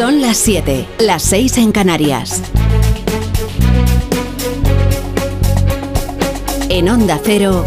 [0.00, 2.42] Son las 7, las 6 en Canarias.
[6.70, 7.66] En Onda Cero,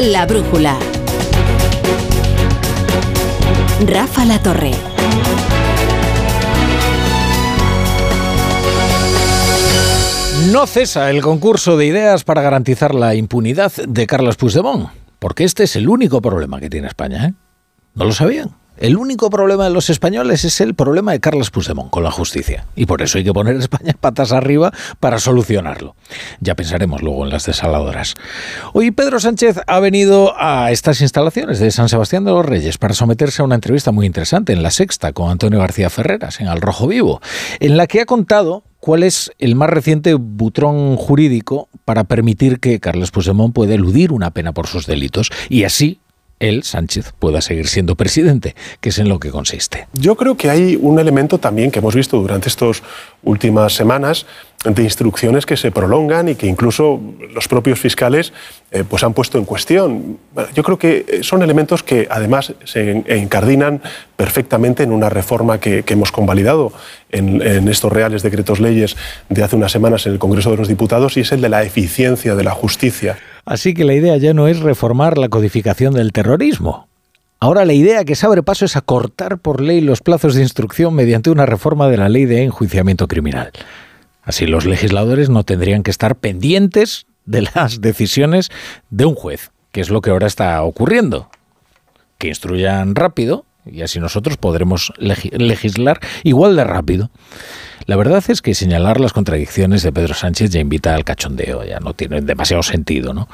[0.00, 0.76] La Brújula.
[3.86, 4.72] Rafa La Torre.
[10.50, 14.88] No cesa el concurso de ideas para garantizar la impunidad de Carlos Puigdemont,
[15.20, 17.26] porque este es el único problema que tiene España.
[17.26, 17.34] ¿eh?
[17.94, 18.61] ¿No lo sabían?
[18.78, 22.66] El único problema de los españoles es el problema de Carlos Puigdemont con la justicia.
[22.74, 25.94] Y por eso hay que poner España patas arriba para solucionarlo.
[26.40, 28.14] Ya pensaremos luego en las desaladoras.
[28.72, 32.94] Hoy Pedro Sánchez ha venido a estas instalaciones de San Sebastián de los Reyes para
[32.94, 36.60] someterse a una entrevista muy interesante en La Sexta con Antonio García Ferreras, en Al
[36.60, 37.20] Rojo Vivo,
[37.60, 42.80] en la que ha contado cuál es el más reciente butrón jurídico para permitir que
[42.80, 46.00] Carlos Puigdemont pueda eludir una pena por sus delitos y así
[46.42, 49.86] él, Sánchez, pueda seguir siendo presidente, que es en lo que consiste.
[49.94, 52.82] Yo creo que hay un elemento también que hemos visto durante estas
[53.22, 54.26] últimas semanas
[54.64, 57.00] de instrucciones que se prolongan y que incluso
[57.34, 58.32] los propios fiscales
[58.70, 60.18] eh, pues han puesto en cuestión.
[60.54, 63.80] Yo creo que son elementos que además se encardinan
[64.16, 66.72] perfectamente en una reforma que, hemos convalidado
[67.10, 68.96] en, estos reales decretos leyes
[69.28, 71.64] de hace unas semanas en el Congreso de los Diputados y es el de la
[71.64, 73.18] eficiencia de la justicia.
[73.44, 76.88] Así que la idea ya no es reformar la codificación del terrorismo.
[77.40, 80.94] Ahora la idea que se abre paso es acortar por ley los plazos de instrucción
[80.94, 83.50] mediante una reforma de la ley de enjuiciamiento criminal.
[84.22, 88.50] Así los legisladores no tendrían que estar pendientes de las decisiones
[88.90, 91.28] de un juez, que es lo que ahora está ocurriendo.
[92.18, 97.10] Que instruyan rápido y así nosotros podremos legislar igual de rápido.
[97.86, 101.80] La verdad es que señalar las contradicciones de Pedro Sánchez ya invita al cachondeo, ya
[101.80, 103.28] no tiene demasiado sentido, ¿no?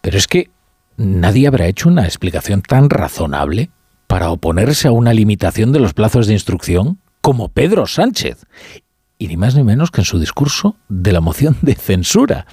[0.00, 0.50] Pero es que
[0.96, 3.70] nadie habrá hecho una explicación tan razonable
[4.06, 8.46] para oponerse a una limitación de los plazos de instrucción como Pedro Sánchez
[9.18, 12.46] y ni más ni menos que en su discurso de la moción de censura,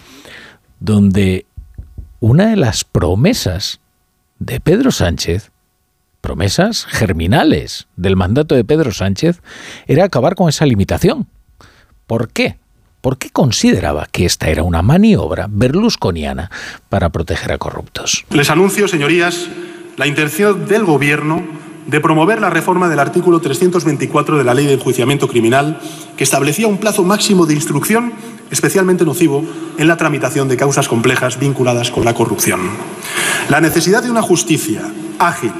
[0.79, 1.45] donde
[2.19, 3.79] una de las promesas
[4.39, 5.51] de Pedro Sánchez,
[6.21, 9.41] promesas germinales del mandato de Pedro Sánchez,
[9.87, 11.27] era acabar con esa limitación.
[12.05, 12.57] ¿Por qué?
[13.01, 16.51] ¿Por qué consideraba que esta era una maniobra berlusconiana
[16.89, 18.25] para proteger a corruptos?
[18.31, 19.47] Les anuncio, señorías,
[19.97, 21.43] la intención del Gobierno
[21.87, 25.79] de promover la reforma del artículo 324 de la Ley de Enjuiciamiento Criminal,
[26.17, 28.13] que establecía un plazo máximo de instrucción
[28.51, 29.43] especialmente nocivo
[29.77, 32.59] en la tramitación de causas complejas vinculadas con la corrupción.
[33.49, 34.81] La necesidad de una justicia
[35.19, 35.53] ágil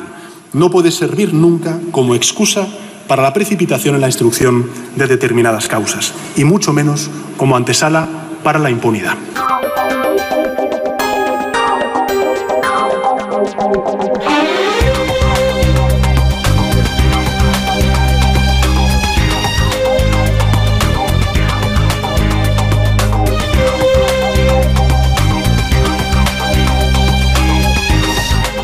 [0.53, 2.67] no puede servir nunca como excusa
[3.07, 8.07] para la precipitación en la instrucción de determinadas causas, y mucho menos como antesala
[8.43, 9.15] para la impunidad.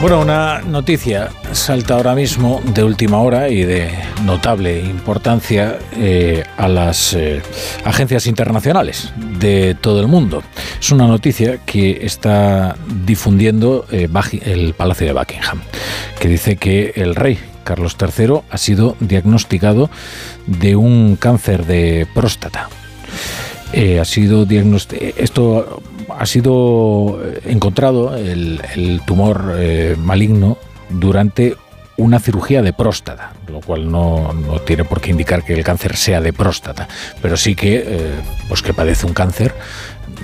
[0.03, 3.89] Bueno, una noticia salta ahora mismo de última hora y de
[4.25, 7.41] notable importancia eh, a las eh,
[7.85, 10.43] agencias internacionales de todo el mundo.
[10.77, 12.75] Es una noticia que está
[13.05, 14.09] difundiendo eh,
[14.41, 15.61] el Palacio de Buckingham,
[16.19, 19.89] que dice que el rey Carlos III ha sido diagnosticado
[20.47, 22.67] de un cáncer de próstata.
[24.01, 25.13] ha sido diagnosticado.
[25.15, 30.57] Esto ha sido eh, encontrado el, tumor eh, maligno
[30.89, 31.55] durante
[31.97, 34.33] una cirugía de próstata, lo cual no,
[34.65, 36.87] tiene por qué indicar que el cáncer sea de próstata,
[37.21, 38.11] pero sí que, eh,
[38.47, 39.53] pues que padece un cáncer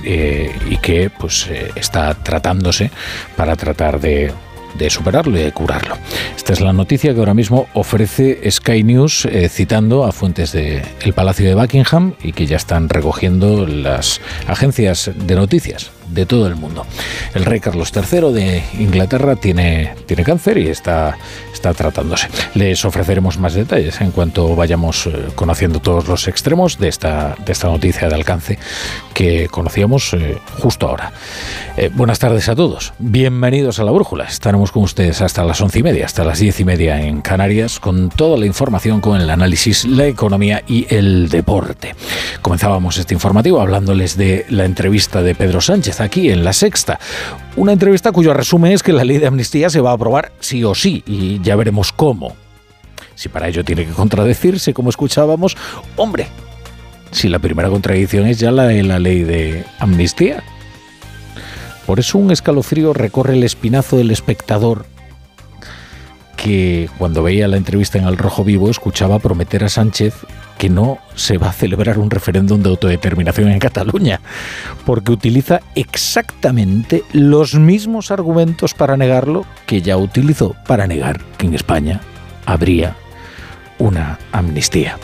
[0.03, 2.89] y que pues, está tratándose
[3.35, 4.34] para tratar de
[4.78, 5.97] de superarlo y de curarlo.
[6.35, 11.13] Esta es la noticia que ahora mismo ofrece Sky News eh, citando a fuentes del
[11.13, 16.56] Palacio de Buckingham y que ya están recogiendo las agencias de noticias de todo el
[16.56, 16.86] mundo.
[17.34, 21.18] El rey Carlos III de Inglaterra tiene, tiene cáncer y está,
[21.54, 22.28] está tratándose.
[22.56, 27.51] Les ofreceremos más detalles en cuanto vayamos eh, conociendo todos los extremos de esta, de
[27.51, 28.60] esta noticia de alcance
[29.13, 31.12] que conocíamos eh, justo ahora.
[31.94, 32.94] buenas tardes a todos.
[33.00, 34.25] Bienvenidos a la Brújula.
[34.25, 37.80] Estaremos con ustedes hasta las once y media, hasta las diez y media en Canarias,
[37.80, 41.95] con toda la información, con el análisis, la economía y el deporte.
[42.42, 47.00] Comenzábamos este informativo hablándoles de la entrevista de Pedro Sánchez aquí en La Sexta.
[47.56, 50.63] Una entrevista cuyo resumen es que la ley de amnistía se va a aprobar sí
[50.63, 52.36] o sí, y ya veremos cómo.
[53.16, 55.57] Si para ello tiene que contradecirse, como escuchábamos,
[55.98, 56.28] hombre,
[57.12, 60.44] si la primera contradicción es ya la de la ley de amnistía.
[61.86, 64.86] Por eso un escalofrío recorre el espinazo del espectador
[66.38, 70.13] que cuando veía la entrevista en El Rojo Vivo escuchaba prometer a Sánchez
[70.59, 74.19] que no se va a celebrar un referéndum de autodeterminación en Cataluña,
[74.85, 81.56] porque utiliza exactamente los mismos argumentos para negarlo que ya utilizó para negar que en
[81.56, 82.01] España
[82.45, 82.97] habría
[83.79, 85.00] una amnistía.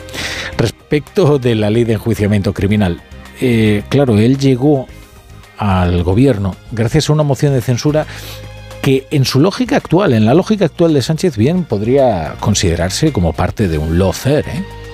[0.58, 3.02] Respecto de la ley de enjuiciamiento criminal,
[3.40, 4.88] eh, claro, él llegó
[5.58, 8.06] al gobierno gracias a una moción de censura
[8.82, 13.32] que en su lógica actual, en la lógica actual de Sánchez, bien podría considerarse como
[13.32, 14.52] parte de un lawfare.
[14.52, 14.85] ¿eh?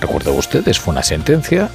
[0.00, 1.70] Recuerdo ustedes, fue una sentencia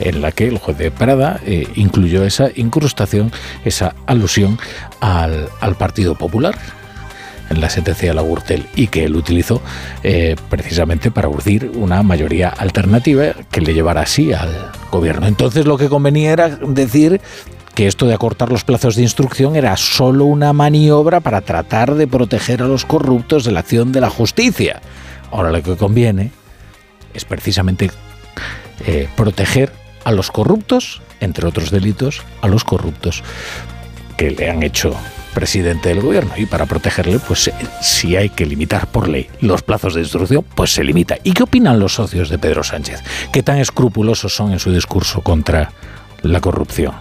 [0.00, 3.32] en la que el juez de Prada eh, incluyó esa incrustación,
[3.64, 4.58] esa alusión
[5.00, 6.56] al, Partido Popular
[7.50, 9.62] en la sentencia de la Gürtel y que él utilizó
[10.02, 15.26] eh, precisamente para urdir una mayoría alternativa que le llevara así al gobierno.
[15.26, 17.20] Entonces lo que convenía era decir
[17.74, 22.06] que esto de acortar los plazos de instrucción era solo una maniobra para tratar de
[22.06, 24.82] proteger a los corruptos de la acción de la justicia.
[25.30, 26.32] Ahora lo que conviene
[27.18, 27.90] es precisamente
[28.86, 29.72] eh, proteger
[30.04, 33.22] a los corruptos, entre otros delitos, a los corruptos
[34.16, 34.96] que le han hecho
[35.34, 39.62] presidente del gobierno y para protegerle, pues eh, si hay que limitar por ley los
[39.62, 41.16] plazos de instrucción, pues se limita.
[41.22, 43.02] ¿Y qué opinan los socios de Pedro Sánchez?
[43.32, 45.72] ¿Qué tan escrupulosos son en su discurso contra
[46.22, 46.94] la corrupción?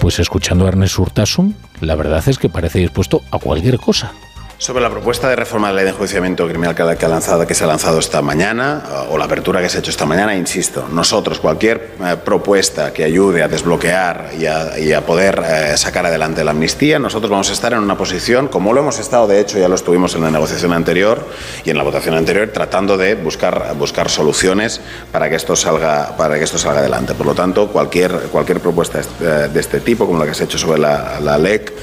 [0.00, 4.12] Pues escuchando a Ernest Urtasun, la verdad es que parece dispuesto a cualquier cosa.
[4.58, 7.54] Sobre la propuesta de reforma de la ley de enjuiciamiento criminal que, ha lanzado, que
[7.54, 10.88] se ha lanzado esta mañana, o la apertura que se ha hecho esta mañana, insisto,
[10.90, 16.52] nosotros, cualquier eh, propuesta que ayude a desbloquear y a, poder eh, sacar adelante la
[16.52, 19.68] amnistía, nosotros vamos a estar en una posición, como lo hemos estado, de hecho, ya
[19.68, 21.28] lo estuvimos en la negociación anterior
[21.62, 24.80] y en la votación anterior, tratando de buscar, buscar soluciones
[25.12, 27.12] para que, esto salga, para que esto salga adelante.
[27.12, 30.46] Por lo tanto, cualquier, cualquier propuesta eh, de este tipo, como la que se ha
[30.46, 31.74] hecho sobre la, LEC,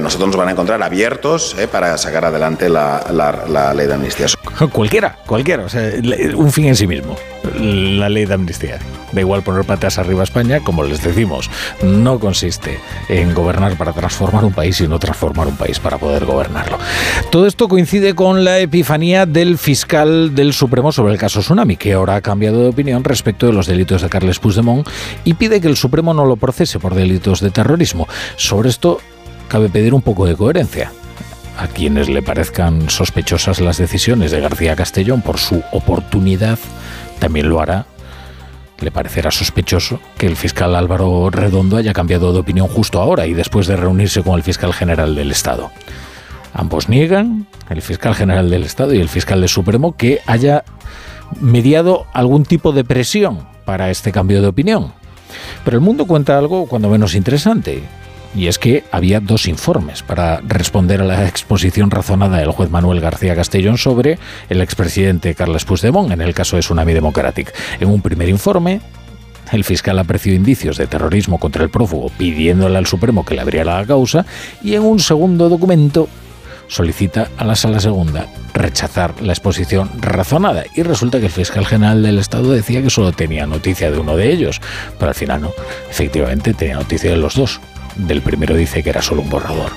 [0.00, 4.26] nosotros nos van a encontrar abiertos para sacar adelante la, ley de amnistía.
[4.72, 5.90] Cualquiera, cualquiera, o sea,
[6.36, 7.16] un fin en sí mismo,
[7.58, 8.78] la ley de amnistía.
[9.12, 11.50] Da igual poner patas arriba a España, como les decimos,
[11.82, 12.78] no consiste
[13.08, 16.78] en gobernar para transformar un país, sino transformar un país para poder gobernarlo.
[17.30, 21.92] Todo esto coincide con la epifanía del fiscal del Supremo sobre el caso Tsunami, que
[21.92, 24.88] ahora ha cambiado de opinión respecto de los delitos de Carles Puigdemont
[25.24, 28.08] y pide que el Supremo no lo procese por delitos de terrorismo.
[28.36, 28.98] Sobre esto
[29.48, 30.92] cabe pedir un poco de coherencia
[31.58, 36.58] a quienes le parezcan sospechosas las decisiones de García Castellón por su oportunidad,
[37.18, 37.86] también lo hará.
[38.80, 43.34] Le parecerá sospechoso que el fiscal Álvaro Redondo haya cambiado de opinión justo ahora y
[43.34, 45.70] después de reunirse con el fiscal general del Estado.
[46.52, 50.64] Ambos niegan, el fiscal general del Estado y el fiscal del Supremo, que haya
[51.40, 54.92] mediado algún tipo de presión para este cambio de opinión.
[55.64, 57.82] Pero el mundo cuenta algo cuando menos interesante,
[58.34, 63.00] y es que había dos informes para responder a la exposición razonada del juez Manuel
[63.00, 64.18] García Castellón sobre
[64.48, 67.52] el expresidente Carles Puigdemont en el caso de Tsunami Democratic.
[67.80, 68.80] En un primer informe,
[69.52, 73.78] el fiscal apreció indicios de terrorismo contra el prófugo pidiéndole al Supremo que le abriera
[73.78, 74.24] la causa
[74.62, 76.08] y en un segundo documento
[76.68, 82.02] solicita a la sala segunda rechazar la exposición razonada y resulta que el fiscal general
[82.02, 84.60] del Estado decía que solo tenía noticia de uno de ellos,
[84.98, 85.52] pero al final no,
[85.90, 87.60] efectivamente tenía noticia de los dos.
[87.96, 89.72] Del primero dice que era solo un borrador.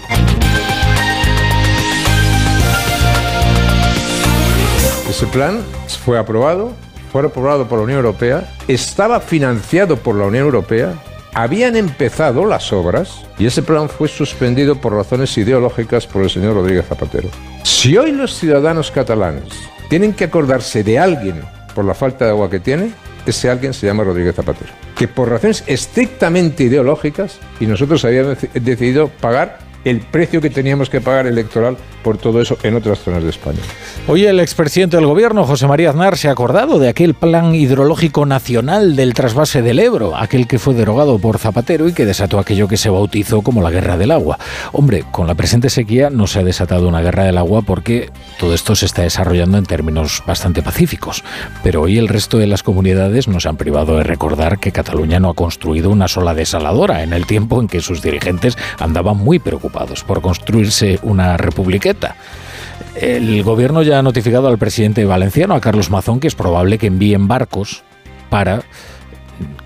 [5.10, 5.62] Ese plan
[6.04, 6.74] fue aprobado,
[7.12, 10.94] fue aprobado por la Unión Europea, estaba financiado por la Unión Europea,
[11.34, 16.56] habían empezado las obras y ese plan fue suspendido por razones ideológicas por el señor
[16.56, 17.30] Rodríguez Zapatero.
[17.64, 19.54] Si hoy los ciudadanos catalanes
[19.90, 21.42] tienen que acordarse de alguien
[21.74, 22.92] por la falta de agua que tiene,
[23.26, 29.10] ese alguien se llama Rodríguez Zapatero, que por razones estrictamente ideológicas, y nosotros habíamos decidido
[29.10, 33.30] pagar el precio que teníamos que pagar electoral por todo eso en otras zonas de
[33.30, 33.60] España.
[34.08, 38.26] Hoy el expresidente del gobierno, José María Aznar, se ha acordado de aquel plan hidrológico
[38.26, 42.68] nacional del trasvase del Ebro, aquel que fue derogado por Zapatero y que desató aquello
[42.68, 44.40] que se bautizó como la guerra del agua.
[44.72, 48.56] Hombre, con la presente sequía no se ha desatado una guerra del agua porque todo
[48.56, 51.24] esto se está desarrollando en términos bastante pacíficos.
[51.64, 55.30] Pero hoy el resto de las comunidades nos han privado de recordar que Cataluña no
[55.30, 59.75] ha construido una sola desaladora en el tiempo en que sus dirigentes andaban muy preocupados
[60.06, 62.16] por construirse una república
[62.96, 66.88] el gobierno ya ha notificado al presidente valenciano, a Carlos Mazón, que es probable que
[66.88, 67.84] envíen barcos
[68.30, 68.64] para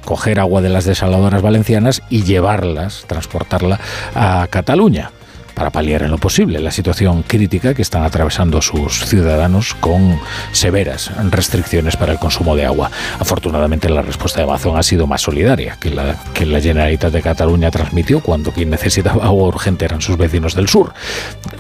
[0.04, 3.80] coger agua de las desaladoras valencianas y llevarlas, transportarla
[4.16, 5.12] a Cataluña
[5.60, 10.18] para paliar en lo posible la situación crítica que están atravesando sus ciudadanos con
[10.54, 12.90] severas restricciones para el consumo de agua.
[13.20, 17.22] Afortunadamente la respuesta de Amazon ha sido más solidaria que la que la Generalitat de
[17.22, 20.94] Cataluña transmitió cuando quien necesitaba agua urgente eran sus vecinos del sur.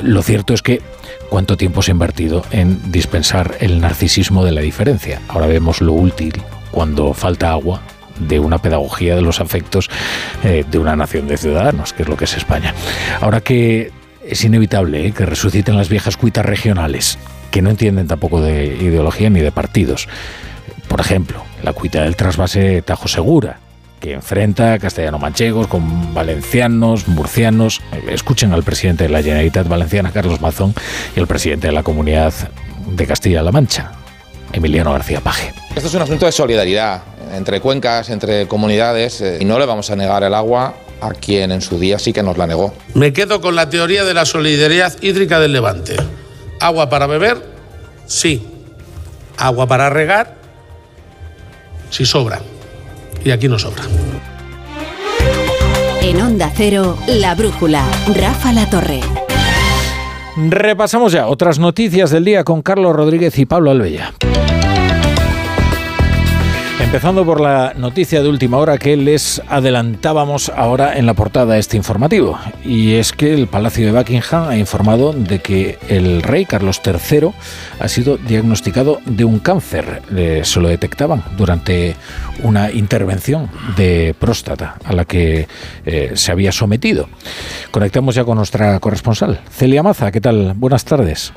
[0.01, 0.82] Lo cierto es que
[1.29, 5.20] cuánto tiempo se ha invertido en dispensar el narcisismo de la diferencia.
[5.27, 6.41] Ahora vemos lo útil
[6.72, 7.82] cuando falta agua
[8.20, 9.90] de una pedagogía de los afectos
[10.44, 12.74] eh, de una nación de ciudadanos, que es lo que es España.
[13.22, 13.92] Ahora que
[14.26, 17.18] es inevitable eh, que resuciten las viejas cuitas regionales,
[17.52, 20.08] que no entienden tampoco de ideología ni de partidos.
[20.88, 23.60] Por ejemplo, la cuita del trasvase Tajo Segura,
[24.00, 27.82] que enfrenta a castellano-manchegos con valencianos, murcianos.
[28.08, 30.74] Escuchen al presidente de la Generalitat Valenciana, Carlos Mazón,
[31.16, 32.34] y al presidente de la Comunidad
[32.88, 33.92] de Castilla-La Mancha,
[34.54, 35.54] Emiliano García Paje.
[35.76, 39.89] Esto es un asunto de solidaridad entre cuencas, entre comunidades, eh, y no le vamos
[39.89, 42.74] a negar el agua a quien en su día sí que nos la negó.
[42.93, 45.95] Me quedo con la teoría de la solidaridad hídrica del Levante.
[46.59, 47.41] Agua para beber,
[48.05, 48.45] sí.
[49.38, 50.36] Agua para regar,
[51.89, 52.41] si sobra.
[53.24, 53.83] Y aquí no sobra.
[56.01, 57.83] En Onda Cero, La Brújula,
[58.15, 59.01] Rafa La Torre.
[60.38, 64.13] Repasamos ya otras noticias del día con Carlos Rodríguez y Pablo Albella.
[66.89, 71.60] Empezando por la noticia de última hora que les adelantábamos ahora en la portada de
[71.60, 72.39] este informativo.
[72.65, 77.29] Y es que el Palacio de Buckingham ha informado de que el rey Carlos III
[77.79, 80.01] ha sido diagnosticado de un cáncer.
[80.41, 81.96] se lo detectaban durante
[82.41, 85.48] una intervención de próstata a la que
[85.86, 87.08] eh, se había sometido.
[87.69, 90.12] Conectamos ya con nuestra corresponsal, Celia Maza.
[90.12, 90.53] ¿Qué tal?
[90.55, 91.34] Buenas tardes.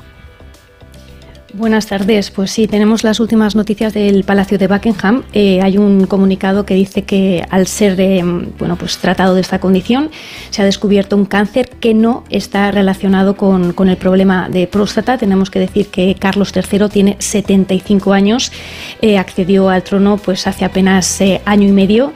[1.55, 2.31] Buenas tardes.
[2.31, 5.21] Pues sí, tenemos las últimas noticias del Palacio de Buckingham.
[5.33, 8.23] Eh, hay un comunicado que dice que al ser eh,
[8.57, 10.09] bueno, pues tratado de esta condición
[10.49, 15.19] se ha descubierto un cáncer que no está relacionado con, el problema de próstata.
[15.19, 18.51] Tenemos que decir que Carlos III tiene 75 años,
[19.03, 22.13] eh, accedió al trono pues hace apenas año y medio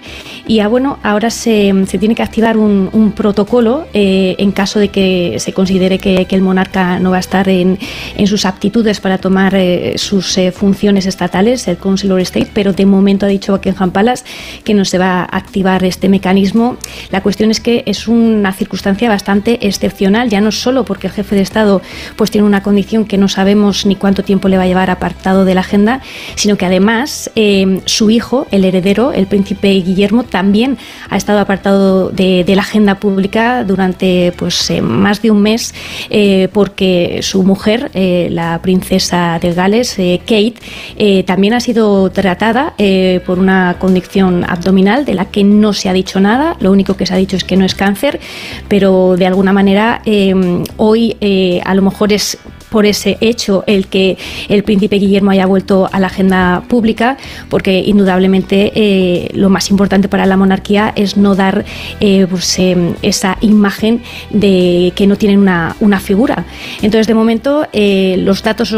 [0.48, 5.54] y ah, bueno, ahora se, tiene que activar un, protocolo en caso de que se
[5.54, 7.78] considere que, el monarca no va a estar en,
[8.16, 12.86] en sus aptitudes para tomar eh, sus eh, funciones estatales, el Council State, pero de
[12.86, 14.24] momento ha dicho Buckingham Palace
[14.64, 16.78] que no se va a activar este mecanismo.
[17.12, 21.36] La cuestión es que es una circunstancia bastante excepcional, ya no solo porque el jefe
[21.36, 21.82] de Estado
[22.16, 25.44] pues tiene una condición que no sabemos ni cuánto tiempo le va a llevar apartado
[25.44, 26.00] de la agenda,
[26.36, 30.78] sino que además eh, su hijo, el heredero, el príncipe Guillermo, también
[31.10, 35.74] ha estado apartado de, la agenda pública durante pues más de un mes
[36.54, 40.56] porque su mujer, la princesa de Gales, eh, Kate,
[40.98, 45.90] eh, también ha sido tratada eh, por una condición abdominal de la que no se
[45.90, 46.56] ha dicho nada.
[46.60, 48.20] Lo único que se ha dicho es que no es cáncer,
[48.68, 50.02] pero de alguna manera
[50.78, 51.16] hoy
[51.64, 52.38] a lo mejor es
[52.70, 54.18] por ese hecho el que
[54.50, 57.18] el príncipe Guillermo haya vuelto a la agenda pública,
[57.50, 61.66] porque indudablemente lo más importante para la monarquía es no dar
[62.00, 66.46] pues, em, esa imagen de que no tienen una, figura.
[66.82, 68.72] Entonces, de momento, los datos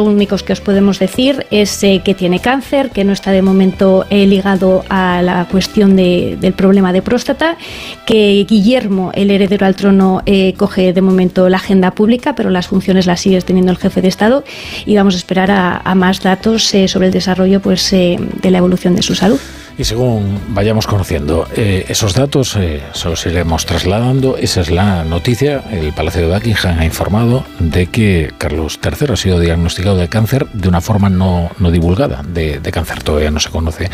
[0.43, 5.21] que os podemos decir es que tiene cáncer, que no está de momento ligado a
[5.21, 7.57] la cuestión del problema de próstata,
[8.05, 10.21] que Guillermo, el heredero al trono,
[10.57, 14.07] coge de momento la agenda pública, pero las funciones las sigue teniendo el jefe de
[14.07, 14.43] Estado
[14.85, 18.59] y vamos a esperar a, más datos eh, sobre el desarrollo pues, eh, de la
[18.59, 19.39] evolución de su salud.
[19.79, 24.35] Y según vayamos conociendo eh, esos datos, eh, se los iremos trasladando.
[24.35, 25.63] Esa es la noticia.
[25.71, 30.47] El Palacio de Buckingham ha informado de que Carlos III ha sido diagnosticado de cáncer
[30.51, 32.23] de una forma no, divulgada.
[32.23, 33.89] De, cáncer todavía no se conoce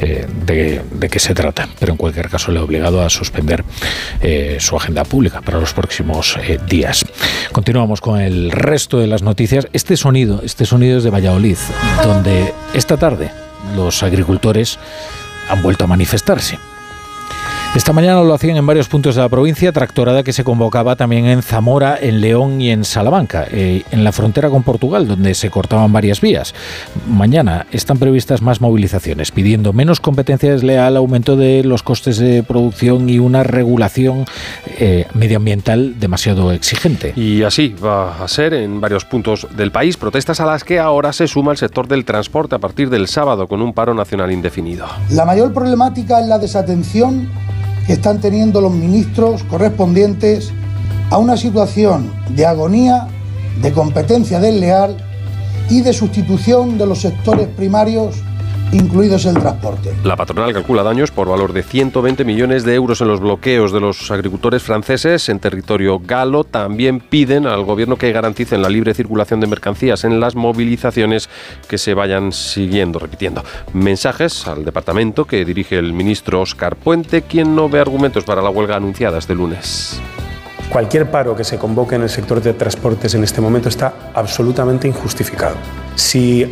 [0.00, 3.64] de, de, qué se trata, pero en cualquier caso le ha obligado a suspender
[4.58, 6.36] su agenda pública para los próximos
[6.68, 7.06] días.
[7.52, 9.68] Continuamos con el resto de las noticias.
[9.72, 11.56] Este sonido, este sonido es de Valladolid,
[12.02, 13.30] donde esta tarde
[13.76, 14.78] los agricultores
[15.48, 16.58] han vuelto a manifestarse.
[17.74, 21.26] Esta mañana lo hacían en varios puntos de la provincia, tractorada que se convocaba también
[21.26, 25.50] en Zamora, en León y en Salamanca, eh, en la frontera con Portugal, donde se
[25.50, 26.54] cortaban varias vías.
[27.06, 33.10] Mañana están previstas más movilizaciones, pidiendo menos competencia desleal, aumento de los costes de producción
[33.10, 34.24] y una regulación
[34.78, 37.12] eh, medioambiental demasiado exigente.
[37.16, 41.12] Y así va a ser en varios puntos del país, protestas a las que ahora
[41.12, 44.86] se suma el sector del transporte a partir del sábado con un paro nacional indefinido.
[45.10, 47.28] La mayor problemática es la desatención
[47.88, 50.52] que están teniendo los ministros correspondientes
[51.08, 53.08] a una situación de agonía,
[53.62, 54.98] de competencia desleal
[55.70, 58.22] y de sustitución de los sectores primarios
[58.72, 59.94] incluidos el transporte.
[60.04, 63.80] La patronal calcula daños por valor de 120 millones de euros en los bloqueos de
[63.80, 66.44] los agricultores franceses en territorio galo.
[66.44, 71.28] También piden al gobierno que garanticen la libre circulación de mercancías en las movilizaciones
[71.68, 73.42] que se vayan siguiendo, repitiendo.
[73.72, 78.50] Mensajes al departamento que dirige el ministro Oscar Puente, quien no ve argumentos para la
[78.50, 80.00] huelga anunciada este lunes.
[80.70, 84.86] Cualquier paro que se convoque en el sector de transportes en este momento está absolutamente
[84.86, 85.56] injustificado.
[85.94, 86.46] Si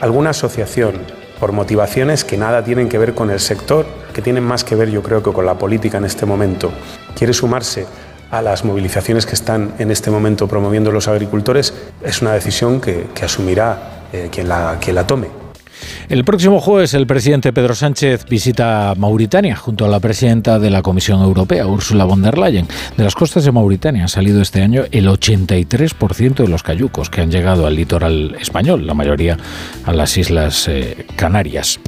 [0.00, 0.94] alguna asociación,
[1.38, 4.90] por motivaciones que nada tienen que ver con el sector, que tienen más que ver
[4.90, 6.72] yo creo que con la política en este momento,
[7.14, 7.86] quiere sumarse
[8.30, 13.06] a las movilizaciones que están en este momento promoviendo los agricultores, es una decisión que,
[13.22, 15.37] asumirá eh, quien, la, quien la tome.
[16.08, 20.82] El próximo jueves el presidente Pedro Sánchez visita Mauritania junto a la presidenta de la
[20.82, 22.66] Comisión Europea, Ursula von der Leyen.
[22.96, 27.20] De las costas de Mauritania han salido este año el 83% de los cayucos que
[27.20, 29.36] han llegado al litoral español, la mayoría
[29.84, 31.78] a las Islas eh, Canarias.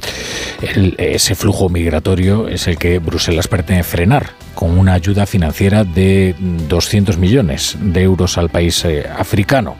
[0.97, 6.35] ese flujo migratorio es el que Bruselas pretende frenar con una ayuda financiera de
[6.67, 9.75] 200 millones de euros al país eh, africano.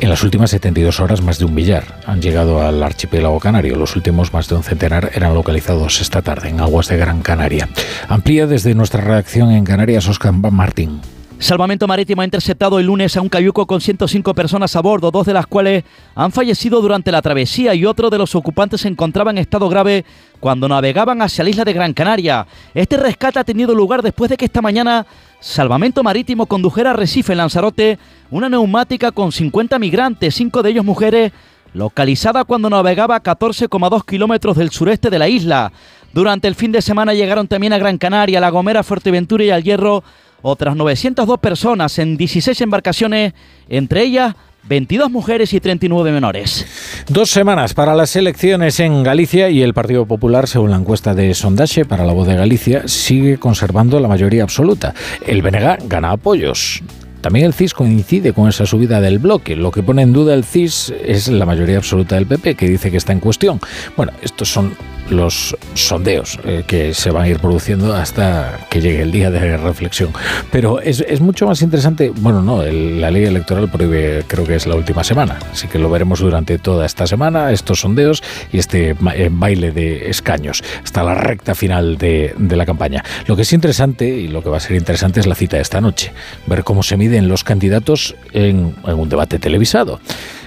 [0.00, 3.74] En las últimas 72 horas, más de un millar han llegado al archipiélago canario.
[3.74, 7.68] Los últimos, más de un centenar, eran localizados esta tarde en aguas de Gran Canaria.
[8.08, 11.00] Amplía desde nuestra redacción en Canarias, Oscar Martín.
[11.40, 15.24] Salvamento Marítimo ha interceptado el lunes a un cayuco con 105 personas a bordo, dos
[15.24, 15.84] de las cuales
[16.16, 20.04] han fallecido durante la travesía y otro de los ocupantes se encontraba en estado grave
[20.40, 22.44] cuando navegaban hacia la isla de Gran Canaria.
[22.74, 25.06] Este rescate ha tenido lugar después de que esta mañana
[25.38, 28.00] Salvamento Marítimo condujera a Recife, en Lanzarote,
[28.32, 31.30] una neumática con 50 migrantes, cinco de ellos mujeres,
[31.72, 35.70] localizada cuando navegaba a 14,2 kilómetros del sureste de la isla.
[36.12, 39.62] Durante el fin de semana llegaron también a Gran Canaria, La Gomera, Fuerteventura y Al
[39.62, 40.02] Hierro
[40.42, 43.32] otras 902 personas en 16 embarcaciones,
[43.68, 44.34] entre ellas
[44.68, 46.66] 22 mujeres y 39 menores.
[47.08, 51.32] Dos semanas para las elecciones en Galicia y el Partido Popular, según la encuesta de
[51.34, 54.94] Sondaje para la voz de Galicia, sigue conservando la mayoría absoluta.
[55.26, 56.82] El BNG gana apoyos.
[57.20, 59.56] También el CIS coincide con esa subida del bloque.
[59.56, 62.90] Lo que pone en duda el CIS es la mayoría absoluta del PP, que dice
[62.90, 63.60] que está en cuestión.
[63.96, 64.74] Bueno, estos son
[65.10, 69.56] los sondeos eh, que se van a ir produciendo hasta que llegue el día de
[69.56, 70.10] reflexión.
[70.50, 74.66] Pero es, es mucho más interesante, bueno, no, la ley electoral prohíbe, creo que es
[74.66, 78.96] la última semana, así que lo veremos durante toda esta semana, estos sondeos y este
[79.14, 83.04] eh, baile de escaños, hasta la recta final de, de la campaña.
[83.26, 85.62] Lo que es interesante y lo que va a ser interesante es la cita de
[85.62, 86.12] esta noche,
[86.46, 90.00] ver cómo se miden los candidatos en, en un debate televisado.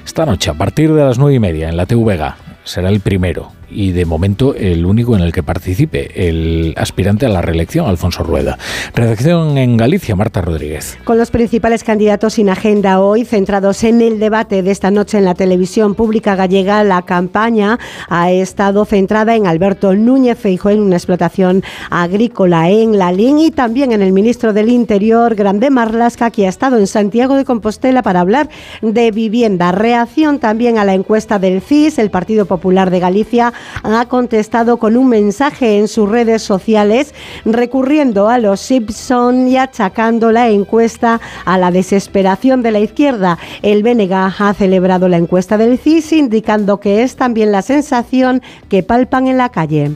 [0.05, 3.60] Esta noche, a partir de las nueve y media, en la TVG, será el primero
[3.71, 8.23] y de momento el único en el que participe, el aspirante a la reelección, Alfonso
[8.23, 8.57] Rueda.
[8.93, 10.97] Redacción en Galicia, Marta Rodríguez.
[11.03, 15.25] Con los principales candidatos sin agenda hoy, centrados en el debate de esta noche en
[15.25, 17.79] la televisión pública gallega, la campaña
[18.09, 23.51] ha estado centrada en Alberto Núñez Feijóo en una explotación agrícola en La Lalín y
[23.51, 28.01] también en el ministro del Interior, Grande Marlasca, que ha estado en Santiago de Compostela
[28.01, 28.49] para hablar
[28.81, 29.71] de vivienda.
[29.71, 33.53] Reacción también a la encuesta del CIS, el Partido Popular de Galicia,
[33.83, 37.13] ha contestado con un mensaje en sus redes sociales
[37.45, 43.37] recurriendo a los Simpson y achacando la encuesta a la desesperación de la izquierda.
[43.61, 48.83] El BNG ha celebrado la encuesta del CIS indicando que es también la sensación que
[48.83, 49.91] palpan en la calle.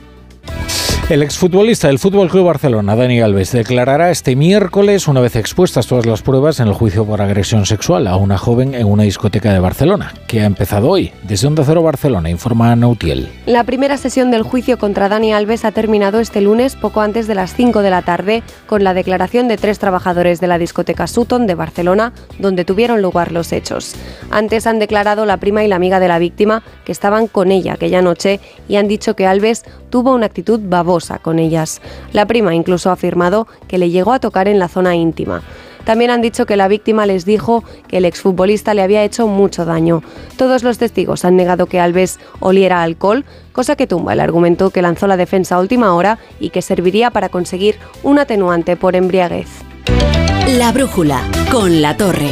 [1.08, 6.08] El exfutbolista del Fútbol Club Barcelona, Dani Alves, declarará este miércoles, una vez expuestas todas
[6.08, 9.60] las pruebas, en el juicio por agresión sexual a una joven en una discoteca de
[9.60, 11.12] Barcelona, que ha empezado hoy.
[11.22, 13.30] Desde Onda Cero Barcelona, informa Nautiel.
[13.46, 17.36] La primera sesión del juicio contra Dani Alves ha terminado este lunes, poco antes de
[17.36, 21.46] las 5 de la tarde, con la declaración de tres trabajadores de la discoteca Sutton
[21.46, 23.96] de Barcelona, donde tuvieron lugar los hechos.
[24.32, 27.74] Antes han declarado la prima y la amiga de la víctima, que estaban con ella
[27.74, 31.82] aquella noche, y han dicho que Alves tuvo una actitud babosa con ellas.
[32.14, 35.42] La prima incluso ha afirmado que le llegó a tocar en la zona íntima.
[35.86, 39.66] También han dicho que la víctima les dijo que el exfutbolista le había hecho mucho
[39.66, 40.02] daño.
[40.36, 44.82] Todos los testigos han negado que Alves oliera alcohol, cosa que tumba el argumento que
[44.82, 49.48] lanzó la defensa a última hora y que serviría para conseguir un atenuante por embriaguez.
[50.58, 52.32] La brújula con la torre.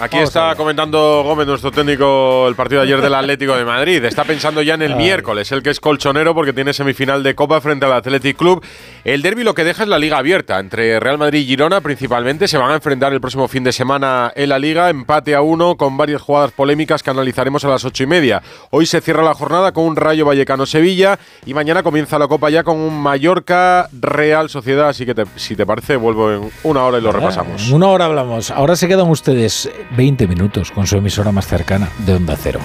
[0.00, 4.02] Aquí está comentando Gómez, nuestro técnico, el partido de ayer del Atlético de Madrid.
[4.02, 7.60] Está pensando ya en el miércoles, el que es colchonero porque tiene semifinal de Copa
[7.60, 8.64] frente al Athletic Club.
[9.04, 12.48] El derby lo que deja es la Liga abierta entre Real Madrid y Girona principalmente.
[12.48, 15.76] Se van a enfrentar el próximo fin de semana en la Liga, empate a uno
[15.76, 18.42] con varias jugadas polémicas que analizaremos a las ocho y media.
[18.70, 22.64] Hoy se cierra la jornada con un Rayo Vallecano-Sevilla y mañana comienza la Copa ya
[22.64, 24.88] con un Mallorca-Real Sociedad.
[24.88, 27.68] Así que si te parece, vuelvo en una hora y lo repasamos.
[27.68, 28.50] En una hora hablamos.
[28.50, 32.60] Ahora se quedan ustedes 20 minutos con su emisora más cercana de Onda Cero.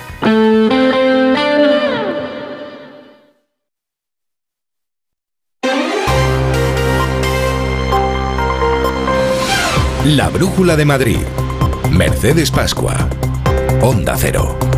[10.06, 11.18] La Brújula de Madrid.
[11.90, 13.10] Mercedes Pascua.
[13.82, 14.75] Onda Cero.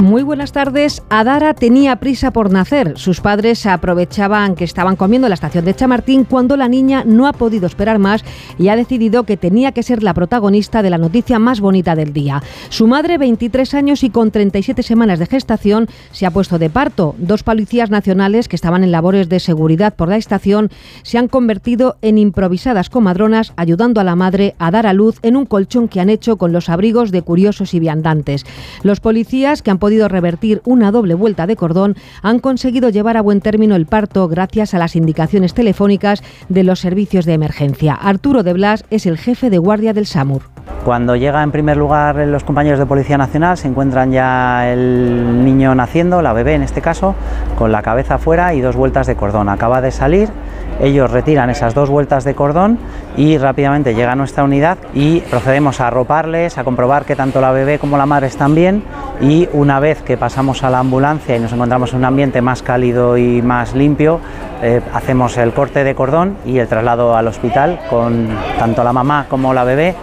[0.00, 1.02] Muy buenas tardes.
[1.10, 2.94] Adara tenía prisa por nacer.
[2.96, 7.26] Sus padres aprovechaban que estaban comiendo en la estación de Chamartín cuando la niña no
[7.26, 8.24] ha podido esperar más
[8.58, 12.14] y ha decidido que tenía que ser la protagonista de la noticia más bonita del
[12.14, 12.42] día.
[12.70, 17.14] Su madre, 23 años y con 37 semanas de gestación, se ha puesto de parto.
[17.18, 20.70] Dos policías nacionales que estaban en labores de seguridad por la estación
[21.02, 25.36] se han convertido en improvisadas comadronas ayudando a la madre a dar a luz en
[25.36, 28.46] un colchón que han hecho con los abrigos de curiosos y viandantes.
[28.82, 33.22] Los policías que han podido revertir una doble vuelta de cordón, han conseguido llevar a
[33.22, 37.94] buen término el parto gracias a las indicaciones telefónicas de los servicios de emergencia.
[37.94, 40.42] Arturo de Blas es el jefe de guardia del SAMUR.
[40.84, 45.74] Cuando llega en primer lugar los compañeros de Policía Nacional, se encuentran ya el niño
[45.74, 47.14] naciendo, la bebé en este caso,
[47.58, 49.50] con la cabeza afuera y dos vueltas de cordón.
[49.50, 50.30] Acaba de salir,
[50.80, 52.78] ellos retiran esas dos vueltas de cordón
[53.16, 57.52] y rápidamente llega a nuestra unidad y procedemos a arroparles, a comprobar que tanto la
[57.52, 58.82] bebé como la madre están bien.
[59.20, 62.62] Y una vez que pasamos a la ambulancia y nos encontramos en un ambiente más
[62.62, 64.20] cálido y más limpio,
[64.62, 69.26] eh, hacemos el corte de cordón y el traslado al hospital con tanto la mamá
[69.28, 69.94] como la bebé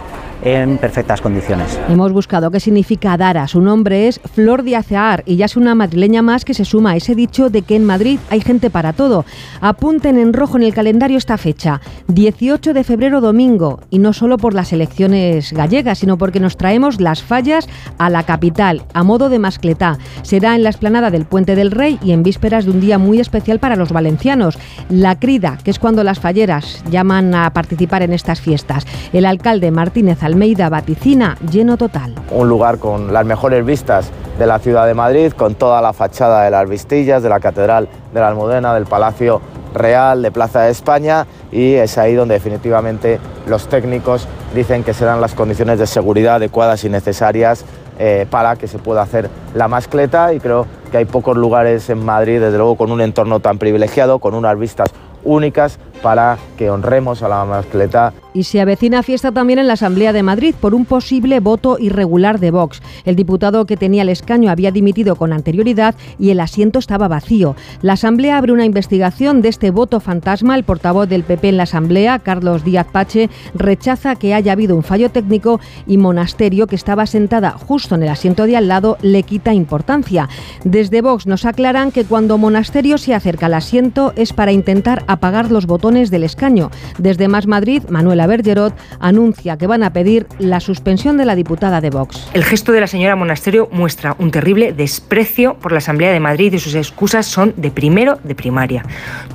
[0.42, 1.78] en perfectas condiciones.
[1.88, 3.48] Hemos buscado qué significa Dara.
[3.48, 6.92] Su nombre es Flor de Azaar y ya es una madrileña más que se suma
[6.92, 9.24] a ese dicho de que en Madrid hay gente para todo.
[9.60, 14.36] Apunten en rojo en el calendario esta fecha, 18 de febrero domingo, y no solo
[14.36, 19.28] por las elecciones gallegas, sino porque nos traemos las fallas a la capital, a modo
[19.28, 19.98] de mascletá.
[20.22, 23.20] Será en la esplanada del Puente del Rey y en vísperas de un día muy
[23.20, 28.12] especial para los valencianos, la crida, que es cuando las falleras llaman a participar en
[28.12, 28.86] estas fiestas.
[29.12, 32.14] El alcalde Martínez Almeida vaticina lleno total.
[32.30, 36.44] Un lugar con las mejores vistas de la ciudad de Madrid, con toda la fachada
[36.44, 39.40] de las Vistillas, de la Catedral de la Almudena, del Palacio
[39.72, 45.22] Real, de Plaza de España y es ahí donde definitivamente los técnicos dicen que serán
[45.22, 47.64] las condiciones de seguridad adecuadas y necesarias
[47.98, 52.04] eh, para que se pueda hacer la mascleta y creo que hay pocos lugares en
[52.04, 54.90] Madrid, desde luego con un entorno tan privilegiado, con unas vistas
[55.24, 58.12] únicas para que honremos a la mascleta.
[58.34, 62.38] Y se avecina fiesta también en la Asamblea de Madrid por un posible voto irregular
[62.38, 62.82] de Vox.
[63.04, 67.56] El diputado que tenía el escaño había dimitido con anterioridad y el asiento estaba vacío.
[67.82, 70.54] La Asamblea abre una investigación de este voto fantasma.
[70.54, 74.82] El portavoz del PP en la Asamblea, Carlos Díaz Pache, rechaza que haya habido un
[74.82, 79.22] fallo técnico y Monasterio, que estaba sentada justo en el asiento de al lado, le
[79.22, 80.28] quita importancia.
[80.64, 85.50] Desde Vox nos aclaran que cuando Monasterio se acerca al asiento es para intentar apagar
[85.50, 86.70] los botones del escaño.
[86.98, 91.80] Desde Más Madrid, Manuela Bergerot anuncia que van a pedir la suspensión de la diputada
[91.80, 92.28] de Vox.
[92.34, 96.52] El gesto de la señora Monasterio muestra un terrible desprecio por la Asamblea de Madrid
[96.52, 98.84] y sus excusas son de primero de primaria.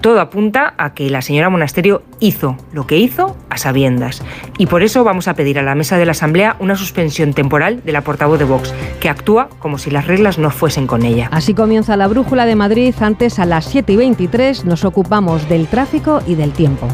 [0.02, 4.22] Todo apunta a que la señora Monasterio hizo lo que hizo a sabiendas.
[4.60, 7.82] Y por eso vamos a pedir a la mesa de la Asamblea una suspensión temporal
[7.84, 11.30] de la portavoz de Vox, que actúa como si las reglas no fuesen con ella.
[11.32, 12.94] Así comienza la brújula de Madrid.
[13.02, 16.88] Antes a las 7 y 23 nos ocupamos del tráfico y del tiempo.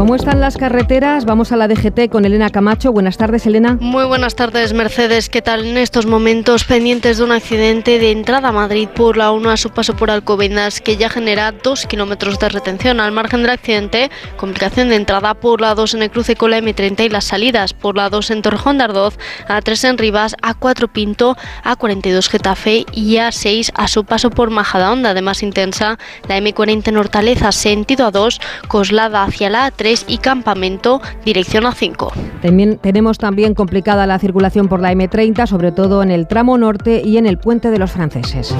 [0.00, 1.26] ¿Cómo están las carreteras?
[1.26, 2.90] Vamos a la DGT con Elena Camacho.
[2.90, 3.76] Buenas tardes, Elena.
[3.82, 5.28] Muy buenas tardes, Mercedes.
[5.28, 9.30] ¿Qué tal en estos momentos pendientes de un accidente de entrada a Madrid por la
[9.30, 12.98] 1 a su paso por Alcobendas que ya genera dos kilómetros de retención?
[12.98, 16.60] Al margen del accidente, complicación de entrada por la 2 en el cruce con la
[16.60, 20.34] M30 y las salidas por la 2 en Torrejón de Ardoz, a 3 en Rivas,
[20.40, 25.10] a 4 Pinto, a 42 Getafe y a 6 a su paso por Majadahonda.
[25.10, 31.00] Además intensa, la M40 en Hortaleza, sentido a 2, Coslada hacia la A3 y Campamento,
[31.24, 32.12] dirección A5.
[32.42, 37.02] También, tenemos también complicada la circulación por la M30, sobre todo en el tramo norte
[37.04, 38.54] y en el puente de los franceses.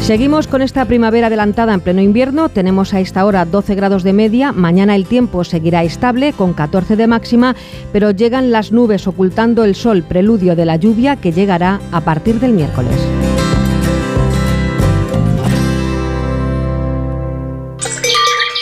[0.00, 2.48] Seguimos con esta primavera adelantada en pleno invierno.
[2.48, 4.52] Tenemos a esta hora 12 grados de media.
[4.52, 7.56] Mañana el tiempo seguirá estable con 14 de máxima,
[7.92, 12.40] pero llegan las nubes ocultando el sol, preludio de la lluvia que llegará a partir
[12.40, 12.96] del miércoles.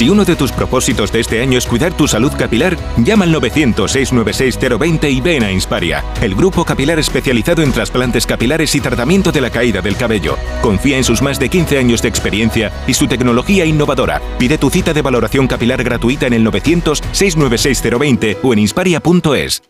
[0.00, 3.34] Si uno de tus propósitos de este año es cuidar tu salud capilar, llama al
[3.34, 9.42] 900-696-020 y ven a Insparia, el grupo capilar especializado en trasplantes capilares y tratamiento de
[9.42, 10.38] la caída del cabello.
[10.62, 14.22] Confía en sus más de 15 años de experiencia y su tecnología innovadora.
[14.38, 19.62] Pide tu cita de valoración capilar gratuita en el 900-696-020 o en insparia.es.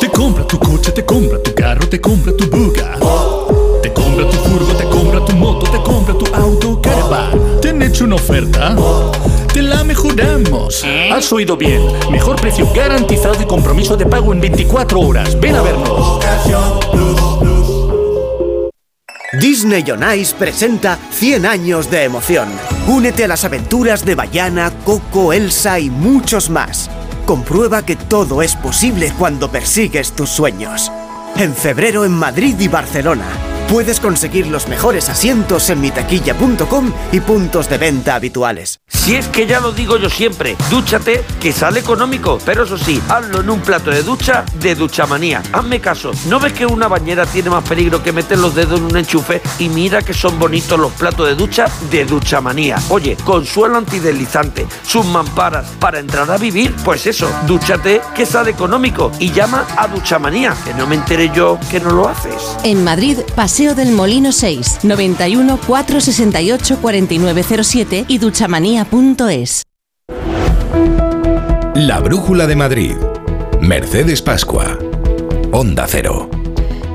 [0.00, 2.94] Te compra tu coche, te compra tu carro, te compra tu buga.
[3.82, 7.55] Te compra tu furgo, te compra tu moto, te compra tu auto, caravan.
[7.76, 8.74] ¿Te han hecho una oferta?
[9.52, 10.82] Te la mejoramos.
[11.12, 11.82] Has oído bien.
[12.10, 15.38] Mejor precio garantizado y compromiso de pago en 24 horas.
[15.38, 16.24] Ven a vernos.
[19.38, 22.48] Disney on Ice presenta 100 años de emoción.
[22.86, 26.90] Únete a las aventuras de Bayana, Coco, Elsa y muchos más.
[27.26, 30.90] Comprueba que todo es posible cuando persigues tus sueños.
[31.36, 33.55] En febrero en Madrid y Barcelona.
[33.68, 38.78] Puedes conseguir los mejores asientos en mitaquilla.com y puntos de venta habituales.
[38.88, 43.02] Si es que ya lo digo yo siempre, dúchate que sale económico, pero eso sí,
[43.08, 45.42] hazlo en un plato de ducha de Duchamanía.
[45.52, 48.86] Hazme caso, ¿no ves que una bañera tiene más peligro que meter los dedos en
[48.86, 49.42] un enchufe?
[49.58, 52.76] Y mira que son bonitos los platos de ducha de Duchamanía.
[52.90, 58.52] Oye, con suelo antideslizante, sus mamparas para entrar a vivir, pues eso, dúchate que sale
[58.52, 62.56] económico y llama a Duchamanía, que no me enteré yo que no lo haces.
[62.62, 63.18] En Madrid,
[63.56, 69.62] Paseo del Molino 6, 91 468 4907 y duchamanía.es.
[71.74, 72.96] La Brújula de Madrid.
[73.62, 74.78] Mercedes Pascua.
[75.52, 76.28] Onda Cero.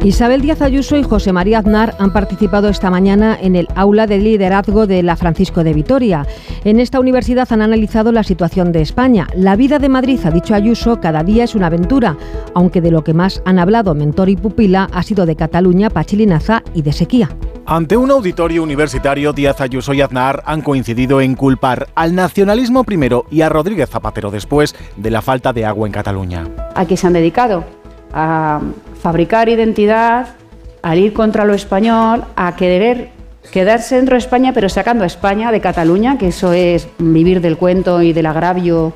[0.03, 4.17] Isabel Díaz Ayuso y José María Aznar han participado esta mañana en el aula de
[4.17, 6.25] liderazgo de la Francisco de Vitoria.
[6.63, 9.27] En esta universidad han analizado la situación de España.
[9.35, 12.17] La vida de Madrid, ha dicho Ayuso, cada día es una aventura,
[12.55, 16.63] aunque de lo que más han hablado mentor y pupila ha sido de Cataluña, Pachilinaza
[16.73, 17.29] y de sequía.
[17.67, 23.25] Ante un auditorio universitario, Díaz Ayuso y Aznar han coincidido en culpar al nacionalismo primero
[23.29, 26.47] y a Rodríguez Zapatero después de la falta de agua en Cataluña.
[26.73, 27.63] ¿A qué se han dedicado?
[28.13, 28.59] A
[29.01, 30.27] fabricar identidad,
[30.81, 33.09] al ir contra lo español, a querer
[33.51, 37.57] quedarse dentro de España, pero sacando a España de Cataluña, que eso es vivir del
[37.57, 38.93] cuento y del agravio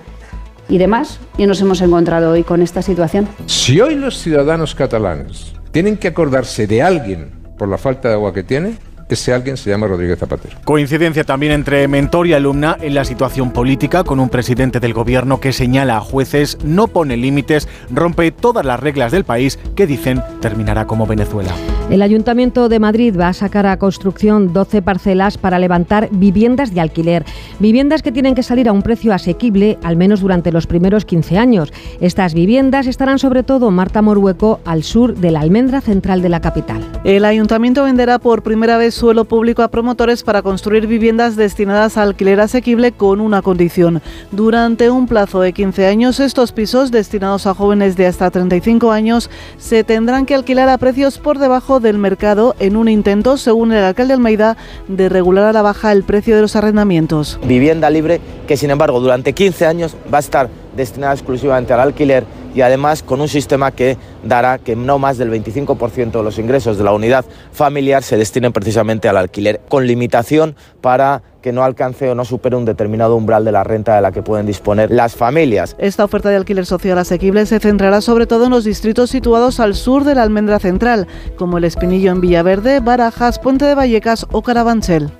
[0.70, 1.20] y demás.
[1.38, 3.28] Y nos hemos encontrado hoy con esta situación.
[3.48, 8.34] Si hoy los ciudadanos catalanes tienen que acordarse de alguien por la falta de agua
[8.34, 8.76] que tiene,
[9.10, 10.58] ese alguien se llama Rodríguez Zapatero.
[10.63, 15.39] Coincidencia también entre mentor y alumna en la situación política, con un presidente del gobierno
[15.39, 20.22] que señala a jueces, no pone límites, rompe todas las reglas del país que dicen
[20.41, 21.52] terminará como Venezuela.
[21.89, 26.82] El Ayuntamiento de Madrid va a sacar a construcción 12 parcelas para levantar viviendas de
[26.82, 27.26] alquiler.
[27.60, 31.38] Viviendas que tienen que salir a un precio asequible, al menos durante los primeros 15
[31.38, 31.72] años.
[32.02, 36.30] Estas viviendas estarán sobre todo en Marta Morueco, al sur de la almendra central de
[36.30, 36.84] la capital.
[37.04, 42.04] El Ayuntamiento venderá por primera vez suelo público a promotores para construir viviendas destinadas a
[42.04, 44.02] alquiler asequible con una condición.
[44.32, 49.30] Durante un plazo de 15 años, estos pisos destinados a jóvenes de hasta 35 años
[49.58, 53.84] se tendrán que alquilar a precios por debajo del mercado en un intento, según el
[53.84, 54.56] alcalde Almeida,
[54.88, 57.40] de regular a la baja el precio de los arrendamientos.
[57.46, 62.26] Vivienda libre que, sin embargo, durante 15 años va a estar destinada exclusivamente al alquiler
[62.56, 66.78] y además con un sistema que dará que no más del 25% de los ingresos
[66.78, 72.10] de la unidad familiar se destinen precisamente al alquiler, con limitación para que no alcance
[72.10, 75.15] o no supere un determinado umbral de la renta de la que pueden disponer las
[75.15, 75.76] familias.
[75.78, 79.76] Esta oferta de alquiler social asequible se centrará sobre todo en los distritos situados al
[79.76, 84.41] sur de la Almendra Central, como el Espinillo en Villaverde, Barajas, Puente de Vallecas o
[84.41, 85.12] Carabanchel.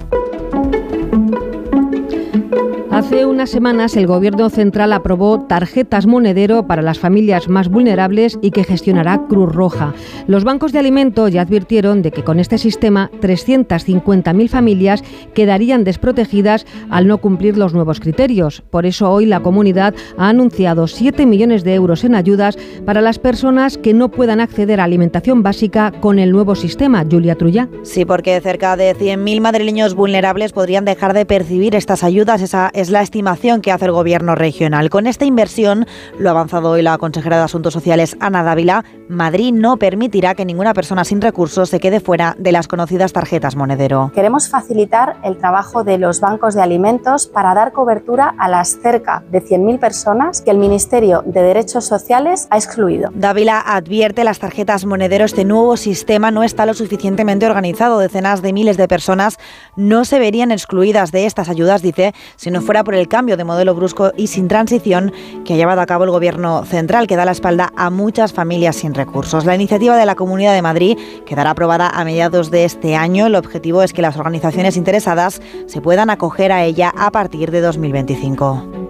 [3.06, 8.50] Hace unas semanas el Gobierno Central aprobó tarjetas monedero para las familias más vulnerables y
[8.50, 9.94] que gestionará Cruz Roja.
[10.26, 15.04] Los bancos de alimentos ya advirtieron de que con este sistema 350.000 familias
[15.36, 18.64] quedarían desprotegidas al no cumplir los nuevos criterios.
[18.72, 23.20] Por eso hoy la comunidad ha anunciado 7 millones de euros en ayudas para las
[23.20, 27.06] personas que no puedan acceder a alimentación básica con el nuevo sistema.
[27.08, 27.70] Julia Trulla.
[27.84, 32.42] Sí, porque cerca de 100.000 madrileños vulnerables podrían dejar de percibir estas ayudas.
[32.42, 34.90] Esa es la estimación que hace el Gobierno regional.
[34.90, 35.86] Con esta inversión,
[36.18, 40.46] lo ha avanzado hoy la consejera de Asuntos Sociales, Ana Dávila, Madrid no permitirá que
[40.46, 44.12] ninguna persona sin recursos se quede fuera de las conocidas tarjetas monedero.
[44.16, 49.26] Queremos facilitar el trabajo de los bancos de alimentos para dar cobertura a las cerca
[49.30, 53.10] de 100.000 personas que el Ministerio de Derechos Sociales ha excluido.
[53.14, 55.26] Dávila advierte las tarjetas monedero.
[55.26, 58.00] Este nuevo sistema no está lo suficientemente organizado.
[58.00, 59.38] Decenas de miles de personas
[59.76, 63.44] no se verían excluidas de estas ayudas, dice, si no fuera por el cambio de
[63.44, 65.14] modelo brusco y sin transición
[65.46, 68.76] que ha llevado a cabo el Gobierno central, que da la espalda a muchas familias
[68.76, 69.46] sin recursos.
[69.46, 73.28] La iniciativa de la Comunidad de Madrid quedará aprobada a mediados de este año.
[73.28, 77.62] El objetivo es que las organizaciones interesadas se puedan acoger a ella a partir de
[77.62, 78.85] 2025.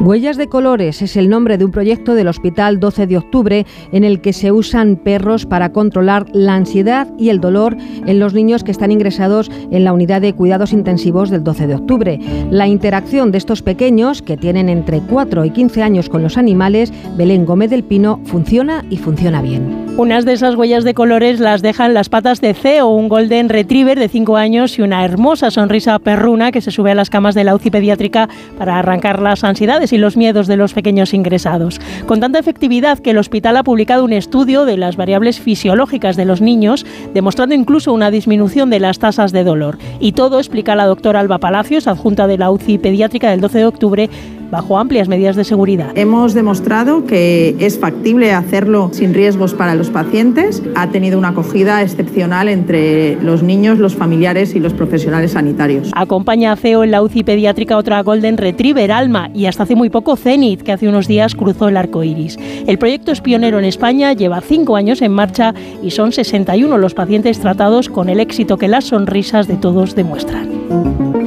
[0.00, 4.04] Huellas de Colores es el nombre de un proyecto del Hospital 12 de Octubre en
[4.04, 8.62] el que se usan perros para controlar la ansiedad y el dolor en los niños
[8.62, 12.20] que están ingresados en la unidad de cuidados intensivos del 12 de Octubre.
[12.50, 16.92] La interacción de estos pequeños, que tienen entre 4 y 15 años con los animales,
[17.16, 19.88] Belén Gómez del Pino, funciona y funciona bien.
[19.98, 23.98] Unas de esas huellas de colores las dejan las patas de Ceo, un golden retriever
[23.98, 27.42] de 5 años y una hermosa sonrisa perruna que se sube a las camas de
[27.42, 31.80] la UCI pediátrica para arrancar las ansiedades y los miedos de los pequeños ingresados.
[32.06, 36.24] Con tanta efectividad que el hospital ha publicado un estudio de las variables fisiológicas de
[36.24, 39.78] los niños, demostrando incluso una disminución de las tasas de dolor.
[40.00, 43.66] Y todo explica la doctora Alba Palacios, adjunta de la UCI pediátrica del 12 de
[43.66, 44.10] octubre,
[44.50, 45.90] bajo amplias medidas de seguridad.
[45.94, 50.62] Hemos demostrado que es factible hacerlo sin riesgos para los pacientes.
[50.74, 55.90] Ha tenido una acogida excepcional entre los niños, los familiares y los profesionales sanitarios.
[55.94, 59.90] Acompaña a CEO en la UCI pediátrica otra Golden Retriever Alma y hasta hace muy
[59.90, 62.38] poco Zenith, que hace unos días cruzó el arco iris.
[62.66, 66.94] El proyecto es pionero en España, lleva cinco años en marcha y son 61 los
[66.94, 71.17] pacientes tratados con el éxito que las sonrisas de todos demuestran.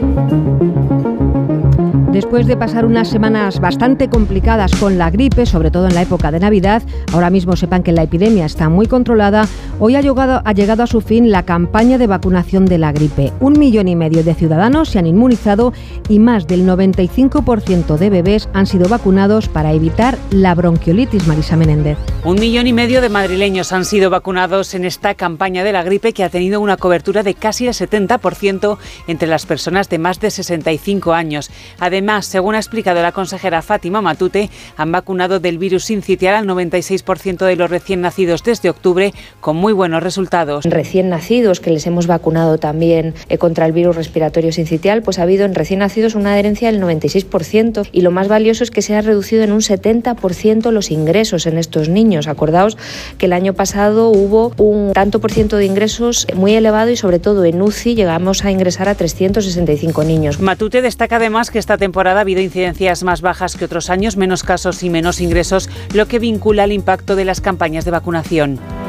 [2.11, 6.29] Después de pasar unas semanas bastante complicadas con la gripe, sobre todo en la época
[6.29, 9.47] de Navidad, ahora mismo sepan que la epidemia está muy controlada,
[9.79, 13.31] hoy ha llegado, ha llegado a su fin la campaña de vacunación de la gripe.
[13.39, 15.71] Un millón y medio de ciudadanos se han inmunizado
[16.09, 21.97] y más del 95% de bebés han sido vacunados para evitar la bronquiolitis, Marisa Menéndez.
[22.25, 26.11] Un millón y medio de madrileños han sido vacunados en esta campaña de la gripe
[26.11, 30.29] que ha tenido una cobertura de casi el 70% entre las personas de más de
[30.29, 31.49] 65 años.
[31.79, 36.47] Además, Además, según ha explicado la consejera Fátima Matute, han vacunado del virus sincitial al
[36.47, 40.65] 96% de los recién nacidos desde octubre con muy buenos resultados.
[40.65, 45.21] Recién nacidos que les hemos vacunado también eh, contra el virus respiratorio sincitial, pues ha
[45.21, 48.95] habido en recién nacidos una adherencia del 96% y lo más valioso es que se
[48.95, 52.27] ha reducido en un 70% los ingresos en estos niños.
[52.27, 52.79] Acordaos
[53.19, 57.19] que el año pasado hubo un tanto por ciento de ingresos muy elevado y sobre
[57.19, 60.39] todo en UCI llegamos a ingresar a 365 niños.
[60.39, 64.15] Matute destaca además que esta temporada temporada ha habido incidencias más bajas que otros años,
[64.15, 68.80] menos casos y menos ingresos, lo que vincula al impacto de las campañas de vacunación.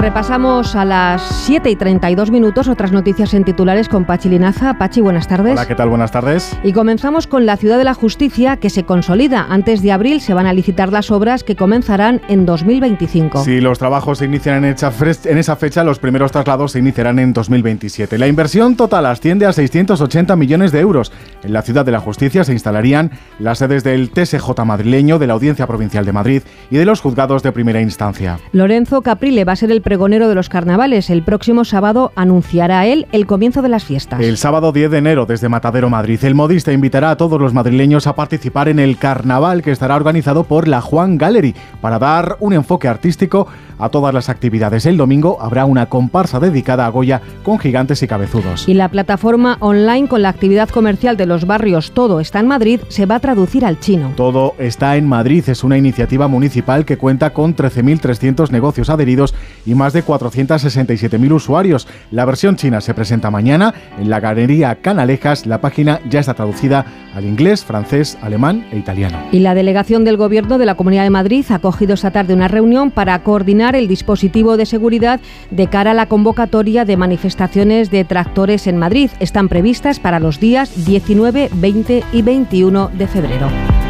[0.00, 4.78] Repasamos a las 7 y 32 minutos otras noticias en titulares con Pachi Linaza.
[4.78, 5.52] Pachi, buenas tardes.
[5.52, 5.90] Hola, ¿qué tal?
[5.90, 6.56] Buenas tardes.
[6.64, 9.46] Y comenzamos con la Ciudad de la Justicia que se consolida.
[9.50, 13.44] Antes de abril se van a licitar las obras que comenzarán en 2025.
[13.44, 17.34] Si los trabajos se inician en, en esa fecha, los primeros traslados se iniciarán en
[17.34, 18.16] 2027.
[18.16, 21.12] La inversión total asciende a 680 millones de euros.
[21.42, 25.34] En la Ciudad de la Justicia se instalarían las sedes del TSJ madrileño, de la
[25.34, 28.38] Audiencia Provincial de Madrid y de los juzgados de primera instancia.
[28.52, 29.82] Lorenzo Caprile va a ser el
[30.28, 31.10] de los carnavales.
[31.10, 34.20] El próximo sábado anunciará él el comienzo de las fiestas.
[34.20, 38.06] El sábado 10 de enero desde Matadero, Madrid, el modista invitará a todos los madrileños
[38.06, 42.52] a participar en el carnaval que estará organizado por la Juan Gallery para dar un
[42.52, 43.48] enfoque artístico
[43.80, 44.86] a todas las actividades.
[44.86, 48.68] El domingo habrá una comparsa dedicada a Goya con gigantes y cabezudos.
[48.68, 52.80] Y la plataforma online con la actividad comercial de los barrios Todo está en Madrid
[52.88, 54.12] se va a traducir al chino.
[54.16, 59.34] Todo está en Madrid es una iniciativa municipal que cuenta con 13.300 negocios adheridos
[59.66, 61.88] y más de 467.000 usuarios.
[62.10, 65.46] La versión china se presenta mañana en la Galería Canalejas.
[65.46, 69.18] La página ya está traducida al inglés, francés, alemán e italiano.
[69.32, 72.48] Y la delegación del Gobierno de la Comunidad de Madrid ha acogido esta tarde una
[72.48, 78.04] reunión para coordinar el dispositivo de seguridad de cara a la convocatoria de manifestaciones de
[78.04, 79.10] tractores en Madrid.
[79.20, 83.89] Están previstas para los días 19, 20 y 21 de febrero.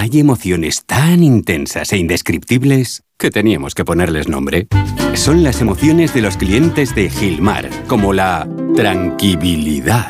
[0.00, 4.68] Hay emociones tan intensas e indescriptibles que teníamos que ponerles nombre.
[5.14, 10.08] Son las emociones de los clientes de Gilmar, como la tranquilidad.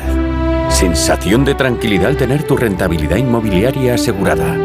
[0.69, 4.55] Sensación de tranquilidad al tener tu rentabilidad inmobiliaria asegurada.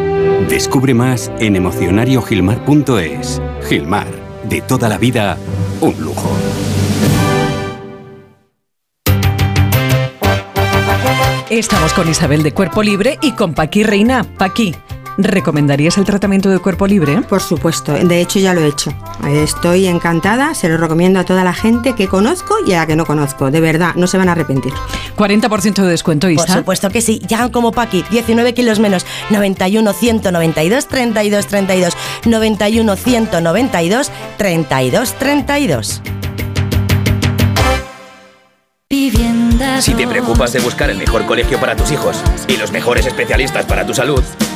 [0.50, 3.40] Descubre más en emocionariogilmar.es.
[3.66, 4.08] Gilmar,
[4.46, 5.38] de toda la vida,
[5.80, 6.36] un lujo.
[11.48, 14.24] Estamos con Isabel de Cuerpo Libre y con Paqui Reina.
[14.36, 14.74] Paqui,
[15.18, 17.22] ¿recomendarías el tratamiento de cuerpo libre?
[17.22, 18.92] Por supuesto, de hecho ya lo he hecho.
[19.26, 22.96] Estoy encantada, se lo recomiendo a toda la gente que conozco y a la que
[22.96, 23.50] no conozco.
[23.50, 24.72] De verdad, no se van a arrepentir.
[25.16, 26.44] 40% de descuento, Isa.
[26.44, 32.96] Por supuesto que sí, ya como Paqui, 19 kilos menos, 91 192 32 32, 91
[32.96, 36.02] 192 32 32.
[39.80, 42.16] Si te preocupas de buscar el mejor colegio para tus hijos
[42.48, 44.22] y los mejores especialistas para tu salud,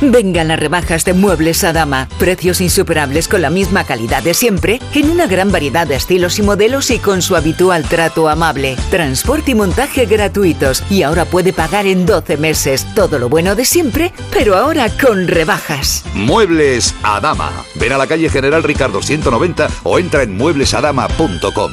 [0.00, 2.08] Vengan las rebajas de Muebles Adama.
[2.18, 6.42] Precios insuperables con la misma calidad de siempre, en una gran variedad de estilos y
[6.42, 8.76] modelos y con su habitual trato amable.
[8.90, 10.84] Transporte y montaje gratuitos.
[10.88, 12.86] Y ahora puede pagar en 12 meses.
[12.94, 16.04] Todo lo bueno de siempre, pero ahora con rebajas.
[16.14, 17.50] Muebles Adama.
[17.74, 21.72] Ven a la calle General Ricardo 190 o entra en mueblesadama.com.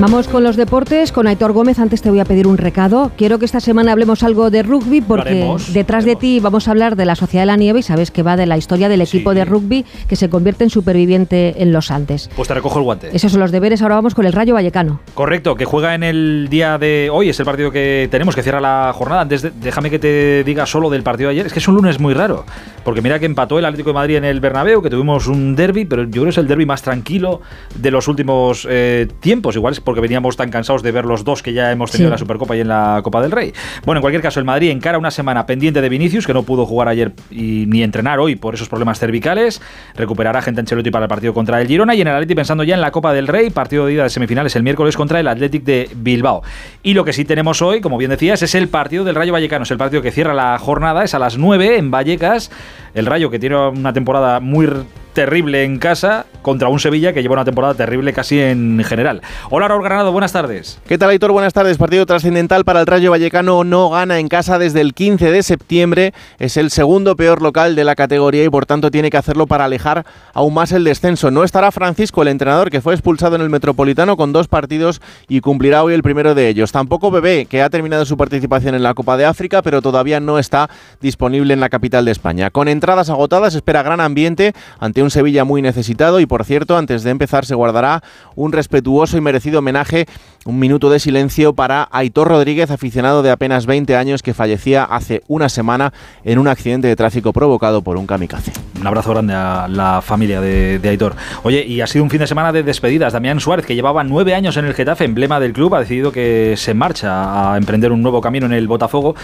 [0.00, 1.78] Vamos con los deportes, con Aitor Gómez.
[1.78, 3.12] Antes te voy a pedir un recado.
[3.18, 6.70] Quiero que esta semana hablemos algo de rugby porque haremos, detrás de ti vamos a
[6.70, 9.02] hablar de la Sociedad de la Nieve y sabes que va de la historia del
[9.02, 12.30] equipo de rugby que se convierte en superviviente en los Andes.
[12.34, 13.10] Pues te recojo el guante.
[13.12, 13.82] Esos son los deberes.
[13.82, 15.00] Ahora vamos con el Rayo Vallecano.
[15.12, 18.62] Correcto, que juega en el día de hoy, es el partido que tenemos, que cierra
[18.62, 19.20] la jornada.
[19.20, 21.46] Antes, de- déjame que te diga solo del partido de ayer.
[21.46, 22.46] Es que es un lunes muy raro,
[22.84, 25.84] porque mira que empató el Atlético de Madrid en el Bernabéu, que tuvimos un derby,
[25.84, 27.42] pero yo creo que es el derby más tranquilo
[27.74, 29.56] de los últimos eh, tiempos.
[29.56, 32.04] Igual es porque veníamos tan cansados de ver los dos que ya hemos tenido Sí.
[32.08, 33.52] en la Supercopa y en la Copa del Rey.
[33.84, 36.64] Bueno, en cualquier caso, el Madrid encara una semana pendiente de Vinicius, que no pudo
[36.66, 39.60] jugar ayer y ni entrenar hoy por esos problemas cervicales.
[39.96, 42.74] Recuperará gente Ancelotti para el partido contra el Girona y en el Atleti pensando ya
[42.74, 45.64] en la Copa del Rey, partido de ida de semifinales el miércoles contra el Athletic
[45.64, 46.42] de Bilbao.
[46.82, 49.64] Y lo que sí tenemos hoy, como bien decías, es el partido del Rayo Vallecano,
[49.64, 52.50] es el partido que cierra la jornada, es a las 9 en Vallecas.
[52.94, 54.68] El Rayo que tiene una temporada muy
[55.12, 59.20] terrible en casa contra un Sevilla que lleva una temporada terrible casi en general.
[59.50, 60.78] Hola Raúl Granado, buenas tardes.
[60.86, 61.32] ¿Qué tal, Aitor?
[61.32, 61.76] Buenas tardes.
[61.78, 63.64] Partido trascendental para el Rayo Vallecano.
[63.64, 66.14] No gana en casa desde el 15 de septiembre.
[66.38, 69.64] Es el segundo peor local de la categoría y por tanto tiene que hacerlo para
[69.64, 71.30] alejar aún más el descenso.
[71.30, 75.40] No estará Francisco, el entrenador que fue expulsado en el Metropolitano con dos partidos y
[75.40, 76.72] cumplirá hoy el primero de ellos.
[76.72, 80.38] Tampoco Bebé, que ha terminado su participación en la Copa de África, pero todavía no
[80.38, 82.50] está disponible en la capital de España.
[82.50, 84.54] Con entradas agotadas espera gran ambiente
[85.02, 88.02] un Sevilla muy necesitado y por cierto, antes de empezar se guardará
[88.34, 90.06] un respetuoso y merecido homenaje,
[90.44, 95.22] un minuto de silencio para Aitor Rodríguez, aficionado de apenas 20 años que fallecía hace
[95.28, 95.92] una semana
[96.24, 98.52] en un accidente de tráfico provocado por un kamikaze.
[98.80, 101.14] Un abrazo grande a la familia de, Aitor.
[101.42, 103.12] Oye, y ha sido un fin de semana de despedidas.
[103.12, 106.54] Damián Suárez, que llevaba nueve años en el Getafe, emblema del club, ha decidido que
[106.56, 109.14] se marcha a emprender un nuevo camino en el Botafogo.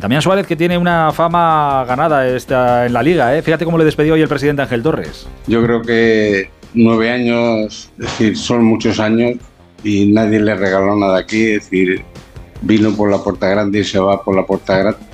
[0.00, 3.42] Damián Suárez, que tiene una fama ganada en la liga, ¿eh?
[3.42, 5.28] Fíjate cómo le despedió hoy el presidente Ángel Torres.
[5.46, 9.36] Yo creo que nueve años, es decir, son muchos años
[9.84, 12.02] y nadie le regaló nada aquí, es decir,
[12.62, 15.11] vino por la puerta grande y se va por la puerta grande.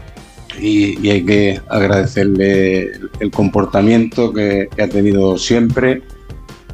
[0.60, 6.02] Y, y hay que agradecerle el, el comportamiento que, que ha tenido siempre,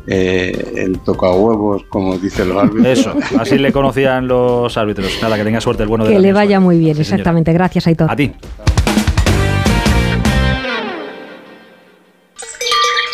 [0.06, 2.86] eh, el toca huevos, como dicen los árbitros.
[2.98, 5.10] Eso, así le conocían los árbitros.
[5.22, 7.16] Nada, que tenga suerte el bueno de Que le vaya muy bien, Sí, señora.
[7.16, 7.52] exactamente.
[7.52, 8.10] Gracias, Aitor.
[8.10, 8.32] A ti.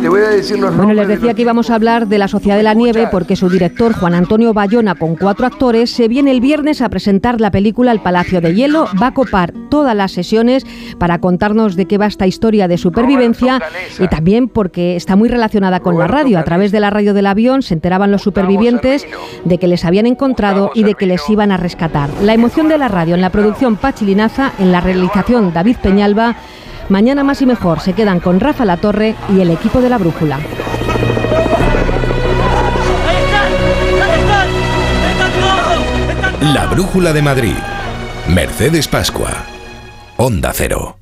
[0.00, 2.16] Te voy a decir los Bueno, les de decía los- que íbamos a hablar de
[2.16, 6.08] la Sociedad de la Nieve porque su director, Juan Antonio Bayona, con cuatro actores, se
[6.08, 8.86] viene el viernes a presentar la película El Palacio de Hielo.
[9.00, 10.64] Va a copar todas las sesiones
[10.98, 13.60] para contarnos de qué va esta historia de supervivencia
[13.98, 16.38] y también porque está muy relacionada con la radio.
[16.38, 19.06] A través de la radio del avión se enteraban los supervivientes
[19.44, 22.08] de que les habían encontrado y de que les iban a rescatar.
[22.22, 26.36] La emoción de la radio en la producción Pachilinaza, en la realización David Peñalba.
[26.90, 29.96] Mañana más y mejor se quedan con Rafa La Torre y el equipo de la
[29.96, 30.40] Brújula.
[36.52, 37.56] La Brújula de Madrid.
[38.28, 39.30] Mercedes Pascua.
[40.16, 40.99] Onda Cero.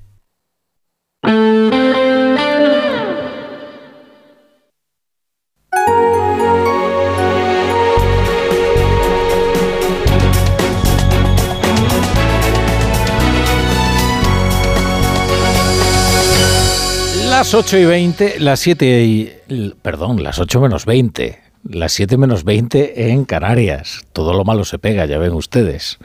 [17.39, 19.33] Las 8 y 20, las 7 y...
[19.81, 21.39] Perdón, las 8 menos 20.
[21.71, 24.01] Las 7 menos 20 en Canarias.
[24.13, 25.99] Todo lo malo se pega, ya ven ustedes.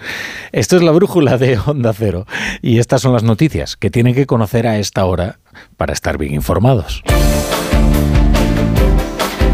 [0.52, 2.28] Esto es la brújula de Onda Cero.
[2.62, 5.40] Y estas son las noticias que tienen que conocer a esta hora
[5.76, 7.02] para estar bien informados.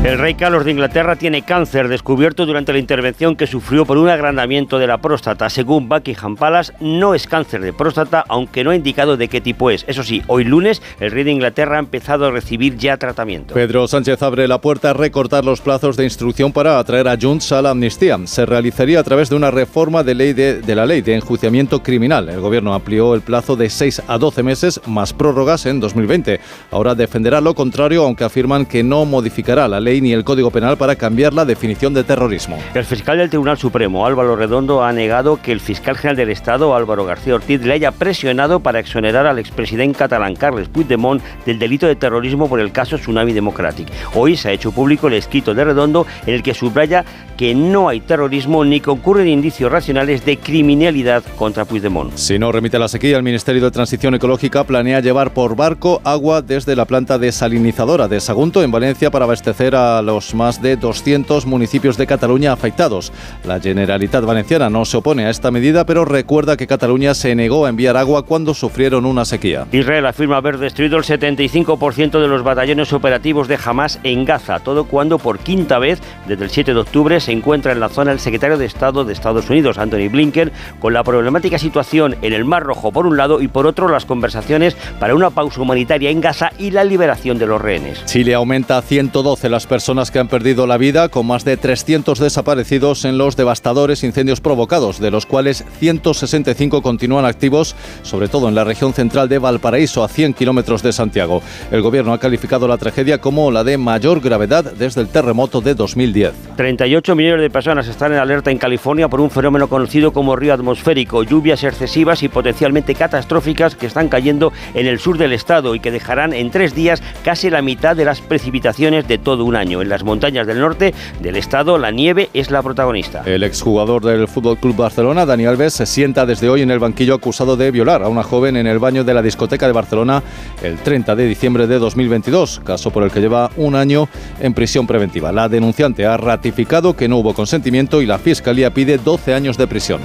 [0.02, 4.08] El rey Carlos de Inglaterra tiene cáncer descubierto durante la intervención que sufrió por un
[4.08, 5.50] agrandamiento de la próstata.
[5.50, 9.70] Según Buckingham Palace, no es cáncer de próstata, aunque no ha indicado de qué tipo
[9.70, 9.84] es.
[9.90, 13.54] Eso sí, hoy lunes el rey de Inglaterra ha empezado a recibir ya tratamiento.
[13.54, 17.52] Pedro Sánchez abre la puerta a recortar los plazos de instrucción para atraer a Junts
[17.52, 18.18] a la amnistía.
[18.24, 21.84] Se realizaría a través de una reforma de, ley de, de la ley de enjuiciamiento
[21.84, 22.30] criminal.
[22.30, 26.40] El gobierno amplió el plazo de 6 a 12 meses más prórrogas en 2020.
[26.72, 30.78] Ahora defenderá lo contrario, aunque afirman que no modificará la ley ni el Código Penal
[30.78, 32.58] para cambiar la definición de terrorismo.
[32.76, 36.76] El fiscal del Tribunal Supremo, Álvaro Redondo, ha negado que el fiscal general del Estado,
[36.76, 41.88] Álvaro García Ortiz, le haya presionado para exonerar al expresidente catalán Carles Puigdemont del delito
[41.88, 43.88] de terrorismo por el caso Tsunami Democratic.
[44.14, 47.04] Hoy se ha hecho público el escrito de Redondo en el que subraya
[47.36, 52.16] que no hay terrorismo ni que ocurren indicios racionales de criminalidad contra Puigdemont.
[52.16, 56.42] Si no remite la sequía, el Ministerio de Transición Ecológica planea llevar por barco agua
[56.42, 61.46] desde la planta desalinizadora de Sagunto en Valencia para abastecer a los más de 200
[61.46, 63.12] municipios de Cataluña afectados.
[63.46, 67.66] La Generalitat Valenciana no se opone a esta medida, pero recuerda que Cataluña se negó
[67.66, 69.66] a enviar agua cuando sufrieron una sequía.
[69.72, 74.86] Israel afirma haber destruido el 75% de los batallones operativos de Hamas en Gaza, todo
[74.86, 78.20] cuando por quinta vez desde el 7 de octubre se encuentra en la zona el
[78.20, 82.64] secretario de Estado de Estados Unidos, Anthony Blinken, con la problemática situación en el Mar
[82.64, 86.52] Rojo por un lado y por otro las conversaciones para una pausa humanitaria en Gaza
[86.58, 88.06] y la liberación de los rehenes.
[88.06, 92.20] Chile aumenta a 112 las personas que han perdido la vida, con más de 300
[92.20, 98.56] desaparecidos en los devastadores incendios provocados, de los cuales 165 continúan activos, sobre todo en
[98.56, 101.42] la región central de Valparaíso, a 100 kilómetros de Santiago.
[101.72, 105.76] El gobierno ha calificado la tragedia como la de mayor gravedad desde el terremoto de
[105.76, 106.34] 2010.
[106.58, 110.54] 38 millones de personas están en alerta en California por un fenómeno conocido como río
[110.54, 115.80] atmosférico, lluvias excesivas y potencialmente catastróficas que están cayendo en el sur del estado y
[115.80, 119.82] que dejarán en tres días casi la mitad de las precipitaciones de todo un año.
[119.82, 123.22] En las montañas del norte del estado la nieve es la protagonista.
[123.26, 127.14] El exjugador del Fútbol Club Barcelona, Dani Alves, se sienta desde hoy en el banquillo
[127.14, 130.24] acusado de violar a una joven en el baño de la discoteca de Barcelona
[130.64, 134.88] el 30 de diciembre de 2022, caso por el que lleva un año en prisión
[134.88, 135.32] preventiva.
[135.32, 139.68] La denunciante ha ratificado que no hubo consentimiento y la fiscalía pide 12 años de
[139.68, 140.02] prisión.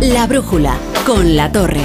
[0.00, 0.76] La brújula
[1.06, 1.82] con la torre.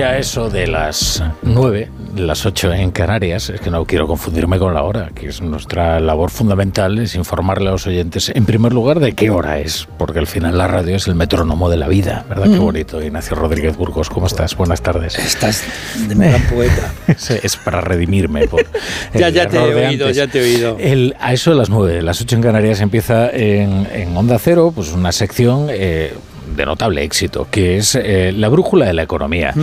[0.00, 4.72] A eso de las 9, las 8 en Canarias, es que no quiero confundirme con
[4.72, 9.00] la hora, que es nuestra labor fundamental, es informarle a los oyentes, en primer lugar,
[9.00, 12.24] de qué hora es, porque al final la radio es el metrónomo de la vida,
[12.28, 12.44] ¿verdad?
[12.44, 12.64] Qué Mm.
[12.64, 13.02] bonito.
[13.02, 14.56] Ignacio Rodríguez Burgos, ¿cómo estás?
[14.56, 15.18] Buenas tardes.
[15.18, 15.64] Estás
[16.08, 16.92] de gran poeta.
[17.08, 18.46] Es, es para redimirme.
[18.46, 18.64] Por
[19.14, 20.76] Ya, el ya te he oído, ya te he oído.
[20.78, 24.72] El- a eso de las 9, las 8 en Canarias empieza en, en Onda Cero,
[24.74, 26.12] pues una sección eh,
[26.58, 29.54] de notable éxito, que es eh, la brújula de la economía.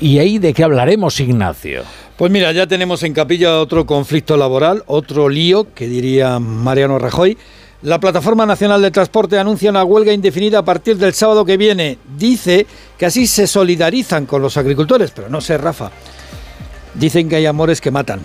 [0.00, 1.82] ¿Y ahí de qué hablaremos, Ignacio?
[2.16, 7.38] Pues mira, ya tenemos en capilla otro conflicto laboral, otro lío, que diría Mariano Rajoy.
[7.82, 11.98] La Plataforma Nacional de Transporte anuncia una huelga indefinida a partir del sábado que viene.
[12.16, 12.66] Dice
[12.98, 15.92] que así se solidarizan con los agricultores, pero no sé, Rafa.
[16.94, 18.20] Dicen que hay amores que matan.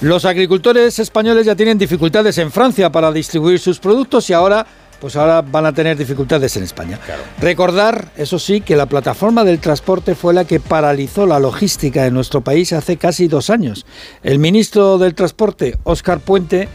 [0.00, 4.66] Los agricultores españoles ya tienen dificultades en Francia para distribuir sus productos y ahora,
[5.00, 6.98] pues ahora van a tener dificultades en España.
[7.40, 12.14] Recordar, eso sí, que la plataforma del transporte fue la que paralizó la logística en
[12.14, 13.86] nuestro país hace casi dos años.
[14.22, 16.68] El ministro del Transporte, Óscar Puente,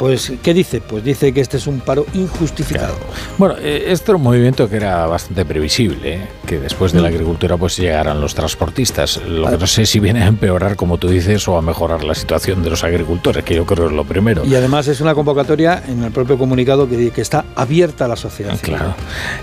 [0.00, 0.80] Pues, ¿qué dice?
[0.80, 2.94] Pues dice que este es un paro injustificado.
[3.36, 6.20] Bueno, eh, este era un movimiento que era bastante previsible, ¿eh?
[6.46, 7.12] que después de la Mm.
[7.12, 9.18] agricultura pues llegaran los transportistas.
[9.28, 12.14] Lo que no sé si viene a empeorar, como tú dices, o a mejorar la
[12.14, 14.42] situación de los agricultores, que yo creo es lo primero.
[14.46, 18.16] Y además es una convocatoria en el propio comunicado que, que está abierta a la
[18.16, 18.56] sociedad.
[18.62, 18.94] Claro.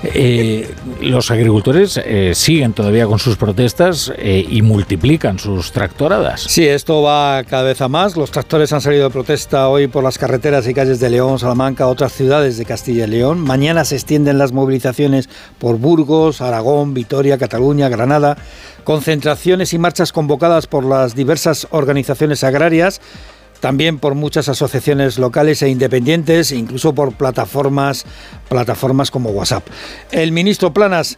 [0.03, 0.67] Eh,
[1.01, 6.41] los agricultores eh, siguen todavía con sus protestas y multiplican sus tractoradas.
[6.41, 8.17] Sí, esto va cada vez a más.
[8.17, 11.87] Los tractores han salido de protesta hoy por las carreteras y calles de León, Salamanca,
[11.87, 13.41] otras ciudades de Castilla y León.
[13.41, 15.27] Mañana se extienden las movilizaciones
[15.59, 18.37] por Burgos, Aragón, Vitoria, Cataluña, Granada.
[18.85, 23.01] Concentraciones y marchas convocadas por las diversas organizaciones agrarias.
[23.59, 28.05] También por muchas asociaciones locales e independientes, incluso por plataformas,
[28.47, 29.67] plataformas como WhatsApp.
[30.11, 31.17] El ministro Planas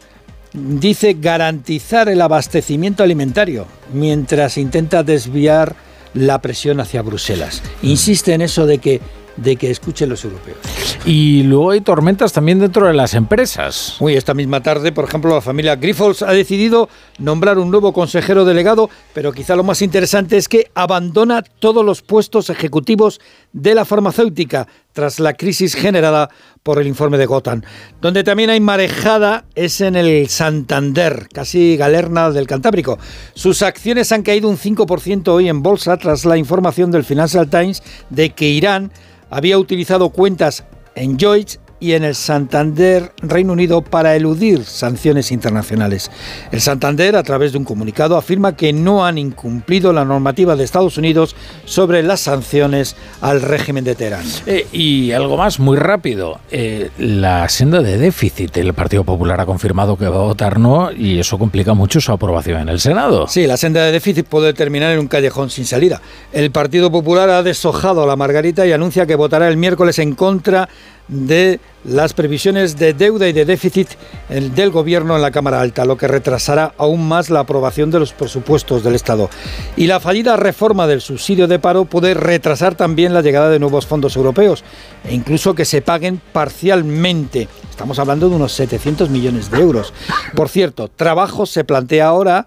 [0.53, 5.75] dice garantizar el abastecimiento alimentario mientras intenta desviar
[6.13, 7.61] la presión hacia Bruselas.
[7.81, 9.01] Insiste en eso de que,
[9.37, 10.57] de que escuchen los europeos.
[11.05, 13.95] Y luego hay tormentas también dentro de las empresas.
[13.99, 18.45] Uy, esta misma tarde, por ejemplo, la familia Grifols ha decidido nombrar un nuevo consejero
[18.45, 23.21] delegado, pero quizá lo más interesante es que abandona todos los puestos ejecutivos
[23.53, 26.29] de la farmacéutica tras la crisis generada
[26.63, 27.61] por el informe de Gotham.
[28.01, 32.99] Donde también hay marejada es en el Santander, casi galerna del Cantábrico.
[33.33, 37.83] Sus acciones han caído un 5% hoy en bolsa tras la información del Financial Times
[38.09, 38.91] de que Irán
[39.29, 46.11] había utilizado cuentas en Lloyds y en el Santander Reino Unido para eludir sanciones internacionales.
[46.51, 50.63] El Santander, a través de un comunicado, afirma que no han incumplido la normativa de
[50.63, 54.25] Estados Unidos sobre las sanciones al régimen de Teherán.
[54.45, 56.39] Eh, y algo más, muy rápido.
[56.51, 58.55] Eh, la senda de déficit.
[58.57, 62.11] El Partido Popular ha confirmado que va a votar no y eso complica mucho su
[62.11, 63.27] aprobación en el Senado.
[63.27, 66.01] Sí, la senda de déficit puede terminar en un callejón sin salida.
[66.33, 70.15] El Partido Popular ha deshojado a la Margarita y anuncia que votará el miércoles en
[70.15, 70.69] contra
[71.09, 73.87] de las previsiones de deuda y de déficit
[74.29, 77.99] el- del gobierno en la Cámara Alta, lo que retrasará aún más la aprobación de
[77.99, 79.29] los presupuestos del Estado.
[79.75, 83.85] Y la fallida reforma del subsidio de paro puede retrasar también la llegada de nuevos
[83.87, 84.63] fondos europeos
[85.03, 87.47] e incluso que se paguen parcialmente.
[87.69, 89.93] Estamos hablando de unos 700 millones de euros.
[90.35, 92.45] Por cierto, Trabajo se plantea ahora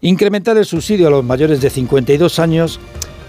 [0.00, 2.78] incrementar el subsidio a los mayores de 52 años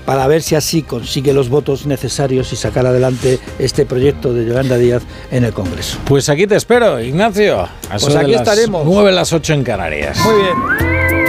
[0.10, 4.76] para ver si así consigue los votos necesarios y sacar adelante este proyecto de Yolanda
[4.76, 6.00] Díaz en el Congreso.
[6.06, 7.60] Pues aquí te espero, Ignacio.
[7.60, 7.70] A
[8.02, 8.86] Pues aquí las estaremos.
[8.86, 10.18] 9 las 8 en Canarias.
[10.26, 11.29] Muy bien.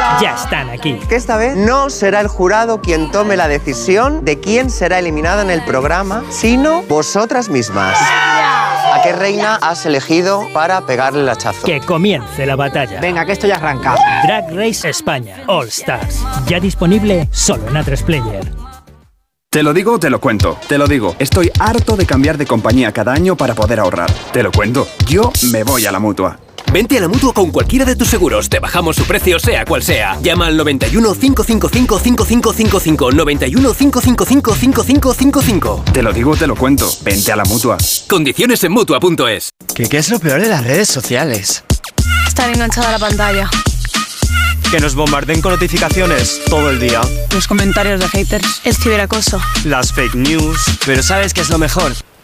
[0.21, 0.99] ya están aquí.
[1.09, 5.41] Que esta vez no será el jurado quien tome la decisión de quién será eliminada
[5.41, 7.97] en el programa, sino vosotras mismas.
[7.99, 11.65] ¿A qué reina has elegido para pegarle el hachazo?
[11.65, 12.99] Que comience la batalla.
[12.99, 13.95] Venga, que esto ya arranca.
[14.23, 16.23] Drag Race España All Stars.
[16.45, 18.51] Ya disponible solo en A3 Player.
[19.49, 20.57] Te lo digo, te lo cuento.
[20.67, 24.09] Te lo digo, estoy harto de cambiar de compañía cada año para poder ahorrar.
[24.31, 26.39] Te lo cuento, yo me voy a la mutua.
[26.71, 28.49] Vente a la mutua con cualquiera de tus seguros.
[28.49, 30.17] Te bajamos su precio, sea cual sea.
[30.21, 33.11] Llama al 91 555 5555.
[33.11, 35.83] 91 555 5555.
[35.93, 36.89] Te lo digo, te lo cuento.
[37.03, 37.77] Vente a la mutua.
[38.07, 39.49] Condiciones en mutua.es.
[39.75, 41.63] ¿Qué, ¿Qué es lo peor de las redes sociales?
[42.27, 43.49] Estar enganchada a la pantalla.
[44.71, 47.01] Que nos bombarden con notificaciones todo el día.
[47.33, 49.41] Los comentarios de haters es ciberacoso.
[49.65, 50.57] Las fake news.
[50.85, 51.91] Pero ¿sabes qué es lo mejor?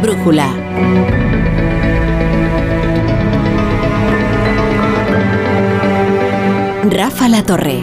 [0.00, 0.48] Brújula.
[6.90, 7.80] Rafa La Torre.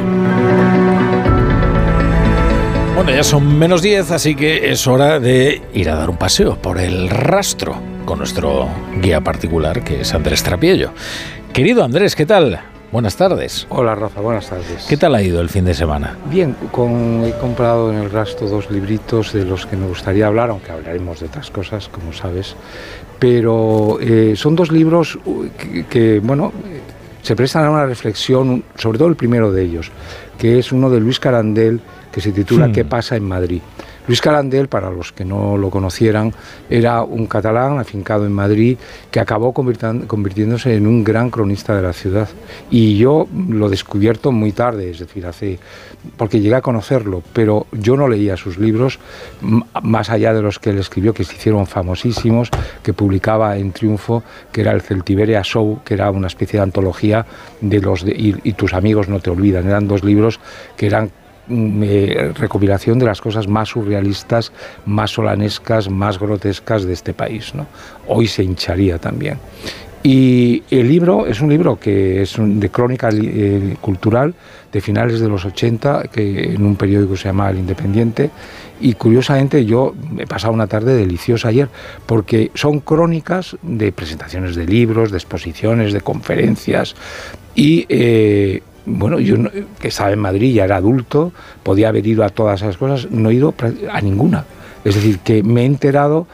[2.95, 6.55] Bueno, ya son menos 10, así que es hora de ir a dar un paseo
[6.61, 8.67] por el rastro con nuestro
[9.01, 10.93] guía particular, que es Andrés Trapiello.
[11.53, 12.59] Querido Andrés, ¿qué tal?
[12.91, 13.67] Buenas tardes.
[13.69, 14.85] Hola Rafa, buenas tardes.
[14.87, 16.17] ¿Qué tal ha ido el fin de semana?
[16.29, 20.51] Bien, con, he comprado en el rastro dos libritos de los que me gustaría hablar,
[20.51, 22.55] aunque hablaremos de otras cosas, como sabes.
[23.19, 25.19] Pero eh, son dos libros
[25.57, 26.53] que, que, bueno,
[27.23, 29.91] se prestan a una reflexión, sobre todo el primero de ellos,
[30.37, 32.71] que es uno de Luis Carandel, que se titula Hmm.
[32.71, 33.61] ¿Qué pasa en Madrid?
[34.07, 36.33] Luis Carandel, para los que no lo conocieran,
[36.69, 38.77] era un catalán afincado en Madrid
[39.11, 42.29] que acabó convirtiéndose en un gran cronista de la ciudad.
[42.71, 45.59] Y yo lo descubierto muy tarde, es decir, hace
[46.15, 48.99] porque llegué a conocerlo, pero yo no leía sus libros
[49.83, 52.49] más allá de los que él escribió, que se hicieron famosísimos,
[52.83, 57.25] que publicaba en Triunfo, que era el Celtiberia Show, que era una especie de antología
[57.59, 59.67] de los de- y, tus amigos no te olvidan.
[59.67, 60.39] Eran dos libros
[60.77, 61.11] que eran
[61.49, 64.51] eh, recopilación de las cosas más surrealistas,
[64.85, 67.53] más solanescas, más grotescas de este país.
[68.07, 69.37] Hoy se hincharía también.
[70.03, 74.33] Y el libro es un libro que es de crónica eh, cultural
[74.71, 78.29] de finales de los 80, que en un periódico se llama El Independiente.
[78.79, 81.67] Y curiosamente yo he pasado una tarde deliciosa ayer,
[82.05, 86.95] porque son crónicas de presentaciones de libros, de exposiciones, de conferencias.
[87.55, 92.23] Y eh, bueno, yo no- que estaba en Madrid, ya era adulto, podía haber ido
[92.23, 93.53] a todas esas cosas, no he ido
[93.91, 94.45] a ninguna.
[94.85, 96.25] Es decir, que me he enterado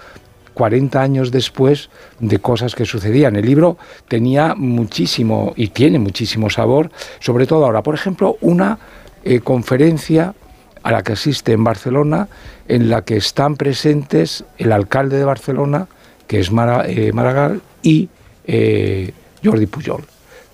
[0.54, 1.89] 40 años después
[2.20, 3.36] de cosas que sucedían.
[3.36, 3.78] El libro
[4.08, 7.82] tenía muchísimo y tiene muchísimo sabor, sobre todo ahora.
[7.82, 8.78] Por ejemplo, una
[9.24, 10.36] eh, conferencia
[10.84, 12.28] a la que asiste en Barcelona,
[12.68, 15.88] en la que están presentes el alcalde de Barcelona,
[16.28, 18.10] que es eh, Maragall, y
[18.45, 19.12] eh,
[19.43, 20.04] Jordi Pujol.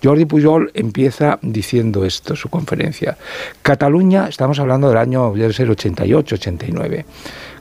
[0.02, 3.16] Jordi Pujol empieza diciendo esto, su conferencia.
[3.62, 7.04] Cataluña, estamos hablando del año, debe ser 88, 89.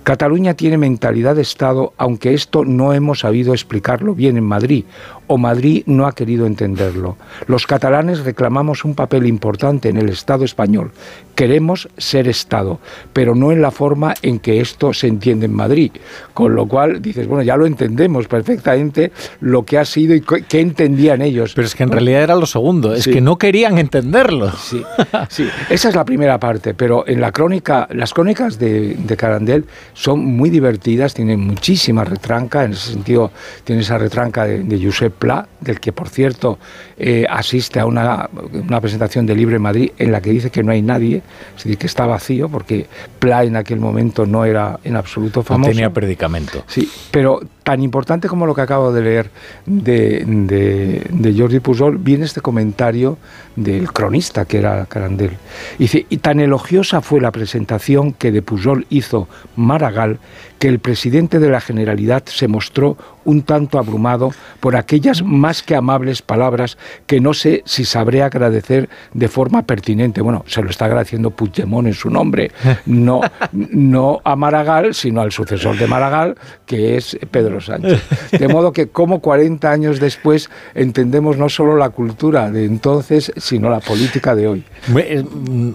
[0.09, 4.85] Cataluña tiene mentalidad de Estado, aunque esto no hemos sabido explicarlo bien en Madrid,
[5.27, 7.15] o Madrid no ha querido entenderlo.
[7.45, 10.91] Los catalanes reclamamos un papel importante en el Estado español.
[11.35, 12.79] Queremos ser Estado,
[13.13, 15.91] pero no en la forma en que esto se entiende en Madrid.
[16.33, 20.59] Con lo cual dices, bueno, ya lo entendemos perfectamente lo que ha sido y qué
[20.59, 21.53] entendían ellos.
[21.53, 24.51] Pero es que en realidad era lo segundo, es que no querían entenderlo.
[24.53, 24.83] Sí,
[25.29, 29.65] sí, esa es la primera parte, pero en la crónica, las crónicas de, de Carandel
[29.99, 33.31] son muy divertidas, tienen muchísima retranca, en ese sentido
[33.65, 36.57] tiene esa retranca de, de Josep Pla, del que por cierto
[36.97, 40.71] eh, asiste a una, una presentación de Libre Madrid en la que dice que no
[40.71, 41.17] hay nadie,
[41.57, 42.85] es decir, que está vacío, porque
[43.19, 45.71] Pla en aquel momento no era en absoluto No famoso.
[45.71, 46.63] tenía predicamento.
[46.67, 49.29] Sí, pero tan importante como lo que acabo de leer
[49.65, 53.17] de, de, de Jordi Pujol, viene este comentario
[53.63, 55.37] del cronista que era Carandel.
[55.77, 60.19] Dice, y tan elogiosa fue la presentación que de Pujol hizo Maragall
[60.59, 65.75] que el presidente de la Generalidad se mostró un tanto abrumado por aquellas más que
[65.75, 70.21] amables palabras que no sé si sabré agradecer de forma pertinente.
[70.21, 72.51] Bueno, se lo está agradeciendo Puigdemont en su nombre,
[72.85, 76.35] no, no a Maragall, sino al sucesor de Maragall,
[76.65, 78.03] que es Pedro Sánchez.
[78.31, 83.69] De modo que como 40 años después entendemos no solo la cultura de entonces, sino
[83.69, 84.63] la política de hoy.
[84.95, 85.23] Es,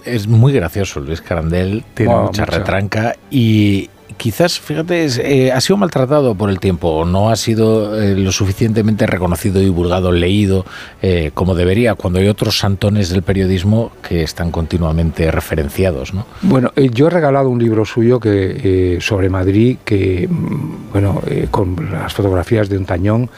[0.04, 2.58] es muy gracioso Luis Carandel, tiene mucha mucho.
[2.58, 8.14] retranca y, quizás, fíjate, eh, ha sido maltratado por el tiempo, no ha sido eh,
[8.16, 10.64] lo suficientemente reconocido, divulgado, leído
[11.02, 16.14] eh, como debería, cuando hay otros santones del periodismo que están continuamente referenciados.
[16.14, 16.26] ¿no?
[16.42, 22.12] Bueno, yo he regalado un libro suyo que, sobre Madrid, que, mm, bueno, con las
[22.12, 23.30] fotografías de un tañón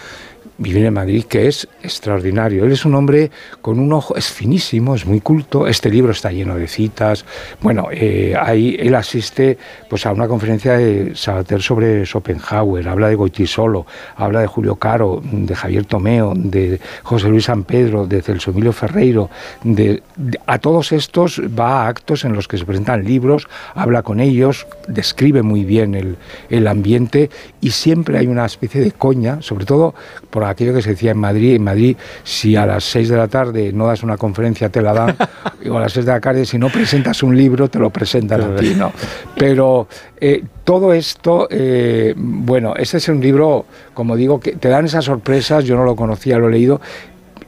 [0.58, 2.64] vivir en Madrid, que es extraordinario.
[2.64, 3.30] Él es un hombre
[3.60, 5.66] con un ojo, es finísimo, es muy culto.
[5.66, 7.24] Este libro está lleno de citas.
[7.60, 13.14] Bueno, eh, ahí él asiste pues, a una conferencia de Sabater sobre Schopenhauer, habla de
[13.14, 13.86] Goitisolo,
[14.16, 18.72] habla de Julio Caro, de Javier Tomeo, de José Luis San Pedro, de Celso Emilio
[18.72, 19.28] Ferreiro.
[19.62, 20.02] De,
[20.46, 24.66] a todos estos va a actos en los que se presentan libros, habla con ellos,
[24.88, 26.16] describe muy bien el,
[26.48, 27.30] el ambiente
[27.60, 29.94] y siempre hay una especie de coña, sobre todo
[30.30, 31.54] por aquello que se decía en Madrid.
[31.54, 34.92] En Madrid, si a las 6 de la tarde no das una conferencia, te la
[34.92, 35.16] dan,
[35.70, 38.42] o a las 6 de la tarde, si no presentas un libro, te lo presentan
[38.42, 38.92] a ti, ¿no?
[39.36, 39.88] Pero
[40.20, 45.04] eh, todo esto, eh, bueno, este es un libro, como digo, que te dan esas
[45.04, 46.80] sorpresas, yo no lo conocía, lo he leído,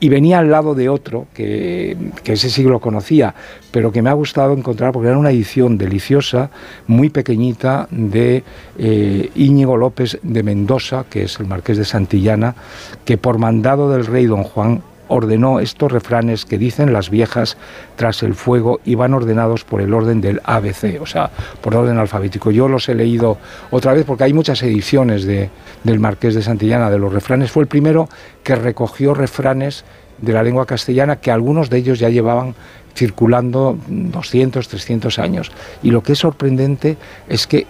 [0.00, 3.34] y venía al lado de otro, que, ese sí lo conocía,
[3.70, 6.50] pero que me ha gustado encontrar porque era una edición deliciosa,
[6.86, 8.44] muy pequeñita, de
[8.78, 12.54] eh, Íñigo López de Mendoza, que es el marqués de Santillana,
[13.04, 17.56] que por mandado del rey don Juan ordenó estos refranes que dicen las viejas
[17.96, 21.30] tras el fuego y van ordenados por el orden del ABC, o sea,
[21.60, 22.50] por orden alfabético.
[22.50, 23.38] Yo los he leído
[23.70, 25.50] otra vez porque hay muchas ediciones de,
[25.84, 27.50] del Marqués de Santillana de los refranes.
[27.50, 28.08] Fue el primero
[28.42, 29.84] que recogió refranes
[30.20, 32.54] de la lengua castellana que algunos de ellos ya llevaban
[32.94, 35.52] circulando 200, 300 años.
[35.82, 36.96] Y lo que es sorprendente
[37.28, 37.66] es que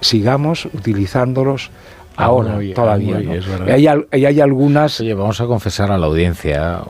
[0.00, 1.70] sigamos utilizándolos
[2.18, 3.20] Ah, ahora todavía.
[3.20, 5.00] Y, hay, hay, algunas.
[5.00, 6.80] Oye, vamos a confesar a la audiencia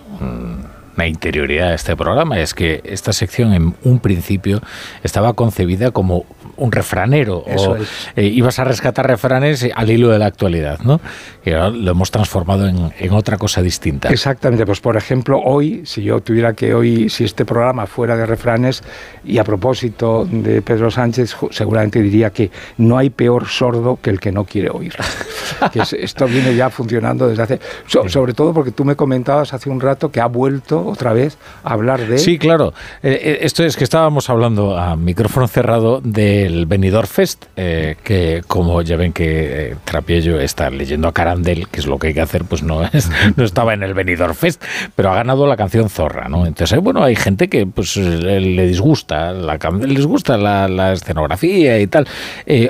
[0.97, 2.41] una interioridad de este programa.
[2.41, 4.61] Es que esta sección en un principio
[5.03, 6.25] estaba concebida como
[6.59, 7.39] un refranero.
[7.39, 7.77] o,
[8.17, 11.01] eh, ibas a rescatar refranes al hilo de la actualidad, ¿no?
[11.45, 14.09] Y ahora lo hemos transformado en, en, otra cosa distinta.
[14.11, 14.67] Exactamente.
[14.67, 18.83] Pues por ejemplo, hoy, si yo tuviera que hoy, si este programa fuera de refranes,
[19.25, 24.21] y a propósito de Pedro Sánchez, seguramente diría que no hay peor sordo que el
[24.21, 24.95] que no quiere oír.
[25.73, 27.61] que esto viene ya funcionando desde hace...
[27.87, 31.73] sobre todo porque tú me comentabas hace un rato que ha vuelto otra vez a
[31.73, 32.19] hablar de...
[32.19, 32.73] Sí, claro.
[33.03, 36.01] Eh, eh, esto es que estábamos hablando a micrófono cerrado
[36.49, 41.81] del Benidorm Fest, eh, que como ya ven que Trapiello está leyendo a Carandel, que
[41.81, 44.63] es lo que hay que hacer, pues no, es, no estaba en el Benidorm Fest,
[44.97, 46.47] pero ha ganado la canción Zorra, ¿no?
[46.47, 52.07] Entonces, bueno, hay gente que pues le disgusta la, les gusta la, escenografía y tal.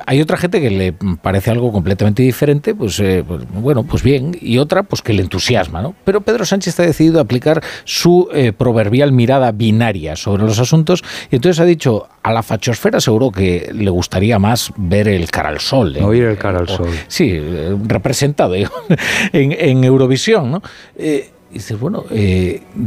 [0.07, 4.59] hay otra gente que le parece algo completamente diferente, pues, pues, bueno, pues bien, y
[4.59, 5.95] otra pues que le entusiasma, ¿no?
[6.05, 11.37] Pero Pedro Sánchez está decidido aplicar su eh, proverbial mirada binaria sobre los asuntos y
[11.37, 15.61] entonces ha dicho a la fachosfera seguro que le gustaría más ver el cara al
[15.61, 15.97] sol.
[15.97, 16.03] ¿eh?
[16.03, 16.89] Oír el cara al sol.
[17.09, 18.55] sí, eh, representado
[19.33, 20.63] en, en, Eurovisión, ¿no?
[20.99, 22.05] y dices, bueno,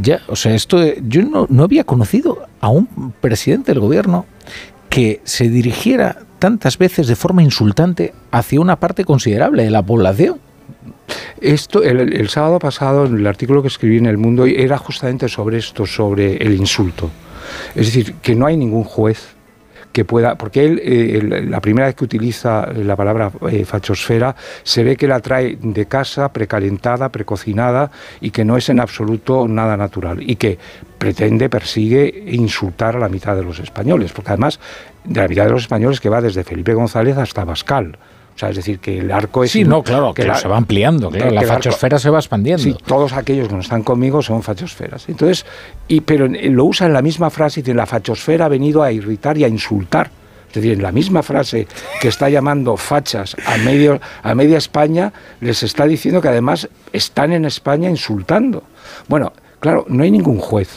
[0.02, 0.78] ya, o sea, esto
[1.08, 4.26] yo no, no había conocido a un presidente del gobierno
[4.88, 10.40] que se dirigiera tantas veces de forma insultante hacia una parte considerable de la población.
[11.40, 15.58] Esto, el, sábado pasado, en el artículo que escribí en El Mundo, era justamente sobre
[15.58, 17.10] esto, sobre el insulto.
[17.74, 19.34] Es decir, que no hay ningún juez
[19.92, 24.82] que pueda, porque él, eh, la primera vez que utiliza la palabra eh, fachosfera, se
[24.82, 27.90] ve que la trae de casa, precalentada, precocinada,
[28.20, 30.58] y que no es en absoluto nada natural, y que
[30.98, 34.58] pretende, persigue insultar a la mitad de los españoles, porque además
[35.04, 37.98] de la mitad de los españoles que va desde Felipe González hasta Bascal.
[38.34, 39.50] O sea, es decir, que el arco es...
[39.50, 42.62] Sí, no, claro, que, se va ampliando, claro, la fachosfera se va expandiendo.
[42.62, 45.08] Sí, todos aquellos que no están conmigo son fachosferas.
[45.08, 45.44] Entonces,
[45.86, 48.90] y, pero lo usa en la misma frase y dice, la fachosfera ha venido a
[48.90, 50.10] irritar y a insultar.
[50.48, 51.66] Es decir, en la misma frase
[52.00, 55.10] que está llamando fachas a, medio, a media España,
[55.40, 58.62] les está diciendo que además están en España insultando.
[59.08, 60.68] Bueno, claro, no hay ningún juez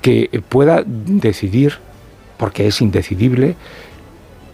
[0.00, 1.74] que pueda decidir,
[2.38, 3.56] porque es indecidible,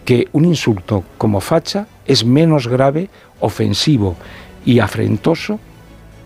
[0.05, 3.09] que un insulto como facha es menos grave,
[3.41, 4.17] ofensivo
[4.65, 5.59] y afrentoso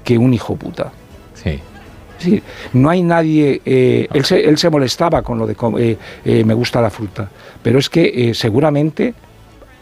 [0.05, 0.93] que un hijo puta.
[1.35, 2.43] Sí.
[2.73, 3.61] no hay nadie.
[3.65, 7.29] Eh, él, se, él, se, molestaba con lo de eh, eh, me gusta la fruta,
[7.63, 9.15] pero es que seguramente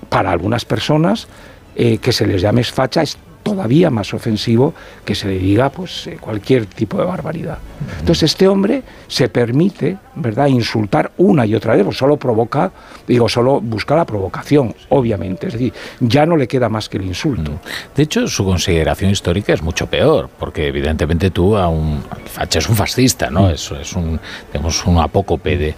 [0.08, 1.26] para algunas personas
[1.74, 4.72] que se les llame facha es todavía más ofensivo
[5.04, 7.58] que se le diga pues cualquier tipo de barbaridad.
[8.00, 10.46] Entonces este hombre se permite ¿verdad?
[10.46, 12.72] Insultar una y otra vez, pues solo provoca,
[13.06, 15.46] digo, solo busca la provocación, obviamente.
[15.46, 17.52] Es decir, ya no le queda más que el insulto.
[17.52, 17.58] Mm.
[17.96, 22.68] De hecho, su consideración histórica es mucho peor, porque evidentemente tú a un facha es
[22.68, 23.48] un fascista, ¿no?
[23.48, 23.50] Mm.
[23.50, 24.18] Es, es un,
[24.52, 25.74] digamos, un apócope de...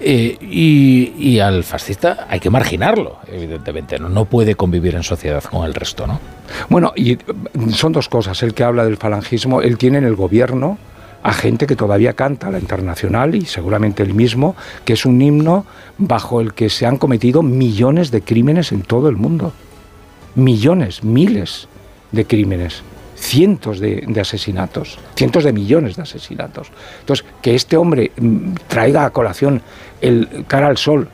[0.00, 4.08] Eh, y, y, al fascista hay que marginarlo, evidentemente, ¿no?
[4.08, 6.20] no puede convivir en sociedad con el resto, ¿no?
[6.68, 7.18] Bueno, y
[7.72, 8.42] son dos cosas.
[8.42, 10.78] El que habla del falangismo, él tiene en el gobierno
[11.26, 14.54] a gente que todavía canta la internacional y seguramente el mismo,
[14.84, 15.66] que es un himno
[15.98, 19.52] bajo el que se han cometido millones de crímenes en todo el mundo.
[20.36, 21.66] Millones, miles
[22.12, 22.84] de crímenes
[23.16, 26.70] cientos de, asesinatos, cientos de millones de asesinatos.
[27.00, 29.62] Entonces, que este hombre mm, traiga a colación
[30.00, 31.08] el cara al sol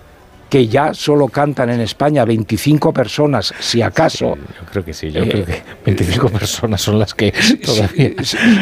[0.53, 4.37] que ya solo cantan en España 25 personas, si acaso.
[4.37, 7.33] yo creo que sí, yo creo que 25 eh, personas son las que
[7.65, 8.11] todavía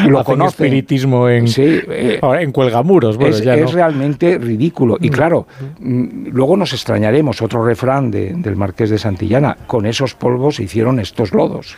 [0.07, 3.17] lo hacen espiritismo en, eh, en cuelgamuros.
[3.19, 4.95] es, es realmente ridículo.
[5.01, 5.11] Y mm.
[5.11, 5.47] claro,
[5.79, 10.97] mm, luego nos extrañaremos, otro refrán del Marqués de Santillana, con esos polvos se hicieron
[10.97, 11.75] estos lodos.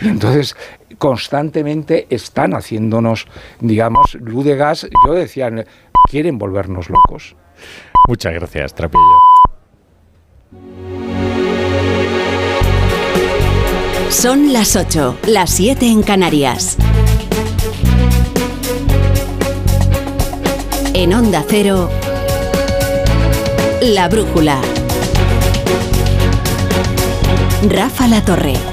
[0.00, 0.54] Y entonces
[0.98, 3.26] constantemente están haciéndonos,
[3.58, 4.88] digamos, luz de gas.
[5.04, 5.50] Yo decía,
[6.08, 7.34] quieren volvernos locos.
[8.06, 9.47] Muchas gracias, Trapillo.
[14.10, 16.76] Son las 8, las 7 en Canarias.
[20.94, 21.90] En Onda Cero,
[23.82, 24.60] La Brújula.
[27.68, 28.67] Rafa La Torre.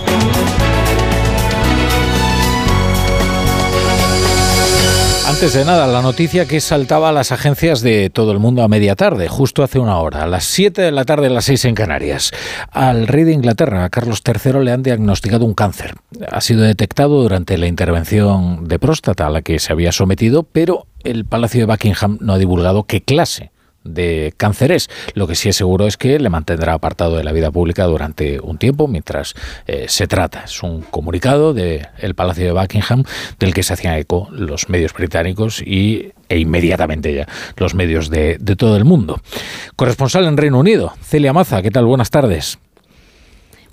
[5.28, 8.67] Antes de nada, la noticia que saltaba a las agencias de todo el mundo a
[8.67, 11.65] media tarde, justo hace una hora, a las 7 de la tarde, a las 6
[11.65, 12.32] en Canarias.
[12.71, 15.95] Al rey de Inglaterra, a Carlos III, le han diagnosticado un cáncer.
[16.32, 20.86] Ha sido detectado durante la intervención de próstata a la que se había sometido, pero
[21.03, 23.51] el Palacio de Buckingham no ha divulgado qué clase
[23.86, 24.89] de cánceres.
[25.13, 28.39] Lo que sí es seguro es que le mantendrá apartado de la vida pública durante
[28.41, 29.33] un tiempo mientras
[29.67, 30.43] eh, se trata.
[30.45, 33.03] Es un comunicado del Palacio de Buckingham
[33.39, 37.27] del que se hacían eco los medios británicos y, e inmediatamente ya
[37.57, 39.21] los medios de, de todo el mundo.
[39.75, 41.86] Corresponsal en Reino Unido, Celia Maza, ¿qué tal?
[41.86, 42.57] Buenas tardes.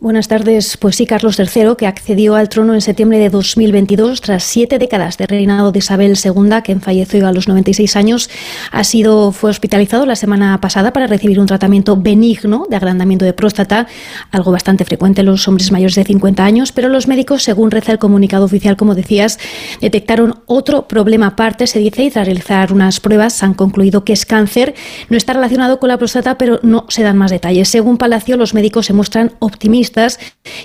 [0.02, 0.76] Buenas tardes.
[0.78, 5.16] Pues sí, Carlos III, que accedió al trono en septiembre de 2022 tras siete décadas
[5.16, 8.28] de reinado de Isabel II, que falleció a los 96 años,
[8.72, 13.32] ha sido fue hospitalizado la semana pasada para recibir un tratamiento benigno de agrandamiento de
[13.32, 13.86] próstata,
[14.32, 17.92] algo bastante frecuente en los hombres mayores de 50 años, pero los médicos, según reza
[17.92, 19.38] el comunicado oficial, como decías,
[19.80, 24.26] detectaron otro problema aparte, se dice, y tras realizar unas pruebas han concluido que es
[24.26, 24.74] cáncer.
[25.10, 27.68] No está relacionado con la próstata, pero no se dan más detalles.
[27.68, 29.91] Según Palacio, los médicos se muestran optimistas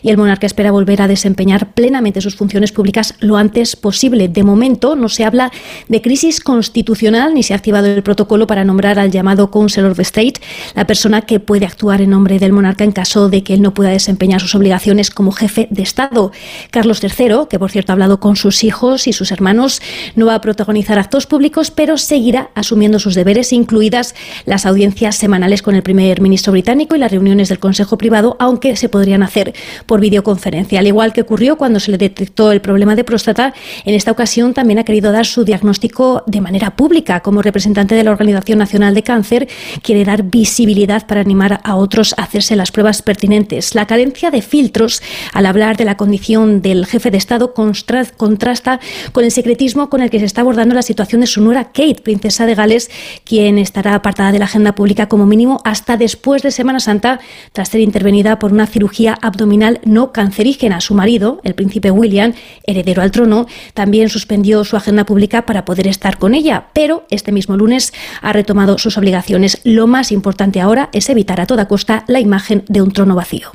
[0.02, 4.28] y el monarca espera volver a desempeñar plenamente sus funciones públicas lo antes posible.
[4.28, 5.52] De momento no se habla
[5.88, 10.00] de crisis constitucional ni se ha activado el protocolo para nombrar al llamado Council of
[10.00, 10.42] State,
[10.76, 13.74] la persona que puede actuar en nombre del monarca en caso de que él no
[13.74, 16.32] pueda desempeñar sus obligaciones como jefe de Estado.
[16.72, 19.82] Carlos III, que por cierto ha hablado con sus hijos y sus hermanos,
[20.16, 24.16] no va a protagonizar actos públicos, pero seguirá asumiendo sus deberes, incluidas
[24.46, 28.76] las audiencias semanales con el primer ministro británico y las reuniones del Consejo Privado, aunque
[28.76, 29.54] se podría hacer
[29.86, 30.80] por videoconferencia.
[30.80, 33.54] Al igual que ocurrió cuando se le detectó el problema de próstata,
[33.86, 37.22] en esta ocasión también ha querido dar su diagnóstico de manera pública.
[37.22, 39.48] Como representante de la Organización Nacional de Cáncer,
[39.82, 43.76] quiere dar visibilidad para animar a otros a hacerse las pruebas pertinentes.
[43.76, 45.02] La carencia de filtros
[45.34, 48.80] al hablar de la condición del jefe de Estado contrasta
[49.12, 52.02] con el secretismo con el que se está abordando la situación de su nuera Kate,
[52.04, 52.90] princesa de Gales,
[53.24, 57.20] quien estará apartada de la agenda pública como mínimo hasta después de Semana Santa,
[57.54, 60.82] tras ser intervenida por una cirugía abdominal no cancerígena.
[60.82, 62.34] Su marido, el príncipe William,
[62.66, 67.32] heredero al trono, también suspendió su agenda pública para poder estar con ella, pero este
[67.32, 69.60] mismo lunes ha retomado sus obligaciones.
[69.64, 73.52] Lo más importante ahora es evitar a toda costa la imagen de un trono vacío.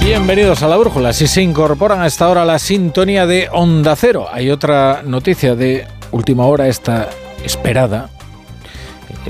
[0.00, 1.12] Bienvenidos a la Brújula.
[1.12, 5.86] Si se incorporan a esta hora la sintonía de Onda Cero, hay otra noticia de
[6.12, 7.08] última hora esta
[7.44, 8.10] esperada,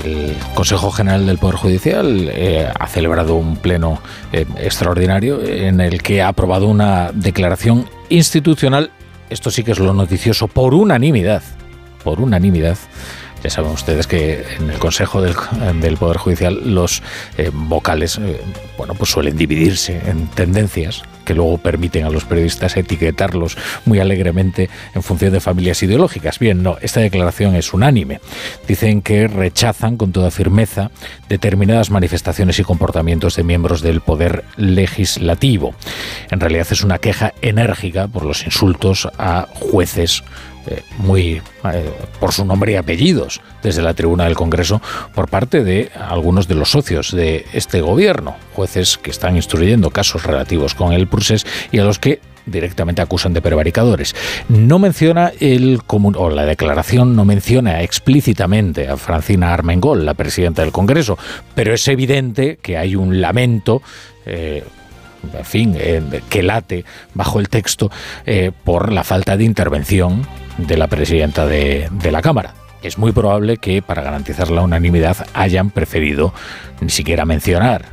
[0.03, 4.01] el Consejo General del Poder Judicial eh, ha celebrado un pleno
[4.31, 8.91] eh, extraordinario en el que ha aprobado una declaración institucional,
[9.29, 11.43] esto sí que es lo noticioso, por unanimidad,
[12.03, 12.77] por unanimidad.
[13.43, 15.35] Ya saben ustedes que en el Consejo del,
[15.97, 17.03] Poder Judicial los
[17.37, 18.19] eh, vocales
[18.77, 24.69] bueno, pues suelen dividirse en tendencias que luego permiten a los periodistas etiquetarlos muy alegremente
[24.93, 26.39] en función de familias ideológicas.
[26.39, 28.21] Bien, no, esta declaración es unánime.
[28.67, 30.91] Dicen que rechazan con toda firmeza
[31.27, 35.75] determinadas manifestaciones y comportamientos de miembros del poder legislativo.
[36.31, 40.23] En realidad es una queja enérgica por los insultos a jueces
[40.67, 41.41] eh, muy
[41.71, 44.81] eh, por su nombre y apellidos desde la tribuna del Congreso
[45.13, 50.23] por parte de algunos de los socios de este gobierno, jueces que están instruyendo casos
[50.23, 54.15] relativos con el Prusés y a los que directamente acusan de prevaricadores.
[54.49, 60.71] No menciona el o la declaración no menciona explícitamente a Francina Armengol, la presidenta del
[60.71, 61.17] Congreso,
[61.53, 63.83] pero es evidente que hay un lamento
[64.25, 64.63] eh,
[65.37, 65.77] en fin,
[66.29, 66.85] que late
[67.15, 67.89] bajo el texto
[68.63, 70.21] por la falta de intervención
[70.57, 72.53] de la presidenta de, la Cámara.
[72.81, 76.33] Es muy probable que para garantizar la unanimidad hayan preferido
[76.81, 77.85] ni siquiera mencionar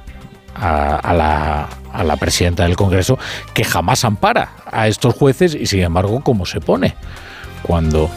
[0.54, 3.18] a, la, a, la, presidenta del Congreso
[3.54, 6.94] que jamás ampara a estos jueces y sin embargo cómo se pone
[7.62, 8.10] cuando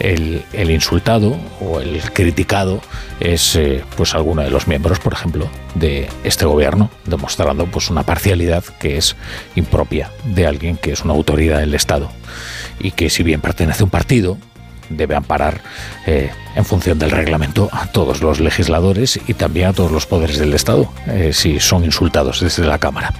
[0.00, 2.80] el, insultado o el criticado
[3.20, 8.02] es eh, pues alguno de los miembros, por ejemplo, de este gobierno, demostrando pues una
[8.02, 9.16] parcialidad que es
[9.54, 12.10] impropia de alguien que es una autoridad del Estado
[12.82, 14.36] y que si bien pertenece a un partido,
[14.96, 15.60] debe amparar
[16.06, 20.38] eh, en función del reglamento a todos los legisladores y también a todos los poderes
[20.38, 23.12] del Estado eh, si son insultados desde la Cámara.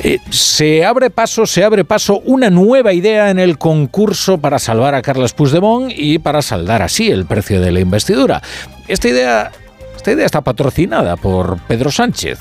[0.00, 4.94] Eh, se abre paso, se abre paso una nueva idea en el concurso para salvar
[4.94, 8.42] a Carlos Puigdemont y para saldar así el precio de la investidura.
[8.86, 9.50] Esta idea,
[9.96, 12.38] esta idea está patrocinada por Pedro Sánchez,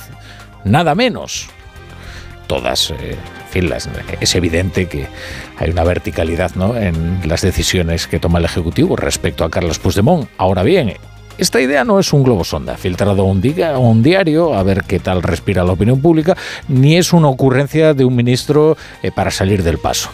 [0.64, 1.48] nada menos.
[2.48, 2.94] Todas
[4.22, 5.08] es evidente que
[5.58, 6.76] hay una verticalidad ¿no?
[6.76, 10.30] en las decisiones que toma el Ejecutivo respecto a Carlos Puigdemont.
[10.38, 10.94] Ahora bien,
[11.38, 13.44] esta idea no es un globo sonda filtrado a un,
[13.80, 16.36] un, diario a ver qué tal respira la opinión pública,
[16.68, 20.10] ni es una ocurrencia de un ministro eh, para salir del paso.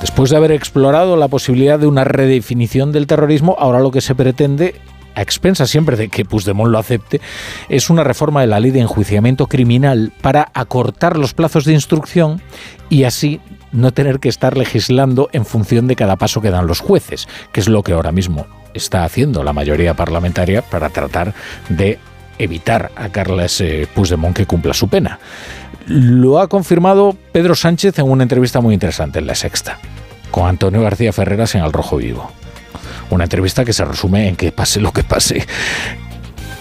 [0.00, 4.14] Después de haber explorado la posibilidad de una redefinición del terrorismo, ahora lo que se
[4.14, 4.76] pretende
[5.18, 7.20] a expensa siempre de que Puigdemont lo acepte,
[7.68, 12.40] es una reforma de la ley de enjuiciamiento criminal para acortar los plazos de instrucción
[12.88, 13.40] y así
[13.72, 17.58] no tener que estar legislando en función de cada paso que dan los jueces, que
[17.58, 21.34] es lo que ahora mismo está haciendo la mayoría parlamentaria para tratar
[21.68, 21.98] de
[22.38, 25.18] evitar a Carles eh, Puigdemont que cumpla su pena.
[25.86, 29.78] Lo ha confirmado Pedro Sánchez en una entrevista muy interesante en La Sexta,
[30.30, 32.30] con Antonio García Ferreras en Al Rojo Vivo.
[33.10, 35.46] Una entrevista que se resume en que pase lo que pase,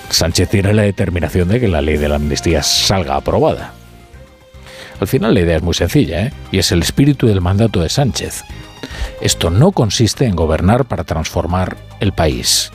[0.09, 3.73] Sánchez tiene la determinación de que la ley de la amnistía salga aprobada.
[4.99, 6.33] Al final la idea es muy sencilla, ¿eh?
[6.51, 8.43] y es el espíritu del mandato de Sánchez.
[9.21, 12.71] Esto no consiste en gobernar para transformar el país,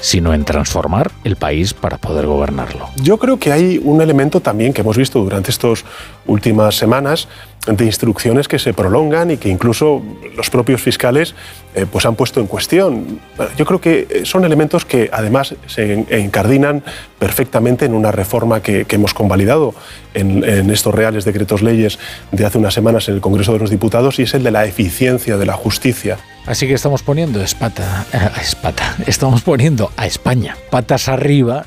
[0.00, 2.88] sino en transformar el país para poder gobernarlo.
[2.96, 5.84] Yo creo que hay un elemento también que hemos visto durante estas
[6.26, 7.28] últimas semanas
[7.66, 10.02] de instrucciones que se prolongan y que incluso
[10.36, 11.34] los propios fiscales
[11.74, 13.20] eh, pues han puesto en cuestión.
[13.56, 16.84] Yo creo que eh, son elementos que además se encardinan
[17.18, 19.74] perfectamente en una reforma que, hemos convalidado
[20.14, 21.98] en, en, estos reales decretos leyes
[22.32, 24.64] de hace unas semanas en el Congreso de los Diputados y es el de la
[24.64, 26.18] eficiencia de la justicia.
[26.46, 31.66] Así que estamos poniendo espata, eh, espata, estamos poniendo a España patas arriba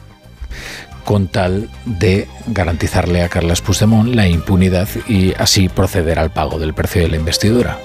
[1.10, 6.76] con tal de garantizarle a Carles Puigdemont la impunidad y así proceder al pago del
[6.76, 7.80] precio de la investidura.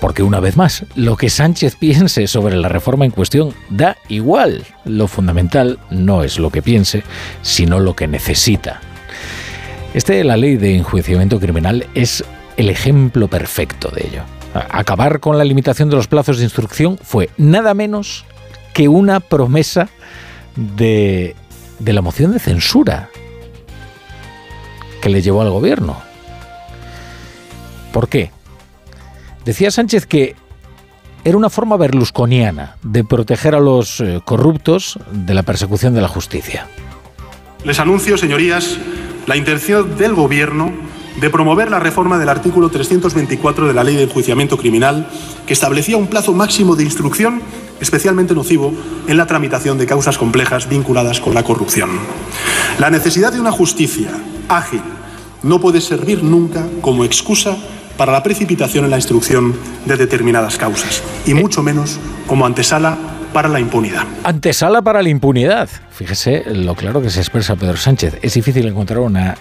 [0.00, 4.64] Porque una vez más, lo que Sánchez piense sobre la reforma en cuestión da igual.
[4.84, 7.04] Lo fundamental no es lo que piense,
[7.42, 8.80] sino lo que necesita.
[9.94, 12.24] Este la ley de enjuiciamiento criminal es
[12.56, 14.22] el ejemplo perfecto de ello.
[14.54, 18.24] Acabar con la limitación de los plazos de instrucción fue nada menos
[18.72, 19.88] que una promesa
[20.56, 21.36] de
[21.78, 23.10] de la moción de censura
[25.00, 26.00] que le llevó al gobierno.
[27.92, 28.30] ¿Por qué?
[29.44, 30.34] Decía Sánchez que
[31.24, 36.08] era una forma berlusconiana de proteger a los eh, corruptos de la persecución de la
[36.08, 36.66] justicia.
[37.64, 38.78] Les anuncio, señorías,
[39.26, 40.70] la intención del Gobierno
[41.20, 45.08] de promover la reforma del artículo 324 de la Ley de Enjuiciamiento Criminal,
[45.46, 47.40] que establecía un plazo máximo de instrucción
[47.80, 48.72] especialmente nocivo
[49.06, 51.90] en la tramitación de causas complejas vinculadas con la corrupción.
[52.78, 54.10] La necesidad de una justicia
[54.48, 54.82] ágil
[55.42, 57.56] no puede servir nunca como excusa
[57.96, 59.54] para la precipitación en la instrucción
[59.84, 61.34] de determinadas causas, y eh.
[61.34, 62.98] mucho menos como antesala
[63.32, 64.04] para la impunidad.
[64.24, 65.68] Antesala para la impunidad.
[65.90, 68.18] Fíjese lo claro que se expresa Pedro Sánchez.
[68.22, 69.36] Es difícil encontrar una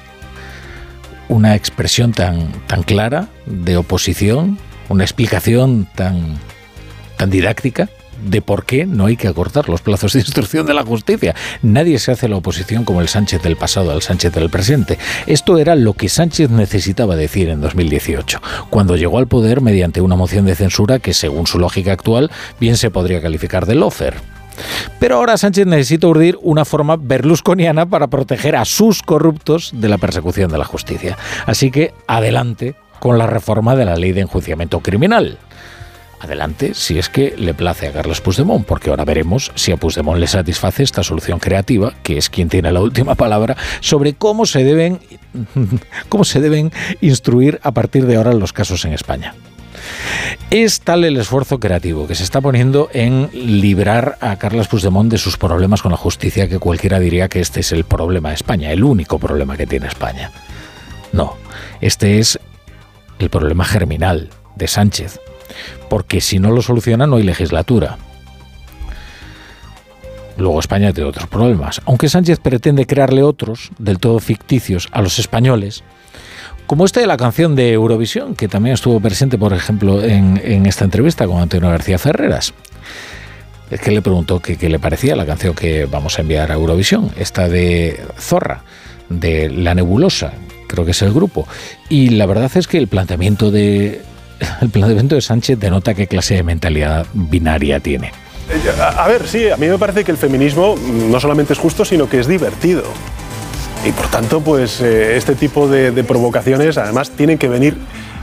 [1.29, 4.57] una expresión tan, tan clara de oposición,
[4.89, 6.37] una explicación tan,
[7.17, 7.89] tan didáctica
[8.23, 11.35] de por qué no hay que acortar los plazos de instrucción de la justicia.
[11.61, 14.97] Nadie se hace la oposición como el Sánchez del pasado al Sánchez del presente.
[15.27, 20.15] Esto era lo que Sánchez necesitaba decir en 2018, cuando llegó al poder mediante una
[20.15, 24.15] moción de censura que, según su lógica actual, bien se podría calificar de lofer.
[24.99, 29.97] Pero ahora Sánchez necesita urdir una forma berlusconiana para proteger a sus corruptos de la
[29.97, 31.17] persecución de la justicia.
[31.45, 35.37] Así que adelante con la reforma de la ley de enjuiciamiento criminal.
[36.23, 40.17] Adelante, si es que le place a Carlos Puigdemont, porque ahora veremos si a Puigdemont
[40.17, 44.63] le satisface esta solución creativa, que es quien tiene la última palabra, sobre cómo se
[44.63, 45.01] deben,
[46.07, 46.71] cómo se deben
[47.01, 49.35] instruir a partir de ahora los casos en España.
[50.49, 55.17] Es tal el esfuerzo creativo que se está poniendo en librar a Carlos Puigdemont de
[55.17, 58.71] sus problemas con la justicia que cualquiera diría que este es el problema de España,
[58.71, 60.31] el único problema que tiene España.
[61.11, 61.35] No,
[61.81, 62.39] este es
[63.19, 65.19] el problema germinal de Sánchez,
[65.89, 67.97] porque si no lo soluciona no hay legislatura.
[70.37, 71.81] Luego España tiene otros problemas.
[71.85, 75.83] Aunque Sánchez pretende crearle otros, del todo ficticios, a los españoles,
[76.65, 80.85] como este de la canción de Eurovisión, que también estuvo presente, por ejemplo, en, esta
[80.85, 82.53] entrevista con Antonio García Ferreras.
[83.69, 87.11] Es que le preguntó qué le parecía la canción que vamos a enviar a Eurovisión,
[87.17, 88.63] esta de Zorra,
[89.09, 90.33] de La Nebulosa,
[90.67, 91.47] creo que es el grupo.
[91.89, 94.01] Y la verdad es que el planteamiento de,
[94.61, 98.11] el planteamiento de Sánchez denota qué clase de mentalidad binaria tiene.
[98.97, 100.75] A ver, sí, a mí me parece que el feminismo
[101.09, 102.83] no solamente es justo, sino que es divertido.
[103.85, 107.75] Y por tanto, pues eh, este tipo de, provocaciones además tienen que venir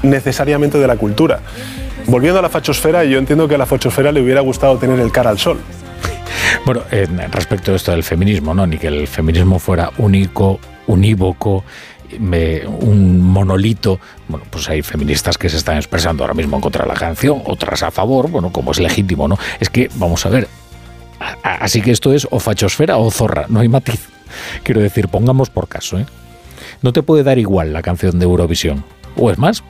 [0.03, 1.41] necesariamente de la cultura.
[2.07, 5.13] Volviendo a la fachosfera, yo entiendo que a la fachosfera le hubiera gustado tener el
[5.13, 5.59] cara al sol.
[6.67, 6.83] Bueno,
[7.31, 8.67] respecto a esto del feminismo, ¿no?
[8.67, 11.65] Ni que el feminismo fuera único, unívoco,
[12.19, 14.01] un monolito.
[14.29, 17.43] Bueno, pues hay feministas que se están expresando ahora mismo en contra de la canción,
[17.45, 19.39] otras a favor, bueno, como es legítimo, ¿no?
[19.59, 20.49] Es que, vamos a ver,
[21.43, 24.09] así que esto es o fachosfera o zorra, no hay matiz.
[24.63, 26.07] Quiero decir, pongamos por caso, ¿eh?
[26.83, 28.85] No te puede dar igual la canción de Eurovisión.
[29.17, 29.63] O es más,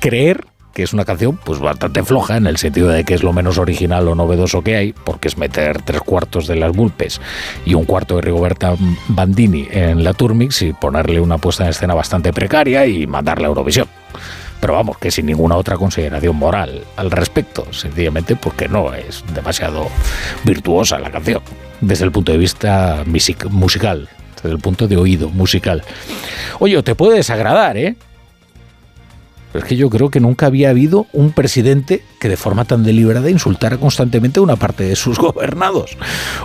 [0.00, 0.44] creer
[0.78, 3.58] que es una canción pues bastante floja en el sentido de que es lo menos
[3.58, 7.20] original o novedoso que hay, porque es meter tres cuartos de las Bulpes
[7.66, 8.76] y un cuarto de Rigoberta
[9.08, 13.48] Bandini en la Turmix y ponerle una puesta en escena bastante precaria y mandarla a
[13.48, 13.88] Eurovisión.
[14.60, 19.88] Pero vamos, que sin ninguna otra consideración moral al respecto, sencillamente porque no es demasiado
[20.44, 21.42] virtuosa la canción
[21.80, 25.82] desde el punto de vista musical, desde el punto de oído musical.
[26.60, 27.96] Oye, te puede desagradar, ¿eh?
[29.54, 33.30] Es que yo creo que nunca había habido un presidente que de forma tan deliberada
[33.30, 35.96] insultara constantemente a una parte de sus gobernados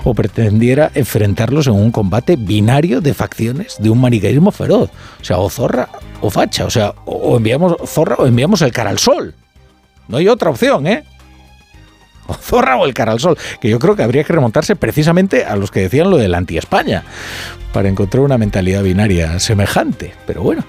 [0.03, 4.89] o pretendiera enfrentarlos en un combate binario de facciones de un maniqueísmo feroz.
[5.21, 5.89] O sea, o zorra
[6.21, 6.65] o facha.
[6.65, 9.35] O sea, o enviamos zorra o enviamos el cara al sol.
[10.07, 11.03] No hay otra opción, ¿eh?
[12.27, 15.45] o Zorra o el cara al sol, que yo creo que habría que remontarse precisamente
[15.45, 17.03] a los que decían lo del anti-España,
[17.73, 20.13] para encontrar una mentalidad binaria semejante.
[20.25, 20.63] Pero bueno,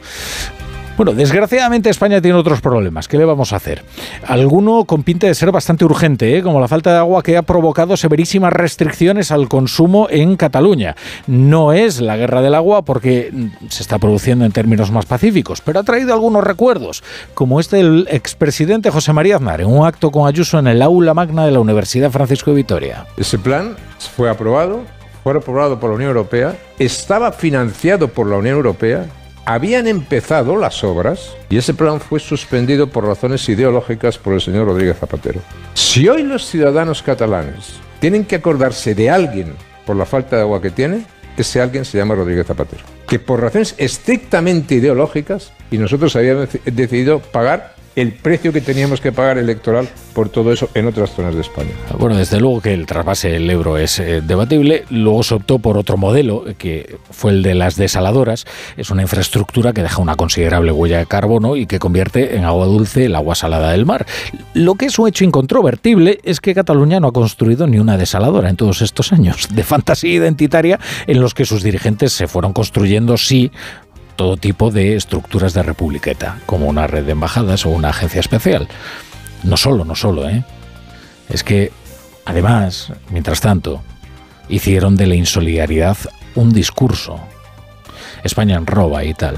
[0.97, 3.09] bueno, desgraciadamente España tiene otros problemas.
[3.09, 3.83] ¿Qué le vamos a hacer?
[4.27, 6.43] Alguno con pinta de ser bastante urgente, ¿eh?
[6.43, 10.95] como la falta de agua que ha provocado severísimas restricciones al consumo en Cataluña.
[11.27, 13.33] No es la guerra del agua porque
[13.69, 17.03] se está produciendo en términos más pacíficos, pero ha traído algunos recuerdos,
[17.35, 21.13] como este del expresidente José María Aznar en un acto con Ayuso en el aula
[21.13, 23.07] magna de la Universidad Francisco de Vitoria.
[23.17, 23.77] Ese plan
[24.17, 24.83] fue aprobado,
[25.25, 29.07] fue aprobado por la Unión Europea, estaba financiado por la Unión Europea
[29.45, 34.67] habían empezado las obras y ese plan fue suspendido por razones ideológicas por el señor
[34.67, 35.41] Rodríguez Zapatero.
[35.75, 39.55] Si hoy los ciudadanos catalanes tienen que acordarse de alguien
[39.87, 41.05] por la falta de agua que tiene,
[41.37, 42.83] ese alguien se llama Rodríguez Zapatero.
[43.07, 49.13] Que por razones estrictamente ideológicas, y nosotros habíamos decidido pagar el precio que teníamos que
[49.13, 51.71] pagar electoral por todo eso en otras zonas de España.
[51.99, 54.85] Bueno, desde luego que el trasvase del Ebro es eh, debatible.
[54.91, 58.45] Luego se optó por otro modelo, que fue el de las desaladoras.
[58.77, 62.67] Es una infraestructura que deja una considerable huella de carbono y que convierte en agua
[62.67, 64.07] dulce el agua salada del mar.
[64.55, 68.51] Lo que es un hecho incontrovertible es que Cataluña no ha construido ni una desaladora
[68.51, 73.17] en todos estos años de fantasía identitaria en los que sus dirigentes se fueron construyendo,
[73.17, 73.51] sí,
[74.17, 78.69] todo tipo de estructuras de republiqueta, como una red de embajadas o una agencia especial.
[79.43, 80.45] No solo, no solo, ¿eh?
[81.29, 81.73] Es que,
[82.25, 83.83] además, mientras tanto,
[84.49, 85.97] hicieron de la insolidaridad
[86.35, 87.21] un discurso.
[88.23, 89.37] España en roba y tal.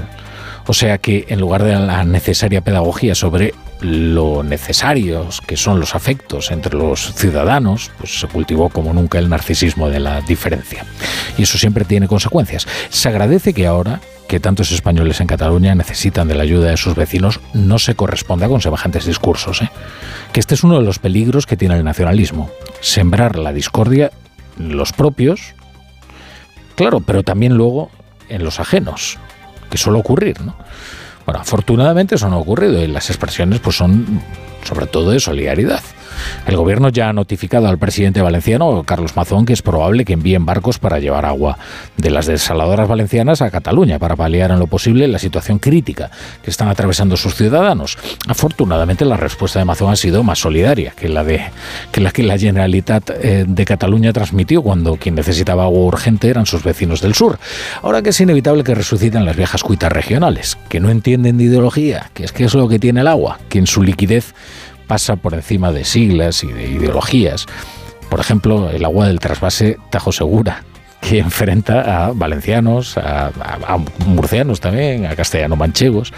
[0.67, 5.95] O sea que en lugar de la necesaria pedagogía sobre lo necesarios que son los
[5.95, 10.85] afectos entre los ciudadanos, pues se cultivó como nunca el narcisismo de la diferencia.
[11.37, 12.67] Y eso siempre tiene consecuencias.
[12.89, 16.95] Se agradece que ahora que tantos españoles en Cataluña necesitan de la ayuda de sus
[16.95, 19.61] vecinos no se corresponda con semejantes discursos.
[19.61, 19.69] ¿eh?
[20.33, 22.49] Que este es uno de los peligros que tiene el nacionalismo.
[22.81, 24.11] Sembrar la discordia
[24.59, 25.53] en los propios,
[26.75, 27.89] claro, pero también luego
[28.27, 29.17] en los ajenos,
[29.69, 30.55] que suele ocurrir, ¿no?
[31.27, 34.21] Bueno, afortunadamente eso no ha ocurrido y las expresiones pues son
[34.63, 35.81] sobre todo de solidaridad.
[36.45, 40.45] El gobierno ya ha notificado al presidente valenciano, Carlos Mazón, que es probable que envíen
[40.45, 41.57] barcos para llevar agua
[41.97, 46.09] de las desaladoras valencianas a Cataluña para paliar en lo posible la situación crítica
[46.41, 47.97] que están atravesando sus ciudadanos.
[48.27, 51.41] Afortunadamente la respuesta de Mazón ha sido más solidaria que la de
[51.91, 56.45] que la que la Generalitat eh, de Cataluña transmitió cuando quien necesitaba agua urgente eran
[56.45, 57.39] sus vecinos del sur.
[57.81, 62.09] Ahora que es inevitable que resuciten las viejas cuitas regionales, que no entienden de ideología,
[62.13, 64.33] que es que es lo que tiene el agua, que en su liquidez
[64.87, 67.45] pasa por encima de siglas y de ideologías.
[68.09, 70.63] Por ejemplo, el agua del trasvase Tajo Segura,
[71.01, 73.31] que enfrenta a valencianos, a,
[74.05, 76.13] murcianos también, a castellano-manchegos.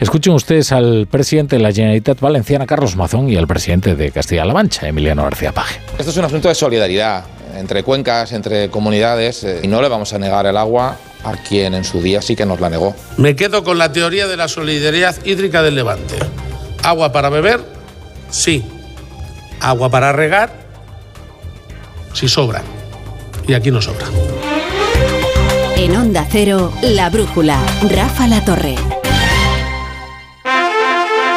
[0.00, 4.54] Escuchen ustedes al presidente de la Generalitat Valenciana, Carlos Mazón, y al presidente de Castilla-La
[4.54, 5.80] Mancha, Emiliano García Paje.
[5.98, 7.24] Esto es un asunto de solidaridad
[7.56, 11.74] entre cuencas, entre comunidades, eh, y no le vamos a negar el agua a quien
[11.74, 12.94] en su día sí que nos la negó.
[13.18, 16.16] Me quedo con la teoría de la solidaridad hídrica del Levante.
[16.82, 17.60] Agua para beber,
[18.30, 18.64] Sí.
[19.60, 20.52] Agua para regar,
[22.12, 22.62] si sobra.
[23.46, 24.06] Y aquí no sobra.
[25.76, 27.58] En Onda Cero, La Brújula,
[27.90, 28.76] Rafa La Torre.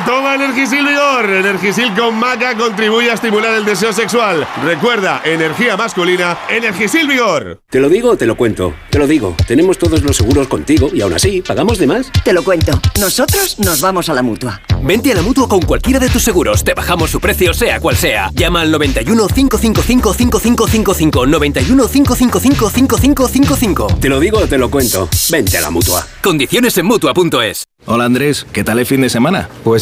[0.00, 1.28] Toma Energisil Vigor.
[1.28, 4.46] Energisil con maca contribuye a estimular el deseo sexual.
[4.64, 7.60] Recuerda, energía masculina, Energisil Vigor.
[7.68, 8.74] Te lo digo o te lo cuento.
[8.90, 9.36] Te lo digo.
[9.46, 12.10] Tenemos todos los seguros contigo y aún así, ¿pagamos de más?
[12.24, 12.72] Te lo cuento.
[12.98, 14.60] Nosotros nos vamos a la mutua.
[14.82, 16.64] Vente a la mutua con cualquiera de tus seguros.
[16.64, 18.30] Te bajamos su precio, sea cual sea.
[18.34, 21.26] Llama al 91 555 5555.
[21.26, 23.86] 91 555 5555.
[24.00, 25.08] Te lo digo o te lo cuento.
[25.30, 26.06] Vente a la mutua.
[26.22, 27.64] Condiciones en mutua.es.
[27.84, 29.48] Hola Andrés, ¿qué tal el fin de semana?
[29.64, 29.81] Pues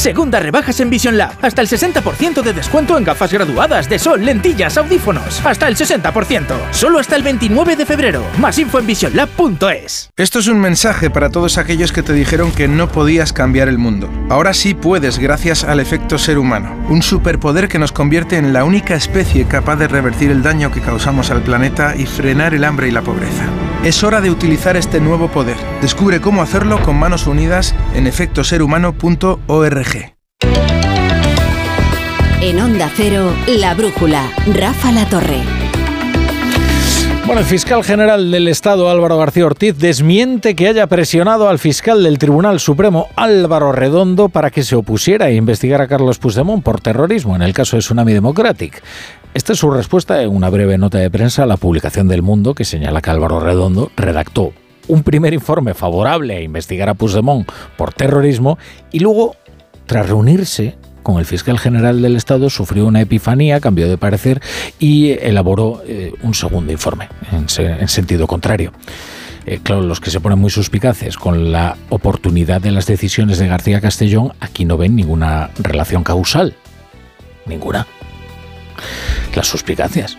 [0.00, 1.34] Segunda rebajas en Vision Lab.
[1.42, 5.44] Hasta el 60% de descuento en gafas graduadas de sol, lentillas, audífonos.
[5.44, 6.54] Hasta el 60%.
[6.70, 8.24] Solo hasta el 29 de febrero.
[8.38, 10.08] Más info en visionlab.es.
[10.16, 13.76] Esto es un mensaje para todos aquellos que te dijeron que no podías cambiar el
[13.76, 14.08] mundo.
[14.30, 16.82] Ahora sí puedes gracias al efecto ser humano.
[16.88, 20.80] Un superpoder que nos convierte en la única especie capaz de revertir el daño que
[20.80, 23.44] causamos al planeta y frenar el hambre y la pobreza.
[23.84, 25.56] Es hora de utilizar este nuevo poder.
[25.82, 29.89] Descubre cómo hacerlo con manos unidas en efectoserhumano.org.
[32.42, 35.42] En Onda Cero, La Brújula, Rafa La Torre.
[37.26, 42.02] Bueno, el fiscal general del Estado, Álvaro García Ortiz, desmiente que haya presionado al fiscal
[42.02, 46.80] del Tribunal Supremo, Álvaro Redondo, para que se opusiera a investigar a Carlos Puigdemont por
[46.80, 48.82] terrorismo en el caso de Tsunami Democratic.
[49.34, 52.54] Esta es su respuesta en una breve nota de prensa a la publicación del Mundo
[52.54, 54.54] que señala que Álvaro Redondo redactó
[54.88, 58.58] un primer informe favorable a investigar a Puigdemont por terrorismo
[58.90, 59.36] y luego,
[59.90, 64.40] tras reunirse con el fiscal general del Estado, sufrió una epifanía, cambió de parecer
[64.78, 67.48] y elaboró eh, un segundo informe en,
[67.88, 68.72] sentido contrario.
[69.46, 73.48] Eh, claro, los que se ponen muy suspicaces con la oportunidad de las decisiones de
[73.48, 76.54] García Castellón, aquí no ven ninguna relación causal.
[77.46, 77.84] Ninguna.
[79.34, 80.16] Las suspicacias.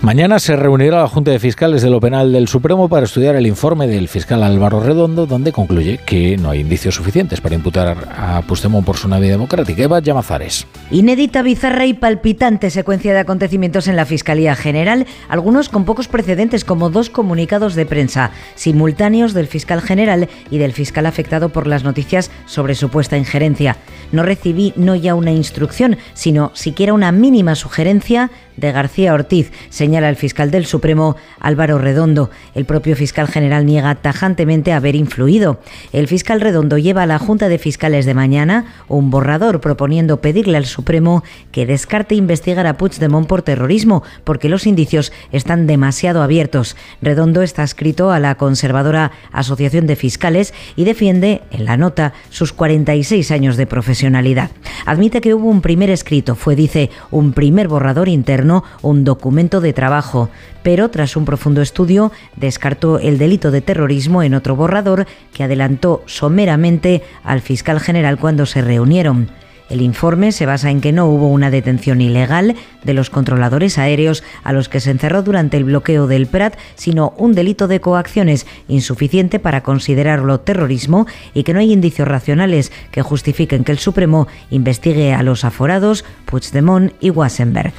[0.00, 3.46] Mañana se reunirá la Junta de Fiscales de lo Penal del Supremo para estudiar el
[3.46, 8.42] informe del fiscal Álvaro Redondo, donde concluye que no hay indicios suficientes para imputar a
[8.42, 9.82] Puigdemont por su navidad democrática.
[9.82, 10.66] Eva Llamazares.
[10.90, 16.64] Inédita, bizarra y palpitante secuencia de acontecimientos en la Fiscalía General, algunos con pocos precedentes,
[16.64, 21.84] como dos comunicados de prensa simultáneos del fiscal general y del fiscal afectado por las
[21.84, 23.76] noticias sobre supuesta injerencia.
[24.10, 29.50] No recibí no ya una instrucción, sino siquiera una mínima sugerencia de García Ortiz.
[29.70, 32.30] Señala el fiscal del Supremo, Álvaro Redondo.
[32.54, 35.60] El propio fiscal general niega tajantemente haber influido.
[35.92, 40.56] El fiscal Redondo lleva a la Junta de Fiscales de mañana un borrador proponiendo pedirle
[40.56, 46.76] al Supremo que descarte investigar a Puigdemont por terrorismo, porque los indicios están demasiado abiertos.
[47.00, 52.52] Redondo está escrito a la conservadora Asociación de Fiscales y defiende en la nota sus
[52.52, 54.50] 46 años de profesionalidad.
[54.86, 59.72] Admite que hubo un primer escrito, fue, dice, un primer borrador interno, un documento de
[59.72, 60.30] trabajo,
[60.62, 66.02] pero tras un profundo estudio descartó el delito de terrorismo en otro borrador que adelantó
[66.06, 69.30] someramente al fiscal general cuando se reunieron.
[69.68, 74.22] El informe se basa en que no hubo una detención ilegal de los controladores aéreos
[74.44, 78.46] a los que se encerró durante el bloqueo del Prat, sino un delito de coacciones
[78.68, 84.28] insuficiente para considerarlo terrorismo y que no hay indicios racionales que justifiquen que el Supremo
[84.50, 87.72] investigue a los aforados Puigdemont y Wassenberg.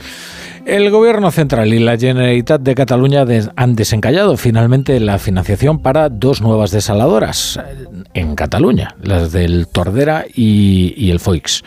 [0.66, 3.26] El Gobierno central y la Generalitat de Cataluña
[3.58, 10.26] han desencallado finalmente la financiación para dos nuevas desaladoras eh, en Cataluña, las del Tordera
[10.34, 11.64] y, el Foix,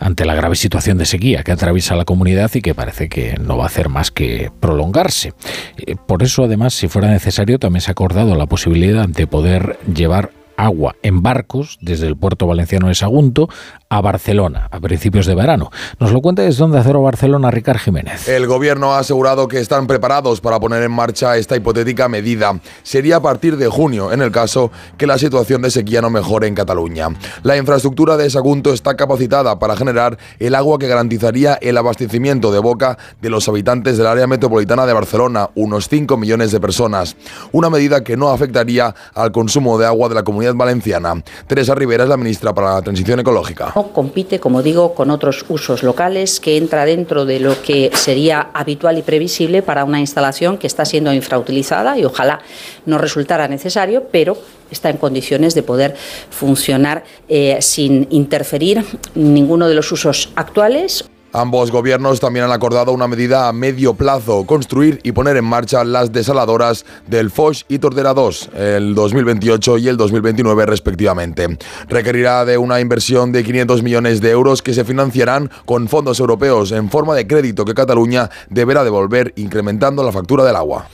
[0.00, 3.56] ante la grave situación de sequía que atraviesa la comunidad y que parece que no
[3.56, 5.32] va a hacer más que prolongarse.
[5.76, 9.78] Eh, por eso, además, si fuera necesario, también se ha acordado la posibilidad de poder
[9.94, 13.48] llevar agua en barcos desde el puerto valenciano de Sagunto
[13.92, 15.70] a Barcelona a principios de verano.
[15.98, 18.28] Nos lo cuenta desde Onda Barcelona Ricard Jiménez.
[18.28, 22.58] El gobierno ha asegurado que están preparados para poner en marcha esta hipotética medida.
[22.84, 26.46] Sería a partir de junio, en el caso que la situación de sequía no mejore
[26.46, 27.08] en Cataluña.
[27.42, 32.60] La infraestructura de Sagunto está capacitada para generar el agua que garantizaría el abastecimiento de
[32.60, 37.16] boca de los habitantes del área metropolitana de Barcelona, unos 5 millones de personas.
[37.50, 41.20] Una medida que no afectaría al consumo de agua de la comunidad valenciana.
[41.48, 43.72] Teresa Rivera es la ministra para la Transición Ecológica.
[43.88, 48.98] Compite, como digo, con otros usos locales que entra dentro de lo que sería habitual
[48.98, 52.40] y previsible para una instalación que está siendo infrautilizada y ojalá
[52.86, 54.36] no resultara necesario, pero
[54.70, 55.96] está en condiciones de poder
[56.30, 58.84] funcionar eh, sin interferir
[59.14, 61.04] ninguno de los usos actuales.
[61.32, 65.84] Ambos gobiernos también han acordado una medida a medio plazo, construir y poner en marcha
[65.84, 71.46] las desaladoras del Foch y Tordera 2, el 2028 y el 2029 respectivamente.
[71.88, 76.72] Requerirá de una inversión de 500 millones de euros que se financiarán con fondos europeos
[76.72, 80.88] en forma de crédito que Cataluña deberá devolver incrementando la factura del agua.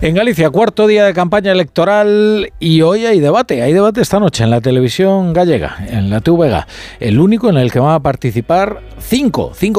[0.00, 3.62] En Galicia, cuarto día de campaña electoral y hoy hay debate.
[3.62, 6.66] Hay debate esta noche en la televisión gallega, en la TVG.
[7.00, 9.73] El único en el que van a participar cinco, cinco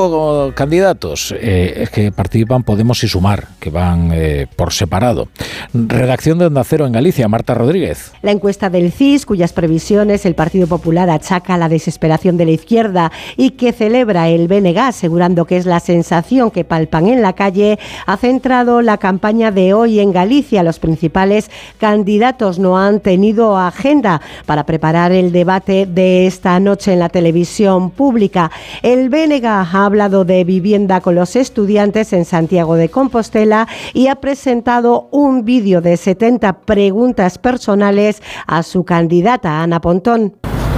[0.53, 1.33] candidatos.
[1.37, 5.27] Eh, que participan Podemos y Sumar, que van eh, por separado.
[5.73, 8.11] Redacción de Onda Cero en Galicia, Marta Rodríguez.
[8.21, 12.51] La encuesta del CIS, cuyas previsiones el Partido Popular achaca a la desesperación de la
[12.51, 17.33] izquierda y que celebra el BNG, asegurando que es la sensación que palpan en la
[17.33, 20.63] calle, ha centrado la campaña de hoy en Galicia.
[20.63, 21.49] Los principales
[21.79, 27.91] candidatos no han tenido agenda para preparar el debate de esta noche en la televisión
[27.91, 28.51] pública.
[28.81, 34.15] El Bénega ha hablado de vivienda con los estudiantes en Santiago de Compostela y ha
[34.15, 40.35] presentado un vídeo de 70 preguntas personales a su candidata, Ana Pontón.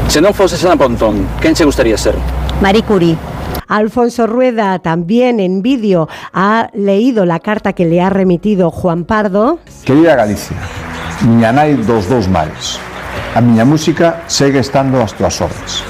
[0.07, 2.15] Si no fuese Ana Pontón, ¿quién se gustaría ser?
[2.61, 3.17] Marie Curie.
[3.67, 9.59] Alfonso Rueda también en vídeo ha leído la carta que le ha remitido Juan Pardo.
[9.83, 10.55] Querida Galicia,
[11.21, 12.79] miña nai dos dos males.
[13.35, 15.83] A miña música segue estando ás túas obras.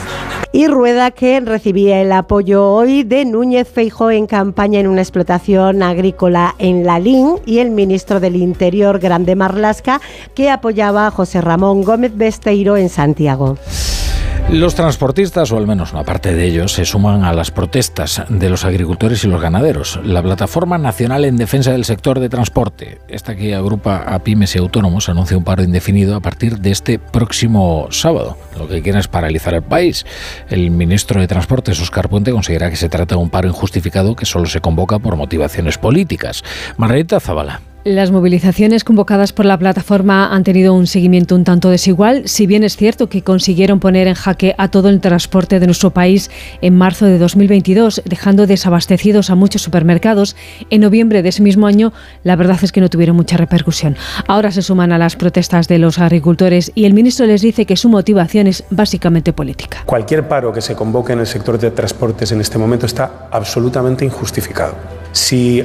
[0.52, 5.84] Y Rueda que recibía el apoyo hoy de Núñez Feijo en campaña en una explotación
[5.84, 10.02] agrícola en Lalín y el ministro del Interior Grande Marlasca
[10.36, 13.57] que apoyaba a José Ramón Gómez Besteiro en Santiago.
[14.52, 18.49] Los transportistas, o al menos una parte de ellos, se suman a las protestas de
[18.49, 19.99] los agricultores y los ganaderos.
[20.06, 24.60] La Plataforma Nacional en Defensa del Sector de Transporte, esta que agrupa a pymes y
[24.60, 28.38] autónomos, anuncia un paro indefinido a partir de este próximo sábado.
[28.57, 30.06] Lo que quieren es paralizar el país.
[30.49, 34.26] El ministro de Transportes, Oscar Puente, considera que se trata de un paro injustificado que
[34.26, 36.41] solo se convoca por motivaciones políticas.
[36.78, 37.66] Margarita Zavala.
[37.88, 42.65] Las movilizaciones convocadas por la plataforma han tenido un seguimiento un tanto desigual, si bien
[42.65, 46.30] es cierto que consiguieron poner en jaque a todo el transporte de nuestro país
[46.61, 50.35] en marzo de 2022, dejando desabastecidos a muchos supermercados.
[50.69, 51.93] En noviembre de ese mismo año,
[52.23, 53.95] la verdad es que no tuvieron mucha repercusión.
[54.27, 57.77] Ahora se suman a las protestas de los agricultores y el ministro les dice que
[57.77, 59.84] su motivación es básicamente política.
[59.85, 64.03] Cualquier paro que se convoque en el sector de transportes en este momento está absolutamente
[64.03, 64.76] injustificado.
[65.14, 65.64] Si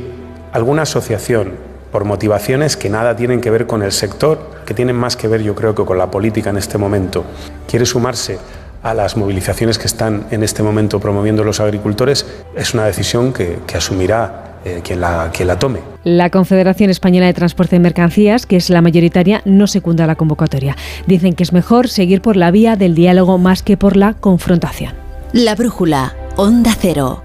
[0.53, 5.15] alguna asociación por motivaciones que nada tienen que ver con el sector, que tienen más
[5.15, 7.25] que ver yo creo que con la política en este momento.
[7.69, 8.39] Quiere sumarse
[8.83, 13.59] a las movilizaciones que están en este momento promoviendo los agricultores, es una decisión que,
[13.75, 15.81] asumirá eh, quien, la, quien la tome.
[16.03, 20.77] La Confederación Española de Transporte de Mercancías, que es la mayoritaria, no secunda la convocatoria.
[21.07, 24.95] Dicen que es mejor seguir por la vía del diálogo más que por la confrontación.
[25.33, 27.23] La brújula, Onda Cero.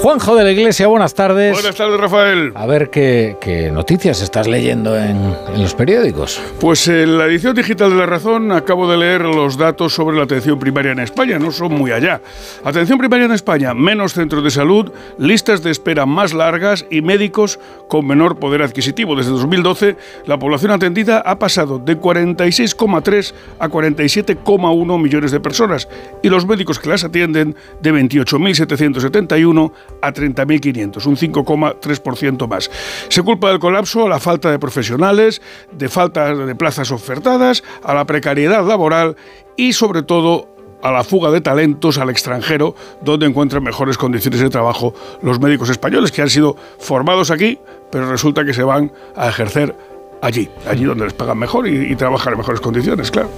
[0.00, 1.52] Juanjo de la Iglesia, buenas tardes.
[1.52, 2.52] Buenas tardes, Rafael.
[2.54, 6.40] A ver qué, qué noticias estás leyendo en, en, los periódicos.
[6.58, 10.22] Pues en la edición digital de La Razón acabo de leer los datos sobre la
[10.22, 12.22] atención primaria en España, no son muy allá.
[12.64, 17.60] Atención primaria en España, menos centros de salud, listas de espera más largas y médicos
[17.86, 19.16] con menor poder adquisitivo.
[19.16, 25.88] Desde 2012, la población atendida ha pasado de 46,3 a 47,1 millones de personas
[26.22, 29.72] y los médicos que las atienden de 28.771
[30.02, 32.70] a 30.500, un 5,3% más.
[33.08, 37.94] Se culpa del colapso a la falta de profesionales, de falta de plazas ofertadas, a
[37.94, 39.16] la precariedad laboral
[39.56, 40.48] y sobre todo
[40.82, 45.68] a la fuga de talentos al extranjero, donde encuentran mejores condiciones de trabajo los médicos
[45.68, 47.58] españoles que han sido formados aquí,
[47.90, 49.76] pero resulta que se van a ejercer
[50.22, 53.30] allí, allí donde les pagan mejor y, y trabajan en mejores condiciones, claro.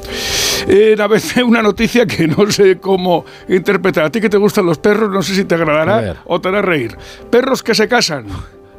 [0.68, 4.04] Eh, a veces una noticia que no sé cómo interpretar.
[4.04, 6.62] A ti que te gustan los perros, no sé si te agradará o te hará
[6.62, 6.96] reír.
[7.30, 8.26] Perros que se casan.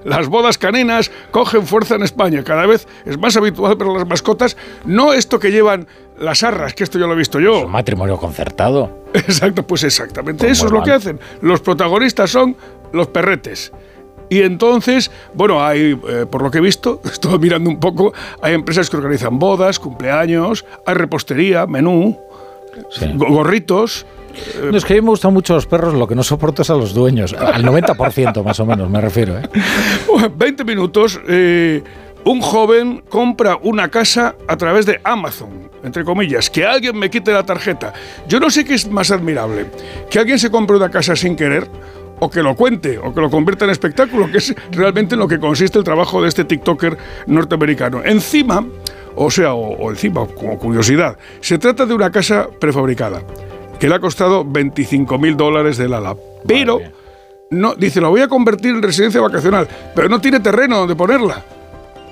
[0.05, 2.43] Las bodas caninas cogen fuerza en España.
[2.43, 4.57] Cada vez es más habitual para las mascotas.
[4.85, 5.87] No esto que llevan
[6.19, 7.59] las arras, que esto ya lo he visto yo.
[7.59, 9.05] Es un matrimonio concertado.
[9.13, 10.49] Exacto, pues exactamente.
[10.49, 11.19] Eso es lo que hacen.
[11.41, 12.57] Los protagonistas son
[12.91, 13.71] los perretes.
[14.33, 18.53] Y entonces, bueno, hay, eh, por lo que he visto, estoy mirando un poco, hay
[18.55, 22.17] empresas que organizan bodas, cumpleaños, hay repostería, menú,
[22.89, 23.05] Sí.
[23.15, 24.05] gorritos.
[24.71, 26.69] No, es que a mí me gustan mucho los perros, lo que no soporto es
[26.71, 27.33] a los dueños.
[27.33, 29.37] Al 90% más o menos, me refiero.
[29.37, 29.43] ¿eh?
[30.35, 31.19] 20 minutos.
[31.27, 31.83] eh,
[32.25, 37.33] un joven compra una casa a través de Amazon, entre comillas, que alguien me quite
[37.33, 37.91] la tarjeta.
[38.29, 39.65] Yo no sé qué es más admirable,
[40.09, 41.67] que alguien se compre una casa sin querer
[42.23, 45.27] o que lo cuente, o que lo convierta en espectáculo, que es realmente en lo
[45.27, 46.97] que consiste el trabajo de este TikToker
[47.27, 48.01] norteamericano.
[48.03, 48.65] Encima,
[49.15, 53.21] o sea, o, o encima, como curiosidad, se trata de una casa prefabricada,
[53.77, 56.15] que le ha costado 25 mil dólares del ala.
[56.47, 56.79] Pero,
[57.51, 61.43] no, dice, la voy a convertir en residencia vacacional, pero no tiene terreno donde ponerla.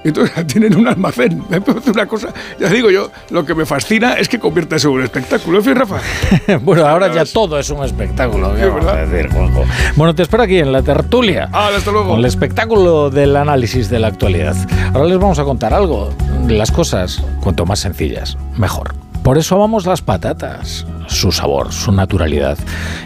[0.04, 1.44] Entonces tienen un almacén.
[1.88, 5.04] Una cosa, ya digo yo, lo que me fascina es que convierta eso en un
[5.04, 5.60] espectáculo.
[5.60, 6.00] En fin, Rafa.
[6.62, 8.54] bueno, ahora ya todo es un espectáculo.
[8.56, 9.64] ¿qué Sí, vamos a decir, Juanjo?
[9.96, 11.50] Bueno, te espero aquí en la tertulia.
[11.52, 12.10] Ah, hasta luego.
[12.10, 14.56] Con el espectáculo del análisis de la actualidad.
[14.94, 16.10] Ahora les vamos a contar algo.
[16.48, 18.94] Las cosas, cuanto más sencillas, mejor.
[19.24, 22.58] Por eso amamos las patatas, su sabor, su naturalidad.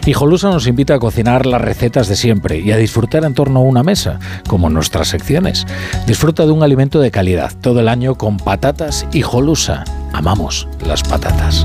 [0.06, 3.60] Y Jolusa nos invita a cocinar las recetas de siempre y a disfrutar en torno
[3.60, 4.18] a una mesa,
[4.48, 5.66] como nuestras secciones.
[6.06, 9.84] Disfruta de un alimento de calidad todo el año con patatas y Jolusa.
[10.12, 11.64] Amamos las patatas.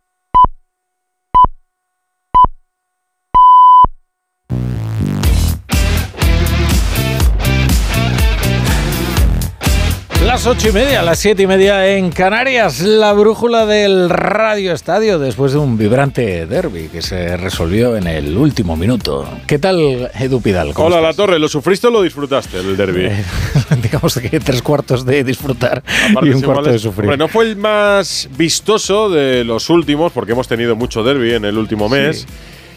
[10.31, 15.19] Las ocho y media, las siete y media en Canarias, la brújula del Radio Estadio
[15.19, 19.27] después de un vibrante derby que se resolvió en el último minuto.
[19.45, 20.73] ¿Qué tal, Edu Pidal?
[20.73, 23.07] ¿Cómo Hola, La Torre, ¿lo sufriste o lo disfrutaste el derby?
[23.07, 23.81] estás?
[23.81, 27.09] Digamos que tres cuartos de disfrutar Aparte, y un cuarto de sufrir.
[27.09, 31.43] Hombre, no fue el más vistoso de los últimos, porque hemos tenido mucho derby en
[31.43, 32.25] el último mes.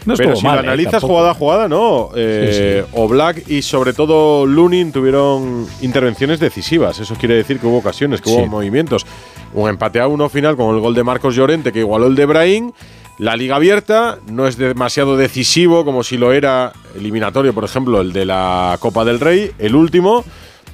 [0.05, 2.09] No pero si mal, lo eh, analizas jugada a jugada, no.
[2.15, 6.99] Eh, Oblak y sobre todo Lunin tuvieron intervenciones decisivas.
[6.99, 9.05] Eso quiere decir que hubo ocasiones, que hubo movimientos.
[9.53, 12.25] Un empate a uno final con el gol de Marcos Llorente que igualó el de
[12.25, 12.71] Brahim.
[13.17, 18.11] La liga abierta no es demasiado decisivo como si lo era eliminatorio, por ejemplo, el
[18.11, 20.25] de la Copa del Rey, el último.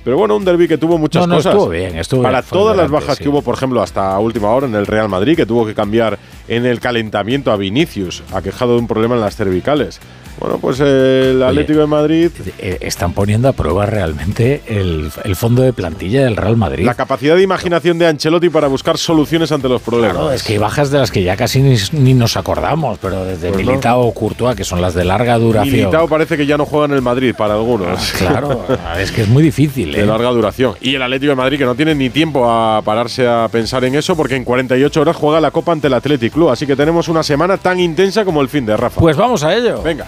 [0.04, 1.54] Pero bueno, un derby que tuvo muchas No, no, cosas.
[1.54, 3.24] estuvo bien, estuvo Para bien, todas las bajas sí.
[3.24, 6.18] que hubo, por ejemplo, hasta última hora en el Real Madrid, que tuvo que cambiar
[6.48, 10.00] en el calentamiento a Vinicius, aquejado de un problema en las cervicales.
[10.42, 12.32] Bueno, pues el Atlético de Madrid.
[12.58, 16.84] Eh, Están poniendo a prueba realmente el, el fondo de plantilla del Real Madrid.
[16.84, 20.14] La capacidad de imaginación de Ancelotti para buscar soluciones ante los problemas.
[20.18, 23.24] Claro, es que hay bajas de las que ya casi ni, ni nos acordamos, pero
[23.24, 23.64] desde Pues.
[23.68, 25.76] Militao o Courtois, que son las de larga duración.
[25.76, 28.12] Militao parece que ya no juega en el Madrid para algunos.
[28.22, 28.66] Claro,
[29.00, 29.92] es que es muy difícil.
[29.92, 30.06] de ¿eh?
[30.08, 30.74] larga duración.
[30.82, 33.94] Y el Atlético de Madrid que no tiene ni tiempo a pararse a pensar en
[33.96, 36.50] eso porque en 48 horas juega la Copa ante el Athletic Club.
[36.50, 39.00] Así que tenemos una semana tan intensa como el fin de Rafa.
[39.00, 39.82] Pues vamos a ello.
[39.84, 40.08] Venga.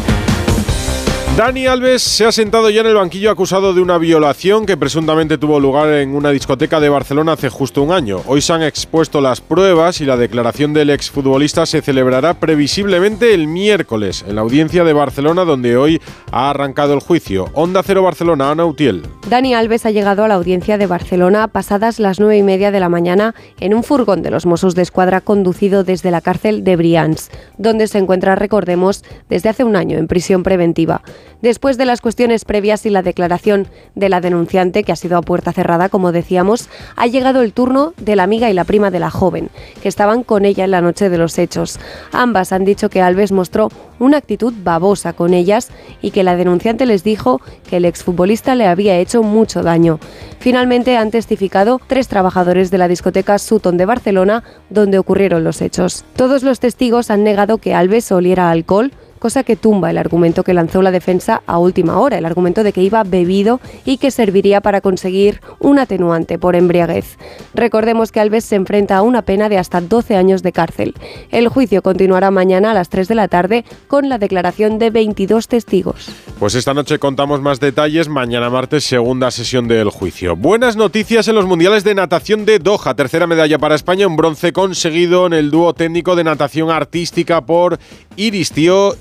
[1.37, 5.37] Dani Alves se ha sentado ya en el banquillo acusado de una violación que presuntamente
[5.37, 8.21] tuvo lugar en una discoteca de Barcelona hace justo un año.
[8.27, 13.47] Hoy se han expuesto las pruebas y la declaración del exfutbolista se celebrará previsiblemente el
[13.47, 16.01] miércoles en la audiencia de Barcelona donde hoy
[16.31, 17.47] ha arrancado el juicio.
[17.53, 19.01] Onda Cero Barcelona, Ana Utiel.
[19.29, 22.81] Dani Alves ha llegado a la audiencia de Barcelona pasadas las nueve y media de
[22.81, 26.75] la mañana en un furgón de los Mossos de Escuadra conducido desde la cárcel de
[26.75, 31.01] Brians, donde se encuentra, recordemos, desde hace un año en prisión preventiva.
[31.41, 35.21] Después de las cuestiones previas y la declaración de la denunciante, que ha sido a
[35.21, 38.99] puerta cerrada, como decíamos, ha llegado el turno de la amiga y la prima de
[38.99, 39.49] la joven,
[39.81, 41.79] que estaban con ella en la noche de los hechos.
[42.11, 43.69] Ambas han dicho que Alves mostró
[43.99, 45.69] una actitud babosa con ellas
[46.01, 49.99] y que la denunciante les dijo que el exfutbolista le había hecho mucho daño.
[50.39, 56.03] Finalmente han testificado tres trabajadores de la discoteca Sutton de Barcelona, donde ocurrieron los hechos.
[56.15, 58.91] Todos los testigos han negado que Alves oliera alcohol,
[59.21, 62.73] cosa que tumba el argumento que lanzó la defensa a última hora, el argumento de
[62.73, 67.17] que iba bebido y que serviría para conseguir un atenuante por embriaguez.
[67.53, 70.95] Recordemos que Alves se enfrenta a una pena de hasta 12 años de cárcel.
[71.29, 75.47] El juicio continuará mañana a las 3 de la tarde con la declaración de 22
[75.47, 76.09] testigos.
[76.39, 80.35] Pues esta noche contamos más detalles, mañana martes segunda sesión del juicio.
[80.35, 84.51] Buenas noticias en los Mundiales de Natación de Doha, tercera medalla para España, un bronce
[84.51, 87.77] conseguido en el dúo técnico de natación artística por
[88.15, 88.51] Iris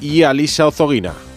[0.00, 1.29] y Alisa Ozoguina.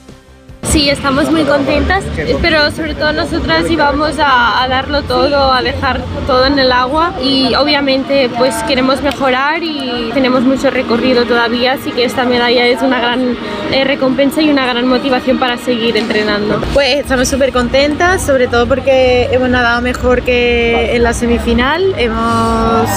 [0.74, 2.04] Sí, estamos muy contentas,
[2.42, 7.14] pero sobre todo nosotras íbamos a, a, darlo todo, a dejar todo en el agua
[7.22, 12.82] y obviamente pues queremos mejorar y tenemos mucho recorrido todavía, así que esta medalla es
[12.82, 13.38] una gran
[13.72, 16.60] eh, recompensa y una gran motivación para seguir entrenando.
[16.74, 22.90] Pues estamos súper contentas, sobre todo porque hemos nadado mejor que en la semifinal, hemos,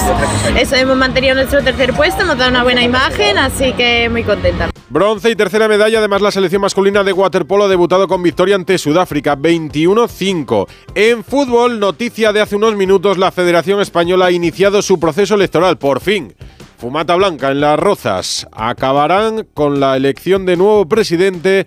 [0.59, 4.69] eso, hemos mantenido nuestro tercer puesto, hemos dado una buena imagen, así que muy contenta.
[4.89, 9.37] Bronce y tercera medalla, además la selección masculina de waterpolo debutado con victoria ante Sudáfrica
[9.37, 10.67] 21-5.
[10.95, 15.77] En fútbol, noticia de hace unos minutos, la Federación Española ha iniciado su proceso electoral,
[15.77, 16.33] por fin.
[16.77, 18.47] Fumata blanca en las rozas.
[18.51, 21.65] Acabarán con la elección de nuevo presidente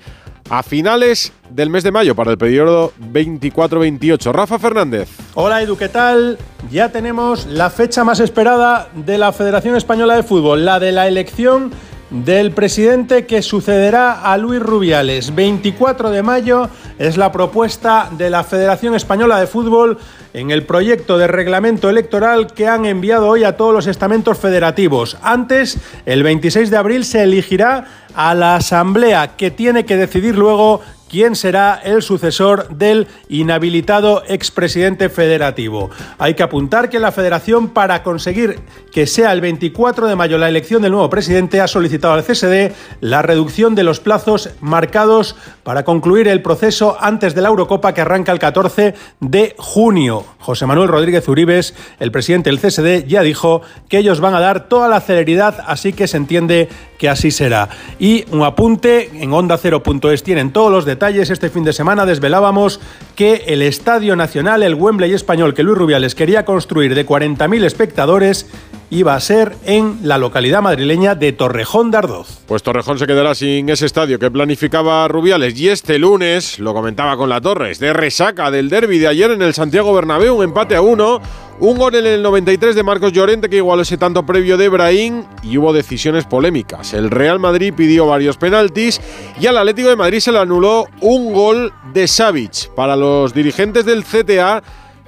[0.51, 4.32] a finales del mes de mayo para el periodo 24-28.
[4.32, 5.09] Rafa Fernández.
[5.35, 6.39] Hola Edu, ¿qué tal?
[6.70, 11.09] Ya tenemos la fecha más esperada de la Federación Española de Fútbol, la de la
[11.09, 11.70] elección
[12.11, 15.35] del presidente que sucederá a Luis Rubiales.
[15.35, 16.69] 24 de mayo
[16.99, 19.99] es la propuesta de la Federación Española de Fútbol
[20.35, 25.16] en el proyecto de reglamento electoral que han enviado hoy a todos los estamentos federativos.
[25.23, 30.81] Antes, el 26 de abril, se elegirá a la Asamblea que tiene que decidir luego
[31.11, 35.91] quién será el sucesor del inhabilitado expresidente federativo.
[36.19, 38.61] Hay que apuntar que la federación, para conseguir
[38.93, 42.73] que sea el 24 de mayo la elección del nuevo presidente, ha solicitado al CSD
[43.01, 48.03] la reducción de los plazos marcados para concluir el proceso antes de la Eurocopa que
[48.03, 50.24] arranca el 14 de junio.
[50.39, 54.69] José Manuel Rodríguez Uribes, el presidente del CSD, ya dijo que ellos van a dar
[54.69, 56.69] toda la celeridad, así que se entiende
[57.01, 57.70] que así será.
[57.98, 61.31] Y un apunte, en onda0.es tienen todos los detalles.
[61.31, 62.78] Este fin de semana desvelábamos
[63.16, 68.47] que el Estadio Nacional, el Wembley español que Luis Rubiales quería construir de 40.000 espectadores,
[68.90, 72.40] iba a ser en la localidad madrileña de Torrejón de Ardoz.
[72.47, 77.16] Pues Torrejón se quedará sin ese estadio que planificaba Rubiales y este lunes, lo comentaba
[77.16, 80.77] con la Torres, de resaca del derby de ayer en el Santiago Bernabéu, un empate
[80.77, 81.22] a uno,
[81.61, 85.24] un gol en el 93 de Marcos Llorente que igualó ese tanto previo de Brahim
[85.43, 86.95] y hubo decisiones polémicas.
[86.95, 89.01] El Real Madrid pidió varios penaltis
[89.39, 92.70] y al Atlético de Madrid se le anuló un gol de Savic.
[92.74, 94.62] Para los dirigentes del CTA,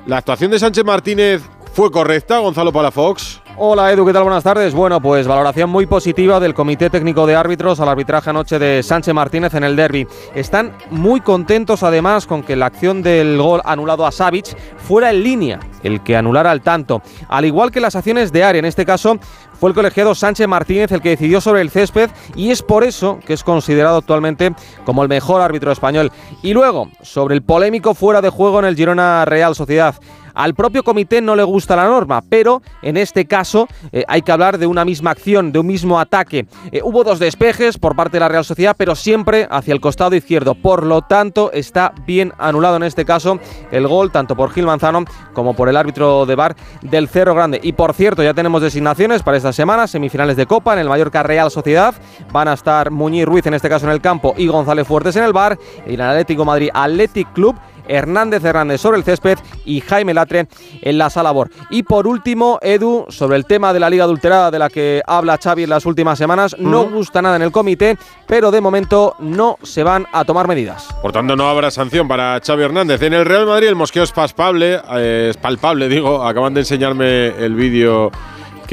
[0.06, 1.42] la actuación de Sánchez Martínez
[1.72, 3.40] fue correcta, Gonzalo Palafox.
[3.56, 4.24] Hola Edu, ¿qué tal?
[4.24, 4.74] Buenas tardes.
[4.74, 9.14] Bueno, pues valoración muy positiva del Comité Técnico de Árbitros al arbitraje anoche de Sánchez
[9.14, 10.06] Martínez en el derby.
[10.34, 15.22] Están muy contentos además con que la acción del gol anulado a Savic fuera en
[15.22, 17.02] línea el que anulara el tanto.
[17.28, 19.18] Al igual que las acciones de área, en este caso
[19.62, 23.20] fue el colegiado Sánchez Martínez el que decidió sobre el césped y es por eso
[23.24, 24.52] que es considerado actualmente
[24.84, 26.10] como el mejor árbitro español.
[26.42, 29.94] Y luego, sobre el polémico fuera de juego en el Girona Real Sociedad.
[30.34, 34.32] Al propio comité no le gusta la norma, pero en este caso eh, hay que
[34.32, 36.46] hablar de una misma acción, de un mismo ataque.
[36.70, 40.16] Eh, hubo dos despejes por parte de la Real Sociedad, pero siempre hacia el costado
[40.16, 40.54] izquierdo.
[40.54, 43.38] Por lo tanto, está bien anulado en este caso
[43.70, 47.60] el gol, tanto por Gil Manzano como por el árbitro de bar del Cerro Grande.
[47.62, 51.22] Y por cierto, ya tenemos designaciones para esta semana, semifinales de Copa en el Mallorca
[51.22, 51.94] Real Sociedad.
[52.32, 55.24] Van a estar Muñiz Ruiz en este caso en el campo y González Fuertes en
[55.24, 55.58] el bar.
[55.86, 57.56] Y el Atlético Madrid Athletic Club
[57.86, 60.48] Hernández Hernández sobre el césped y Jaime Latre
[60.80, 61.50] en la sala labor.
[61.70, 65.38] Y por último, Edu, sobre el tema de la Liga Adulterada de la que habla
[65.42, 67.96] Xavi en las últimas semanas, no gusta nada en el comité,
[68.26, 70.88] pero de momento no se van a tomar medidas.
[71.00, 73.02] Por tanto, no habrá sanción para Xavi Hernández.
[73.02, 77.28] En el Real Madrid el mosqueo es palpable, eh, es palpable, digo, acaban de enseñarme
[77.28, 78.10] el vídeo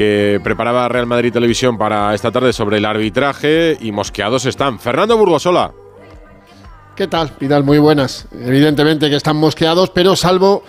[0.00, 4.78] que preparaba Real Madrid Televisión para esta tarde sobre el arbitraje y mosqueados están.
[4.78, 5.72] Fernando Burgosola.
[6.96, 7.64] ¿Qué tal, Vidal?
[7.64, 8.26] Muy buenas.
[8.32, 10.62] Evidentemente que están mosqueados, pero salvo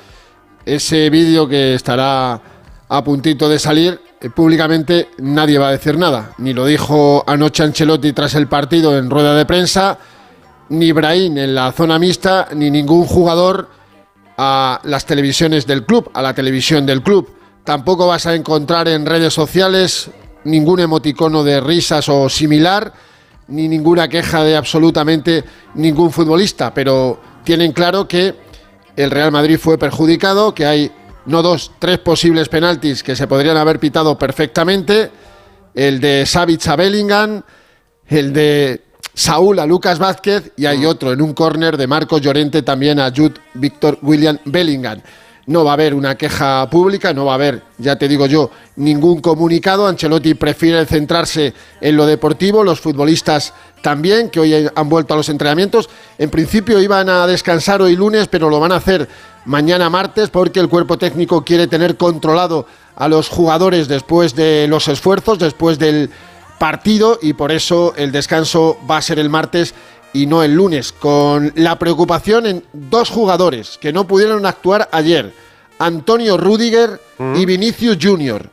[0.66, 2.42] ese vídeo que estará
[2.90, 6.34] a puntito de salir, eh, públicamente nadie va a decir nada.
[6.38, 9.98] Ni lo dijo anoche Ancelotti tras el partido en rueda de prensa,
[10.68, 13.70] ni Brahim en la zona mixta, ni ningún jugador
[14.38, 17.41] a las televisiones del club, a la televisión del club.
[17.64, 20.10] Tampoco vas a encontrar en redes sociales
[20.44, 22.92] ningún emoticono de risas o similar
[23.48, 25.44] ni ninguna queja de absolutamente
[25.76, 28.34] ningún futbolista, pero tienen claro que
[28.96, 30.92] el Real Madrid fue perjudicado, que hay
[31.26, 35.12] no dos, tres posibles penaltis que se podrían haber pitado perfectamente,
[35.76, 37.44] el de Savic a Bellingham,
[38.08, 38.82] el de
[39.14, 43.12] Saúl a Lucas Vázquez y hay otro en un córner de Marcos Llorente también a
[43.16, 45.02] Jude Víctor William Bellingham
[45.52, 48.50] no va a haber una queja pública, no va a haber, ya te digo yo,
[48.78, 49.86] ningún comunicado.
[49.86, 55.30] Ancelotti prefiere centrarse en lo deportivo, los futbolistas también, que hoy han vuelto a los
[55.30, 55.90] entrenamientos.
[56.18, 59.08] En principio iban a descansar hoy lunes, pero lo van a hacer
[59.46, 62.66] mañana martes porque el cuerpo técnico quiere tener controlado
[62.96, 66.10] a los jugadores después de los esfuerzos, después del
[66.60, 69.74] partido y por eso el descanso va a ser el martes
[70.14, 75.34] y no el lunes, con la preocupación en dos jugadores que no pudieron actuar ayer,
[75.80, 77.36] Antonio Rudiger mm.
[77.36, 78.50] y Vinicius Junior.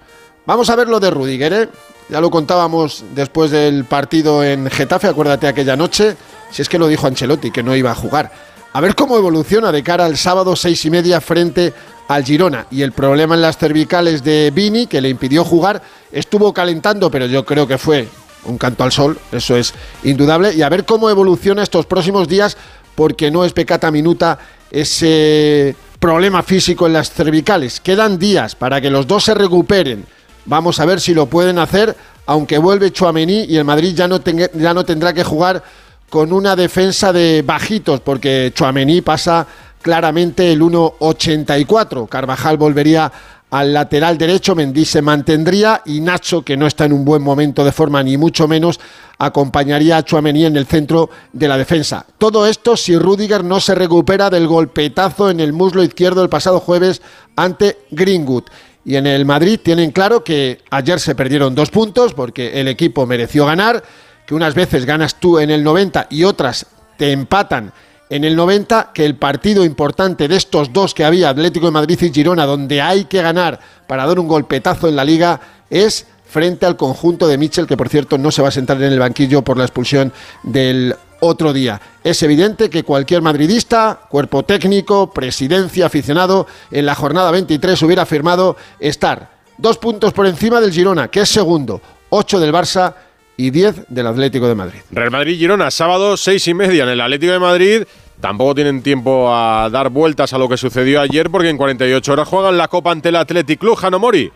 [0.46, 1.68] Vamos a ver lo de Rudiger, ¿eh?
[2.08, 6.16] Ya lo contábamos después del partido en Getafe, acuérdate aquella noche,
[6.50, 8.32] si es que lo dijo Ancelotti, que no iba a jugar.
[8.72, 11.74] A ver cómo evoluciona de cara al sábado seis y media frente
[12.08, 12.66] al Girona.
[12.70, 15.82] Y el problema en las cervicales de Vini, que le impidió jugar,
[16.12, 18.08] estuvo calentando, pero yo creo que fue
[18.44, 19.74] un canto al sol, eso es
[20.04, 22.56] indudable, y a ver cómo evoluciona estos próximos días,
[22.94, 24.38] porque no es pecata minuta
[24.70, 27.80] ese problema físico en las cervicales.
[27.80, 30.04] Quedan días para que los dos se recuperen.
[30.46, 31.94] Vamos a ver si lo pueden hacer,
[32.26, 35.62] aunque vuelve Chuamení y el Madrid ya no, ya no tendrá que jugar
[36.08, 39.46] con una defensa de bajitos, porque Chuamení pasa
[39.82, 42.08] claramente el 1.84.
[42.08, 43.12] Carvajal volvería
[43.50, 47.64] al lateral derecho, Mendy se mantendría y Nacho, que no está en un buen momento
[47.64, 48.78] de forma ni mucho menos,
[49.18, 52.04] acompañaría a Chuamení en el centro de la defensa.
[52.18, 56.60] Todo esto si Rudiger no se recupera del golpetazo en el muslo izquierdo el pasado
[56.60, 57.00] jueves
[57.36, 58.44] ante Greenwood.
[58.84, 63.06] Y en el Madrid tienen claro que ayer se perdieron dos puntos porque el equipo
[63.06, 63.82] mereció ganar,
[64.26, 66.66] que unas veces ganas tú en el 90 y otras
[66.98, 67.72] te empatan
[68.10, 72.00] en el 90 que el partido importante de estos dos que había, Atlético de Madrid
[72.00, 75.40] y Girona, donde hay que ganar para dar un golpetazo en la liga,
[75.70, 78.92] es frente al conjunto de Mitchell, que por cierto no se va a sentar en
[78.92, 80.12] el banquillo por la expulsión
[80.42, 81.80] del otro día.
[82.04, 88.56] Es evidente que cualquier madridista, cuerpo técnico, presidencia, aficionado, en la jornada 23 hubiera firmado
[88.78, 91.80] estar dos puntos por encima del Girona, que es segundo,
[92.10, 92.94] ocho del Barça
[93.38, 94.80] y 10 del Atlético de Madrid.
[94.90, 97.82] Real Madrid-Girona, sábado seis y media en el Atlético de Madrid.
[98.20, 102.28] Tampoco tienen tiempo a dar vueltas a lo que sucedió ayer porque en 48 horas
[102.28, 104.30] juegan la Copa ante el Athletic Club, Mori.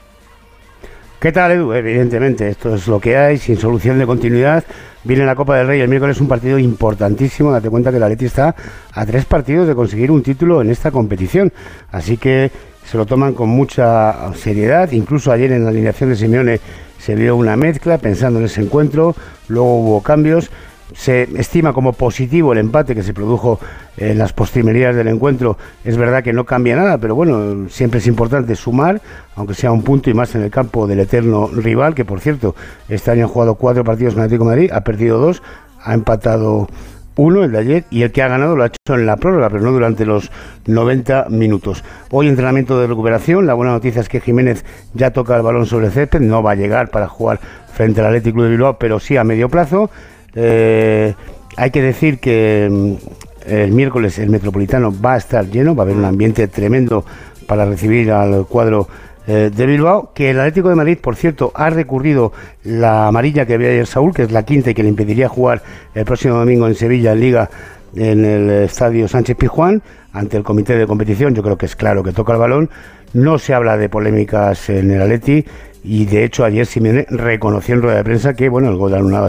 [1.19, 1.73] ¿Qué tal, Edu?
[1.73, 4.65] Evidentemente, esto es lo que hay, sin solución de continuidad.
[5.03, 7.51] Viene la Copa del Rey el miércoles, un partido importantísimo.
[7.51, 8.55] Date cuenta que el Atleti está
[8.93, 11.53] a tres partidos de conseguir un título en esta competición.
[11.91, 12.53] Así que
[12.85, 14.93] se lo toman con mucha seriedad.
[14.93, 16.61] Incluso ayer en la alineación de Simeone
[17.03, 19.17] se vio una mezcla pensando en ese encuentro,
[19.49, 20.53] luego hubo cambios.
[20.95, 23.59] Se estima como positivo el empate que se produjo
[23.97, 25.59] en las postrimerías del encuentro.
[25.85, 29.01] Es verdad que no cambia nada, pero bueno, siempre es importante sumar,
[29.35, 32.55] aunque sea un punto y más en el campo del eterno rival, que por cierto,
[32.89, 35.43] este año ha jugado cuatro partidos con Atlético Madrid, ha perdido dos,
[35.83, 36.69] ha empatado
[37.17, 39.51] uno, el de ayer, y el que ha ganado lo ha hecho en la prórroga,
[39.51, 40.31] pero no durante los
[40.67, 41.85] 90 minutos.
[42.11, 44.65] Hoy entrenamiento de recuperación, la buena noticia es que Jiménez
[44.95, 47.41] ya toca el balón sobre el césped, no va a llegar para jugar
[47.73, 49.91] frente al Atlético de Bilbao, pero sí a medio plazo.
[50.35, 51.15] Eh,
[51.57, 55.87] hay que decir que mm, el miércoles el Metropolitano va a estar lleno, va a
[55.87, 57.05] haber un ambiente tremendo
[57.47, 58.89] para recibir al cuadro
[59.27, 62.33] eh, de Bilbao, que el Atlético de Madrid, por cierto, ha recurrido
[62.65, 65.63] la amarilla que había ayer Saúl, que es la quinta y que le impediría jugar
[65.95, 67.51] el próximo domingo en Sevilla en Liga
[67.95, 69.83] en el estadio Sánchez Pizjuán
[70.13, 71.35] ante el comité de competición.
[71.35, 72.71] Yo creo que es claro que toca el balón.
[73.13, 75.45] No se habla de polémicas en el Atleti
[75.85, 78.99] y de hecho ayer Simeone reconoció en rueda de prensa que bueno el gol de
[78.99, 79.29] Aluna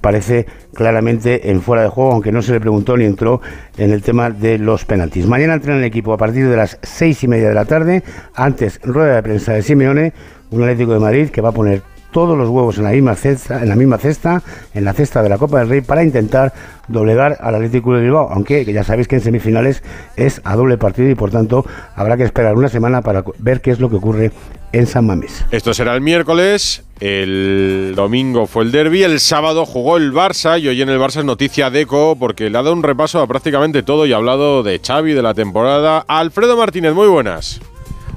[0.00, 3.40] parece claramente en fuera de juego aunque no se le preguntó ni entró
[3.76, 5.26] en el tema de los penaltis.
[5.26, 8.02] Mañana entrena el equipo a partir de las seis y media de la tarde.
[8.34, 10.12] Antes rueda de prensa de Simeone
[10.50, 11.82] un Atlético de Madrid que va a poner
[12.14, 14.40] todos los huevos en la misma cesta, en la misma cesta,
[14.72, 16.52] en la cesta de la Copa del Rey para intentar
[16.86, 19.82] doblegar al Atlético de Bilbao, aunque ya sabéis que en semifinales
[20.14, 21.66] es a doble partido y por tanto
[21.96, 24.30] habrá que esperar una semana para ver qué es lo que ocurre
[24.74, 25.44] en San Mamés.
[25.50, 30.68] Esto será el miércoles, el domingo fue el derby, el sábado jugó el Barça y
[30.68, 33.26] hoy en el Barça es noticia de eco porque le ha dado un repaso a
[33.26, 36.04] prácticamente todo y ha hablado de Xavi, de la temporada.
[36.08, 37.60] Alfredo Martínez, muy buenas.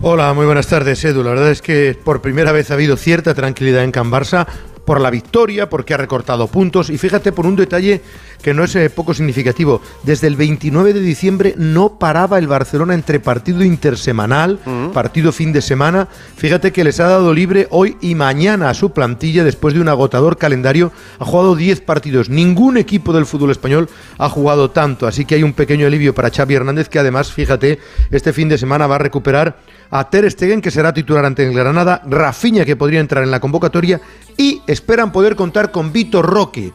[0.01, 1.23] Hola, muy buenas tardes, Edu.
[1.23, 4.45] La verdad es que por primera vez ha habido cierta tranquilidad en Can Barça
[4.87, 8.01] por la victoria, porque ha recortado puntos y fíjate por un detalle
[8.41, 9.81] que no es eh, poco significativo.
[10.03, 14.59] Desde el 29 de diciembre no paraba el Barcelona entre partido intersemanal,
[14.93, 16.07] partido fin de semana.
[16.37, 19.89] Fíjate que les ha dado libre hoy y mañana a su plantilla después de un
[19.89, 20.93] agotador calendario.
[21.19, 22.29] Ha jugado 10 partidos.
[22.29, 25.05] Ningún equipo del fútbol español ha jugado tanto.
[25.05, 28.57] Así que hay un pequeño alivio para Xavi Hernández que además, fíjate, este fin de
[28.57, 29.57] semana va a recuperar
[29.89, 33.39] a Ter Stegen que será titular ante el Granada, Rafinha que podría entrar en la
[33.39, 34.01] convocatoria
[34.37, 36.71] y esperan poder contar con Vitor Roque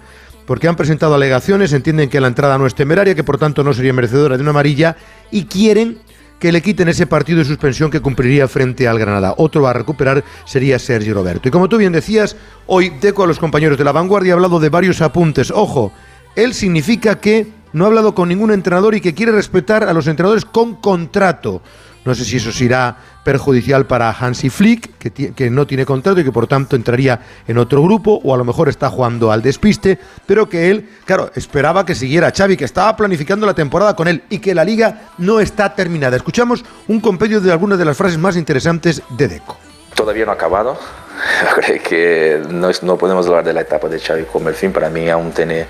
[0.46, 3.72] porque han presentado alegaciones, entienden que la entrada no es temeraria, que por tanto no
[3.72, 4.96] sería merecedora de una amarilla
[5.30, 5.98] y quieren
[6.40, 9.34] que le quiten ese partido de suspensión que cumpliría frente al Granada.
[9.36, 11.46] Otro a recuperar sería Sergio Roberto.
[11.46, 14.58] Y como tú bien decías, hoy Deco a los compañeros de la vanguardia ha hablado
[14.58, 15.52] de varios apuntes.
[15.52, 15.92] Ojo,
[16.34, 20.08] él significa que no ha hablado con ningún entrenador y que quiere respetar a los
[20.08, 21.62] entrenadores con contrato.
[22.04, 26.32] No sé si eso será perjudicial para Hansi Flick, que, no tiene contrato y que
[26.32, 30.48] por tanto entraría en otro grupo, o a lo mejor está jugando al despiste, pero
[30.48, 34.38] que él, claro, esperaba que siguiera Xavi, que estaba planificando la temporada con él y
[34.38, 36.16] que la liga no está terminada.
[36.16, 39.56] Escuchamos un compendio de algunas de las frases más interesantes de Deco.
[39.94, 40.76] Todavía no ha acabado.
[41.54, 44.72] Creo que no, podemos hablar de la etapa de Xavi como el fin.
[44.72, 45.66] Para mí aún tiene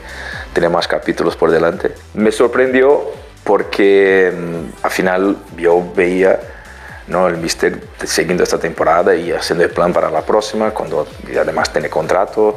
[0.70, 1.92] más capítulos por delante.
[2.14, 3.10] Me sorprendió
[3.44, 6.38] porque mm, al final yo veía
[7.08, 7.28] ¿no?
[7.28, 11.06] el Mister siguiendo esta temporada y haciendo el plan para la próxima, cuando
[11.40, 12.56] además tiene contrato.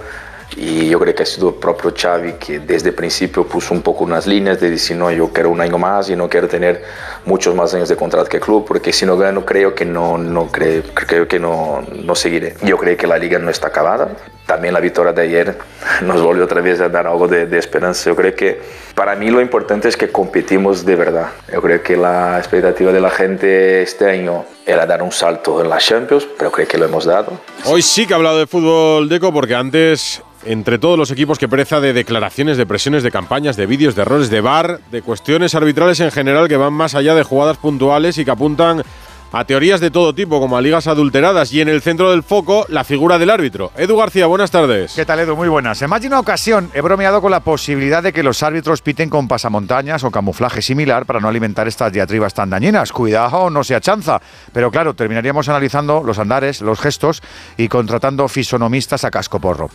[0.55, 3.81] Y yo creo que ha sido el propio Xavi que desde el principio puso un
[3.81, 6.81] poco unas líneas de decir, no, yo quiero un año más y no quiero tener
[7.25, 10.17] muchos más años de contrato que el club, porque si no gano creo que no,
[10.17, 12.55] no, creo, creo que no, no seguiré.
[12.63, 14.09] Yo creo que la liga no está acabada.
[14.45, 15.57] También la victoria de ayer
[16.03, 18.09] nos volvió otra vez a dar algo de, de esperanza.
[18.09, 18.61] Yo creo que
[18.93, 21.31] para mí lo importante es que competimos de verdad.
[21.51, 25.69] Yo creo que la expectativa de la gente este año era dar un salto en
[25.69, 27.39] la Champions, pero creo que lo hemos dado.
[27.65, 31.47] Hoy sí que ha hablado de fútbol, Deco, porque antes entre todos los equipos que
[31.47, 35.55] pereza de declaraciones, de presiones, de campañas, de vídeos, de errores, de bar, de cuestiones
[35.55, 38.83] arbitrales en general que van más allá de jugadas puntuales y que apuntan
[39.31, 42.65] a teorías de todo tipo, como a ligas adulteradas, y en el centro del foco,
[42.69, 43.71] la figura del árbitro.
[43.77, 44.93] Edu García, buenas tardes.
[44.93, 45.35] ¿Qué tal, Edu?
[45.35, 45.81] Muy buenas.
[45.81, 49.09] En más de una ocasión he bromeado con la posibilidad de que los árbitros piten
[49.09, 52.91] con pasamontañas o camuflaje similar para no alimentar estas diatribas tan dañinas.
[52.91, 54.21] Cuidado, no sea chanza.
[54.53, 57.21] Pero claro, terminaríamos analizando los andares, los gestos
[57.57, 59.69] y contratando fisonomistas a cascoporro.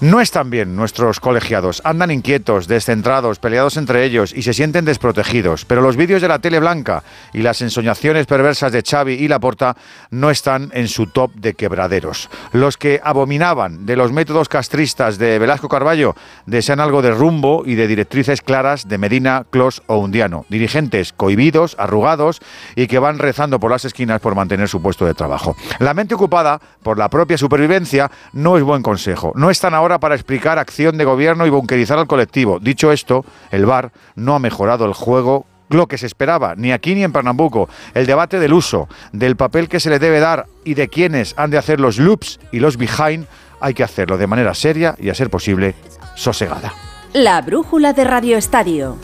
[0.00, 1.82] No están bien nuestros colegiados.
[1.84, 5.64] Andan inquietos, descentrados, peleados entre ellos y se sienten desprotegidos.
[5.64, 7.02] Pero los vídeos de la tele blanca
[7.32, 9.74] y las ensoñaciones perversas de Xavi y Laporta
[10.10, 12.28] no están en su top de quebraderos.
[12.52, 16.14] Los que abominaban de los métodos castristas de Velasco Carballo
[16.44, 20.44] desean algo de rumbo y de directrices claras de Medina, Clos o Undiano.
[20.50, 22.40] Dirigentes cohibidos, arrugados
[22.76, 25.56] y que van rezando por las esquinas por mantener su puesto de trabajo.
[25.78, 29.32] La mente ocupada por la propia supervivencia no es buen consejo.
[29.36, 32.58] No están ahora para explicar acción de gobierno y bunkerizar al colectivo.
[32.60, 36.94] Dicho esto, el VAR no ha mejorado el juego lo que se esperaba, ni aquí
[36.94, 37.68] ni en Pernambuco.
[37.94, 41.50] El debate del uso, del papel que se le debe dar y de quiénes han
[41.50, 43.26] de hacer los loops y los behind,
[43.60, 45.74] hay que hacerlo de manera seria y, a ser posible,
[46.16, 46.72] sosegada.
[47.12, 48.96] La brújula de Radio Estadio.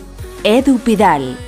[0.45, 1.48] Edu Pidal.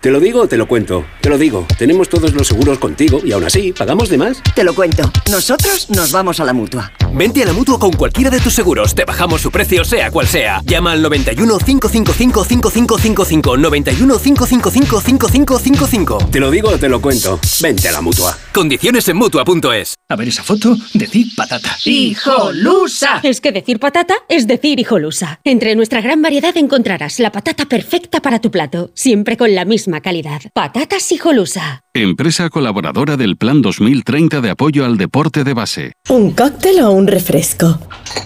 [0.00, 1.04] ¿Te lo digo o te lo cuento?
[1.20, 1.66] Te lo digo.
[1.76, 4.42] Tenemos todos los seguros contigo y aún así, ¿pagamos de más?
[4.54, 5.12] Te lo cuento.
[5.30, 6.90] Nosotros nos vamos a la mutua.
[7.12, 8.94] Vente a la mutua con cualquiera de tus seguros.
[8.94, 10.62] Te bajamos su precio, sea cual sea.
[10.64, 13.56] Llama al 91 555 5555.
[13.58, 16.30] 91 555 5555.
[16.30, 17.38] Te lo digo o te lo cuento.
[17.60, 18.38] Vente a la mutua.
[18.54, 19.96] Condiciones en mutua.es.
[20.08, 21.76] A ver esa foto, decir patata.
[21.84, 23.20] ¡Hijolusa!
[23.22, 25.40] Es que decir patata es decir hijolusa.
[25.44, 29.89] Entre nuestra gran variedad encontrarás la patata perfecta para tu plato, siempre con la misma
[29.98, 30.42] calidad.
[30.54, 31.82] Patatas hijolusa.
[31.92, 35.92] Empresa colaboradora del Plan 2030 de apoyo al deporte de base.
[36.08, 37.80] ¿Un cóctel o un refresco?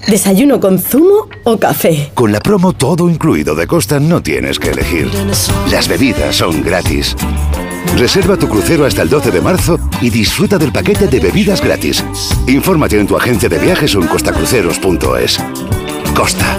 [0.07, 2.11] ¿Desayuno con zumo o café?
[2.13, 5.11] Con la promo todo incluido de Costa no tienes que elegir.
[5.71, 7.17] Las bebidas son gratis.
[7.97, 12.05] Reserva tu crucero hasta el 12 de marzo y disfruta del paquete de bebidas gratis.
[12.49, 15.39] Infórmate en tu agencia de viajes o en costacruceros.es.
[16.15, 16.59] Costa.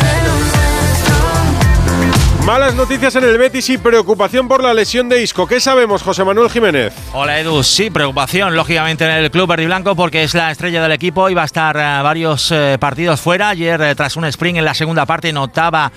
[2.45, 5.45] Malas noticias en el Betis y preocupación por la lesión de Isco.
[5.45, 6.91] ¿Qué sabemos, José Manuel Jiménez?
[7.13, 10.81] Hola Edu, sí, preocupación lógicamente en el club verde y blanco porque es la estrella
[10.81, 13.49] del equipo y va a estar eh, varios eh, partidos fuera.
[13.49, 15.91] Ayer eh, tras un sprint en la segunda parte notaba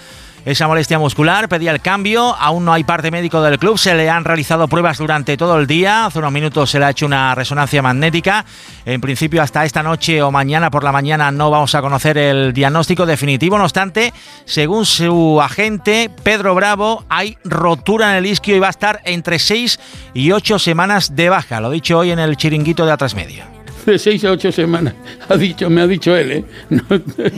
[0.44, 4.10] esa molestia muscular, pedía el cambio, aún no hay parte médico del club, se le
[4.10, 7.34] han realizado pruebas durante todo el día, hace unos minutos se le ha hecho una
[7.34, 8.44] resonancia magnética,
[8.84, 12.52] en principio hasta esta noche o mañana por la mañana no vamos a conocer el
[12.52, 14.12] diagnóstico definitivo, no obstante,
[14.44, 19.38] según su agente Pedro Bravo, hay rotura en el isquio y va a estar entre
[19.38, 19.80] 6
[20.12, 23.53] y 8 semanas de baja, lo dicho hoy en el chiringuito de Atrás Medio
[23.86, 24.94] de seis a ocho semanas,
[25.28, 26.44] ha dicho, me ha dicho él, ¿eh?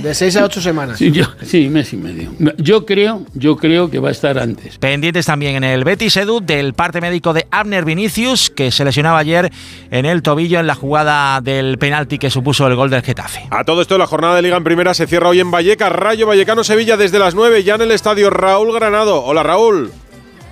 [0.03, 0.99] De seis a ocho semanas.
[0.99, 2.31] Sí, yo, sí, mes y medio.
[2.59, 4.79] Yo creo, yo creo que va a estar antes.
[4.79, 9.19] Pendientes también en el Betis Edu del parte médico de Abner Vinicius, que se lesionaba
[9.19, 9.51] ayer
[9.91, 13.47] en el tobillo en la jugada del penalti que supuso el gol del Getafe.
[13.51, 16.27] A todo esto, la jornada de Liga en Primera se cierra hoy en Vallecas, Rayo
[16.27, 19.23] Vallecano Sevilla desde las 9, ya en el estadio Raúl Granado.
[19.25, 19.93] Hola Raúl.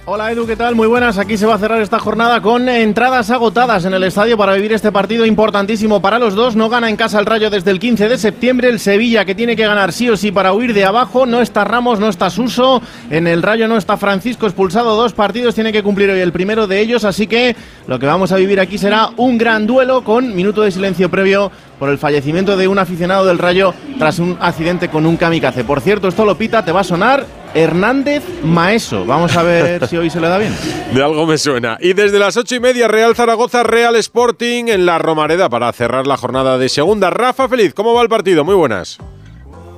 [0.07, 0.75] Hola Edu, ¿qué tal?
[0.75, 1.17] Muy buenas.
[1.17, 4.75] Aquí se va a cerrar esta jornada con entradas agotadas en el estadio para vivir
[4.75, 6.57] este partido importantísimo para los dos.
[6.57, 8.69] No gana en casa el Rayo desde el 15 de septiembre.
[8.69, 11.25] El Sevilla que tiene que ganar sí o sí para huir de abajo.
[11.25, 12.83] No está Ramos, no está Suso.
[13.09, 14.95] En el Rayo no está Francisco expulsado.
[14.95, 17.05] Dos partidos tiene que cumplir hoy el primero de ellos.
[17.05, 17.57] Así que
[17.87, 21.51] lo que vamos a vivir aquí será un gran duelo con minuto de silencio previo
[21.79, 25.65] por el fallecimiento de un aficionado del Rayo tras un accidente con un kamikaze.
[25.65, 29.05] Por cierto, esto lo pita, te va a sonar Hernández Maeso.
[29.05, 30.55] Vamos a ver si hoy se le da bien.
[30.93, 31.79] De algo me suena.
[31.81, 36.07] Y desde las ocho y media, Real Zaragoza, Real Sporting en la Romareda para cerrar
[36.07, 37.11] la jornada de segunda.
[37.11, 38.45] Rafa Feliz, ¿cómo va el partido?
[38.45, 38.99] Muy buenas.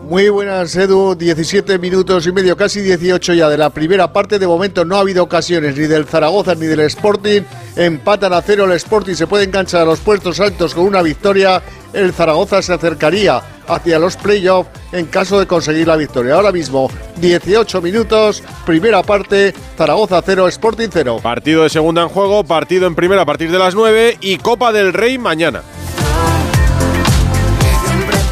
[0.09, 1.17] Muy buenas, Edu.
[1.17, 4.39] 17 minutos y medio, casi 18 ya de la primera parte.
[4.39, 7.43] De momento no ha habido ocasiones ni del Zaragoza ni del Sporting.
[7.75, 11.61] Empatan a cero el Sporting, se puede enganchar a los puestos altos con una victoria.
[11.93, 16.37] El Zaragoza se acercaría hacia los playoffs en caso de conseguir la victoria.
[16.37, 21.19] Ahora mismo, 18 minutos, primera parte, Zaragoza 0, Sporting 0.
[21.21, 24.71] Partido de segunda en juego, partido en primera a partir de las 9 y Copa
[24.71, 25.63] del Rey mañana.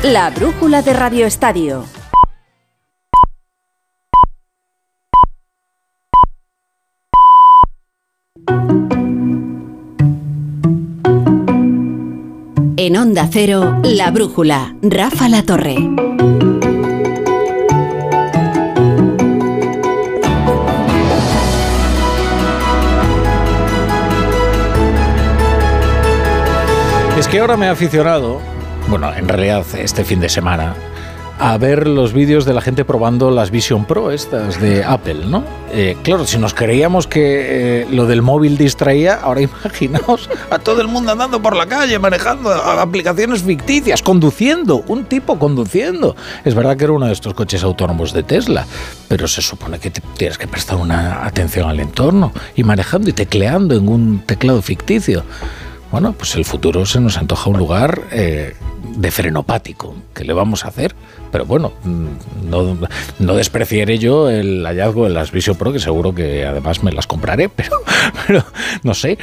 [0.04, 1.86] La brújula de Radio Estadio.
[12.76, 15.76] En Onda Cero, La Brújula, Rafa La Torre.
[27.18, 28.42] Es que ahora me he aficionado,
[28.88, 30.74] bueno, en realidad este fin de semana,
[31.38, 35.42] a ver los vídeos de la gente probando las Vision Pro, estas de Apple, ¿no?
[35.72, 40.80] Eh, claro, si nos creíamos que eh, lo del móvil distraía, ahora imaginaos a todo
[40.80, 46.14] el mundo andando por la calle, manejando aplicaciones ficticias, conduciendo, un tipo conduciendo.
[46.44, 48.66] Es verdad que era uno de estos coches autónomos de Tesla,
[49.08, 53.74] pero se supone que tienes que prestar una atención al entorno y manejando y tecleando
[53.74, 55.24] en un teclado ficticio.
[55.94, 58.54] Bueno, pues el futuro se nos antoja un lugar eh,
[58.96, 59.94] de frenopático.
[60.12, 60.92] ¿Qué le vamos a hacer?
[61.30, 62.76] Pero bueno, mm, no,
[63.20, 67.06] no despreciaré yo el hallazgo de las Vision Pro, que seguro que además me las
[67.06, 67.76] compraré, pero,
[68.26, 68.44] pero
[68.82, 69.18] no sé.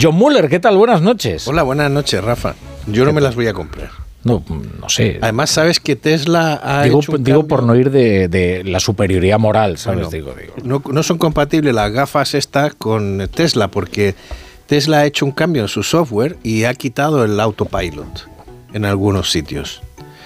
[0.00, 0.78] John Muller, ¿qué tal?
[0.78, 1.46] Buenas noches.
[1.46, 2.54] Hola, buenas noches, Rafa.
[2.86, 3.90] Yo no me las voy a comprar.
[4.22, 4.42] No,
[4.80, 5.18] no sé.
[5.20, 8.80] Además, sabes que Tesla ha digo, hecho un digo por no ir de, de la
[8.80, 10.08] superioridad moral, ¿sabes?
[10.08, 10.54] Bueno, digo, digo.
[10.64, 14.14] No, no son compatibles las gafas estas con Tesla porque
[14.66, 18.28] Tesla ha hecho un cambio en su software y ha quitado el autopilot
[18.72, 19.82] en algunos sitios.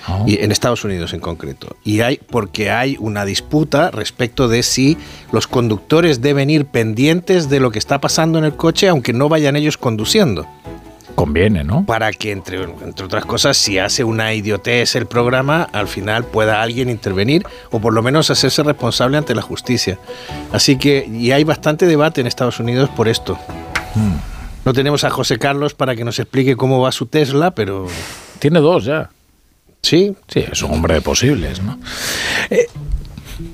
[0.06, 0.24] Ah.
[0.26, 1.76] Y en Estados Unidos en concreto.
[1.84, 4.96] Y hay porque hay una disputa respecto de si
[5.32, 9.28] los conductores deben ir pendientes de lo que está pasando en el coche aunque no
[9.28, 10.46] vayan ellos conduciendo.
[11.14, 11.84] Conviene, ¿no?
[11.84, 16.62] Para que, entre, entre otras cosas, si hace una idiotez el programa, al final pueda
[16.62, 19.98] alguien intervenir o por lo menos hacerse responsable ante la justicia.
[20.52, 23.36] Así que, y hay bastante debate en Estados Unidos por esto.
[24.68, 27.86] No tenemos a José Carlos para que nos explique cómo va su Tesla, pero...
[28.38, 29.08] Tiene dos ya.
[29.80, 30.14] Sí.
[30.26, 31.78] Sí, es un hombre de posibles, ¿no?
[32.50, 32.66] Eh,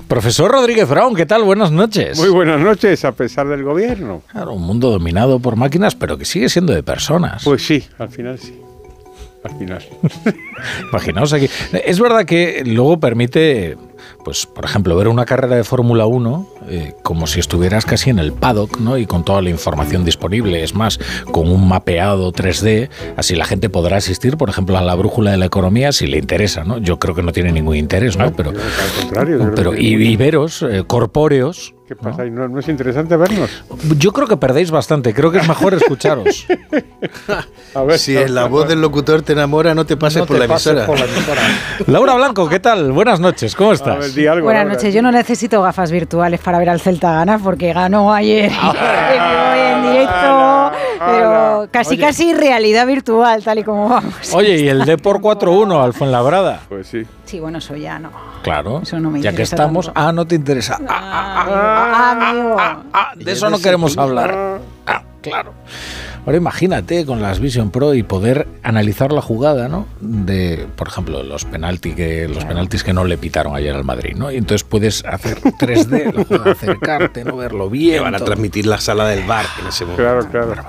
[0.09, 1.43] profesor Rodríguez Brown, ¿qué tal?
[1.43, 2.19] Buenas noches.
[2.19, 4.23] Muy buenas noches, a pesar del gobierno.
[4.29, 7.45] Claro, un mundo dominado por máquinas, pero que sigue siendo de personas.
[7.45, 8.59] Pues sí, al final sí.
[10.91, 11.49] Imaginaos aquí.
[11.85, 13.77] Es verdad que luego permite,
[14.23, 18.19] pues, por ejemplo, ver una carrera de Fórmula 1 eh, como si estuvieras casi en
[18.19, 18.97] el paddock, ¿no?
[18.97, 20.63] Y con toda la información disponible.
[20.63, 20.99] Es más,
[21.31, 25.37] con un mapeado 3D, así la gente podrá asistir, por ejemplo, a la brújula de
[25.37, 26.79] la economía si le interesa, ¿no?
[26.79, 28.31] Yo creo que no tiene ningún interés, ¿no?
[28.33, 29.51] Pero, Al contrario.
[29.55, 31.74] pero y veros, eh, corpóreos.
[31.87, 32.23] ¿Qué pasa?
[32.23, 32.31] ahí?
[32.31, 33.63] ¿No, no es interesante vernos?
[33.99, 35.13] Yo creo que perdéis bastante.
[35.13, 36.47] Creo que es mejor escucharos.
[37.75, 40.47] A ver, si la voz del locutor te enamora, no te pases No por, te
[40.47, 41.41] la pases por la emisora.
[41.87, 42.91] Laura Blanco, ¿qué tal?
[42.91, 44.15] Buenas noches, ¿cómo estás?
[44.15, 44.95] Buenas noches.
[44.95, 50.71] Yo no necesito gafas virtuales para ver al Celta ganar porque ganó ayer en directo,
[51.05, 54.33] pero casi casi realidad virtual, tal y como vamos.
[54.33, 56.61] Oye, ¿y el Depor 4-1 al Fuenlabrada?
[56.69, 57.03] Pues sí.
[57.25, 58.09] Sí, bueno, eso ya no.
[58.43, 58.81] Claro.
[58.83, 59.87] Eso no me ya que estamos.
[59.87, 59.99] tanto.
[59.99, 60.79] Ah, no te interesa.
[60.87, 62.57] Ah, amigo.
[63.15, 64.59] de eso no queremos hablar.
[64.85, 65.53] Ah, claro.
[66.25, 69.85] Ahora imagínate con las Vision Pro y poder analizar la jugada, ¿no?
[70.01, 74.15] De, por ejemplo, los penalti que los penaltis que no le pitaron ayer al Madrid,
[74.15, 74.31] ¿no?
[74.31, 77.93] Y entonces puedes hacer 3D, la jugada, acercarte, no verlo bien.
[77.97, 78.25] Que van a todo.
[78.27, 80.01] transmitir la sala del bar en ese momento.
[80.29, 80.63] Claro, claro.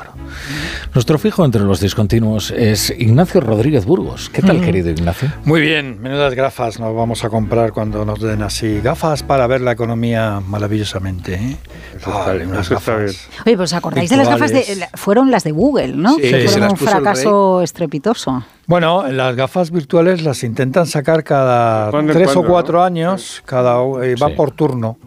[0.94, 4.28] Nuestro fijo entre los discontinuos es Ignacio Rodríguez Burgos.
[4.30, 4.64] ¿Qué tal, Mm.
[4.64, 5.32] querido Ignacio?
[5.44, 8.80] Muy bien, menudas gafas nos vamos a comprar cuando nos den así.
[8.82, 11.34] Gafas para ver la economía maravillosamente.
[11.34, 11.56] ¿eh?
[12.04, 13.28] Ay, unas gafas.
[13.46, 16.16] Oye, pues ¿os acordáis de las gafas de fueron las de Google, ¿no?
[16.16, 18.42] Sí, Que fueron un fracaso estrepitoso.
[18.66, 24.16] Bueno, las gafas virtuales las intentan sacar cada tres cuando, o cuatro años, cada eh,
[24.20, 24.98] va por turno.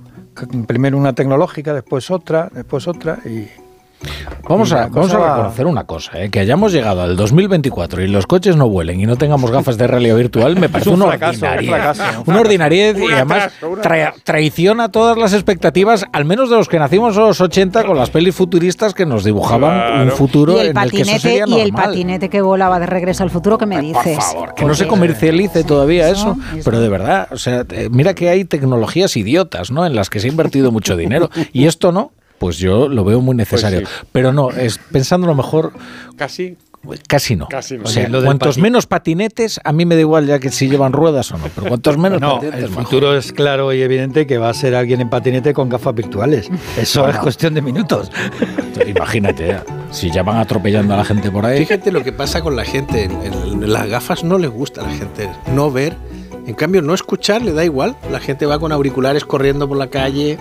[0.66, 3.50] Primero una tecnológica, después otra, después otra y
[4.48, 6.30] Vamos a, vamos a reconocer una cosa, ¿eh?
[6.30, 9.86] que hayamos llegado al 2024 y los coches no vuelen y no tengamos gafas de
[9.88, 11.98] realidad virtual, me parece un una fracaso, un ordinariedad.
[12.26, 13.50] un Una ordinariedad y además
[13.84, 17.98] tra- traiciona todas las expectativas, al menos de los que nacimos en los 80 con
[17.98, 21.20] las pelis futuristas que nos dibujaban un futuro y el en el que eso patinete
[21.20, 21.86] sería y el normal.
[21.90, 24.18] patinete que volaba de regreso al futuro, ¿qué me dices?
[24.56, 29.16] Que no se comercialice todavía eso, pero de verdad, o sea, mira que hay tecnologías
[29.18, 29.86] idiotas, ¿no?
[29.86, 33.22] En las que se ha invertido mucho dinero y esto no, pues yo lo veo
[33.22, 33.82] muy necesario.
[33.82, 35.74] Pues Pero no, es pensando lo mejor,
[36.16, 36.58] Casi.
[37.08, 37.48] casi no.
[37.50, 37.84] Casi no.
[37.84, 40.40] O sea, Oye, lo del cuantos pati- menos patinetes, a mí me da igual ya
[40.40, 42.84] que si llevan ruedas o no, pero cuantos menos No, patinetes, el mejor.
[42.86, 46.50] futuro es claro y evidente que va a ser alguien en patinete con gafas virtuales.
[46.78, 47.18] Eso Bueno.
[47.18, 48.10] es cuestión de minutos.
[48.88, 49.58] Imagínate,
[49.92, 51.60] si ya van atropellando a la gente por ahí.
[51.60, 53.04] Fíjate lo que pasa con la gente.
[53.04, 53.20] en-
[53.64, 55.96] en las gafas no les gusta a la gente no ver.
[56.50, 57.96] En cambio, no escuchar le da igual.
[58.12, 60.40] La gente va con auriculares corriendo por la calle.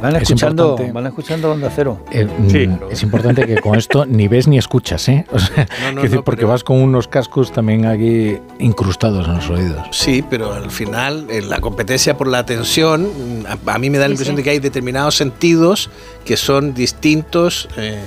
[0.00, 2.02] Van Es escuchando, van escuchando onda cero.
[2.10, 5.26] Eh, mm, Es importante que con esto ni ves ni escuchas, ¿eh?
[5.32, 5.66] O sea,
[5.96, 9.86] decir, no, porque pero- vas con unos cascos también aquí incrustados en los oídos.
[9.90, 13.02] Sí, pero al final en la competencia por la atención,
[13.42, 14.38] mm, a, a mí me da la Sí, impresión sí.
[14.38, 15.90] de que hay determinados sentidos
[16.24, 17.68] que son distintos.
[17.76, 17.98] eh,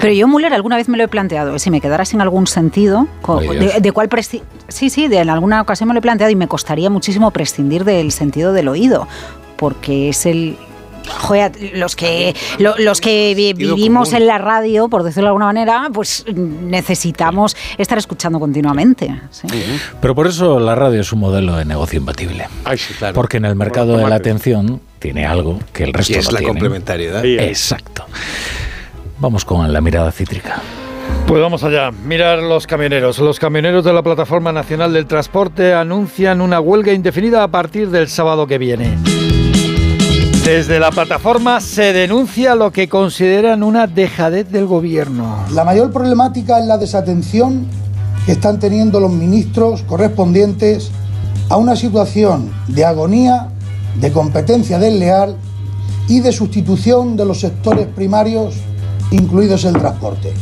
[0.00, 3.06] Pero yo, Müller, alguna vez me lo he planteado, si me quedara sin algún sentido,
[3.58, 6.36] de, de cuál presci- Sí, sí, de, en alguna ocasión me lo he planteado y
[6.36, 9.06] me costaría muchísimo prescindir del sentido del oído,
[9.56, 10.56] porque es el
[11.20, 14.22] joder, los que, lo- los que vi- vivimos común.
[14.22, 19.20] en la radio, por decirlo de alguna manera, pues necesitamos estar escuchando continuamente.
[19.30, 19.46] sí.
[20.00, 22.46] Pero por eso la radio es un modelo de negocio imbatible.
[23.14, 26.32] Porque en el mercado de la atención tiene algo que el resto Y es no
[26.32, 26.50] la tiene.
[26.52, 27.24] complementariedad.
[27.24, 28.04] Exacto.
[29.22, 30.60] Vamos con la mirada cítrica.
[31.28, 31.92] Pues vamos allá.
[31.92, 33.20] Mirar los camioneros.
[33.20, 38.08] Los camioneros de la Plataforma Nacional del Transporte anuncian una huelga indefinida a partir del
[38.08, 38.98] sábado que viene.
[40.44, 45.36] Desde la plataforma se denuncia lo que consideran una dejadez del gobierno.
[45.52, 47.68] La mayor problemática es la desatención
[48.26, 50.90] que están teniendo los ministros correspondientes
[51.48, 53.50] a una situación de agonía,
[54.00, 55.36] de competencia desleal
[56.08, 58.56] y de sustitución de los sectores primarios,
[59.12, 60.32] incluidos el transporte.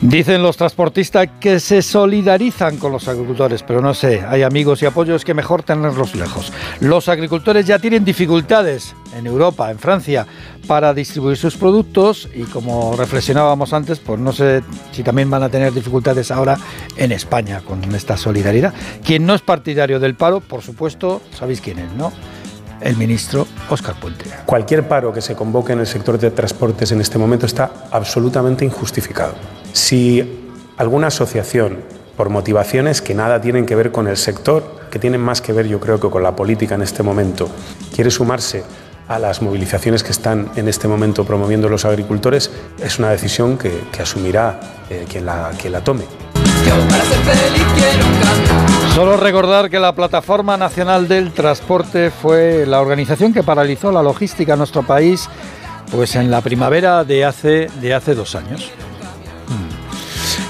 [0.00, 4.86] Dicen los transportistas que se solidarizan con los agricultores, pero no sé, hay amigos y
[4.86, 6.52] apoyos que mejor tenerlos lejos.
[6.80, 10.26] Los agricultores ya tienen dificultades en Europa, en Francia,
[10.66, 14.62] para distribuir sus productos y como reflexionábamos antes, pues no sé
[14.92, 16.58] si también van a tener dificultades ahora
[16.96, 18.74] en España con esta solidaridad.
[19.02, 22.12] Quien no es partidario del paro, por supuesto, sabéis quién es, ¿no?
[22.80, 24.30] El ministro Óscar Puente.
[24.44, 28.64] Cualquier paro que se convoque en el sector de transportes en este momento está absolutamente
[28.64, 29.34] injustificado.
[29.72, 31.78] Si alguna asociación,
[32.16, 35.66] por motivaciones que nada tienen que ver con el sector, que tienen más que ver
[35.66, 37.48] yo creo que con la política en este momento,
[37.94, 38.64] quiere sumarse
[39.08, 42.50] a las movilizaciones que están en este momento promoviendo los agricultores,
[42.82, 46.25] es una decisión que, asumirá eh, quien la tome.
[48.94, 54.54] Solo recordar que la Plataforma Nacional del Transporte fue la organización que paralizó la logística
[54.54, 55.28] en nuestro país
[55.90, 58.70] pues en la primavera de hace, de hace dos años.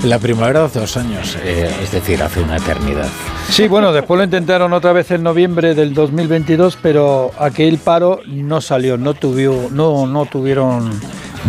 [0.05, 3.09] La primavera de hace dos años, eh, es decir, hace una eternidad.
[3.49, 8.61] Sí, bueno, después lo intentaron otra vez en noviembre del 2022, pero aquel paro no
[8.61, 10.91] salió, no, tuvió, no, no tuvieron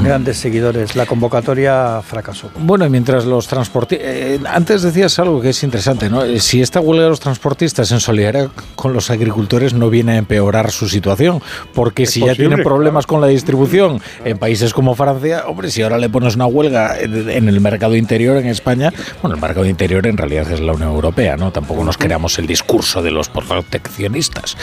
[0.04, 0.96] grandes seguidores.
[0.96, 2.50] La convocatoria fracasó.
[2.60, 4.08] Bueno, y mientras los transportistas...
[4.46, 6.24] antes decías algo que es interesante, ¿no?
[6.24, 10.18] Eh, Si esta huelga de los transportistas en solidaridad con los agricultores no viene a
[10.18, 11.42] empeorar su situación,
[11.74, 15.82] porque Es si ya tienen problemas con la distribución en países como Francia, hombre, si
[15.82, 18.92] ahora le pones una huelga en el mercado interior en España,
[19.22, 21.52] bueno, el mercado interior en realidad es la Unión Europea, ¿no?
[21.52, 24.58] Tampoco nos creamos el discurso de los proteccionistas.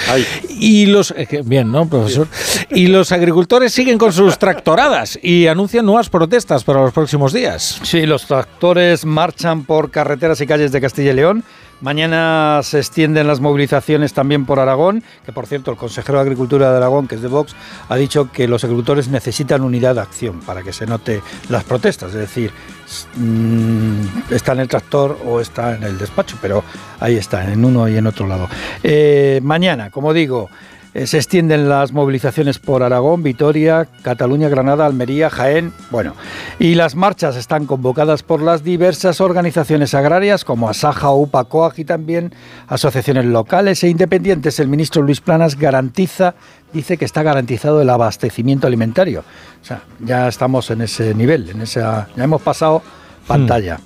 [0.49, 1.13] Y los...
[1.17, 2.29] eh, Bien, ¿no, profesor?
[2.71, 7.81] Y los agricultores siguen con sus tractoradas y anuncian nuevas protestas para los próximos días.
[7.83, 11.45] Sí, los tractores marchan por carreteras y calles de Castilla y León.
[11.81, 16.71] Mañana se extienden las movilizaciones también por Aragón, que por cierto el consejero de Agricultura
[16.71, 17.57] de Aragón, que es de Vox,
[17.89, 22.11] ha dicho que los agricultores necesitan unidad de acción para que se note las protestas,
[22.11, 22.53] es decir,
[23.17, 26.63] mm, está en el tractor o está en el despacho, pero
[27.01, 28.49] ahí está, en uno y en otro lado.
[28.83, 30.51] Eh, mañana, como digo,
[30.95, 36.15] se extienden las movilizaciones por Aragón, Vitoria, Cataluña, Granada, Almería, Jaén, bueno,
[36.59, 41.85] y las marchas están convocadas por las diversas organizaciones agrarias como Asaja o UPACOAG y
[41.85, 42.33] también
[42.69, 44.61] asociaciones locales e independientes.
[44.61, 46.35] El ministro Luis Planas garantiza,
[46.73, 49.25] dice que está garantizado el abastecimiento alimentario.
[49.63, 52.83] O sea, ya estamos en ese nivel, en esa, ya hemos pasado
[53.27, 53.81] pantalla.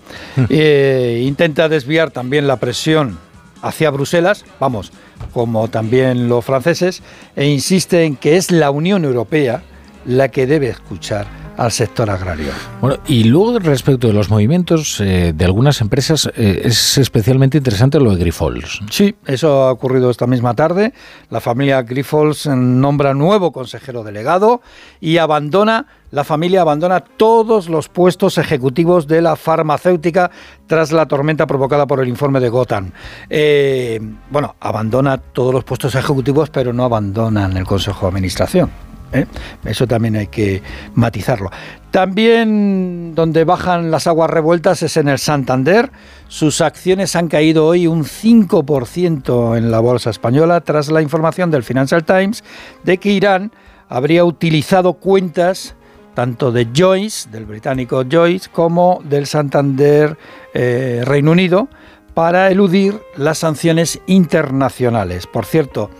[0.48, 3.18] Eh, intenta desviar también la presión
[3.62, 4.92] hacia Bruselas, vamos,
[5.32, 7.02] como también los franceses,
[7.36, 9.62] e insiste en que es la Unión Europea
[10.08, 11.26] la que debe escuchar
[11.58, 12.52] al sector agrario.
[12.80, 17.98] Bueno, y luego respecto de los movimientos eh, de algunas empresas, eh, es especialmente interesante
[17.98, 18.80] lo de Grifols.
[18.90, 20.94] Sí, eso ha ocurrido esta misma tarde.
[21.30, 24.62] La familia Grifols nombra nuevo consejero delegado
[25.00, 30.30] y abandona, la familia abandona todos los puestos ejecutivos de la farmacéutica
[30.68, 32.92] tras la tormenta provocada por el informe de Gotham.
[33.28, 38.87] Eh, bueno, abandona todos los puestos ejecutivos, pero no abandonan el Consejo de Administración.
[39.12, 39.26] ¿Eh?
[39.64, 40.62] Eso también hay que
[40.94, 41.50] matizarlo.
[41.90, 45.90] También donde bajan las aguas revueltas es en el Santander.
[46.28, 51.62] Sus acciones han caído hoy un 5% en la bolsa española tras la información del
[51.62, 52.44] Financial Times
[52.84, 53.52] de que Irán
[53.88, 55.74] habría utilizado cuentas
[56.14, 60.18] tanto de Joyce, del británico Joyce, como del Santander
[60.52, 61.68] eh, Reino Unido,
[62.12, 65.28] para eludir las sanciones internacionales.
[65.28, 65.90] Por cierto,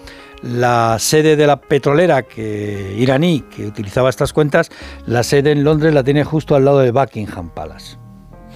[0.43, 4.71] la sede de la petrolera que, iraní que utilizaba estas cuentas,
[5.07, 7.97] la sede en Londres la tiene justo al lado de Buckingham Palace.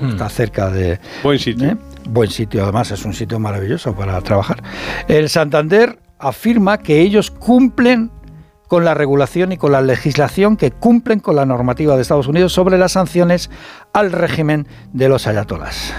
[0.01, 0.99] Está cerca de...
[1.23, 1.79] Buen sitio.
[2.09, 4.63] Buen sitio, además es un sitio maravilloso para trabajar.
[5.07, 8.11] El Santander afirma que ellos cumplen
[8.73, 12.55] con la regulación y con la legislación que cumplen con la normativa de Estados Unidos
[12.55, 13.51] sobre las sanciones
[13.93, 15.93] al régimen de los ayatolás.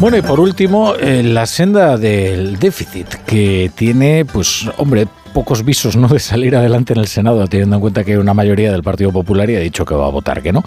[0.00, 5.96] Bueno, y por último, eh, la senda del déficit, que tiene, pues, hombre, pocos visos
[5.96, 6.08] ¿no?
[6.08, 9.48] de salir adelante en el Senado, teniendo en cuenta que una mayoría del Partido Popular
[9.50, 10.64] y ha dicho que va a votar que no.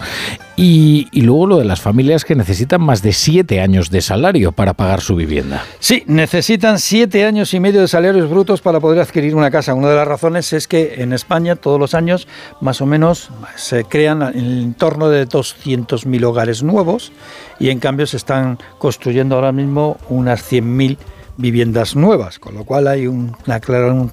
[0.56, 4.52] Y, y luego lo de las familias que necesitan más de siete años de salario
[4.52, 5.64] para pagar su vivienda.
[5.80, 9.74] Sí, necesitan siete años y medio de salarios brutos para poder adquirir una casa.
[9.74, 12.28] Una de las razones es que en España todos los años
[12.60, 17.12] más o menos se crean en torno de 200.000 hogares nuevos
[17.58, 20.96] y en cambio se están construyendo ahora mismo unas 100.000
[21.36, 23.36] viviendas nuevas, con lo cual hay un,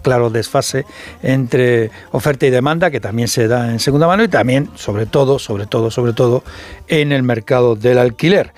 [0.01, 0.85] claro desfase
[1.21, 5.39] entre oferta y demanda que también se da en segunda mano y también, sobre todo,
[5.39, 6.43] sobre todo, sobre todo,
[6.87, 8.53] en el mercado del alquiler.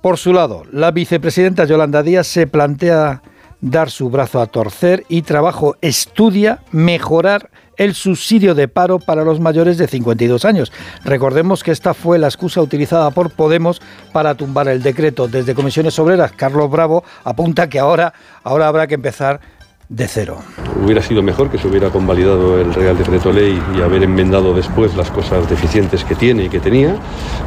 [0.00, 3.22] Por su lado, la vicepresidenta Yolanda Díaz se plantea
[3.60, 9.40] dar su brazo a torcer y trabajo estudia mejorar el subsidio de paro para los
[9.40, 10.72] mayores de 52 años.
[11.04, 13.80] Recordemos que esta fue la excusa utilizada por Podemos
[14.12, 15.28] para tumbar el decreto.
[15.28, 19.40] Desde Comisiones Obreras, Carlos Bravo apunta que ahora, ahora habrá que empezar
[19.88, 20.38] de cero.
[20.84, 24.94] Hubiera sido mejor que se hubiera convalidado el Real Decreto Ley y haber enmendado después
[24.96, 26.94] las cosas deficientes que tiene y que tenía,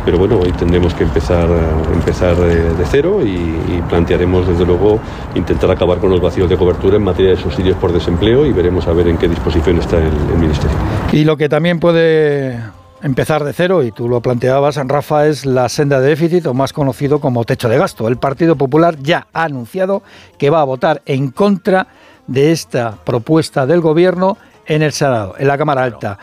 [0.05, 1.47] pero bueno, hoy tendremos que empezar,
[1.93, 4.99] empezar de, cero y, y, plantearemos desde luego
[5.35, 8.87] intentar acabar con los vacíos de cobertura en materia de subsidios por desempleo y veremos
[8.87, 10.75] a ver en qué disposición está el, el Ministerio.
[11.11, 12.59] Y lo que también puede
[13.03, 16.73] empezar de cero, y tú lo planteabas, Rafa, es la senda de déficit o más
[16.73, 18.07] conocido como techo de gasto.
[18.07, 20.03] El Partido Popular ya ha anunciado
[20.37, 21.87] que va a votar en contra
[22.27, 26.17] de esta propuesta del Gobierno en el Senado, en la Cámara Alta.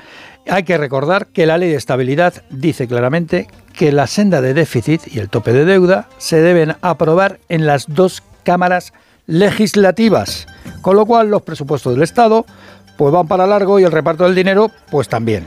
[0.49, 5.03] Hay que recordar que la ley de estabilidad dice claramente que la senda de déficit
[5.07, 8.93] y el tope de deuda se deben aprobar en las dos cámaras
[9.27, 10.47] legislativas,
[10.81, 12.47] con lo cual los presupuestos del Estado
[12.97, 15.45] pues van para largo y el reparto del dinero pues también.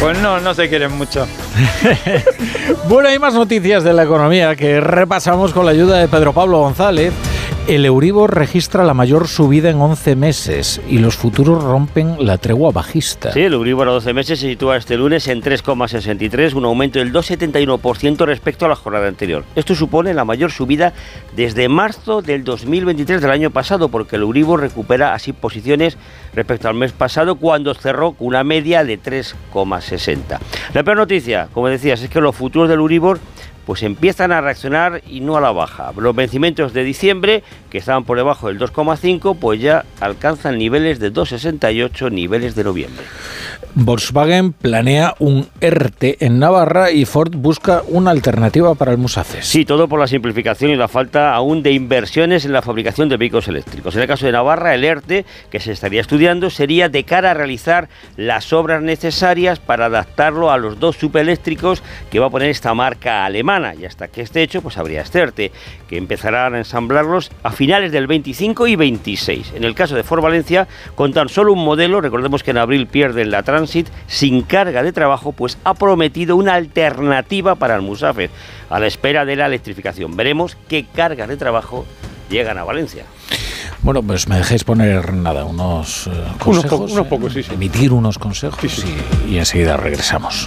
[0.00, 1.26] Pues no, no se quieren mucho.
[2.88, 6.60] bueno, hay más noticias de la economía que repasamos con la ayuda de Pedro Pablo
[6.60, 7.12] González.
[7.68, 12.72] El Euribor registra la mayor subida en 11 meses y los futuros rompen la tregua
[12.72, 13.30] bajista.
[13.32, 17.12] Sí, el Euribor a 12 meses se sitúa este lunes en 3,63, un aumento del
[17.12, 19.44] 2,71% respecto a la jornada anterior.
[19.54, 20.94] Esto supone la mayor subida
[21.36, 25.98] desde marzo del 2023 del año pasado, porque el Euribor recupera así posiciones
[26.32, 30.38] respecto al mes pasado cuando cerró con una media de 3,60.
[30.72, 33.20] La peor noticia, como decías, es que los futuros del Euribor
[33.68, 35.92] pues empiezan a reaccionar y no a la baja.
[35.94, 41.12] Los vencimientos de diciembre, que estaban por debajo del 2,5, pues ya alcanzan niveles de
[41.12, 43.04] 2,68 niveles de noviembre.
[43.74, 49.44] Volkswagen planea un ERTE en Navarra y Ford busca una alternativa para el Musafes.
[49.44, 53.18] Sí, todo por la simplificación y la falta aún de inversiones en la fabricación de
[53.18, 53.94] vehículos eléctricos.
[53.94, 57.34] En el caso de Navarra, el ERTE que se estaría estudiando sería de cara a
[57.34, 62.72] realizar las obras necesarias para adaptarlo a los dos subeléctricos que va a poner esta
[62.72, 65.52] marca alemana y hasta que esté hecho pues habría este ERTE
[65.88, 69.52] que empezarán a ensamblarlos a finales del 25 y 26.
[69.54, 72.86] En el caso de Ford Valencia, con tan solo un modelo, recordemos que en abril
[72.86, 78.30] pierden la Transit, sin carga de trabajo, pues ha prometido una alternativa para el Musafir
[78.70, 80.16] a la espera de la electrificación.
[80.16, 81.86] Veremos qué cargas de trabajo
[82.30, 83.04] llegan a Valencia.
[83.82, 87.54] Bueno, pues me dejéis poner nada, unos eh, consejos, unos, po unos pocos, sí, sí.
[87.54, 88.94] emitir unos consejos sí, sí.
[89.28, 90.46] Y, y enseguida regresamos.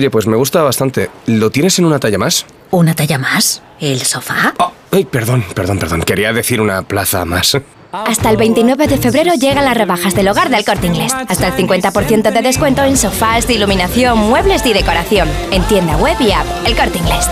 [0.00, 1.10] Oye, pues me gusta bastante.
[1.26, 2.46] ¿Lo tienes en una talla más?
[2.70, 3.62] ¿Una talla más?
[3.80, 4.54] ¿El sofá?
[4.90, 6.00] Ay, perdón, perdón, perdón.
[6.00, 7.58] Quería decir una plaza más.
[7.92, 11.12] Hasta el 29 de febrero llegan las rebajas del hogar del Corte Inglés.
[11.28, 15.28] Hasta el 50% de descuento en sofás, iluminación, muebles y decoración.
[15.50, 16.46] En tienda web y app.
[16.64, 17.28] El Corte Inglés.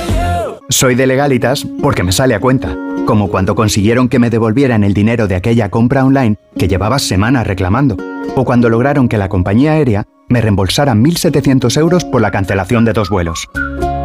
[0.68, 2.76] Soy de legalitas porque me sale a cuenta.
[3.06, 7.46] Como cuando consiguieron que me devolvieran el dinero de aquella compra online que llevaba semanas
[7.46, 7.96] reclamando.
[8.36, 12.92] O cuando lograron que la compañía aérea me reembolsara 1.700 euros por la cancelación de
[12.92, 13.48] dos vuelos.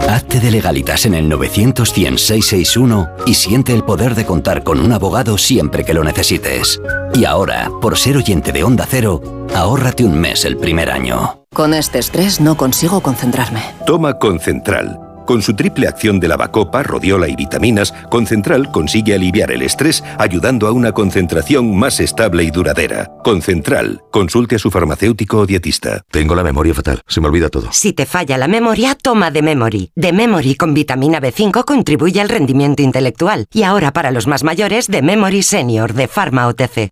[0.10, 4.92] Hazte de legalitas en el 900 661 y siente el poder de contar con un
[4.92, 6.82] abogado siempre que lo necesites.
[7.14, 9.22] Y ahora, por ser oyente de Onda Cero,
[9.56, 11.46] ahórrate un mes el primer año.
[11.54, 13.62] Con este estrés no consigo concentrarme.
[13.86, 15.00] Toma Concentral.
[15.26, 20.68] Con su triple acción de lavacopa, rodiola y vitaminas, Concentral consigue aliviar el estrés ayudando
[20.68, 23.12] a una concentración más estable y duradera.
[23.24, 24.02] Concentral.
[24.12, 26.02] Consulte a su farmacéutico o dietista.
[26.12, 27.70] Tengo la memoria fatal, se me olvida todo.
[27.72, 29.92] Si te falla la memoria, toma de Memory.
[29.96, 33.46] De Memory con vitamina B5 contribuye al rendimiento intelectual.
[33.54, 36.92] Y ahora para los más mayores, de Memory Senior de Pharma OTC.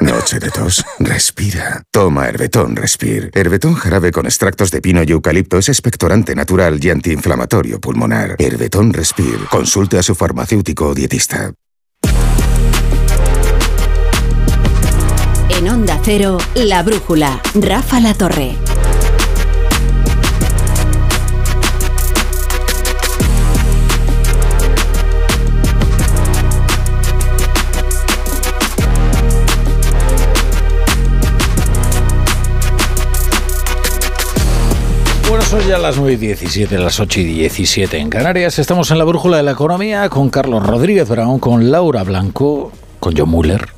[0.00, 0.84] Noche de tos.
[0.98, 1.82] Respira.
[1.90, 3.30] Toma Herbetón Respir.
[3.34, 8.36] Herbetón jarabe con extractos de pino y eucalipto es expectorante natural y antiinflamatorio pulmonar.
[8.38, 9.38] Herbetón Respir.
[9.50, 11.52] Consulte a su farmacéutico o dietista.
[15.48, 18.56] En Onda Cero, La Brújula, Rafa La Torre.
[35.50, 38.58] Son ya las 9 y 17, las 8 y 17 en Canarias.
[38.58, 43.16] Estamos en la brújula de la economía con Carlos Rodríguez Brown, con Laura Blanco, con
[43.16, 43.68] John Muller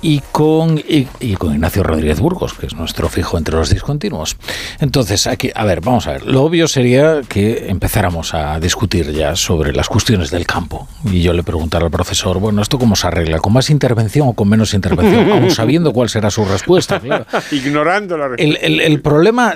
[0.00, 4.36] y con, y, y con Ignacio Rodríguez Burgos, que es nuestro fijo entre los discontinuos.
[4.80, 6.24] Entonces, aquí, a ver, vamos a ver.
[6.26, 10.88] Lo obvio sería que empezáramos a discutir ya sobre las cuestiones del campo.
[11.04, 13.40] Y yo le preguntara al profesor, bueno, ¿esto cómo se arregla?
[13.40, 15.30] ¿Con más intervención o con menos intervención?
[15.32, 16.98] Aún sabiendo cuál será su respuesta.
[17.00, 17.26] claro.
[17.52, 19.54] Ignorando la El, el- el problema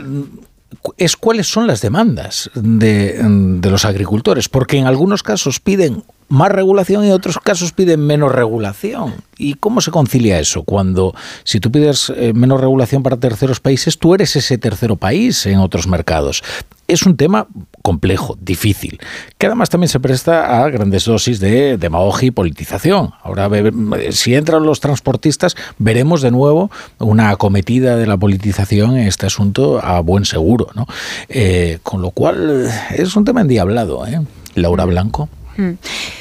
[0.97, 7.05] es cuáles son las demandas de, los agricultores, porque en algunos casos piden más regulación
[7.05, 9.15] y en otros casos piden menos regulación.
[9.36, 10.62] ¿Y cómo se concilia eso?
[10.62, 15.44] Cuando si tú pides eh, menos regulación para terceros países, tú eres ese tercero país
[15.47, 16.43] en otros mercados.
[16.88, 17.46] Es un tema
[17.80, 19.00] complejo, difícil,
[19.38, 23.10] que además también se presta a grandes dosis de demagogia y politización.
[23.22, 29.06] Ahora, ve- si entran los transportistas, veremos de nuevo una acometida de la politización en
[29.06, 30.68] este asunto a buen seguro.
[30.74, 30.86] ¿no?
[31.28, 32.70] Eh, con lo cual, eh,
[33.02, 34.06] es un tema endiablado.
[34.06, 34.20] ¿eh?
[34.54, 35.28] Laura Blanco.
[35.56, 35.72] Mm.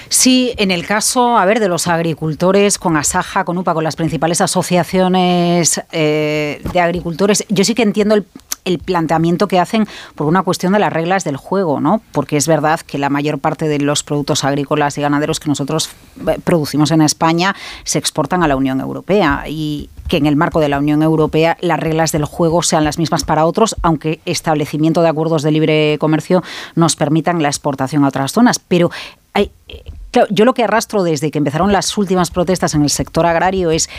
[0.09, 3.95] Sí, en el caso, a ver, de los agricultores, con Asaja, con UPA, con las
[3.95, 8.25] principales asociaciones eh, de agricultores, yo sí que entiendo el,
[8.65, 12.01] el planteamiento que hacen por una cuestión de las reglas del juego, ¿no?
[12.11, 15.89] Porque es verdad que la mayor parte de los productos agrícolas y ganaderos que nosotros
[16.27, 20.59] eh, producimos en España se exportan a la Unión Europea y que en el marco
[20.59, 25.01] de la Unión Europea las reglas del juego sean las mismas para otros, aunque establecimiento
[25.01, 26.43] de acuerdos de libre comercio
[26.75, 28.59] nos permitan la exportación a otras zonas.
[28.59, 28.91] Pero
[29.33, 29.83] hay, eh,
[30.29, 33.89] yo lo que arrastro desde que empezaron las últimas protestas en el sector agrario es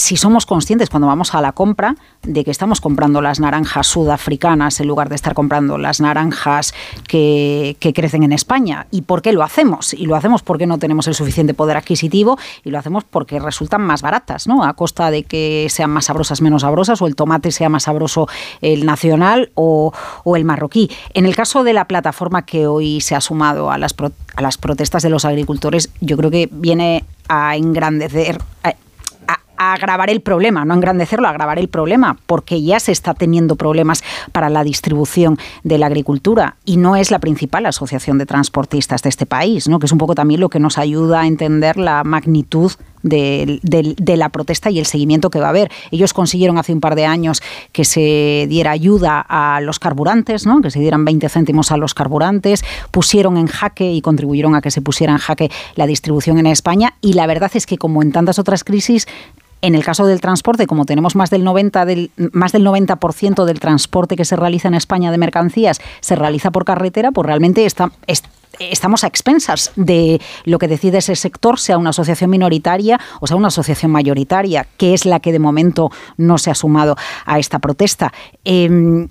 [0.00, 4.80] si somos conscientes cuando vamos a la compra de que estamos comprando las naranjas sudafricanas
[4.80, 6.74] en lugar de estar comprando las naranjas
[7.06, 8.86] que, que crecen en España.
[8.90, 9.92] ¿Y por qué lo hacemos?
[9.92, 13.82] Y lo hacemos porque no tenemos el suficiente poder adquisitivo y lo hacemos porque resultan
[13.82, 14.64] más baratas, ¿no?
[14.64, 18.26] A costa de que sean más sabrosas, menos sabrosas, o el tomate sea más sabroso
[18.62, 19.92] el nacional o,
[20.34, 20.90] el marroquí.
[21.12, 24.40] En el caso de la plataforma que hoy se ha sumado a las, pro- a
[24.40, 28.38] las protestas de los agricultores, yo creo que viene a engrandecer,
[29.62, 33.56] a agravar el problema, no engrandecerlo, a agravar el problema, porque ya se está teniendo
[33.56, 39.02] problemas para la distribución de la agricultura y no es la principal asociación de transportistas
[39.02, 39.78] de este país, ¿no?
[39.78, 42.72] que es un poco también lo que nos ayuda a entender la magnitud
[43.02, 45.70] de, de- de la protesta y el seguimiento que va a haber.
[45.90, 47.42] Ellos consiguieron hace un par de años
[47.72, 50.62] que se diera ayuda a los carburantes, ¿no?
[50.62, 54.70] que se dieran 20 céntimos a los carburantes, pusieron en jaque y contribuyeron a que
[54.70, 58.12] se pusiera en jaque la distribución en España y la verdad es que como en
[58.12, 59.06] tantas otras crisis
[59.62, 63.60] En el caso del transporte, como tenemos más del 90 del más del 90% del
[63.60, 67.66] transporte que se realiza en España de mercancías se realiza por carretera, pues realmente
[68.58, 73.36] estamos a expensas de lo que decide ese sector, sea una asociación minoritaria o sea
[73.36, 76.96] una asociación mayoritaria, que es la que de momento no se ha sumado
[77.26, 78.12] a esta protesta.
[78.44, 79.08] Em,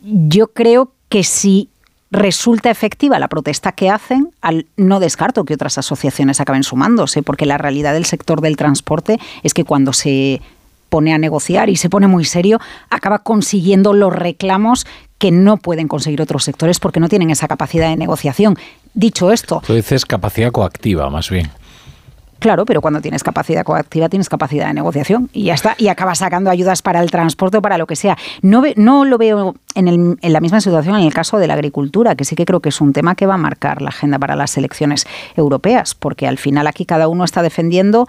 [0.00, 1.68] yo creo que si
[2.10, 7.46] resulta efectiva la protesta que hacen, al, no descarto que otras asociaciones acaben sumándose, porque
[7.46, 10.40] la realidad del sector del transporte es que cuando se
[10.88, 12.60] pone a negociar y se pone muy serio,
[12.90, 14.86] acaba consiguiendo los reclamos
[15.18, 18.56] que no pueden conseguir otros sectores porque no tienen esa capacidad de negociación.
[18.94, 19.62] Dicho esto...
[19.64, 21.50] Tú dices capacidad coactiva, más bien.
[22.40, 26.18] Claro, pero cuando tienes capacidad coactiva tienes capacidad de negociación y ya está, y acabas
[26.18, 28.16] sacando ayudas para el transporte o para lo que sea.
[28.40, 32.14] No, no lo veo en, en, la misma situación en el caso de la agricultura,
[32.14, 34.36] que sí que creo que es un tema que va a marcar la agenda para
[34.36, 35.06] las elecciones
[35.36, 38.08] europeas, porque al final aquí cada uno está defendiendo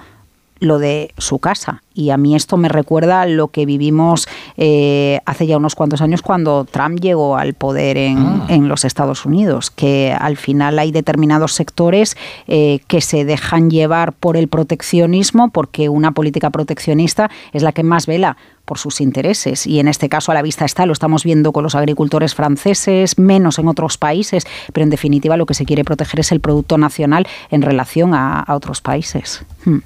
[0.62, 1.84] lo de su casa.
[1.94, 6.22] Y a mí esto me recuerda lo que vivimos eh, hace ya unos cuantos años
[6.22, 8.46] cuando Trump llegó al poder en, ah.
[8.48, 12.16] en los Estados Unidos, que al final hay determinados sectores
[12.48, 17.84] eh, que se dejan llevar por el proteccionismo, porque una política proteccionista es la que
[17.84, 19.68] más vela por sus intereses.
[19.68, 23.18] Y en este caso a la vista está, lo estamos viendo con los agricultores franceses,
[23.18, 26.78] menos en otros países, pero en definitiva lo que se quiere proteger es el producto
[26.78, 29.44] nacional en relación a, otros países.
[29.66, 29.80] Hmm.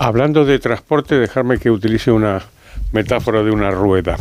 [0.00, 2.40] Hablando de transporte, dejarme que utilice una
[2.92, 4.16] metáfora de una rueda,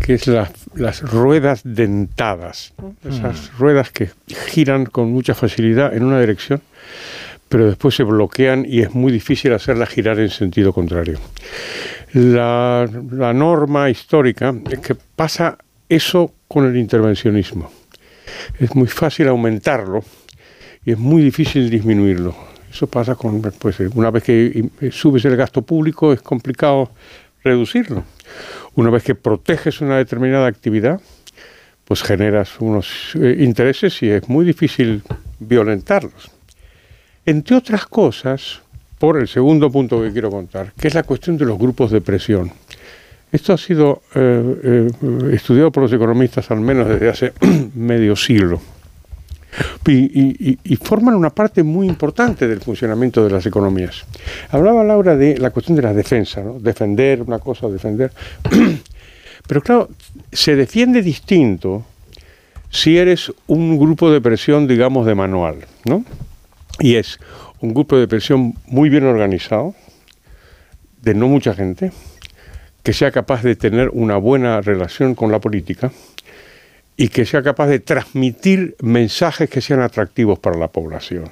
[0.00, 2.72] que es las ruedas dentadas,
[3.04, 3.58] esas mm.
[3.58, 4.10] ruedas que
[4.52, 6.62] giran con mucha facilidad en una dirección,
[7.48, 11.18] pero después se bloquean y es muy difícil hacerlas girar en sentido contrario.
[12.12, 15.58] La, la norma histórica es que pasa
[15.88, 17.68] eso con el intervencionismo.
[18.60, 20.04] Es muy fácil aumentarlo
[20.84, 25.62] y es muy difícil disminuirlo eso pasa con, pues una vez que subes el gasto
[25.62, 26.90] público es complicado
[27.44, 28.02] reducirlo.
[28.74, 31.00] Una vez que proteges una determinada actividad,
[31.84, 35.04] pues generas unos eh, intereses y es muy difícil
[35.38, 36.32] violentarlos.
[37.24, 38.60] Entre otras cosas,
[38.98, 42.00] por el segundo punto que quiero contar, que es la cuestión de los grupos de
[42.00, 42.50] presión.
[43.30, 44.90] Esto ha sido eh, eh,
[45.32, 47.32] estudiado por los economistas al menos desde hace
[47.74, 48.60] medio siglo
[49.86, 54.04] y, forman una parte muy importante del funcionamiento de las economías.
[54.50, 56.58] Hablaba Laura de la cuestión de la defensa, ¿no?
[56.58, 58.12] defender una cosa, defender.
[59.46, 59.88] Pero claro,
[60.32, 61.84] se defiende distinto
[62.70, 66.04] si eres un grupo de presión, digamos, de manual, ¿no?
[66.80, 67.20] Y es
[67.60, 69.74] un grupo de presión muy bien organizado,
[71.02, 71.92] de no mucha gente,
[72.82, 75.92] que sea capaz de tener una buena relación con la política,
[76.96, 81.30] y que sea capaz de transmitir mensajes que sean atractivos para la población.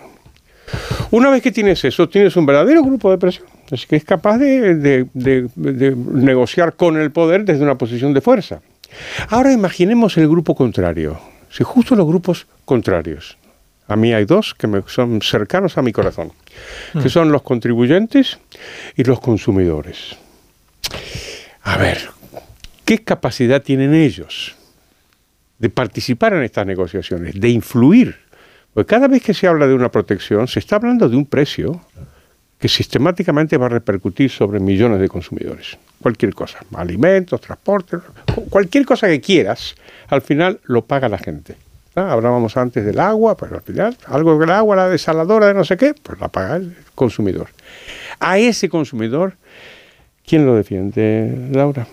[1.10, 4.38] Una vez que tienes eso, tienes un verdadero grupo de presión, así que es capaz
[4.38, 5.06] de,
[5.54, 8.60] negociar con el poder desde una posición de fuerza.
[9.28, 11.20] Ahora imaginemos el grupo contrario,
[11.50, 13.36] si justo los grupos contrarios,
[13.88, 16.32] a mí hay dos que me son cercanos a mi corazón,
[16.92, 17.10] que hmm.
[17.10, 18.38] son los contribuyentes
[18.96, 20.16] y los consumidores.
[21.62, 22.10] A ver,
[22.84, 24.56] ¿qué capacidad tienen ellos?
[25.62, 28.16] De participar en estas negociaciones, de influir.
[28.74, 31.80] Porque cada vez que se habla de una protección, se está hablando de un precio
[32.58, 35.78] que sistemáticamente va a repercutir sobre millones de consumidores.
[36.00, 37.98] Cualquier cosa, alimentos, transporte,
[38.50, 39.76] cualquier cosa que quieras,
[40.08, 41.54] al final lo paga la gente.
[41.94, 45.76] Hablábamos antes del agua, pero al final, algo del agua, la desaladora de no sé
[45.76, 47.50] qué, pues la paga el consumidor.
[48.18, 49.34] A ese consumidor,
[50.26, 51.86] ¿quién lo defiende, Laura?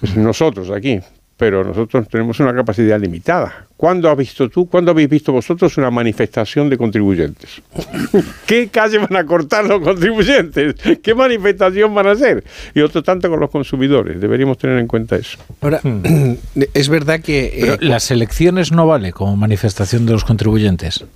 [0.00, 1.00] Pues nosotros aquí,
[1.40, 3.64] pero nosotros tenemos una capacidad limitada.
[3.74, 7.62] ¿Cuándo has visto tú, cuándo habéis visto vosotros una manifestación de contribuyentes?
[8.46, 10.74] ¿Qué calle van a cortar los contribuyentes?
[11.02, 12.44] ¿Qué manifestación van a hacer?
[12.74, 14.20] Y otro tanto con los consumidores.
[14.20, 15.38] Deberíamos tener en cuenta eso.
[15.62, 16.34] Ahora, hmm.
[16.74, 17.46] es verdad que...
[17.54, 21.06] Eh, ¿Las elecciones no vale como manifestación de los contribuyentes?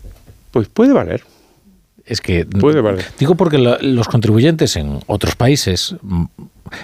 [0.53, 1.23] Pues puede valer.
[2.07, 3.05] Es que Puede valer.
[3.19, 5.97] digo porque los contribuyentes en otros países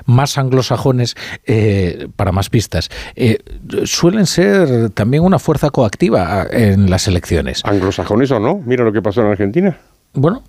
[0.07, 1.17] más anglosajones,
[1.47, 3.39] eh, para más pistas, eh,
[3.85, 7.63] suelen ser también una fuerza coactiva en las elecciones.
[7.65, 8.63] ¿Anglosajones o no?
[8.65, 9.79] Mira lo que pasó en Argentina.
[10.13, 10.43] Bueno,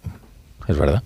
[0.68, 1.04] es verdad.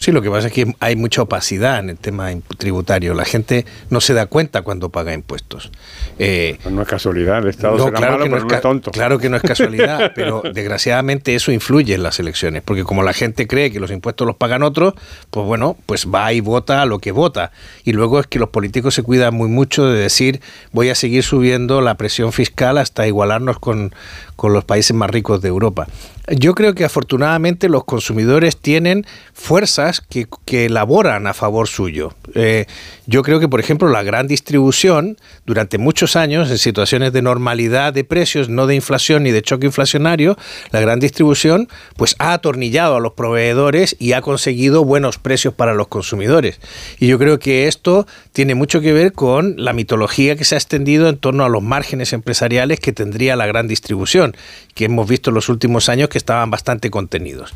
[0.00, 3.12] Sí, lo que pasa es que hay mucha opacidad en el tema tributario.
[3.12, 5.70] La gente no se da cuenta cuando paga impuestos.
[6.18, 8.92] Eh, no es casualidad, el Estado no, claro malo, que no es, tonto.
[8.92, 13.12] Claro que no es casualidad, pero desgraciadamente eso influye en las elecciones, porque como la
[13.12, 14.94] gente cree que los impuestos los pagan otros,
[15.30, 17.52] pues bueno, pues va y vota a lo que vota.
[17.84, 20.40] Y luego es que los políticos se cuidan muy mucho de decir
[20.72, 23.94] voy a seguir subiendo la presión fiscal hasta igualarnos con,
[24.34, 25.88] con los países más ricos de Europa.
[26.30, 29.04] Yo creo que afortunadamente los consumidores tienen
[29.34, 32.14] fuerzas que, que elaboran a favor suyo.
[32.36, 32.66] Eh,
[33.06, 37.92] yo creo que, por ejemplo, la gran distribución, durante muchos años, en situaciones de normalidad
[37.92, 40.36] de precios, no de inflación ni de choque inflacionario,
[40.70, 45.74] la gran distribución pues ha atornillado a los proveedores y ha conseguido buenos precios para
[45.74, 46.60] los consumidores.
[47.00, 50.58] Y yo creo que esto tiene mucho que ver con la mitología que se ha
[50.58, 54.36] extendido en torno a los márgenes empresariales que tendría la gran distribución,
[54.74, 57.52] que hemos visto en los últimos años que estaban bastante contenidos.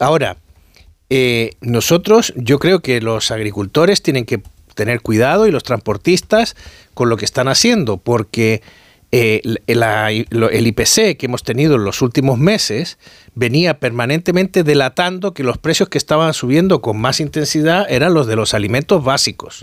[0.00, 0.36] Ahora,
[1.10, 4.42] eh, nosotros, yo creo que los agricultores tienen que
[4.74, 6.56] tener cuidado y los transportistas
[6.94, 8.62] con lo que están haciendo, porque
[9.10, 12.98] eh, el IPC que hemos tenido en los últimos meses
[13.34, 18.36] venía permanentemente delatando que los precios que estaban subiendo con más intensidad eran los de
[18.36, 19.60] los alimentos básicos.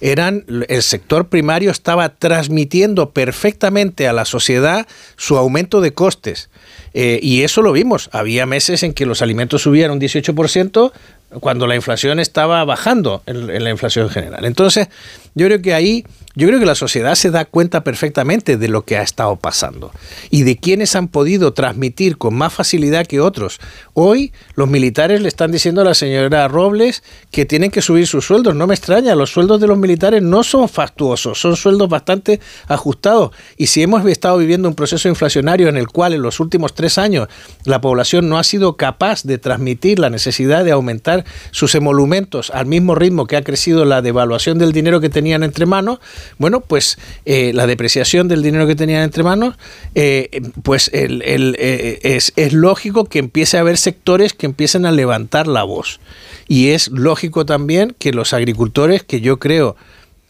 [0.00, 4.86] Eran el sector primario estaba transmitiendo perfectamente a la sociedad
[5.16, 6.48] su aumento de costes.
[6.94, 8.08] Eh, y eso lo vimos.
[8.12, 10.92] Había meses en que los alimentos subían un 18%
[11.40, 14.44] cuando la inflación estaba bajando en la inflación general.
[14.44, 14.88] Entonces,
[15.34, 16.04] yo creo que ahí
[16.36, 19.90] yo creo que la sociedad se da cuenta perfectamente de lo que ha estado pasando
[20.30, 23.58] y de quienes han podido transmitir con más facilidad que otros.
[23.94, 28.26] Hoy los militares le están diciendo a la señora Robles que tienen que subir sus
[28.26, 28.54] sueldos.
[28.54, 32.38] No me extraña, los sueldos de los militares no son fastuosos, son sueldos bastante
[32.68, 33.30] ajustados.
[33.56, 36.98] Y si hemos estado viviendo un proceso inflacionario en el cual en los últimos tres
[36.98, 37.28] años
[37.64, 42.66] la población no ha sido capaz de transmitir la necesidad de aumentar sus emolumentos al
[42.66, 46.00] mismo ritmo que ha crecido la devaluación del dinero que tenían entre manos,
[46.38, 49.56] bueno, pues eh, la depreciación del dinero que tenían entre manos,
[49.94, 55.62] eh, pues eh, es, lógico que empiece a haber sectores que empiecen a levantar la
[55.62, 56.00] voz.
[56.48, 59.76] Y es lógico también que los agricultores, que yo creo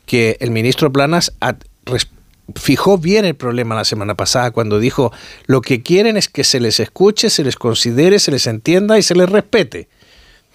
[0.07, 1.33] que el ministro Planas
[2.55, 5.13] fijó bien el problema la semana pasada cuando dijo
[5.47, 9.03] lo que quieren es que se les escuche, se les considere, se les entienda y
[9.03, 9.89] se les respete.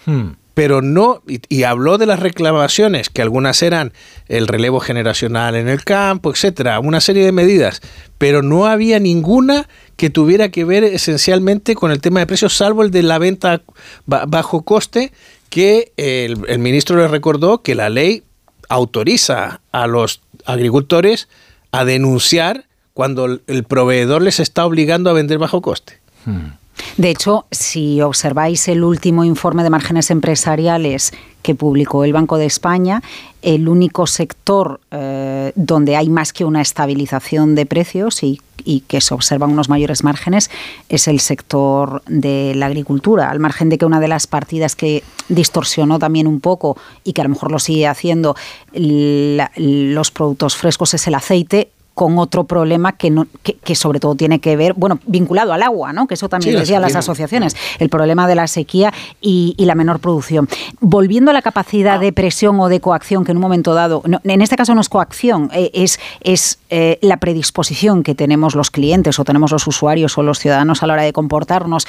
[0.05, 3.93] Hmm pero no, y, habló de las reclamaciones, que algunas eran
[4.27, 7.81] el relevo generacional en el campo, etcétera, una serie de medidas,
[8.17, 12.83] pero no había ninguna que tuviera que ver esencialmente con el tema de precios, salvo
[12.83, 13.61] el de la venta
[14.05, 15.13] bajo coste,
[15.49, 18.23] que el, ministro le recordó que la ley
[18.67, 21.27] autoriza a los agricultores
[21.71, 25.99] a denunciar cuando el proveedor les está obligando a vender bajo coste.
[26.25, 26.60] Hmm.
[26.97, 32.45] De hecho, si observáis el último informe de márgenes empresariales que publicó el Banco de
[32.45, 33.01] España,
[33.41, 38.39] el único sector eh, donde hay más que una estabilización de precios y,
[38.87, 40.51] que se observan unos mayores márgenes
[40.87, 45.03] es el sector de la agricultura, al margen de que una de las partidas que
[45.29, 48.35] distorsionó también un poco y que a lo mejor lo sigue haciendo
[48.73, 51.71] los productos frescos es el aceite
[52.01, 55.93] con otro problema que, no, que, sobre todo tiene que ver, bueno, vinculado al agua,
[55.93, 56.07] ¿no?
[56.07, 58.91] que eso también decían las asociaciones, el problema de la sequía
[59.21, 60.49] y, la menor producción.
[60.79, 64.41] Volviendo a la capacidad de presión o de coacción, que en un momento dado, en
[64.41, 69.19] este caso no es coacción, eh, es, es eh, la predisposición que tenemos los clientes
[69.19, 71.85] o tenemos los usuarios o los ciudadanos a la hora de comportarnos.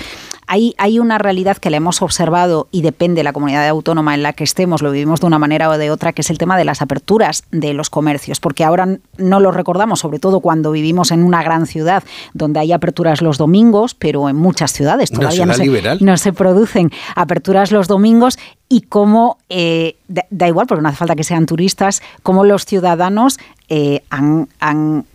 [0.47, 4.23] Hay, hay una realidad que la hemos observado y depende de la comunidad autónoma en
[4.23, 6.59] la que estemos, lo vivimos de una manera o de otra, que es el tema
[6.59, 11.13] de las aperturas de los comercios, porque ahora no lo recordamos sobre todo cuando vivimos
[11.13, 12.03] en una gran ciudad
[12.35, 17.87] donde hay aperturas los domingos, pero en muchas ciudades todavía no se, producen aperturas los
[17.89, 18.39] domingos
[18.69, 23.39] y cómo, eh, da, igual, porque no hace falta que sean turistas, cómo los ciudadanos
[23.69, 24.49] eh, han,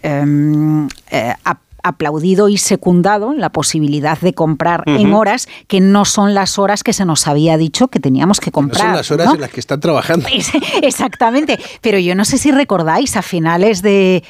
[0.04, 1.34] em, eh,
[1.88, 6.94] aplaudido y secundado la posibilidad de comprar en horas que no son las horas que
[6.94, 8.88] se nos había dicho que teníamos que comprar.
[8.88, 10.28] No son las horas en las que están trabajando.
[10.82, 11.58] Exactamente.
[11.82, 14.24] Pero yo no sé si recordáis a finales de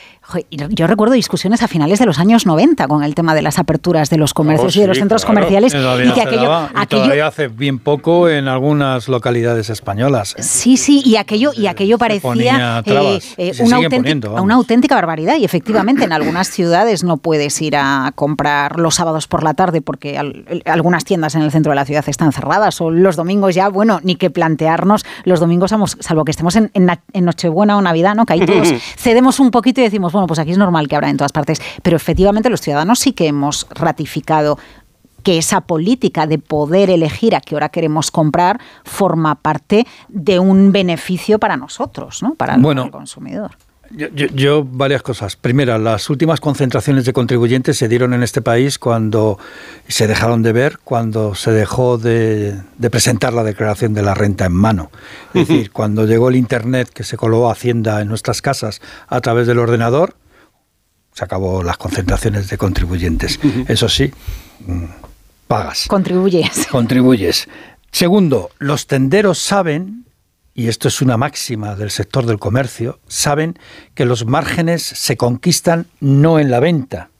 [0.50, 4.10] yo recuerdo discusiones a finales de los años 90 con el tema de las aperturas
[4.10, 8.28] de los comercios y de los centros comerciales y que aquello, todavía hace bien poco
[8.30, 10.36] en algunas localidades españolas.
[10.38, 10.44] ¿eh?
[10.44, 15.46] Sí, sí, y aquello y aquello parecía eh, eh, una, auténtica, una, auténtica, barbaridad y
[15.46, 20.18] efectivamente en algunas ciudades no puedes ir a comprar los sábados por la tarde porque
[20.66, 24.00] algunas tiendas en el centro de la ciudad están cerradas o los domingos ya, bueno,
[24.04, 28.26] ni que plantearnos los domingos, salvo que estemos en, en Nochebuena o Navidad, ¿no?
[28.26, 31.10] que ahí todos cedemos un poquito y decimos, bueno, pues aquí es normal que habrá
[31.10, 34.58] en todas partes, pero efectivamente los ciudadanos sí que hemos ratificado
[35.24, 40.72] que esa política de poder elegir a qué hora queremos comprar forma parte de un
[40.72, 42.36] beneficio para nosotros, ¿no?
[42.36, 43.52] para el consumidor.
[43.92, 45.36] Yo, varias cosas.
[45.36, 49.40] Primera, las últimas concentraciones de contribuyentes se dieron en este país cuando
[49.88, 52.56] se dejaron de ver, cuando se dejó de,
[52.92, 54.92] presentar la declaración de la renta en mano.
[55.34, 59.48] Es decir, cuando llegó el Internet que se coló Hacienda en nuestras casas a través
[59.48, 60.16] del ordenador,
[61.14, 63.40] se acabó las concentraciones de contribuyentes.
[63.68, 64.12] Eso sí,
[64.66, 64.84] mm,
[65.48, 65.86] pagas.
[65.88, 66.68] Contribuyes.
[66.68, 67.48] Contribuyes.
[67.92, 70.06] Segundo, los tenderos saben,
[70.58, 73.60] y esto es una máxima del sector del comercio, saben
[73.94, 77.12] que los márgenes se conquistan no en la venta,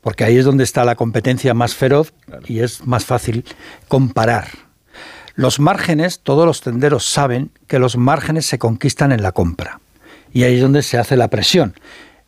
[0.00, 2.12] porque ahí es donde está la competencia más feroz
[2.48, 3.44] y es más fácil
[3.86, 4.48] comparar.
[5.36, 9.78] Los márgenes, todos los tenderos saben que los márgenes se conquistan en la compra.
[10.32, 11.74] Y ahí es donde se hace la presión.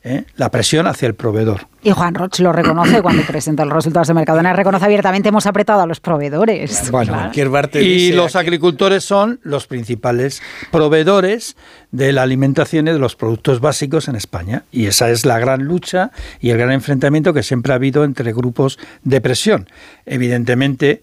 [0.03, 0.25] ¿Eh?
[0.37, 1.67] La presión hacia el proveedor.
[1.83, 4.53] Y Juan Roch lo reconoce cuando presenta los resultados de Mercadona.
[4.53, 6.91] Reconoce abiertamente, hemos apretado a los proveedores.
[6.91, 7.31] Bueno,
[7.75, 11.57] y los agricultores son los principales proveedores
[11.91, 14.65] de la alimentación y de los productos básicos en España.
[14.71, 18.33] Y esa es la gran lucha y el gran enfrentamiento que siempre ha habido entre
[18.33, 19.69] grupos de presión.
[20.07, 21.03] Evidentemente,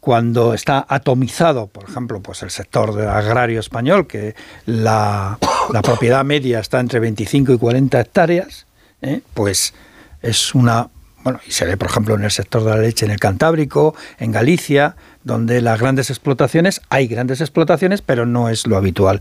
[0.00, 5.38] cuando está atomizado, por ejemplo, pues el sector agrario español, que la,
[5.82, 8.64] propiedad media está entre 25 y 40 hectáreas,
[9.02, 9.20] ¿eh?
[9.34, 9.74] pues
[10.22, 10.88] es una
[11.22, 13.94] bueno, y se ve, por ejemplo, en el sector de la leche en el Cantábrico,
[14.18, 19.20] en Galicia, donde las grandes explotaciones, hay grandes explotaciones, pero no es lo habitual.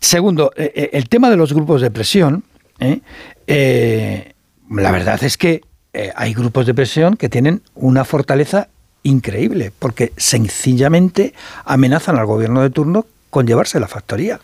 [0.00, 2.42] Segundo, eh, eh, el tema de los grupos de presión,
[2.80, 5.60] la verdad es que
[6.16, 8.66] hay grupos de presión que tienen una fortaleza
[9.04, 11.32] increíble, porque sencillamente
[11.64, 14.40] amenazan al gobierno de turno con llevarse la factoría.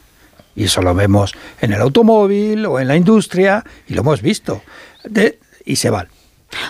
[0.57, 4.63] Y eso lo vemos en el automóvil o en la industria, y lo hemos visto.
[5.65, 6.09] y se van.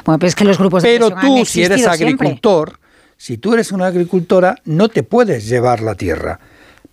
[0.05, 2.79] Bueno, pero es que los grupos de Pero tú, si eres agricultor,
[3.17, 6.41] si tú eres una agricultora, no te puedes llevar la tierra.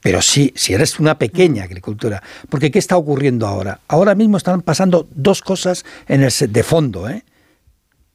[0.02, 2.24] Pero sí, si eres una pequeña agricultura.
[2.50, 3.80] Porque ¿qué está ocurriendo ahora?
[3.88, 7.08] Ahora mismo están pasando dos cosas en el, de fondo.
[7.08, 7.24] ¿eh?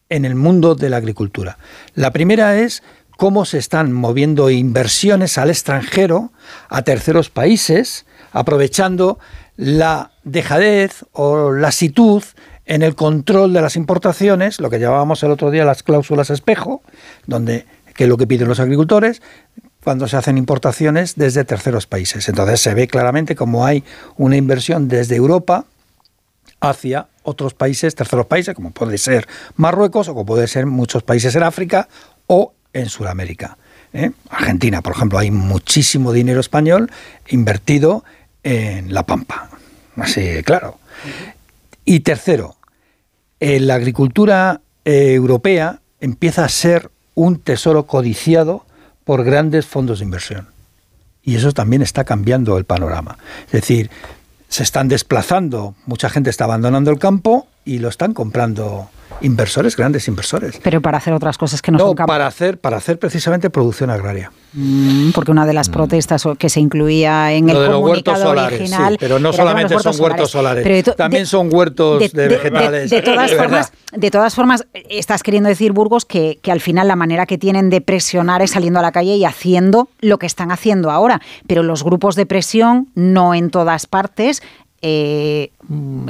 [0.08, 1.58] en el mundo de la agricultura.
[1.94, 2.82] La primera es
[3.16, 6.32] cómo se están moviendo inversiones al extranjero,
[6.68, 8.06] a terceros países,
[8.36, 9.18] aprovechando
[9.56, 12.22] la dejadez o lasitud
[12.66, 16.82] en el control de las importaciones, lo que llamábamos el otro día las cláusulas espejo,
[17.26, 19.22] donde que es lo que piden los agricultores
[19.82, 22.28] cuando se hacen importaciones desde terceros países.
[22.28, 23.84] Entonces se ve claramente cómo hay
[24.18, 25.64] una inversión desde Europa
[26.60, 31.34] hacia otros países, terceros países, como puede ser Marruecos o como puede ser muchos países
[31.36, 31.88] en África
[32.26, 33.56] o en Sudamérica.
[33.94, 34.10] ¿eh?
[34.28, 36.90] Argentina, por ejemplo, hay muchísimo dinero español
[37.28, 38.04] invertido
[38.46, 39.50] en la pampa.
[39.96, 40.78] Así, claro.
[41.84, 42.54] Y tercero,
[43.40, 48.64] eh, la agricultura eh, europea empieza a ser un tesoro codiciado
[49.04, 50.48] por grandes fondos de inversión.
[51.24, 53.18] Y eso también está cambiando el panorama.
[53.46, 53.90] Es decir,
[54.48, 58.88] se están desplazando, mucha gente está abandonando el campo y lo están comprando
[59.20, 60.60] inversores, grandes inversores.
[60.62, 62.06] Pero para hacer otras cosas que no, son capaces.
[62.06, 64.30] para hacer para hacer precisamente producción agraria.
[64.52, 65.72] Mm, porque una de las mm.
[65.72, 71.26] protestas que se incluía en el comunicado original, pero no solamente son huertos solares, también
[71.26, 72.90] son huertos de, vegetales.
[72.90, 76.96] De, todas formas, de todas formas, estás queriendo decir Burgos que, que al final la
[76.96, 80.50] manera que tienen de presionar es saliendo a la calle y haciendo lo que están
[80.50, 84.42] haciendo ahora, pero los grupos de presión no en todas partes
[84.82, 85.50] eh,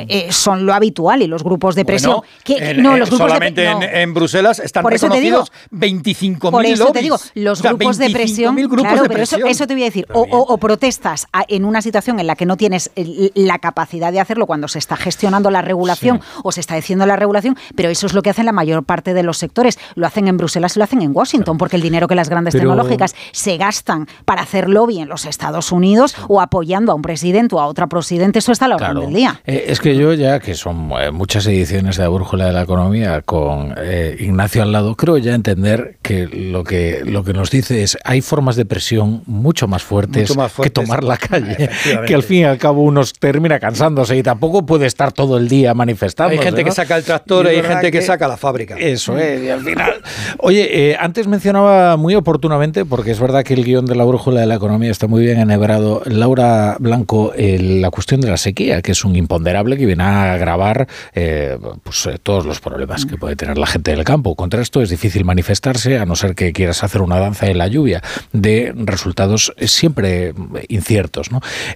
[0.09, 2.21] eh, son lo habitual y los grupos de presión.
[2.45, 7.17] que, no, los grupos solamente en, Bruselas están por reconocidos 25.000 Por eso te digo,
[7.35, 8.55] los grupos de presión.
[8.55, 10.07] claro, pero Eso, te voy a decir.
[10.13, 12.91] O, protestas en una situación en la que no tienes
[13.35, 17.17] la capacidad de hacerlo cuando se está gestionando la regulación o se está diciendo la
[17.17, 19.79] regulación, pero eso es lo que hacen la mayor parte de los sectores.
[19.95, 22.55] Lo hacen en Bruselas y lo hacen en Washington, porque el dinero que las grandes
[22.55, 27.55] tecnológicas se gastan para hacer lobby en los Estados Unidos o apoyando a un presidente
[27.55, 29.41] o a otra presidente, eso está a la orden del día.
[29.47, 32.63] Eh, es que yo ya, que son eh, muchas ediciones de la Brújula de la
[32.63, 37.51] Economía con eh, Ignacio al lado, creo ya entender que lo que lo que nos
[37.51, 41.71] dice es hay formas de presión mucho más fuertes, que tomar la calle,
[42.07, 45.49] que al fin y al cabo uno termina cansándose y tampoco puede estar todo el
[45.49, 46.33] día manifestando.
[46.33, 48.77] Hay gente que saca el tractor y hay gente que, saca la fábrica.
[48.79, 49.95] Eso es, y al final...
[50.39, 54.47] Oye, antes mencionaba muy oportunamente, porque es verdad que el guion de la Brújula de
[54.47, 59.05] la Economía está muy bien enhebrado, Laura Blanco, la cuestión de la sequía, que es
[59.05, 63.59] un imponderable que viene a agravar eh, pues, eh, todos los problemas que puede tener
[63.59, 64.35] la gente del campo.
[64.35, 67.69] Contra esto es difícil manifestarse, a no ser que quieras hacer una danza en la
[67.69, 70.35] lluvia, de resultados siempre
[70.69, 71.29] inciertos.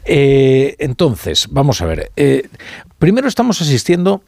[0.05, 2.11] Eh, entonces, vamos a ver.
[2.99, 4.23] primero estamos asistiendo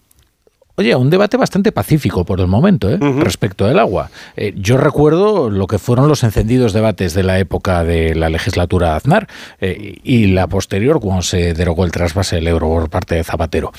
[0.76, 2.98] Oye, un debate bastante pacífico por el momento ¿eh?
[3.18, 4.10] respecto del agua.
[4.36, 8.96] Eh, yo recuerdo lo que fueron los encendidos debates de la época de la legislatura
[8.96, 9.28] Aznar
[9.60, 13.70] eh, y la posterior cuando se derogó el trasvase del euro por parte de Zapatero.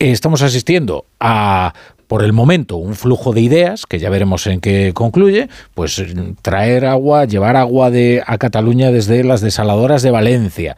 [0.00, 1.72] estamos asistiendo a
[2.08, 6.02] por el momento un flujo de ideas, que ya veremos en qué concluye, pues
[6.42, 10.76] traer agua, llevar agua de, a Cataluña desde las desaladoras de Valencia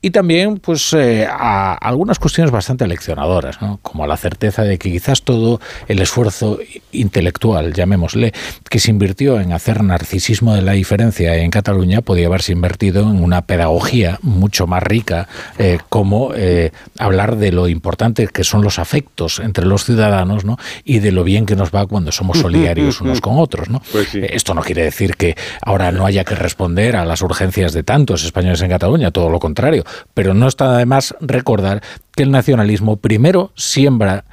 [0.00, 3.80] y también pues eh, a algunas cuestiones bastante leccionadoras, ¿no?
[3.82, 6.60] como la certeza de que quizás todo el esfuerzo
[6.92, 8.32] intelectual, llamémosle,
[8.70, 13.22] que se invirtió en hacer narcisismo de la diferencia en Cataluña podía haberse invertido en
[13.22, 15.28] una pedagogía mucho más rica,
[15.58, 20.58] eh, como eh, hablar de lo importante que son los afectos entre los ciudadanos ¿no?
[20.84, 23.68] y de lo bien que nos va cuando somos solidarios unos con otros.
[23.68, 23.82] ¿no?
[23.90, 24.20] Pues sí.
[24.22, 28.22] Esto no quiere decir que ahora no haya que responder a las urgencias de tantos
[28.22, 31.82] españoles en Cataluña, todo lo contrario, pero no está de más recordar
[32.14, 34.24] que el nacionalismo primero siembra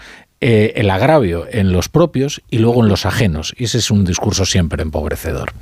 [0.48, 3.56] eh, el agravio en los propios y luego en los ajenos.
[3.58, 5.54] Y ese es un discurso siempre empobrecedor.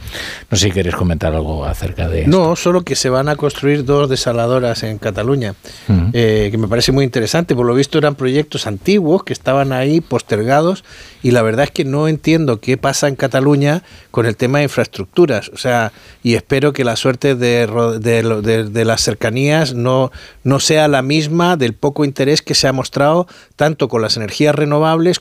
[0.51, 2.29] No sé si queréis comentar algo acerca de esto.
[2.31, 5.55] No, solo que se van a construir dos desaladoras en Cataluña,
[5.87, 6.09] Mm.
[6.11, 7.55] eh, que me parece muy interesante.
[7.55, 10.83] Por lo visto eran proyectos antiguos que estaban ahí postergados
[11.21, 14.65] y la verdad es que no entiendo qué pasa en Cataluña con el tema de
[14.65, 15.47] infraestructuras.
[15.53, 17.67] O sea, y espero que la suerte de,
[18.01, 20.11] de de- de las cercanías no,
[20.43, 24.53] no sea la misma del poco interés que se ha mostrado tanto con las energías
[24.53, 24.72] renovables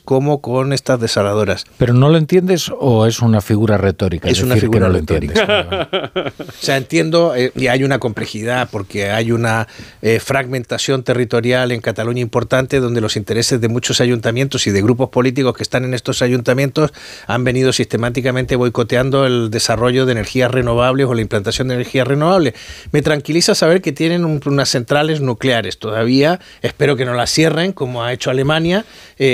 [0.04, 1.64] como con estas desaladoras.
[1.78, 4.28] ¿Pero no lo entiendes o es una figura retórica?
[4.28, 5.40] Es una decir que figura no lo retórica.
[5.40, 6.32] entiendes.
[6.62, 9.66] O sea, entiendo, eh, y hay una complejidad porque hay una
[10.00, 15.08] eh, fragmentación territorial en Cataluña importante donde los intereses de muchos ayuntamientos y de grupos
[15.10, 16.92] políticos que están en estos ayuntamientos
[17.26, 22.54] han venido sistemáticamente boicoteando el desarrollo de energías renovables o la implantación de energías renovables.
[22.92, 27.72] Me tranquiliza saber que tienen un- unas centrales nucleares todavía, espero que no las cierren
[27.72, 28.84] como ha hecho Alemania
[29.18, 29.31] eh,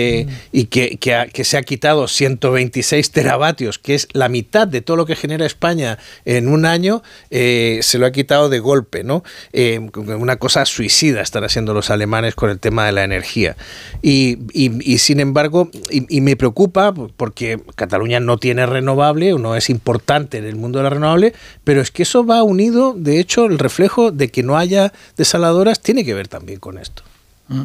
[0.52, 4.80] y que, que ha- que se ha quitado 126 teravatios, que es la mitad de
[4.80, 9.04] todo lo que genera España en un año, eh, se lo ha quitado de golpe,
[9.04, 9.22] ¿no?
[9.52, 13.56] Eh, una cosa suicida están haciendo los alemanes con el tema de la energía.
[14.02, 19.56] Y, y- y, sin embargo, y, y me preocupa porque Cataluña no tiene renovable, no
[19.56, 23.20] es importante en el mundo de la renovable, pero es que eso va unido, de
[23.20, 27.02] hecho, el reflejo de que no haya desaladoras tiene que ver también con esto.
[27.48, 27.62] Mm.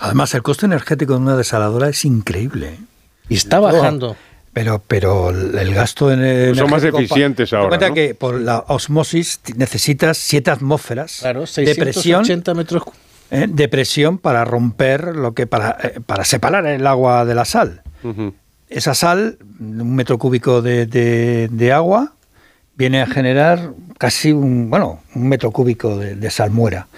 [0.00, 2.78] Además, el coste energético de una desaladora es increíble.
[3.28, 4.16] Y está bajando.
[4.52, 7.94] Pero, pero el gasto en el Son más eficientes Ten ahora, cuenta ¿no?
[7.94, 12.82] que por la osmosis necesitas siete atmósferas Claro, de presión 680 metros
[13.30, 13.46] ¿eh?
[13.48, 17.82] de presión para romper lo que para, eh, para separar el agua de la sal.
[18.68, 22.14] Esa sal, un metro cúbico de, de- de agua,
[22.74, 26.88] viene a generar casi un bueno un metro cúbico de, de salmuera.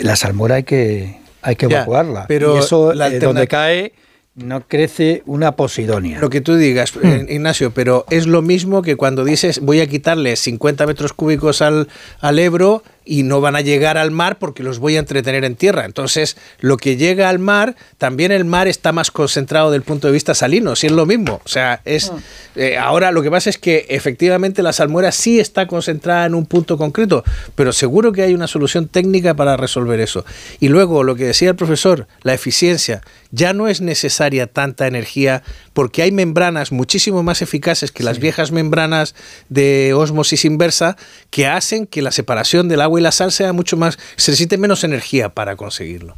[0.00, 2.26] La salmuera hay que hay que Ya, evacuarla.
[2.28, 3.92] pero y eso la eh, donde cae
[4.36, 6.18] no crece una posidonia.
[6.20, 9.86] Lo que tú digas, eh, Ignacio, pero es lo mismo que cuando dices voy a
[9.86, 11.88] quitarle 50 metros cúbicos al,
[12.20, 15.56] al Ebro y no van a llegar al mar porque los voy a entretener en
[15.56, 15.84] tierra.
[15.84, 20.12] Entonces, lo que llega al mar, también el mar está más concentrado del punto de
[20.12, 21.40] vista salino, si es lo mismo.
[21.44, 22.12] O sea, es
[22.54, 26.46] eh, ahora lo que pasa es que efectivamente la salmuera sí está concentrada en un
[26.46, 27.24] punto concreto,
[27.56, 30.24] pero seguro que hay una solución técnica para resolver eso.
[30.60, 33.00] Y luego, lo que decía el profesor, la eficiencia.
[33.32, 38.50] Ya no es necesaria tanta energía porque hay membranas muchísimo más eficaces que las viejas
[38.50, 39.14] membranas
[39.48, 40.96] de osmosis inversa
[41.30, 44.58] que hacen que la separación del agua y la sal sea mucho más, se necesite
[44.58, 46.16] menos energía para conseguirlo.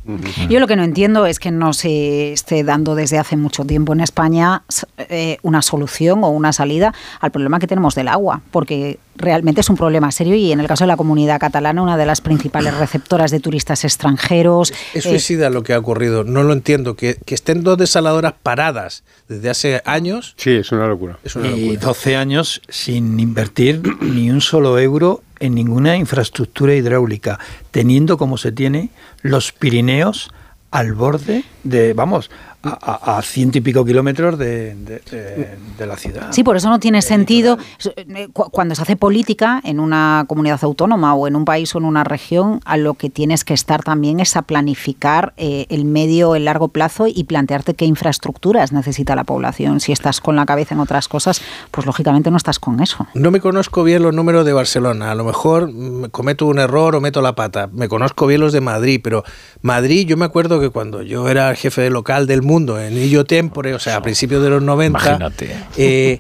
[0.49, 3.93] Yo lo que no entiendo es que no se esté dando desde hace mucho tiempo
[3.93, 4.63] en España
[4.99, 9.71] eh, una solución o una salida al problema que tenemos del agua, porque realmente es
[9.71, 12.75] un problema serio y en el caso de la comunidad catalana, una de las principales
[12.75, 14.73] receptoras de turistas extranjeros.
[14.95, 16.97] Es eh, suicida lo que ha ocurrido, no lo entiendo.
[16.97, 20.35] Que, que estén dos desaladoras paradas desde hace años.
[20.37, 21.19] Sí, es una locura.
[21.23, 21.87] Es una y locura.
[21.87, 27.41] 12 años sin invertir ni un solo euro en ninguna infraestructura hidráulica,
[27.73, 28.91] teniendo como se tiene
[29.23, 30.31] los Pirineos
[30.71, 32.31] al borde de, vamos,
[32.63, 36.29] a, a- ciento y pico kilómetros de, de- de- de la ciudad.
[36.33, 37.59] Sí, por eso no tiene sentido
[37.97, 41.79] eh, cu- cuando se hace política en una comunidad autónoma o en un país o
[41.79, 45.85] en una región, a lo que tienes que estar también es a planificar eh, el
[45.85, 49.81] medio, el largo plazo y plantearte qué infraestructuras necesita la población.
[49.81, 53.07] Si estás con la cabeza en otras cosas, pues lógicamente no estás con eso.
[53.15, 55.11] No me conozco bien los números de Barcelona.
[55.11, 57.69] A lo mejor mm, cometo un error o meto la pata.
[57.73, 59.25] Me conozco bien los de Madrid, pero
[59.63, 63.25] Madrid, yo me acuerdo que cuando yo era jefe de local del mundo en Illo
[63.25, 65.51] Tempore, o sea, a principios de los 90, Imagínate.
[65.77, 66.19] eh,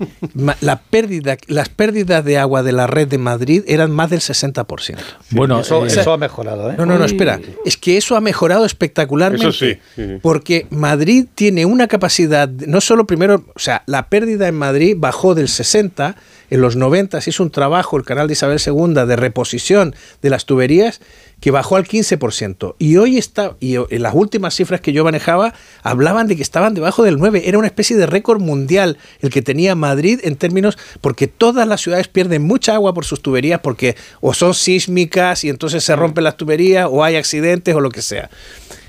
[0.60, 4.96] la pérdida, las pérdidas de agua de la red de Madrid eran más del 60%.
[5.30, 6.70] Bueno, eso, eh, eso ha mejorado.
[6.70, 6.74] ¿eh?
[6.78, 7.40] No, no, no, espera.
[7.64, 9.48] Es que eso ha mejorado espectacularmente.
[9.48, 9.78] Eso sí.
[10.22, 15.34] Porque Madrid tiene una capacidad, no solo primero, o sea, la pérdida en Madrid bajó
[15.34, 16.16] del 60,
[16.52, 20.28] en los 90 se hizo un trabajo, el canal de Isabel II, de reposición de
[20.28, 21.00] las tuberías,
[21.40, 22.74] que bajó al 15%.
[22.78, 26.74] Y hoy está, y en las últimas cifras que yo manejaba, hablaban de que estaban
[26.74, 27.40] debajo del 9%.
[27.42, 31.80] Era una especie de récord mundial el que tenía Madrid en términos, porque todas las
[31.80, 36.24] ciudades pierden mucha agua por sus tuberías, porque o son sísmicas y entonces se rompen
[36.24, 38.28] las tuberías, o hay accidentes o lo que sea.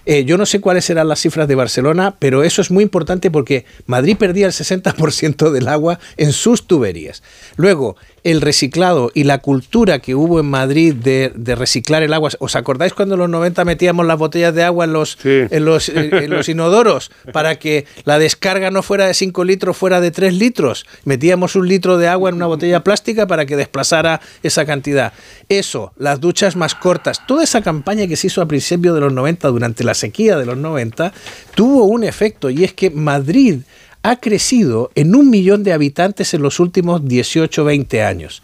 [0.05, 3.31] Eh, yo no sé cuáles serán las cifras de Barcelona, pero eso es muy importante
[3.31, 7.23] porque Madrid perdía el 60% del agua en sus tuberías.
[7.55, 12.31] Luego, el reciclado y la cultura que hubo en Madrid de, reciclar el agua.
[12.39, 15.89] ¿Os acordáis cuando en los 90 metíamos las botellas de agua en los, en, los,
[15.89, 20.33] en los inodoros para que la descarga no fuera de 5 litros, fuera de 3
[20.33, 20.85] litros?
[21.03, 25.13] Metíamos un litro de agua en una botella plástica para que desplazara esa cantidad.
[25.49, 29.13] Eso, las duchas más cortas, toda esa campaña que se hizo a principios de los
[29.13, 31.13] 90, durante la sequía de los 90,
[31.55, 33.61] tuvo un efecto y es que Madrid
[34.03, 38.43] ha crecido en un millón de habitantes en los últimos 18, 20 años.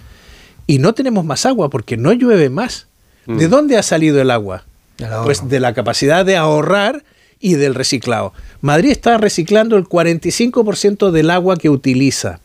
[0.67, 2.87] Y no tenemos más agua porque no llueve más.
[3.25, 3.49] ¿De mm.
[3.49, 4.65] dónde ha salido el agua?
[5.23, 7.03] Pues de la capacidad de ahorrar
[7.39, 8.33] y del reciclado.
[8.61, 12.39] Madrid está reciclando el 45% del agua que utiliza.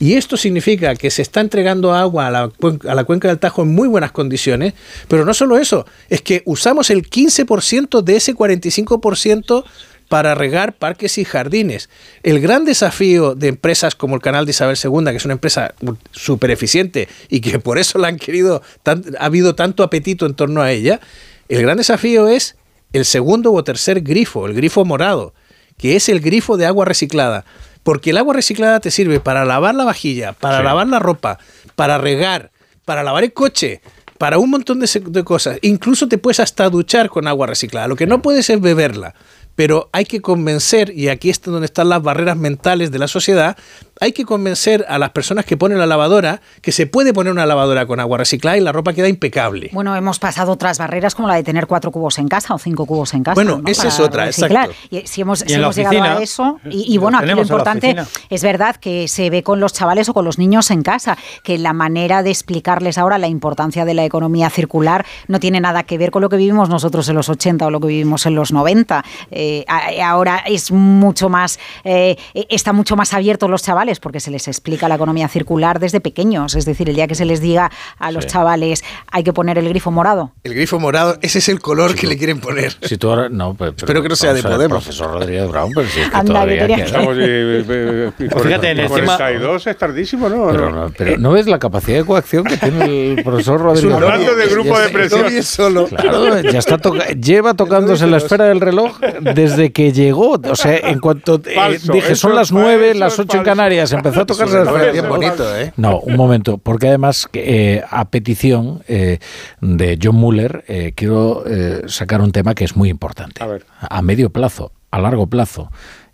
[0.00, 2.52] Y esto significa que se está entregando agua a la,
[2.88, 4.74] a la, cuenca del Tajo en muy buenas condiciones,
[5.08, 9.64] pero no solo eso, es que usamos el 15% de ese 45%
[10.08, 11.88] para regar parques y jardines.
[12.22, 15.74] El gran desafío de empresas como el Canal de Isabel II, que es una empresa
[16.12, 20.62] súper eficiente y que por eso la han querido, ha habido tanto apetito en torno
[20.62, 21.00] a ella,
[21.48, 22.56] el gran desafío es
[22.92, 25.34] el segundo o tercer grifo, el grifo morado,
[25.76, 27.44] que es el grifo de agua reciclada.
[27.82, 31.38] Porque el agua reciclada te sirve para lavar la vajilla, para lavar la ropa,
[31.74, 32.50] para regar,
[32.84, 33.80] para lavar el coche,
[34.18, 35.58] para un montón de, de, cosas.
[35.62, 37.88] Incluso te puedes hasta duchar con agua reciclada.
[37.88, 39.14] Lo que no puedes es beberla
[39.58, 43.56] pero hay que convencer, y aquí es donde están las barreras mentales de la sociedad,
[44.00, 47.46] hay que convencer a las personas que ponen la lavadora que se puede poner una
[47.46, 49.70] lavadora con agua reciclada y la ropa queda impecable.
[49.72, 52.86] Bueno, hemos pasado otras barreras como la de tener cuatro cubos en casa o cinco
[52.86, 53.34] cubos en casa.
[53.34, 54.72] Bueno, esa es otra, exacto.
[54.90, 57.96] Y si hemos, llegado a eso, y, bueno, aquí lo importante
[58.30, 61.58] es verdad que se ve con los chavales o con los niños en casa, que
[61.58, 65.98] la manera de explicarles ahora la importancia de la economía circular no tiene nada que
[65.98, 68.52] ver con lo que vivimos nosotros en los 80 o lo que vivimos en los
[68.52, 69.04] 90.
[69.30, 69.64] Eh,
[70.02, 72.16] ahora es mucho más, eh,
[72.48, 76.54] está mucho más abierto los chavales porque se les explica la economía circular desde pequeños.
[76.54, 79.68] Es decir, el día que se les diga a los chavales hay que poner el
[79.68, 80.32] grifo morado.
[80.44, 82.76] El grifo morado, ese es el color que le quieren poner.
[82.82, 84.82] Si tú ahora, no, pero, Espero que no sea de Podemos.
[84.82, 88.88] Profesor Rodríguez Brown, pero si es que Anda, todavía que Estamos, eh, Fíjate, en el
[88.88, 90.48] 42 es tardísimo, ¿no?
[90.48, 94.12] Pero, no, pero no ves la capacidad de coacción que tiene el profesor Rodríguez Brown.
[94.12, 95.42] Hablando de grupo de presión.
[95.42, 95.86] solo.
[95.86, 96.78] Claro, ya está
[97.20, 100.40] lleva tocándose la esfera del reloj desde que llegó.
[100.50, 104.26] O sea, en cuanto eh, dije son las nueve, las ocho en Canarias, empezó a
[104.26, 105.72] tocarse bonito, ¿eh?
[105.76, 109.18] No, un momento, porque además, eh, a petición eh,
[109.60, 111.44] de John Muller, quiero
[111.86, 113.40] sacar un tema que es muy importante.
[113.80, 115.70] A, medio plazo, a largo plazo,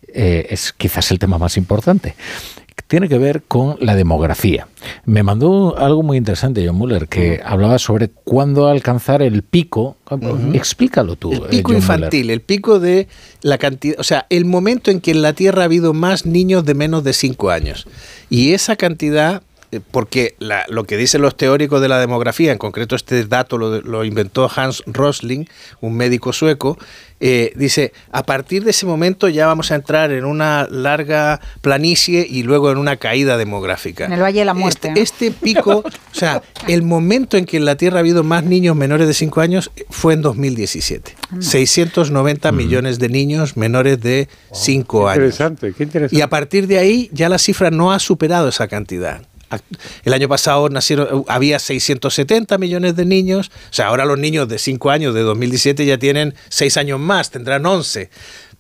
[0.09, 2.15] es quizás el tema más importante
[2.87, 4.69] tiene que ver con la demografía.
[5.05, 9.97] Me mandó algo muy interesante John Muller, que hablaba sobre cuándo alcanzar el pico.
[10.53, 11.33] Explícalo tú.
[11.33, 13.09] El pico infantil, el pico de
[13.43, 16.65] la cantidad, o sea, el momento en que en la Tierra ha habido más niños
[16.65, 17.87] de menos de 5 años.
[18.29, 19.43] Y esa cantidad
[19.75, 20.37] eh, porque
[20.69, 24.85] lo que dicen los teóricos de la demografía, en concreto este dato lo, inventó Hans
[24.87, 25.47] Rosling,
[25.81, 26.79] un médico sueco,
[27.19, 32.27] eh, dice, a partir de ese momento ya vamos a entrar en una larga planicie
[32.29, 34.05] y luego en una caída demográfica.
[34.05, 34.93] En el Valle de la Muerte.
[34.97, 35.79] Este, este pico,
[36.13, 39.15] o sea, el momento en que en la Tierra ha habido más niños menores de
[39.15, 41.17] 5 años fue en 2017.
[41.41, 45.17] 690 millones de niños menores de 5 años.
[45.17, 46.17] Interesante, qué interesante.
[46.17, 49.23] Y a partir de ahí ya la cifra no ha superado esa cantidad.
[50.05, 54.59] El año pasado nacieron, había 670 millones de niños, o sea, ahora los niños de
[54.59, 58.11] 5 años de 2017 ya tienen 6 años más, tendrán 11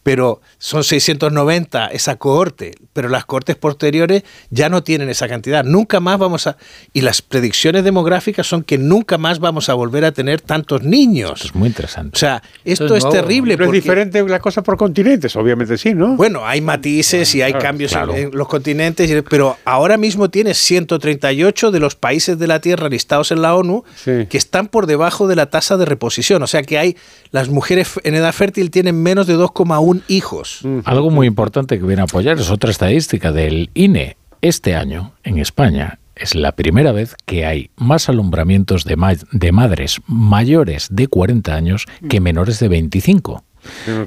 [0.04, 5.64] pero son 690 esa cohorte, pero las cohortes posteriores ya no tienen esa cantidad.
[5.64, 6.58] Nunca más vamos a...
[6.92, 11.46] Y las predicciones demográficas son que nunca más vamos a volver a tener tantos niños.
[11.46, 12.16] es muy interesante.
[12.16, 13.56] O sea, esto, es, terrible.
[13.56, 16.16] Pero es diferente la cosa por continentes, obviamente sí, ¿no?
[16.16, 21.80] Bueno, hay matices y hay cambios en, los continentes, pero ahora mismo tienes 138 de
[21.80, 25.46] los países de la Tierra listados en la ONU que están por debajo de la
[25.46, 26.42] tasa de reposición.
[26.42, 26.96] O sea que hay,
[27.30, 30.60] las mujeres en edad fértil tienen menos de 2,1 hijos.
[30.84, 34.16] Algo muy importante que viene a apoyar es otra estadística del INE.
[34.40, 38.96] Este año, en España, es la primera vez que hay más alumbramientos de,
[39.32, 43.44] de madres mayores de 40 años que menores de 25.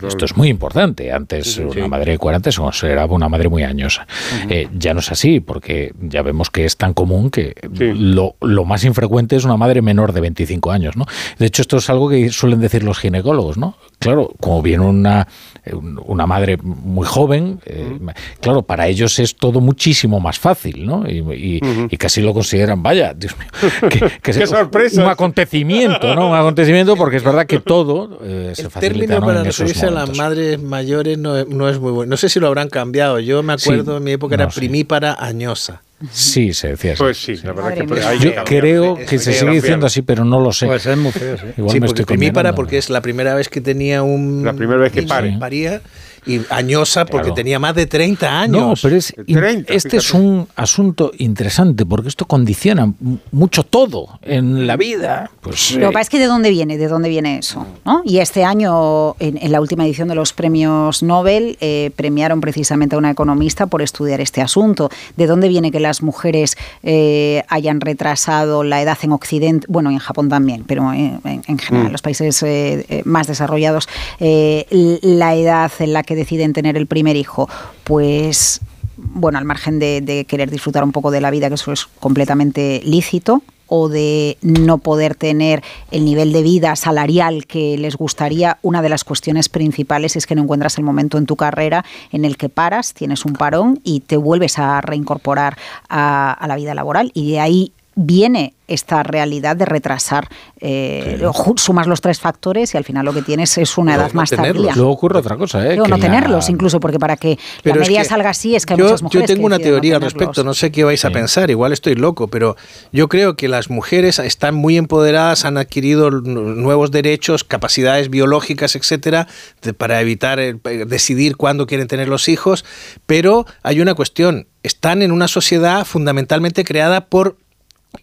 [0.07, 1.11] Esto es muy importante.
[1.11, 4.07] Antes una madre de 40 se consideraba una madre muy añosa.
[4.49, 8.65] Eh, ya no es así, porque ya vemos que es tan común que lo, lo,
[8.65, 10.95] más infrecuente es una madre menor de 25 años.
[10.95, 11.05] ¿no?
[11.39, 13.57] De hecho, esto es algo que suelen decir los ginecólogos.
[13.57, 13.75] ¿no?
[13.99, 15.27] Claro, como viene una,
[15.73, 17.97] una madre muy joven, eh,
[18.41, 21.03] claro, para ellos es todo muchísimo más fácil, ¿no?
[21.07, 21.59] Y,
[21.97, 23.47] casi lo consideran, vaya, Dios mío,
[23.89, 25.03] que, Qué sorpresa.
[25.03, 26.29] un acontecimiento, ¿no?
[26.29, 28.85] Un acontecimiento porque es verdad que todo eh, se facilita.
[28.87, 29.25] El término ¿no?
[29.25, 32.09] para en esos referirse a las madres mayores no, es- no es muy bueno.
[32.11, 33.19] No sé si lo habrán cambiado.
[33.19, 33.97] Yo me acuerdo Sí.
[33.97, 34.59] en mi época No, era sí.
[34.59, 35.81] primípara añosa.
[36.11, 36.99] Sí, se decía así.
[37.01, 38.09] Pues sí, la verdad Madre que mía.
[38.09, 40.67] hay Yo que creo es que se sigue diciendo así, pero no lo sé.
[40.67, 41.45] Pues es muy feo, sí.
[41.57, 42.55] Igual sí, me porque estoy primípara condenando.
[42.55, 44.43] porque es la primera vez que tenía un...
[44.45, 45.35] La primera vez que pare.
[45.39, 45.81] paría.
[46.27, 47.35] Y añosa porque Claro.
[47.35, 48.61] tenía más de 30 años.
[48.61, 52.91] No, pero es, in- 30, este es un asunto interesante porque esto condiciona
[53.31, 55.31] mucho todo en la vida.
[55.41, 58.01] Pues, Lo que eh, pasa es que de dónde viene, de dónde viene eso, ¿no?
[58.03, 62.95] Y este año, en, en la última edición de los premios Nobel, eh, premiaron precisamente
[62.95, 64.89] a una economista por estudiar este asunto.
[65.15, 69.65] ¿De dónde viene que las mujeres eh, hayan retrasado la edad en Occidente?
[69.69, 73.27] Bueno, y en Japón también, pero en, en- en general, en los países eh, más
[73.27, 73.87] desarrollados,
[74.19, 74.65] eh,
[75.01, 77.49] la edad en la que deciden tener el primer hijo,
[77.85, 78.59] pues
[78.97, 82.81] bueno, al margen de, querer disfrutar un poco de la vida, que eso es completamente
[82.83, 88.81] lícito, o de no poder tener el nivel de vida salarial que les gustaría, una
[88.81, 92.37] de las cuestiones principales es que no encuentras el momento en tu carrera en el
[92.37, 95.57] que paras, tienes un parón y te vuelves a reincorporar
[95.89, 97.11] a la vida laboral.
[97.13, 100.27] Y de ahí viene esta realidad de retrasar,
[100.59, 101.19] eh,
[101.55, 104.29] sumas los tres factores y al final lo que tienes es una edad no más
[104.29, 104.65] tenerlos.
[104.65, 104.75] tardía.
[104.75, 105.69] Luego ocurre otra cosa, ¿eh?
[105.75, 108.29] Luego que no la- tenerlos, incluso porque para que Pero la es media que salga
[108.29, 110.43] así es que hay yo, muchas mujeres Yo tengo que una no teoría al respecto,
[110.43, 112.55] no sé qué vais a pensar, igual estoy loco, pero
[112.91, 119.27] yo creo que las mujeres están muy empoderadas, han adquirido nuevos derechos, capacidades biológicas, etcétera,
[119.63, 122.63] de- para evitar eh, decidir cuándo quieren tener los hijos,
[123.07, 127.37] pero hay una cuestión, están en una sociedad fundamentalmente creada por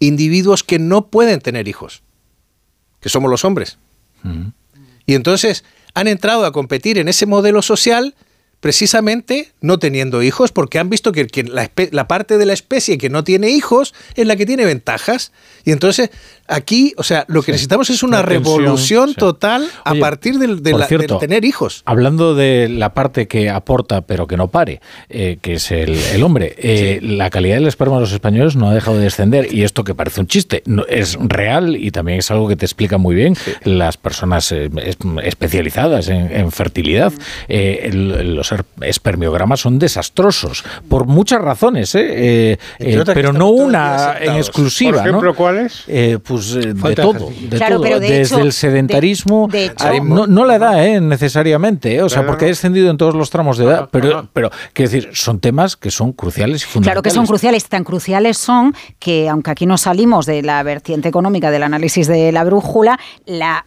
[0.00, 2.02] individuos que no pueden tener hijos,
[3.00, 3.78] que somos los hombres.
[5.06, 5.64] Y entonces
[5.94, 8.14] han entrado a competir en ese modelo social
[8.60, 12.97] precisamente no teniendo hijos, porque han visto que, que la, la parte de la especie
[12.97, 15.32] que no tiene hijos es la que tiene ventajas.
[15.66, 16.08] Y entonces
[16.48, 19.14] aquí, o sea, lo que necesitamos es una tensión, revolución sí.
[19.16, 21.82] total a Oye, partir del, de por la- cierto, del tener hijos.
[21.86, 26.23] Hablando de la parte que aporta pero que no pare, eh, que es el, el
[26.23, 29.62] hombre, eh, la calidad del esperma de los españoles no ha dejado de descender y
[29.62, 32.98] esto que parece un chiste no- es real y también es algo que te explica
[32.98, 37.12] muy bien las personas eh, es- especializadas en, en fertilidad.
[37.48, 43.48] Eh, el- los er- espermiogramas son desastrosos por muchas razones, eh, eh, eh, pero no
[43.50, 44.98] una en exclusiva.
[44.98, 45.36] Por ejemplo, ¿no?
[45.36, 45.84] ¿cuáles?
[45.89, 47.48] Eh, pues eh, de Falta de todo, ejercicio.
[47.50, 47.82] de Claro, todo.
[47.84, 51.00] pero de desde hecho- el sedentarismo, de- de hecho- a- no, no la edad, eh,
[51.00, 54.28] necesariamente, eh, o sea, Claro, porque ha descendido en todos los tramos de edad, pero,
[54.32, 57.02] pero quiero decir, son temas que son cruciales y Claro fundamentales.
[57.12, 61.50] que son cruciales, tan cruciales son que, aunque aquí no salimos de la vertiente económica
[61.50, 63.64] del análisis de la brújula, la,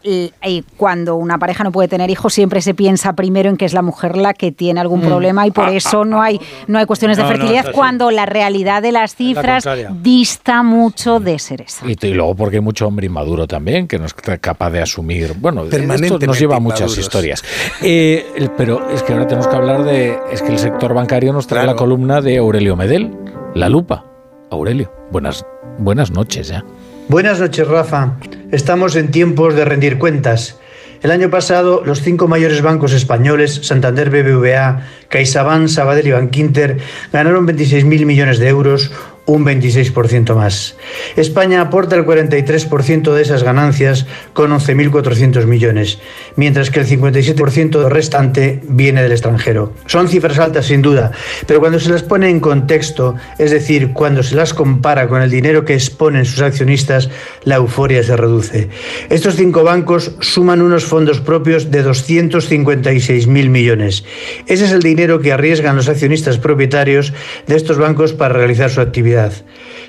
[0.77, 3.81] cuando una pareja no puede tener hijos, siempre se piensa primero en que es la
[3.81, 7.23] mujer la que tiene algún problema y por eso no hay, no hay cuestiones de
[7.23, 7.27] Mm.
[7.27, 9.65] No, fertilidad, cuando la realidad de las cifras
[10.01, 11.85] dista mucho de ser esa.
[11.89, 15.33] Y, y luego porque hay mucho hombre inmaduro también, que no es capaz de asumir.
[15.37, 16.97] Bueno, esto nos lleva a muchas inmaduros.
[16.99, 17.43] historias.
[17.81, 18.25] Eh,
[18.57, 20.17] pero es que ahora tenemos que hablar de.
[20.31, 21.73] Es que el sector bancario nos trae Claro.
[21.75, 23.11] la columna de Aurelio Medel,
[23.55, 24.05] La Lupa.
[24.51, 25.45] Aurelio, buenas,
[25.77, 26.63] buenas noches ya.
[27.09, 28.17] Buenas noches, Rafa.
[28.51, 30.57] Estamos en tiempos de rendir cuentas.
[31.03, 36.77] El año pasado, los cinco mayores bancos españoles, Santander BBVA, CaixaBank, Sabadell y Bankinter,
[37.13, 38.91] ganaron 26.000 millones de euros,
[39.27, 40.75] un 26% más.
[41.17, 45.99] España aporta el 43% de esas ganancias con 11.400 millones,
[46.37, 49.73] mientras que el 57% restante viene del extranjero.
[49.85, 51.11] Son cifras altas sin duda,
[51.45, 55.29] pero cuando se las pone en contexto, es decir, cuando se las compara con el
[55.29, 57.09] dinero que exponen sus accionistas,
[57.43, 58.69] la euforia se reduce.
[59.09, 64.05] Estos cinco bancos suman unos fondos propios de 256.000 millones.
[64.45, 67.13] Ese es el dinero que arriesgan los accionistas propietarios
[67.45, 69.16] de estos bancos para realizar su actividad.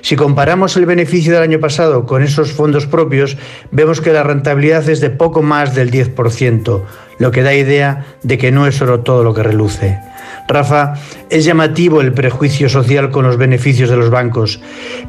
[0.01, 3.37] Si comparamos el beneficio del año pasado con esos fondos propios,
[3.71, 6.83] vemos que la rentabilidad es de poco más del 10%,
[7.19, 9.99] lo que da idea de que no es oro todo lo que reluce.
[10.47, 10.95] Rafa,
[11.29, 14.59] es llamativo el prejuicio social con los beneficios de los bancos,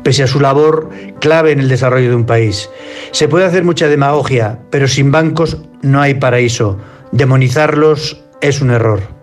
[0.03, 2.69] pese a su labor clave en el desarrollo de un país.
[3.13, 6.79] Se puede hacer mucha demagogia, pero sin bancos no hay paraíso.
[7.13, 9.20] Demonizarlos es un error.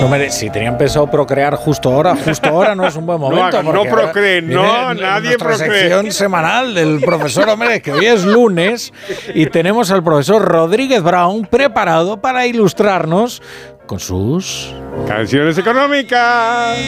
[0.00, 3.28] No me- si tenían pensado procrear justo ahora, justo ahora no es un buen No
[3.30, 3.62] momento.
[3.62, 5.80] no ahora procreen, no, nadie nuestra procree.
[5.80, 8.92] sección semanal del profesor Hombre, que hoy es lunes
[9.34, 13.42] y tenemos al profesor Rodríguez Brown preparado para ilustrarnos
[13.88, 14.72] con sus
[15.08, 16.78] canciones económicas.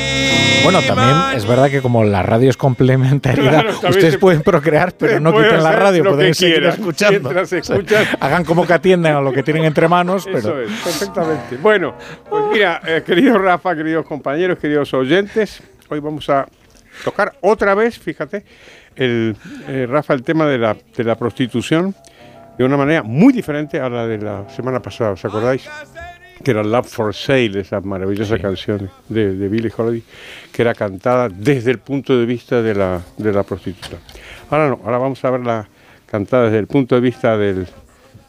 [0.62, 5.18] Bueno, también es verdad que como la radio es Claro, también ustedes pueden procrear, pero
[5.18, 7.30] no quiten la radio, pueden seguir quieran, escuchando.
[7.30, 10.70] O sea, hagan como que atienden a lo que tienen entre manos, pero Eso es,
[10.82, 11.56] perfectamente.
[11.56, 11.94] Bueno,
[12.28, 16.46] pues mira, eh, querido Rafa, queridos compañeros, queridos oyentes, hoy vamos a
[17.02, 18.44] tocar otra vez, fíjate,
[18.94, 19.34] el,
[19.66, 21.94] eh, Rafa, el tema de la, de la prostitución
[22.58, 25.66] de una manera muy diferente a la de la semana pasada, ¿os acordáis?
[26.42, 30.02] Que era Love for Sale, esa maravillosa canción de, de Billie Holiday,
[30.52, 33.96] que era cantada desde el punto de vista de la, de la prostituta.
[34.50, 35.68] Ahora no, ahora vamos a verla
[36.06, 37.66] cantada desde el punto de vista del,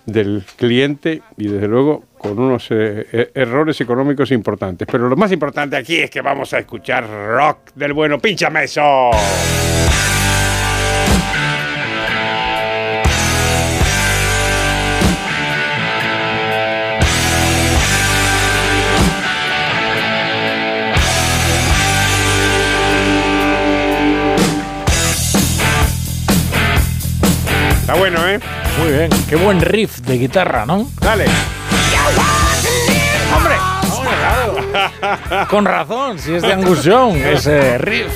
[0.05, 4.87] del cliente y desde luego con unos eh, eh, errores económicos importantes.
[4.91, 8.19] Pero lo más importante aquí es que vamos a escuchar rock del bueno.
[8.19, 9.09] ¡Pínchame eso!
[27.91, 28.39] Está bueno, ¿eh?
[28.79, 29.09] muy bien.
[29.27, 30.89] Qué buen riff de guitarra, ¿no?
[31.01, 31.25] Dale.
[33.35, 33.55] ¡Hombre!
[35.49, 38.07] Con razón, si es de Angus Young, ese riff.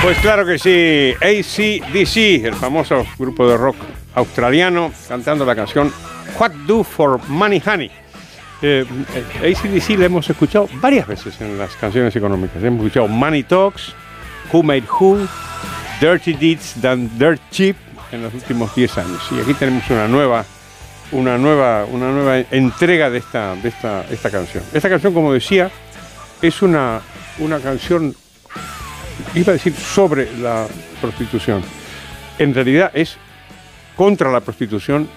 [0.00, 3.78] Pues claro que sí, ACDC, el famoso grupo de rock
[4.14, 5.92] australiano, cantando la canción
[6.38, 7.99] What Do for Money Honey.
[8.62, 12.62] Eh, eh, ACDC le hemos escuchado varias veces en las canciones económicas.
[12.62, 13.94] Hemos escuchado Money Talks,
[14.52, 15.26] Who Made Who,
[16.00, 17.76] Dirty Deeds Done Dirt Cheap
[18.12, 19.22] en los últimos 10 años.
[19.30, 20.44] Y aquí tenemos una nueva,
[21.12, 24.62] una nueva, una nueva entrega de esta, de esta, esta canción.
[24.74, 25.70] Esta canción, como decía,
[26.42, 27.00] es una,
[27.38, 28.14] una canción
[29.34, 30.66] iba a decir sobre la
[31.00, 31.62] prostitución.
[32.38, 33.16] En realidad es
[33.96, 35.08] contra la prostitución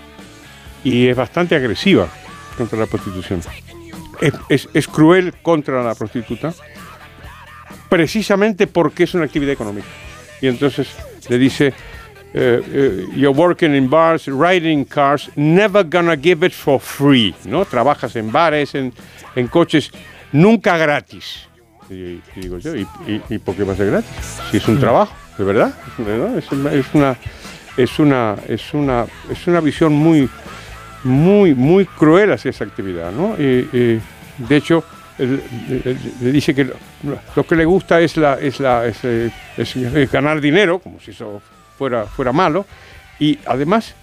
[0.84, 2.08] y es bastante agresiva
[2.54, 3.42] contra la prostitución.
[4.50, 6.54] Es, es- cruel contra la prostituta
[7.90, 9.88] precisamente porque es una actividad económica.
[10.42, 10.88] Y entonces
[11.30, 11.68] le dice,
[12.34, 17.34] eh, eh, you're working in bars, riding cars, never gonna give it for free.
[17.46, 17.66] ¿no?
[17.66, 18.94] Trabajas en bares, en,
[19.36, 19.92] en coches,
[20.32, 21.48] nunca gratis.
[21.90, 24.10] Y, digo yo, ¿y, por qué va a ser gratis?
[24.50, 25.74] Si es un trabajo, ¿de verdad?
[26.38, 30.30] Es una, es, una, es, una, es una visión muy,
[31.04, 33.12] muy, muy cruel hacia esa actividad.
[33.12, 33.36] ¿no?
[33.38, 34.02] De
[34.50, 34.84] hecho,
[35.18, 36.66] le dice que
[37.36, 38.84] lo, que le gusta es, la, es, la,
[40.12, 41.42] ganar dinero, como si eso
[41.78, 42.66] fuera, fuera malo,
[43.20, 43.96] y además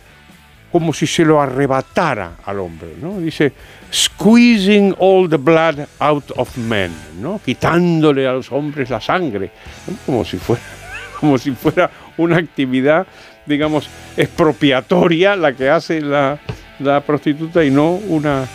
[0.71, 3.19] como si se lo arrebatara al hombre, ¿no?
[3.19, 3.53] Dice,
[3.93, 7.41] squeezing all the blood out of men, ¿no?
[7.45, 9.51] Quitándole a los hombres la sangre,
[10.07, 10.63] como si fuera,
[11.21, 13.05] como si fuera una actividad,
[13.47, 16.39] digamos, expropiatoria la que hace la,
[16.81, 18.47] la prostituta y no una,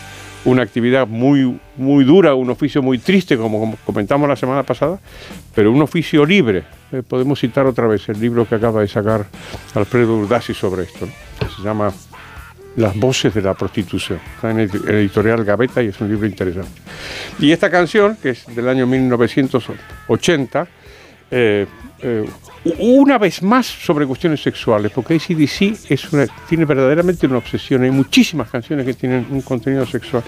[0.44, 4.98] una actividad muy, muy dura, un oficio muy triste, como, comentamos la semana pasada,
[5.54, 6.64] pero un oficio libre.
[6.92, 9.26] Eh, podemos citar otra vez el libro que acaba de sacar
[9.74, 11.50] Alfredo Urdasi sobre esto, ¿no?
[11.50, 11.92] se llama
[12.76, 14.20] Las voces de la prostitución.
[14.36, 16.80] Está en el editorial Gaveta y es un libro interesante.
[17.38, 20.68] Y esta canción, que es del año 1980,
[21.30, 21.66] eh,
[22.02, 22.28] eh,
[22.78, 27.84] una vez más sobre cuestiones sexuales, porque ACDC es una, tiene verdaderamente una obsesión.
[27.84, 30.22] Hay muchísimas canciones que tienen un contenido sexual,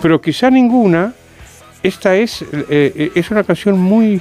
[0.00, 1.12] pero quizá ninguna,
[1.82, 4.20] esta es, eh, eh, es una canción muy,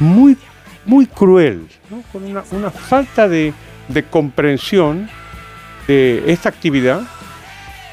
[0.00, 0.36] muy,
[0.84, 1.68] muy cruel,
[2.10, 3.52] con una, falta de,
[3.88, 5.08] de comprensión
[5.86, 7.02] de esta actividad,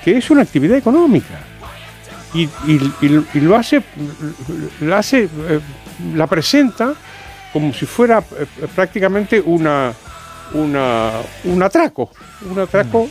[0.03, 1.39] que es una actividad económica.
[2.33, 2.49] Y,
[3.39, 3.83] lo hace,
[4.81, 5.29] la hace,
[6.15, 6.95] la presenta
[7.53, 9.93] como si fuera eh, prácticamente una,
[10.53, 11.11] una,
[11.45, 12.09] un atraco,
[12.49, 13.07] un atraco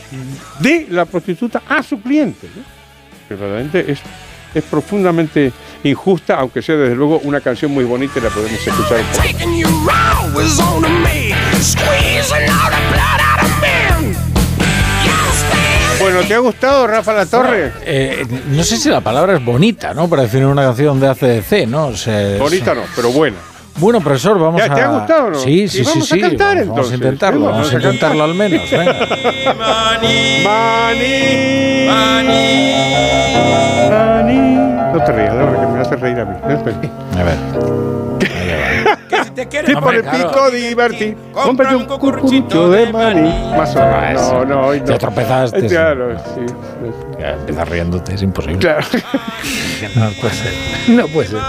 [0.59, 2.47] de la prostituta a su cliente.
[2.55, 2.61] ¿no?
[3.27, 3.99] Que verdaderamente es,
[4.53, 5.51] es profundamente
[5.83, 9.23] injusta, aunque sea desde luego una canción muy bonita y la podemos escuchar un poco.
[15.99, 17.71] Bueno, ¿te ha gustado Rafa La Torre?
[17.85, 20.09] Eh, no sé si la palabra es bonita, ¿no?
[20.09, 21.87] Para definir una canción de ACDC, ¿no?
[21.87, 23.37] O sea, es- Bonita no, pero buena.
[23.77, 24.75] Bueno, profesor, vamos ¿Ya a...
[24.75, 25.35] te ha gustado no?
[25.39, 26.21] Sí, sí, sí, vamos a sí.
[26.21, 26.95] cantar, vamos, vamos a entonces.
[26.95, 28.93] intentarlo, vamos, vamos a a intentarlo al menos, venga.
[29.57, 32.93] Money, money, money.
[34.93, 36.35] No te rías, que me hace reír a mí.
[37.17, 37.37] A ver.
[39.61, 41.17] Tipo de pico divertir.
[41.31, 43.29] Cómprate un cucurucho de maní.
[43.55, 44.21] Más o menos.
[44.33, 44.85] No, no, hoy no.
[44.85, 45.67] Te tropezaste.
[45.67, 46.41] Claro, sí.
[47.19, 48.57] Ya empiezas riéndote, es imposible.
[48.59, 48.85] Claro.
[49.95, 50.53] No puede ser.
[50.89, 51.39] No puede ser.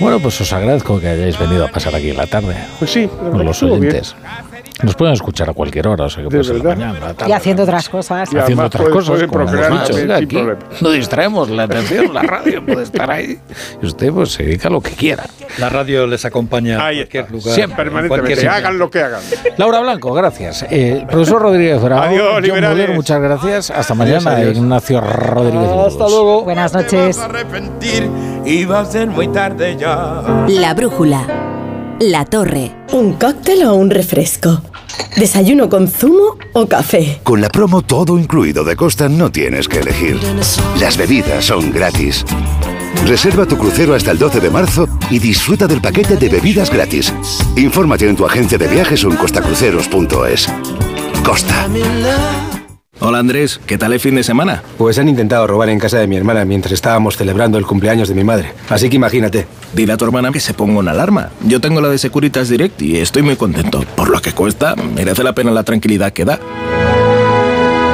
[0.00, 2.56] Bueno, pues os agradezco que hayáis venido a pasar aquí la tarde.
[2.80, 4.16] Pues sí, con los estuvo oyentes.
[4.82, 7.30] Nos pueden escuchar a cualquier hora, o sea que puede ser la mañana, la tarde.
[7.30, 8.28] Y haciendo otras cosas.
[8.34, 9.62] haciendo otras cosas, como hemos dicho.
[9.68, 10.58] también Oiga, sin aquí problema.
[10.80, 13.38] no distraemos la atención, la radio puede estar ahí.
[13.80, 15.24] Y usted pues se dedica a lo que quiera.
[15.58, 17.54] La radio les acompaña a cualquier lugar.
[17.54, 18.34] Siempre, en Permanentemente.
[18.34, 19.20] cualquier Hagan lo que hagan.
[19.56, 20.64] Laura Blanco, gracias.
[20.70, 22.70] Eh, profesor Rodríguez Bravo, Adiós, John liberales.
[22.78, 23.70] Muller, muchas gracias.
[23.70, 24.56] Hasta mañana, adiós.
[24.56, 25.70] Ignacio Rodríguez.
[25.86, 26.44] Hasta luego.
[26.44, 27.18] Buenas noches.
[28.44, 30.22] Y va a ser muy tarde ya.
[30.48, 31.26] La brújula.
[32.00, 32.72] La torre.
[32.92, 34.60] ¿Un cóctel o un refresco?
[35.16, 37.20] ¿Desayuno con zumo o café?
[37.22, 40.18] Con la promo todo incluido de Costa no tienes que elegir.
[40.80, 42.24] Las bebidas son gratis.
[43.06, 47.12] Reserva tu crucero hasta el 12 de marzo y disfruta del paquete de bebidas gratis.
[47.56, 50.48] Infórmate en tu agencia de viajes o en costacruceros.es.
[51.22, 51.68] Costa.
[53.00, 54.62] Hola Andrés, ¿qué tal el fin de semana?
[54.78, 58.14] Pues han intentado robar en casa de mi hermana mientras estábamos celebrando el cumpleaños de
[58.14, 58.54] mi madre.
[58.70, 59.46] Así que imagínate.
[59.74, 61.30] Dile a tu hermana que se ponga una alarma.
[61.42, 63.84] Yo tengo la de Securitas Direct y estoy muy contento.
[63.96, 66.38] Por lo que cuesta, merece la pena la tranquilidad que da.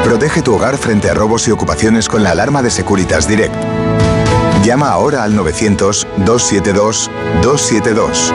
[0.04, 3.54] Protege tu hogar frente a robos y ocupaciones con la alarma de Securitas Direct.
[4.64, 8.32] Llama ahora al 900-272-272.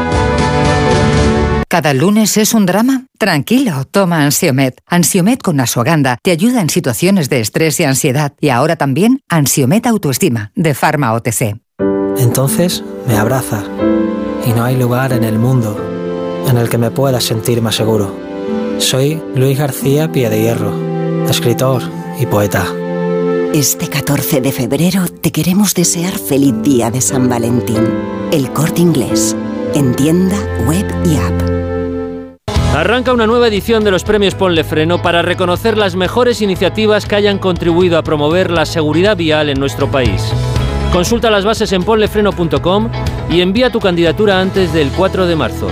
[1.68, 3.06] ¿Cada lunes es un drama?
[3.18, 4.82] Tranquilo, toma Ansiomet.
[4.88, 8.34] Ansiomet con Asuaganda te ayuda en situaciones de estrés y ansiedad.
[8.40, 11.58] Y ahora también Ansiomet Autoestima, de Pharma OTC.
[12.18, 13.64] Entonces me abraza
[14.46, 15.78] y no hay lugar en el mundo
[16.48, 18.16] en el que me pueda sentir más seguro.
[18.78, 20.74] Soy Luis García Hierro,
[21.28, 21.82] escritor
[22.20, 22.66] y poeta.
[23.56, 27.88] Este 14 de febrero te queremos desear feliz día de San Valentín.
[28.34, 29.34] El corte inglés.
[29.74, 30.36] En tienda,
[30.68, 32.76] web y app.
[32.76, 37.16] Arranca una nueva edición de los premios Ponle Freno para reconocer las mejores iniciativas que
[37.16, 40.22] hayan contribuido a promover la seguridad vial en nuestro país.
[40.92, 42.90] Consulta las bases en ponlefreno.com
[43.30, 45.70] y envía tu candidatura antes del 4 de marzo.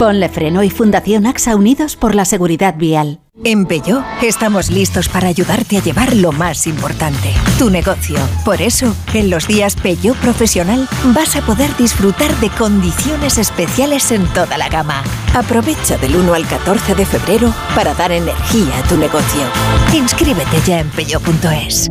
[0.00, 3.20] Ponle Freno y Fundación AXA Unidos por la Seguridad Vial.
[3.44, 8.16] En Peugeot estamos listos para ayudarte a llevar lo más importante, tu negocio.
[8.42, 14.26] Por eso, en los días Peugeot Profesional vas a poder disfrutar de condiciones especiales en
[14.28, 15.04] toda la gama.
[15.34, 19.42] Aprovecha del 1 al 14 de febrero para dar energía a tu negocio.
[19.92, 21.90] Inscríbete ya en peugeot.es.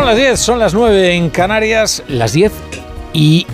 [0.00, 2.52] Son las 10, son las 9 en Canarias, las 10
[3.12, 3.46] y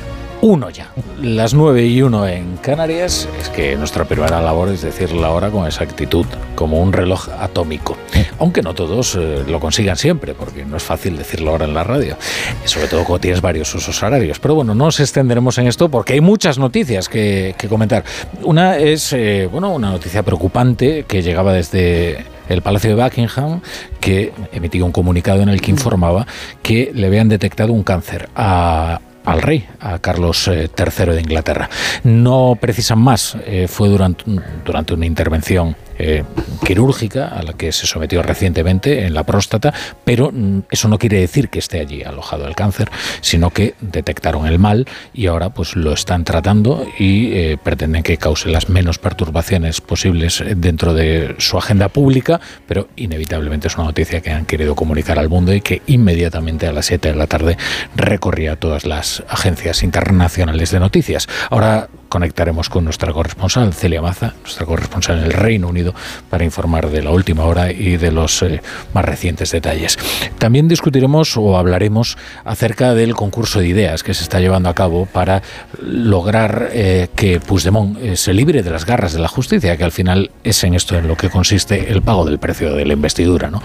[0.43, 0.93] 1 ya.
[1.21, 5.51] Las 9 y 1 en Canarias es que nuestra primera labor es decir la hora
[5.51, 7.97] con exactitud, como un reloj atómico.
[8.39, 11.75] Aunque no todos eh, lo consigan siempre, porque no es fácil decir la hora en
[11.75, 12.17] la radio,
[12.65, 14.39] sobre todo cuando tienes varios usos horarios.
[14.39, 18.05] Pero bueno, no nos extenderemos en esto porque hay muchas noticias que, que comentar.
[18.43, 23.61] Una es, eh, bueno, una noticia preocupante que llegaba desde el Palacio de Buckingham,
[24.01, 26.27] que emitía un comunicado en el que informaba
[26.63, 31.69] que le habían detectado un cáncer a al rey, a Carlos eh, III de Inglaterra.
[32.05, 34.25] No precisan más, eh, fue durante,
[34.65, 36.25] durante una intervención eh,
[36.65, 39.73] quirúrgica a la que se sometió recientemente en la próstata,
[40.05, 44.47] pero mm, eso no quiere decir que esté allí alojado el cáncer, sino que detectaron
[44.47, 48.99] el mal y ahora pues lo están tratando y eh, pretenden que cause las menos
[48.99, 54.75] perturbaciones posibles dentro de su agenda pública, pero inevitablemente es una noticia que han querido
[54.75, 57.57] comunicar al mundo y que inmediatamente a las 7 de la tarde
[57.95, 61.29] recorría todas las agencias internacionales de noticias.
[61.51, 65.95] Ahora conectaremos con nuestra corresponsal, Celia Maza, nuestra corresponsal en el Reino Unido,
[66.31, 68.61] para informar de la última hora y de los eh,
[68.95, 69.99] más recientes detalles.
[70.39, 75.07] También discutiremos o hablaremos acerca del concurso de ideas que se está llevando a cabo
[75.07, 75.43] para
[75.81, 79.93] lograr eh, que Puigdemont eh, se libre de las garras de la justicia, que al
[79.93, 83.51] final es en esto en lo que consiste el pago del precio de la investidura.
[83.51, 83.63] ¿no?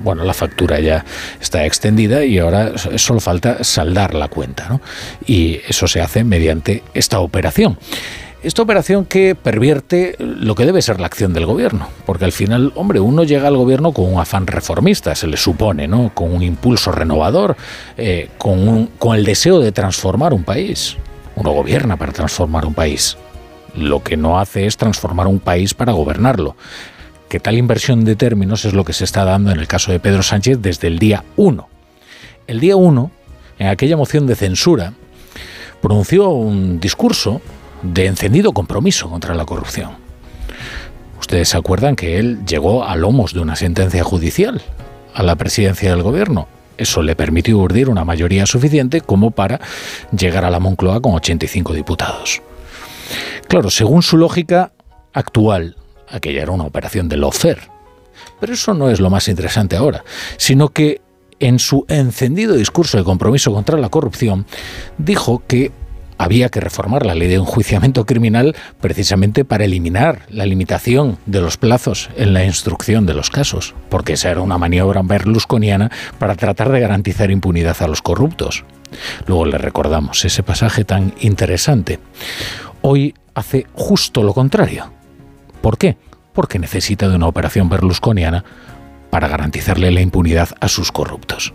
[0.00, 1.04] Bueno, la factura ya
[1.40, 4.68] está extendida y ahora solo falta saldar la cuenta.
[4.68, 4.80] ¿no?
[5.26, 7.78] Y eso se hace mediante esta operación.
[8.42, 12.72] Esta operación que pervierte lo que debe ser la acción del gobierno, porque al final,
[12.74, 16.10] hombre, uno llega al gobierno con un afán reformista, se le supone, ¿no?
[16.14, 17.54] Con un impulso renovador,
[17.98, 20.96] eh, con, un- con el deseo de transformar un país.
[21.36, 23.18] Uno gobierna para transformar un país.
[23.76, 26.56] Lo que no hace es transformar un país para gobernarlo.
[27.30, 30.00] Que tal inversión de términos es lo que se está dando en el caso de
[30.00, 31.68] Pedro Sánchez desde el día 1.
[32.48, 33.10] El día 1,
[33.60, 34.94] en aquella moción de censura,
[35.80, 37.40] pronunció un discurso
[37.82, 39.92] de encendido compromiso contra la corrupción.
[41.20, 44.60] Ustedes se acuerdan que él llegó a lomos de una sentencia judicial
[45.14, 46.48] a la presidencia del gobierno.
[46.78, 49.60] Eso le permitió urdir una mayoría suficiente como para
[50.10, 52.42] llegar a la Moncloa con 85 diputados.
[53.46, 54.72] Claro, según su lógica
[55.12, 55.76] actual,
[56.10, 57.60] aquella era una operación de lawfare.
[58.38, 60.04] Pero eso no es lo más interesante ahora,
[60.36, 61.00] sino que
[61.38, 64.46] en su encendido discurso de compromiso contra la corrupción
[64.98, 65.72] dijo que
[66.18, 71.56] había que reformar la ley de enjuiciamiento criminal precisamente para eliminar la limitación de los
[71.56, 76.70] plazos en la instrucción de los casos, porque esa era una maniobra berlusconiana para tratar
[76.72, 78.64] de garantizar impunidad a los corruptos.
[79.26, 81.98] Luego le recordamos ese pasaje tan interesante.
[82.82, 84.99] Hoy hace justo lo contrario.
[85.60, 85.96] ¿Por qué?
[86.32, 88.44] Porque necesita de una operación berlusconiana
[89.10, 91.52] para garantizarle la impunidad a sus corruptos.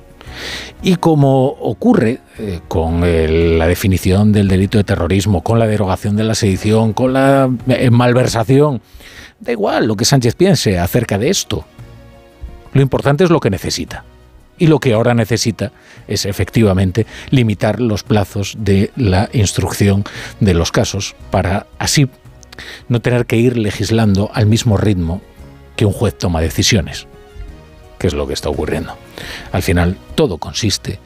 [0.84, 6.24] Y como ocurre eh, con la definición del delito de terrorismo, con la derogación de
[6.26, 8.82] la sedición, con la eh, malversación,
[9.40, 11.66] da igual lo que Sánchez piense acerca de esto.
[12.74, 14.04] Lo importante es lo que necesita.
[14.58, 15.72] Y lo que ahora necesita
[16.08, 20.06] es efectivamente limitar los plazos de la instrucción
[20.40, 22.08] de los casos para así
[22.90, 25.22] no tener que ir legislando al mismo ritmo
[25.76, 27.08] que un juez toma decisiones,
[27.98, 28.98] que es lo que está ocurriendo.
[29.52, 31.00] Al final, todo consiste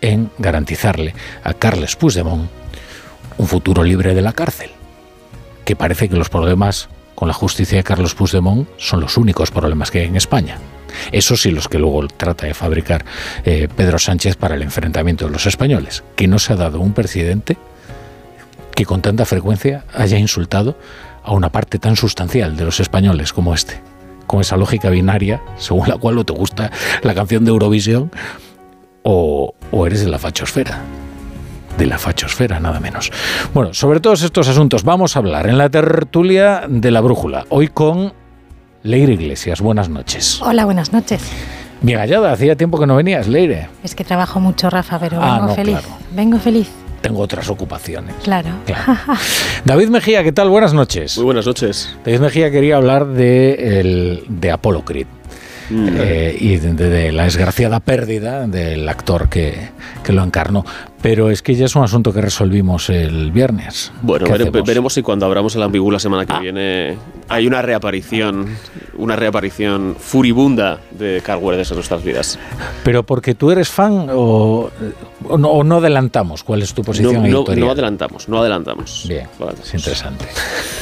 [0.00, 2.48] en garantizarle a Carles Puigdemont
[3.38, 4.70] un futuro libre de la cárcel,
[5.64, 9.90] que parece que los problemas con la justicia de Carlos Puigdemont son los únicos problemas
[9.90, 10.58] que hay en España.
[11.12, 13.04] Esos sí los que luego trata de fabricar
[13.44, 16.92] eh, Pedro Sánchez para el enfrentamiento de los españoles, que no se ha dado un
[16.92, 17.56] presidente
[18.78, 20.76] que con tanta frecuencia haya insultado
[21.24, 23.80] a una parte tan sustancial de los españoles como este,
[24.28, 26.70] con esa lógica binaria según la cual o te gusta
[27.02, 28.12] la canción de Eurovisión
[29.02, 30.78] o, o eres de la fachosfera.
[31.76, 33.10] De la fachosfera, nada menos.
[33.52, 37.46] Bueno, sobre todos estos asuntos vamos a hablar en la tertulia de la brújula.
[37.48, 38.12] Hoy con
[38.84, 39.60] Leire Iglesias.
[39.60, 40.40] Buenas noches.
[40.40, 41.20] Hola, buenas noches.
[41.80, 43.70] Bien hallada, hacía tiempo que no venías, Leire.
[43.82, 45.78] Es que trabajo mucho, Rafa, pero Ah, vengo no, feliz.
[45.80, 45.96] claro.
[46.12, 46.68] Vengo feliz,
[47.00, 48.14] Tengo otras ocupaciones.
[48.22, 48.50] claro.
[49.64, 50.48] David Mejía, ¿qué tal?
[50.50, 51.16] Buenas noches.
[51.16, 51.94] Muy buenas noches.
[52.04, 55.06] David Mejía quería hablar de, el, de Apollo Creed.
[55.70, 55.88] Mm.
[55.98, 59.68] eh, y de, de la desgraciada pérdida del actor que,
[60.02, 60.64] que lo encarnó.
[61.02, 63.92] Pero es que ya es un asunto que resolvimos el viernes.
[64.02, 66.40] Bueno, ¿Qué vere- veremos si cuando abramos el ambiguo la semana que Ah.
[66.40, 66.96] viene
[67.28, 68.46] hay una reaparición,
[68.96, 72.38] una reaparición furibunda de Carl Weathers en nuestras vidas.
[72.82, 74.70] Pero porque tú eres fan o,
[75.28, 77.60] o no, o no adelantamos cuál es tu No, posición no- editorial?
[77.66, 79.04] no adelantamos, no adelantamos.
[79.08, 79.28] Bien,
[79.62, 80.24] es interesante.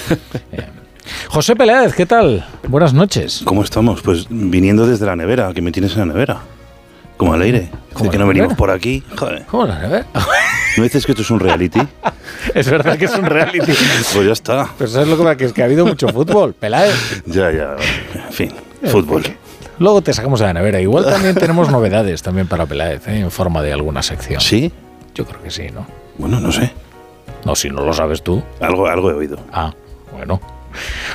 [0.52, 0.85] Bien.
[1.28, 2.46] José Peláez, ¿qué tal?
[2.68, 3.42] Buenas noches.
[3.44, 4.02] ¿Cómo estamos?
[4.02, 6.38] Pues viniendo desde la nevera, que me tienes en la nevera.
[7.16, 7.70] Como al aire.
[7.92, 9.02] ¿Cómo Dice que la no venimos por aquí.
[9.16, 9.44] Joder.
[9.46, 10.06] ¿Cómo la nevera?
[10.76, 11.80] ¿No dices que esto es un reality?
[12.54, 13.72] Es verdad que es un reality.
[14.12, 14.68] Pues ya está.
[14.78, 15.36] Pero ¿sabes lo?
[15.36, 17.22] Que es que ha habido mucho fútbol, Peláez.
[17.26, 17.76] Ya, ya.
[18.26, 18.52] En fin,
[18.84, 19.24] fútbol.
[19.78, 20.80] Luego te sacamos de la nevera.
[20.80, 23.20] Igual también tenemos novedades también para Peláez, ¿eh?
[23.20, 24.40] en forma de alguna sección.
[24.40, 24.72] ¿Sí?
[25.14, 25.86] Yo creo que sí, ¿no?
[26.18, 26.72] Bueno, no sé.
[27.44, 28.42] No, si no lo sabes tú.
[28.60, 29.38] Algo, algo he oído.
[29.52, 29.72] Ah,
[30.12, 30.40] bueno.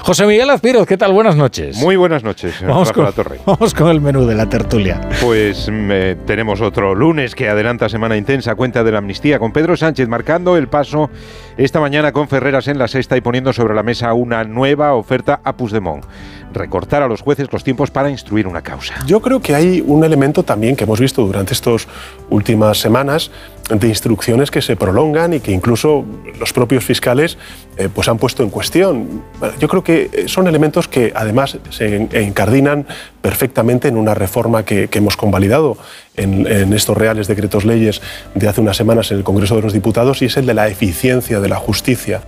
[0.02, 1.14] José Miguel Azpiroz, ¿qué tal?
[1.14, 1.78] Buenas noches.
[1.78, 3.40] Muy buenas noches, Vamos Rafa con, La Torre.
[3.46, 5.02] vamos con el menú de la tertulia.
[5.22, 9.76] Pues eh, tenemos otro lunes que adelanta semana intensa, cuenta de la amnistía, con Pedro
[9.78, 11.10] Sánchez marcando el paso
[11.58, 15.42] esta mañana con Ferreras en la sexta y poniendo sobre la mesa una nueva oferta
[15.44, 16.06] a Puigdemont.
[16.54, 18.94] Recortar a los jueces los tiempos para instruir una causa.
[19.06, 21.88] Yo creo que hay un elemento también que hemos visto durante estas
[22.30, 23.32] últimas semanas
[23.70, 26.04] de instrucciones que se prolongan y que incluso
[26.40, 27.38] los propios fiscales
[27.78, 29.24] eh, pues han puesto en cuestión.
[29.60, 32.86] yo creo que eh, son elementos que además se en- encardinan
[33.22, 35.78] perfectamente en una reforma que, que hemos convalidado
[36.18, 38.02] en, en estos reales decretos leyes
[38.36, 40.68] de hace unas semanas en el Congreso de los Diputados y es el de la
[40.68, 42.22] eficiencia de la justicia.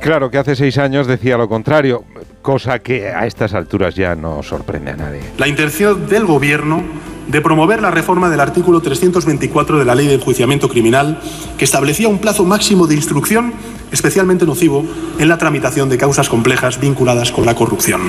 [0.00, 2.04] Claro que hace seis años decía lo contrario,
[2.42, 5.20] cosa que a estas alturas ya no sorprende a nadie.
[5.38, 6.82] La intención del Gobierno
[7.26, 11.20] de promover la reforma del artículo 324 de la Ley de Enjuiciamiento Criminal,
[11.58, 13.52] que establecía un plazo máximo de instrucción
[13.92, 14.84] especialmente nocivo
[15.18, 18.00] en la tramitación de causas complejas vinculadas con la corrupción.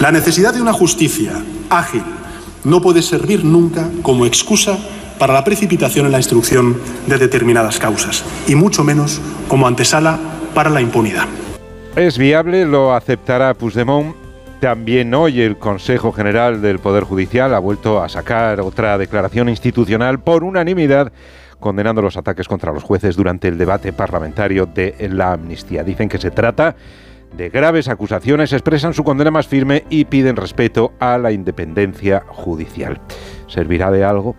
[0.00, 1.32] La necesidad de una justicia
[1.70, 2.02] ágil
[2.64, 4.78] no puede servir nunca como excusa
[5.18, 10.18] para la precipitación en la instrucción de determinadas causas, y mucho menos como antesala
[10.58, 11.28] para la impunidad.
[11.94, 12.64] ¿Es viable?
[12.64, 14.16] ¿Lo aceptará Puigdemont?
[14.58, 20.18] También hoy el Consejo General del Poder Judicial ha vuelto a sacar otra declaración institucional
[20.18, 21.12] por unanimidad
[21.60, 25.84] condenando los ataques contra los jueces durante el debate parlamentario de la amnistía.
[25.84, 26.74] Dicen que se trata
[27.36, 33.00] de graves acusaciones, expresan su condena más firme y piden respeto a la independencia judicial.
[33.46, 34.34] ¿Servirá de algo?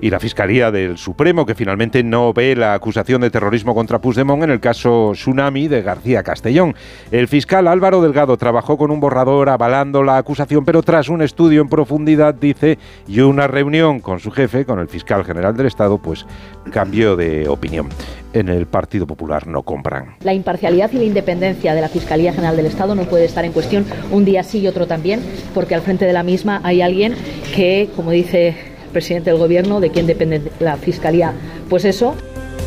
[0.00, 4.42] Y la Fiscalía del Supremo, que finalmente no ve la acusación de terrorismo contra Puigdemont
[4.42, 6.74] en el caso Tsunami de García Castellón.
[7.10, 11.62] El fiscal Álvaro Delgado trabajó con un borrador avalando la acusación, pero tras un estudio
[11.62, 15.98] en profundidad, dice, y una reunión con su jefe, con el fiscal general del Estado,
[15.98, 16.26] pues
[16.72, 17.88] cambió de opinión.
[18.32, 20.16] En el Partido Popular no compran.
[20.22, 23.52] La imparcialidad y la independencia de la Fiscalía General del Estado no puede estar en
[23.52, 25.20] cuestión un día sí y otro también,
[25.54, 27.14] porque al frente de la misma hay alguien
[27.54, 31.34] que, como dice presidente del Gobierno, de quién depende la Fiscalía,
[31.68, 32.14] pues eso.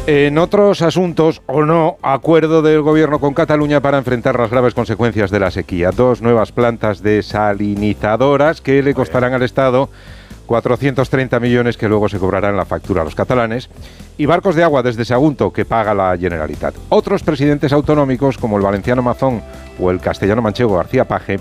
[0.06, 5.32] En otros asuntos, o no, acuerdo del gobierno con Cataluña para enfrentar las graves consecuencias
[5.32, 5.90] de la sequía.
[5.90, 9.90] Dos nuevas plantas desalinizadoras que le costarán al Estado
[10.45, 13.69] 430 millones que luego se cobrarán la factura a los catalanes.
[14.16, 16.75] Y barcos de agua desde Sagunto que paga la Generalitat.
[16.90, 19.41] Otros presidentes autonómicos, como el valenciano Mazón
[19.80, 21.40] o el castellano manchego García Paje,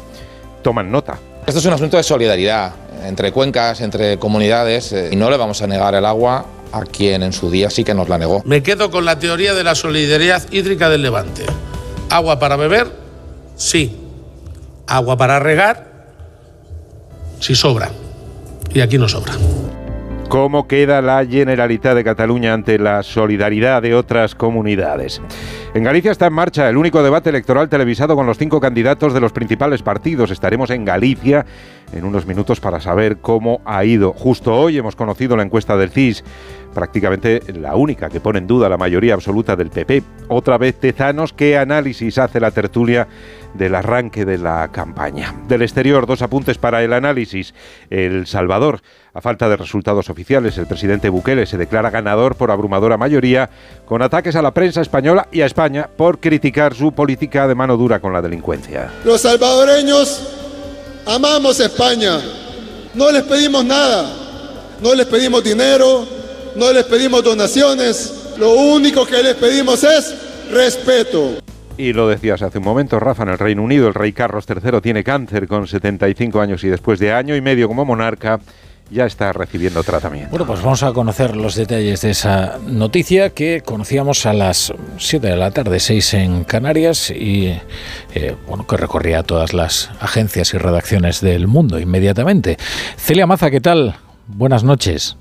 [0.63, 1.19] toman nota.
[1.49, 2.75] Esto es un asunto de solidaridad
[3.07, 7.23] entre cuencas, entre comunidades, eh, y no le vamos a negar el agua a quien
[7.23, 8.43] en su día sí que nos la negó.
[8.45, 11.47] Me quedo con la teoría de la solidaridad hídrica del Levante.
[12.11, 12.93] Agua para beber,
[13.57, 13.97] sí.
[14.87, 16.11] Agua para regar,
[17.41, 17.93] si sobra.
[18.75, 19.33] Y aquí no sobra.
[20.29, 25.23] ¿Cómo queda la Generalitat de Cataluña ante la solidaridad de otras comunidades?
[25.73, 29.21] En Galicia está en marcha el único debate electoral televisado con los cinco candidatos de
[29.21, 30.31] los principales partidos.
[30.31, 31.47] Estaremos en Galicia
[31.95, 34.13] en unos minutos para saber cómo ha ido.
[34.13, 36.23] Justo hoy hemos conocido la encuesta del CIS,
[36.79, 40.01] prácticamente la única que pone en duda la mayoría absoluta del PP.
[40.29, 43.09] Otra vez Tezanos, ¿qué análisis hace la tertulia
[43.55, 45.35] del arranque de la campaña?
[45.49, 47.53] Del exterior, dos apuntes para el análisis.
[47.91, 48.81] El Salvador,
[49.13, 53.51] a falta de resultados oficiales, el presidente Bukele se declara ganador por abrumadora mayoría,
[53.85, 57.77] con ataques a la prensa española y a España por criticar su política de mano
[57.77, 58.89] dura con la delincuencia.
[59.05, 60.23] Los salvadoreños
[61.07, 62.21] amamos España.
[62.95, 64.13] No les pedimos nada.
[64.81, 66.28] No les pedimos dinero.
[66.57, 68.35] No les pedimos donaciones.
[68.39, 70.15] Lo único que les pedimos es
[70.51, 71.39] respeto.
[71.77, 74.81] Y lo decías hace un momento, Rafa, en el Reino Unido el rey Carlos III
[74.81, 78.41] tiene cáncer con 75 años y después de año y medio como monarca
[78.91, 80.31] ya está recibiendo tratamiento.
[80.31, 85.27] Bueno, pues vamos a conocer los detalles de esa noticia que conocíamos a las 7
[85.27, 87.55] de la tarde, 6 en Canarias, y
[88.15, 92.57] eh, bueno, que recorría todas las agencias y redacciones del mundo inmediatamente.
[92.97, 93.97] Celia Maza, ¿qué tal?
[94.27, 95.17] Buenas noches.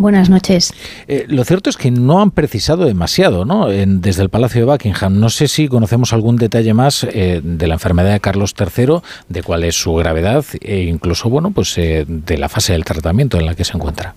[0.00, 0.72] Buenas noches.
[1.08, 3.70] Eh, lo cierto es que no han precisado demasiado, ¿no?
[3.70, 5.20] En- desde el Palacio de Buckingham.
[5.20, 9.42] No sé si conocemos algún detalle más eh, de la enfermedad de Carlos III, de
[9.42, 13.44] cuál es su gravedad e incluso, bueno, pues eh, de la fase del tratamiento en
[13.46, 14.14] la que se encuentra.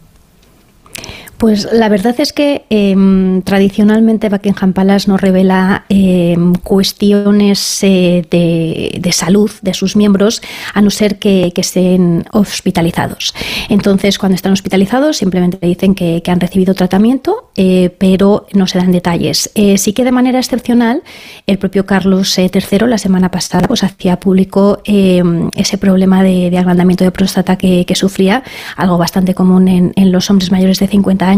[1.43, 8.97] Pues la verdad es que em, tradicionalmente Buckingham Palace nos revela em, cuestiones eh, de,
[9.01, 10.41] de salud de sus miembros,
[10.73, 13.35] a no ser que, que estén hospitalizados.
[13.67, 18.77] Entonces, cuando están hospitalizados, simplemente dicen que, que han recibido tratamiento, eh, pero no se
[18.77, 19.51] dan detalles.
[19.55, 21.03] Eh, sí que de manera excepcional,
[21.45, 26.57] el propio Carlos III la semana pasada pues, hacía público em, ese problema de, de
[26.57, 28.43] agrandamiento de próstata que, que sufría,
[28.77, 31.32] algo bastante común en, en los hombres mayores de 50 años,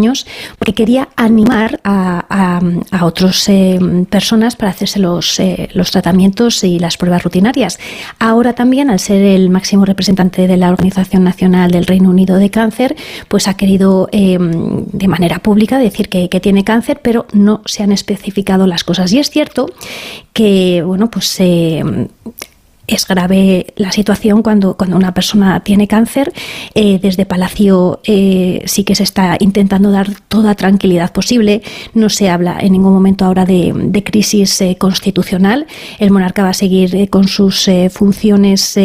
[0.58, 2.60] porque quería animar a,
[2.92, 3.50] a, otras
[4.10, 7.80] personas para hacerse los, eh, los tratamientos y las pruebas rutinarias.
[8.20, 12.50] Ahora también, al ser el máximo representante de la Organización Nacional del Reino Unido de
[12.50, 12.96] Cáncer,
[13.28, 17.84] pues ha querido eh, de manera pública decir que, que tiene cáncer, pero no se
[17.84, 19.12] han especificado las cosas.
[19.14, 19.68] Y es cierto
[20.34, 21.40] que, bueno, pues...
[22.88, 26.34] es grave la situación cuando, cuando una persona tiene cáncer.
[26.74, 31.62] Eh, desde Palacio eh, sí que se está intentando dar toda tranquilidad posible.
[31.94, 35.66] No se habla en ningún momento ahora de, crisis eh, constitucional.
[36.00, 38.78] El monarca va a seguir con sus funciones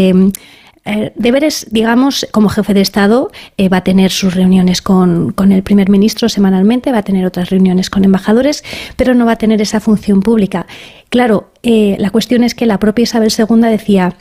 [1.14, 3.30] deberes, digamos, como jefe de Estado,
[3.72, 7.50] va a tener sus reuniones con, con, el primer ministro semanalmente, va a tener otras
[7.50, 8.64] reuniones con embajadores,
[8.96, 10.66] pero no va a tener esa función pública.
[11.10, 14.14] Claro, eh, la cuestión es que la propia Isabel II decía,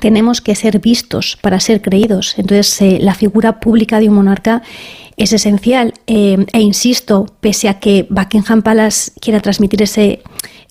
[0.00, 2.38] tenemos que ser vistos para ser creídos.
[2.38, 4.62] Entonces, eh, la figura pública de un monarca
[5.16, 5.94] es esencial.
[6.06, 10.22] Eh, e insisto, pese a que Buckingham Palace quiera transmitir ese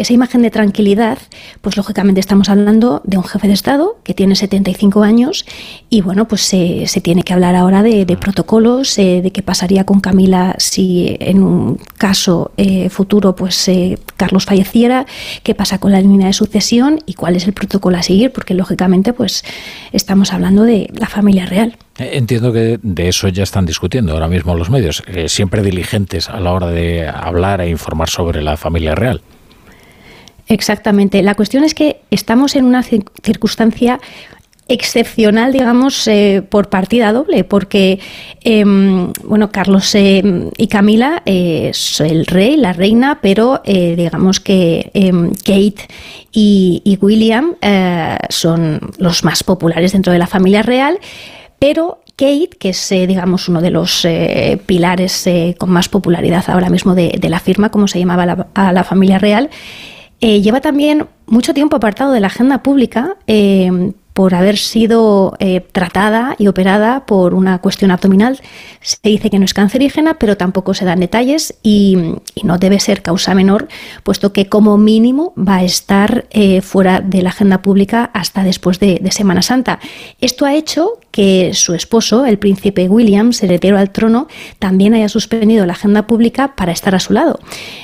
[0.01, 1.19] esa imagen de tranquilidad,
[1.61, 5.45] pues lógicamente estamos hablando de un jefe de Estado que tiene 75 años
[5.89, 10.01] y bueno, pues se, tiene que hablar ahora de, protocolos, eh, de qué pasaría con
[10.01, 15.05] Camila si en un caso eh, futuro pues eh, Carlos falleciera,
[15.43, 18.55] qué pasa con la línea de sucesión y cuál es el protocolo a seguir, porque
[18.55, 19.43] lógicamente pues
[19.91, 21.77] estamos hablando de la familia real.
[21.97, 26.51] Entiendo que de eso ya están discutiendo ahora mismo los medios, siempre diligentes a la
[26.53, 29.21] hora de hablar e informar sobre la familia real.
[30.51, 31.23] Exactamente.
[31.23, 34.01] La cuestión es que estamos en una circunstancia
[34.67, 37.99] excepcional, digamos, eh, por partida doble, porque,
[38.41, 44.91] em, bueno, Carlos em, y Camila eh, el rey, la reina, pero eh, digamos que
[44.93, 45.87] em, Kate
[46.33, 47.55] y, William
[48.29, 50.99] son los más populares dentro de la familia real,
[51.59, 54.05] pero Kate, que es, digamos, uno de los
[54.65, 59.17] pilares con más popularidad ahora mismo de, la firma, como se llamaba a la familia
[59.17, 59.49] real,
[60.21, 65.61] eh, lleva también mucho tiempo apartado de la agenda pública eh, por haber sido eh,
[65.71, 68.39] tratada y operada por una cuestión abdominal.
[68.81, 71.97] Se dice que no es cancerígena, pero tampoco se dan detalles y,
[72.43, 73.67] no debe ser causa menor,
[74.03, 76.25] puesto que como mínimo va a estar
[76.63, 79.79] fuera de la agenda pública hasta después de, de, Semana Santa.
[80.19, 84.27] Esto ha hecho que su esposo, el príncipe William, heredero al trono,
[84.59, 87.39] también haya suspendido la agenda pública para estar a su lado.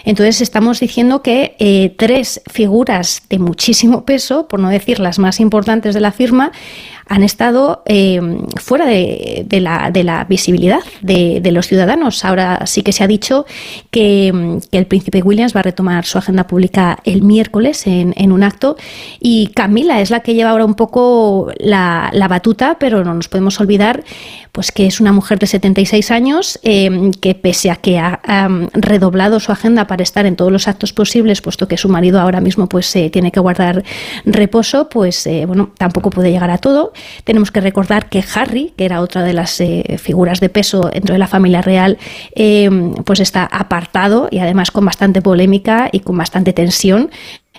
[0.05, 5.39] Entonces estamos diciendo que eh, tres figuras de muchísimo peso, por no decir las más
[5.39, 6.51] importantes de la firma,
[7.09, 8.19] han estado eh,
[8.57, 12.25] fuera de, la, visibilidad de, los ciudadanos.
[12.25, 13.45] Ahora sí que se ha dicho
[13.91, 18.75] que, el príncipe Williams va a retomar su agenda pública el miércoles en, un acto
[19.19, 23.59] y Camila es la que lleva ahora un poco la, batuta, pero no nos podemos
[23.61, 24.03] olvidar
[24.51, 28.19] pues que es una mujer de 76 años eh, que pese a que ha,
[28.73, 32.41] redoblado su agenda para estar en todos los actos posibles, puesto que su marido ahora
[32.41, 33.83] mismo pues eh, tiene que guardar
[34.25, 36.91] reposo, pues bueno, tampoco puede llegar a todo.
[37.23, 41.13] Tenemos que recordar que Harry, que era otra de las eh, figuras de peso dentro
[41.13, 41.97] de la familia real,
[42.35, 42.69] eh,
[43.05, 47.09] pues está apartado y además con bastante polémica y con bastante tensión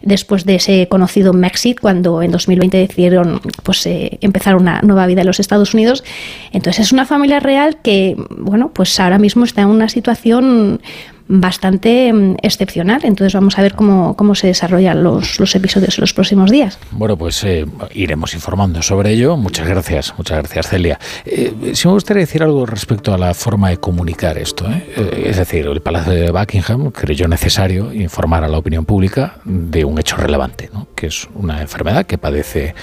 [0.02, 5.22] después de ese conocido Mexit, cuando en 2020 decidieron pues, eh, empezar una nueva vida
[5.22, 6.04] en los Estados Unidos.
[6.52, 10.80] Entonces es una familia real que, bueno, pues ahora mismo está en una situación
[11.28, 13.02] bastante mm, excepcional.
[13.04, 16.78] Entonces vamos a ver cómo, cómo se desarrollan los, los episodios en los próximos días.
[16.90, 19.36] Bueno, pues eh, iremos informando sobre ello.
[19.36, 20.98] Muchas gracias, muchas gracias Celia.
[21.24, 24.66] Eh, si me gustaría decir algo respecto a la forma de comunicar esto.
[24.68, 25.24] ¿eh?
[25.26, 29.98] es decir, el Palacio de Buckingham creyó necesario informar a la opinión pública de un
[29.98, 30.88] hecho relevante, ¿no?
[30.94, 32.74] que es una enfermedad que padece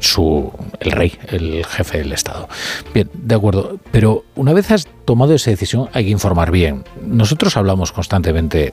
[0.00, 2.48] su, el rey, el jefe del Estado.
[2.94, 6.84] Bien, de acuerdo, pero una vez has tomado esa decisión hay que informar bien.
[7.00, 8.72] Nosotros hablamos constantemente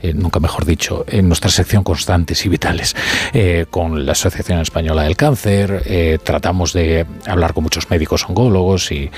[0.00, 2.94] eh, nunca mejor dicho, en nuestra sección Constantes y Vitales,
[3.32, 8.92] eh, con la Asociación Española del Cáncer, eh, tratamos de hablar con muchos médicos oncólogos
[8.92, 9.10] y,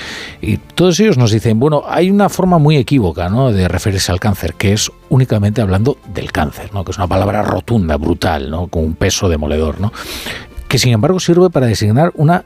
[0.75, 4.73] todos ellos nos dicen, bueno, hay una forma muy equívoca de referirse al cáncer, que
[4.73, 9.81] es únicamente hablando del cáncer, que es una palabra rotunda, brutal, con un peso demoledor,
[9.81, 9.93] ¿no?
[10.68, 12.44] que sin embargo sirve para designar una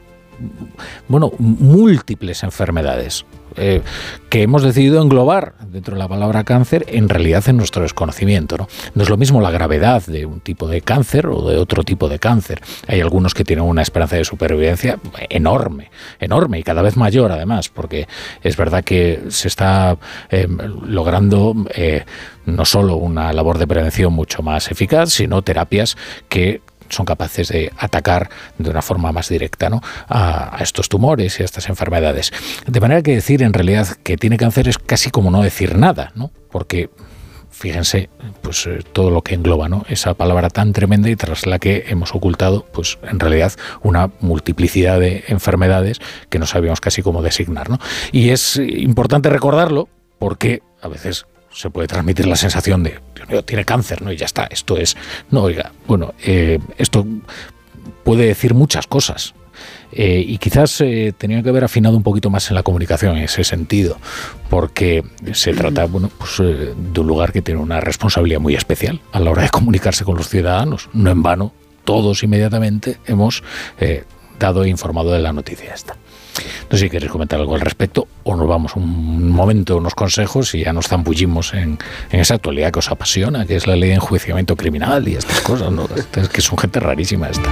[1.07, 3.81] bueno, múltiples enfermedades eh,
[4.29, 8.57] que hemos decidido englobar dentro de la palabra cáncer en realidad en nuestro desconocimiento.
[8.57, 8.67] ¿no?
[8.95, 12.09] no es lo mismo la gravedad de un tipo de cáncer o de otro tipo
[12.09, 12.61] de cáncer.
[12.87, 14.97] Hay algunos que tienen una esperanza de supervivencia
[15.29, 18.07] enorme, enorme y cada vez mayor además, porque
[18.41, 19.97] es verdad que se está
[20.31, 20.47] eh,
[20.87, 22.05] logrando eh,
[22.47, 25.95] no solo una labor de prevención mucho más eficaz, sino terapias
[26.27, 26.61] que
[26.93, 29.81] son capaces de atacar de una forma más directa ¿no?
[30.07, 32.31] a, estos tumores y a estas enfermedades.
[32.67, 36.11] De manera que decir en realidad que tiene cáncer es casi como no decir nada,
[36.15, 36.31] ¿no?
[36.51, 36.89] porque
[37.49, 38.09] fíjense
[38.41, 39.85] pues eh, todo lo que engloba ¿no?
[39.87, 44.99] esa palabra tan tremenda y tras la que hemos ocultado pues en realidad una multiplicidad
[44.99, 45.99] de enfermedades
[46.29, 47.77] que no sabíamos casi cómo designar ¿no?
[48.11, 53.43] y es importante recordarlo porque a veces se puede transmitir la sensación de, Dios mío,
[53.43, 54.11] tiene cáncer, ¿no?
[54.11, 54.95] Y ya está, esto es,
[55.31, 57.05] no, oiga, bueno, eh, esto
[58.03, 59.33] puede decir muchas cosas.
[59.91, 63.23] Eh, y quizás eh, tenía que haber afinado un poquito más en la comunicación en
[63.23, 63.97] ese sentido,
[64.49, 69.01] porque se trata bueno, pues, eh, de un lugar que tiene una responsabilidad muy especial
[69.11, 70.89] a la hora de comunicarse con los ciudadanos.
[70.93, 71.53] No en vano,
[71.85, 73.43] todos inmediatamente hemos
[74.39, 75.95] dado e informado de la noticia esta.
[76.69, 80.55] No sé si queréis comentar algo al respecto o nos vamos un momento, unos consejos
[80.55, 81.77] y ya nos zambullimos en,
[82.11, 85.41] en esa actualidad que os apasiona, que es la ley de enjuiciamiento criminal y estas
[85.41, 85.87] cosas, ¿no?
[86.15, 87.49] Es que son gente rarísima esta.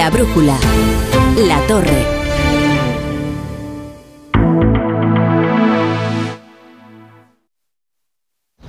[0.00, 0.56] La brújula.
[1.36, 1.99] La torre.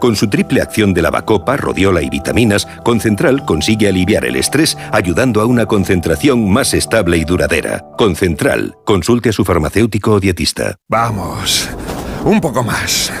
[0.00, 5.42] Con su triple acción de lavacopa, rodiola y vitaminas, Concentral consigue aliviar el estrés ayudando
[5.42, 7.84] a una concentración más estable y duradera.
[7.98, 10.76] Concentral, consulte a su farmacéutico o dietista.
[10.88, 11.68] Vamos,
[12.24, 13.12] un poco más.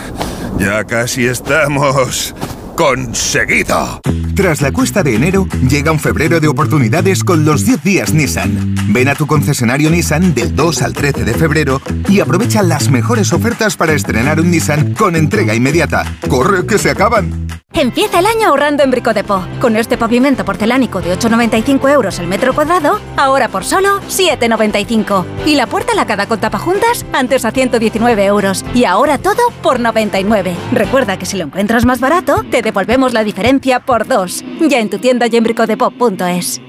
[0.58, 2.34] Ya casi estamos
[2.80, 4.00] conseguido.
[4.34, 8.74] Tras la cuesta de enero, llega un febrero de oportunidades con los 10 días Nissan.
[8.88, 13.34] Ven a tu concesionario Nissan del 2 al 13 de febrero y aprovecha las mejores
[13.34, 16.06] ofertas para estrenar un Nissan con entrega inmediata.
[16.26, 17.48] ¡Corre, que se acaban!
[17.72, 19.44] Empieza el año ahorrando en Bricodepo.
[19.60, 25.24] Con este pavimento porcelánico de 8,95 euros el metro cuadrado, ahora por solo 7,95.
[25.46, 28.64] Y la puerta lacada con tapajuntas, antes a 119 euros.
[28.74, 30.56] Y ahora todo por 99.
[30.72, 34.44] Recuerda que si lo encuentras más barato, te devolvemos la diferencia por dos.
[34.60, 36.60] Ya en tu tienda y en bricodepo.es.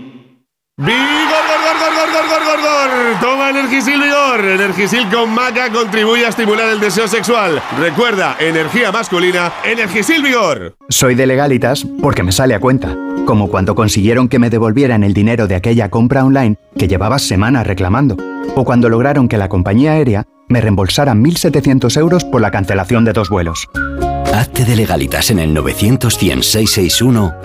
[0.78, 3.22] ¡Vigor, gor, gor, gor, gor, gor, gor, gor!
[3.22, 4.44] Toma Energisil Vigor.
[4.44, 7.62] Energisil con maca contribuye a estimular el deseo sexual.
[7.78, 10.76] Recuerda, energía masculina, Energisil Vigor.
[10.90, 12.98] Soy de legalitas porque me sale a cuenta.
[13.26, 17.68] Como cuando consiguieron que me devolvieran el dinero de aquella compra online que llevaba semanas
[17.68, 18.18] reclamando.
[18.56, 23.14] O cuando lograron que la compañía aérea me reembolsara 1.700 euros por la cancelación de
[23.14, 23.68] dos vuelos.
[24.42, 26.18] Hazte de legalitas en el 900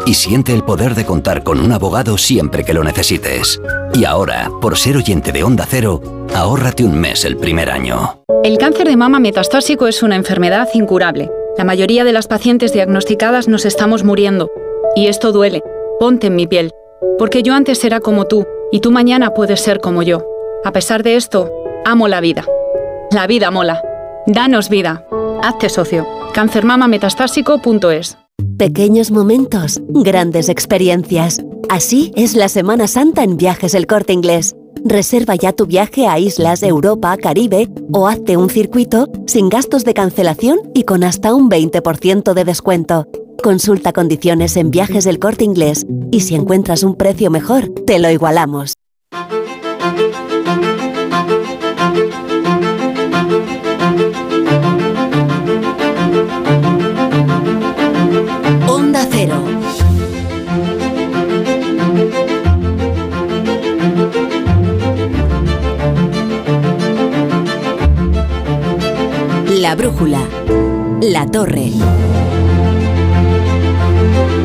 [0.06, 3.60] y siente el poder de contar con un abogado siempre que lo necesites.
[3.92, 6.00] Y ahora, por ser oyente de Onda Cero,
[6.34, 8.22] ahórrate un mes el primer año.
[8.42, 11.30] El cáncer de mama metastásico es una enfermedad incurable.
[11.58, 14.48] La mayoría de las pacientes diagnosticadas nos estamos muriendo.
[14.94, 15.62] Y esto duele.
[16.00, 16.72] Ponte en mi piel.
[17.18, 20.24] Porque yo antes era como tú, y tú mañana puedes ser como yo.
[20.64, 21.52] A pesar de esto,
[21.84, 22.46] amo la vida.
[23.10, 23.82] La vida mola.
[24.26, 25.06] Danos vida.
[25.42, 26.04] Hazte socio.
[26.34, 28.18] cancermamametastásico.es.
[28.58, 31.40] Pequeños momentos, grandes experiencias.
[31.68, 34.56] Así es la Semana Santa en Viajes El Corte Inglés.
[34.84, 39.94] Reserva ya tu viaje a islas, Europa, Caribe o hazte un circuito sin gastos de
[39.94, 43.06] cancelación y con hasta un 20% de descuento.
[43.42, 48.10] Consulta condiciones en Viajes del Corte Inglés y si encuentras un precio mejor, te lo
[48.10, 48.74] igualamos.
[69.76, 70.20] Brújula.
[71.02, 71.70] La torre.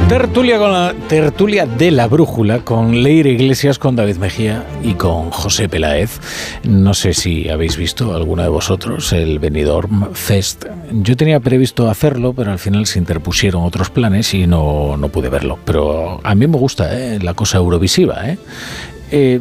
[0.10, 5.32] Tertulia, con la, tertulia de la brújula con Leire Iglesias, con David Mejía y con
[5.32, 6.20] José Peláez.
[6.64, 10.66] No sé si habéis visto alguna de vosotros el Benidorm Fest.
[10.92, 15.30] Yo tenía previsto hacerlo, pero al final se interpusieron otros planes y no, no pude
[15.30, 15.58] verlo.
[15.64, 17.20] Pero a mí me gusta ¿eh?
[17.22, 18.30] la cosa eurovisiva.
[18.30, 18.38] ¿eh?
[19.12, 19.40] Eh,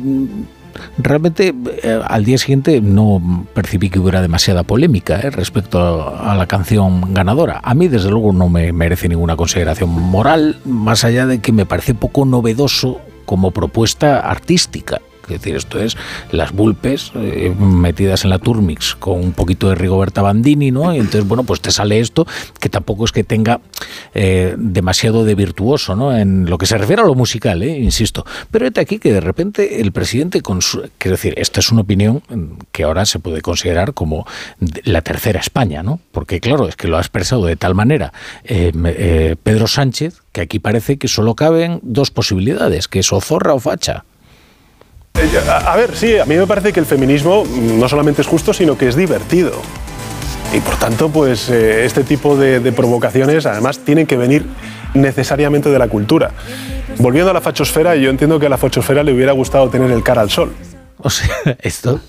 [0.99, 6.47] realmente eh, al día siguiente no percibí que hubiera demasiada polémica eh, respecto a, la
[6.47, 7.60] canción ganadora.
[7.62, 11.67] A mí, desde luego, no me merece ninguna consideración moral, más allá de que me
[11.67, 15.00] parece poco novedoso como propuesta artística.
[15.34, 15.97] Es decir, esto es
[16.31, 20.94] las vulpes eh, metidas en la Turmix con un poquito de Rigoberta Bandini, ¿no?
[20.94, 22.26] Y entonces, bueno, pues te sale esto
[22.59, 23.60] que tampoco es que tenga
[24.15, 26.17] eh, demasiado de virtuoso, ¿no?
[26.17, 27.78] En lo que se refiere a lo musical, ¿eh?
[27.78, 28.25] insisto.
[28.50, 30.60] Pero este aquí que de repente el presidente, con
[30.99, 32.23] quiero decir, esta es una opinión
[32.73, 34.26] que ahora se puede considerar como
[34.84, 36.00] la tercera España, ¿no?
[36.12, 38.12] Porque claro, es que lo ha expresado de tal manera
[38.44, 43.60] Pedro Sánchez que aquí parece que solo caben dos posibilidades, que es o zorra o
[43.60, 44.05] facha.
[45.49, 48.77] A ver, sí, a mí me parece que el feminismo no solamente es justo, sino
[48.77, 49.53] que es divertido.
[50.53, 54.47] Y por tanto, pues eh, este tipo de, provocaciones además tienen que venir
[54.95, 56.33] necesariamente de la cultura.
[56.99, 60.03] Volviendo a la fachosfera, yo entiendo que a la fachosfera le hubiera gustado tener el
[60.03, 60.53] cara al sol.
[61.03, 61.29] O sea,
[61.62, 62.01] esto,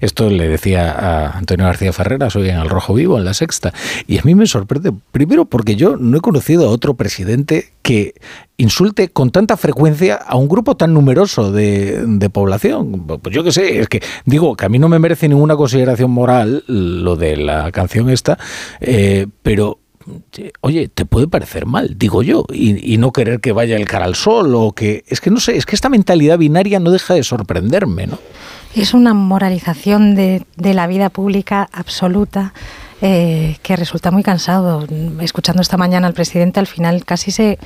[0.00, 3.72] esto le decía a Antonio García Ferreras hoy en El Rojo Vivo, en La Sexta,
[4.06, 8.14] y a mí me sorprende, primero porque yo no he conocido a otro presidente que
[8.56, 13.06] insulte con tanta frecuencia a un grupo tan numeroso de, población.
[13.06, 16.10] Pues yo qué sé, es que digo que a mí no me merece ninguna consideración
[16.10, 18.38] moral lo de la canción esta,
[18.80, 19.78] eh, pero
[20.60, 24.14] oye, te puede parecer mal, digo yo, y, no querer que vaya el cara al
[24.14, 25.04] sol o que...
[25.08, 28.18] Es que no sé, es que esta mentalidad binaria no deja de sorprenderme, ¿no?
[28.74, 32.52] Es una moralización de, la vida pública absoluta.
[33.04, 34.86] Eh, que resulta muy cansado.
[35.20, 37.58] Escuchando esta mañana al presidente, al final casi se,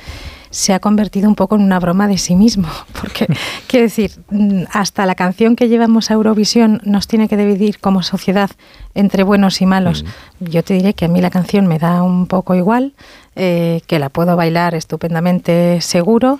[0.49, 2.67] se ha convertido un poco en una broma de sí mismo,
[3.01, 3.27] porque,
[3.67, 8.03] quiero decir, mm, hasta la canción que llevamos a Eurovisión nos tiene que dividir como
[8.03, 8.49] sociedad
[8.95, 10.03] entre buenos y malos.
[10.39, 10.45] Mm.
[10.45, 12.93] Yo te diré que a mí la canción me da un poco igual,
[13.35, 16.39] eh, que la puedo bailar estupendamente seguro,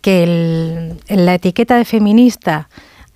[0.00, 2.68] que la etiqueta de feminista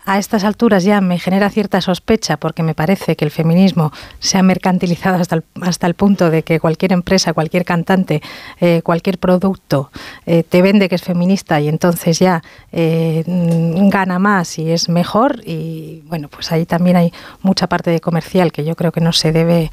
[0.06, 4.38] a estas alturas ya me genera cierta sospecha porque me parece que el feminismo se
[4.38, 8.22] ha mercantilizado hasta el, hasta el punto de que cualquier empresa, cualquier cantante,
[8.60, 9.90] eh, cualquier producto
[10.24, 15.42] eh, te vende que es feminista y entonces ya eh, gana más y es mejor
[15.44, 17.12] y bueno, pues ahí también hay
[17.42, 19.70] mucha parte de comercial que yo creo que no se debe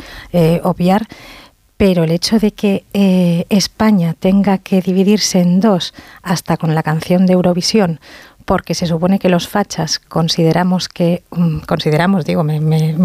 [0.64, 1.08] obviar.
[1.76, 2.86] Pero el hecho de que
[3.50, 8.00] España tenga que dividirse en dos, hasta con la canción de Eurovisión,
[8.46, 12.58] porque se supone que los fachas consideramos que, mm, consideramos, digo, me,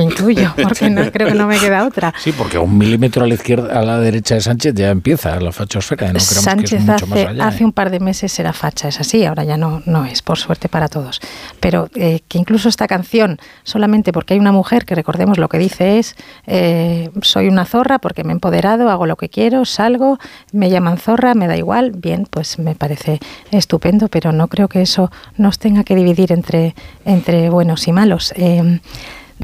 [0.02, 2.14] incluyo, porque no, creo que no me queda otra.
[2.18, 5.52] Sí, porque un milímetro a la izquierda, a la derecha de Sánchez ya empieza la
[5.52, 6.12] fachosfera.
[6.12, 9.56] No Sánchez que hace, hace un par de meses era facha, es así, ahora ya
[9.56, 11.20] no, no es, por suerte para todos.
[11.60, 15.58] Pero eh, que incluso esta canción, solamente porque hay una mujer que recordemos lo que
[15.58, 20.18] dice es, eh, soy una zorra porque me he empoderado, hago lo que quiero, salgo,
[20.52, 24.82] me llaman zorra, me da igual, bien, pues me parece estupendo, pero no creo que
[24.82, 28.32] eso nos tenga que dividir entre, entre buenos y malos.
[28.36, 28.80] Eh,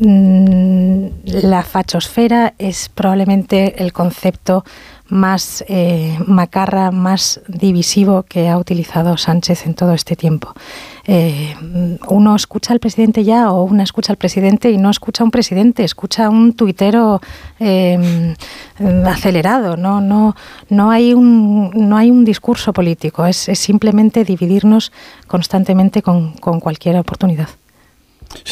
[0.00, 4.64] mm, la fachosfera es probablemente el concepto
[5.08, 10.54] más eh, macarra, más divisivo que ha utilizado Sánchez en todo este tiempo.
[11.06, 11.54] Eh,
[12.08, 15.30] uno escucha al presidente ya o una escucha al presidente y no escucha a un
[15.30, 17.20] presidente, escucha a un tuitero
[17.58, 18.34] em,
[19.04, 19.76] acelerado.
[19.76, 20.34] No, no,
[20.70, 24.92] no, hay un, no hay un discurso político, es, simplemente dividirnos
[25.26, 27.50] constantemente con, cualquier oportunidad.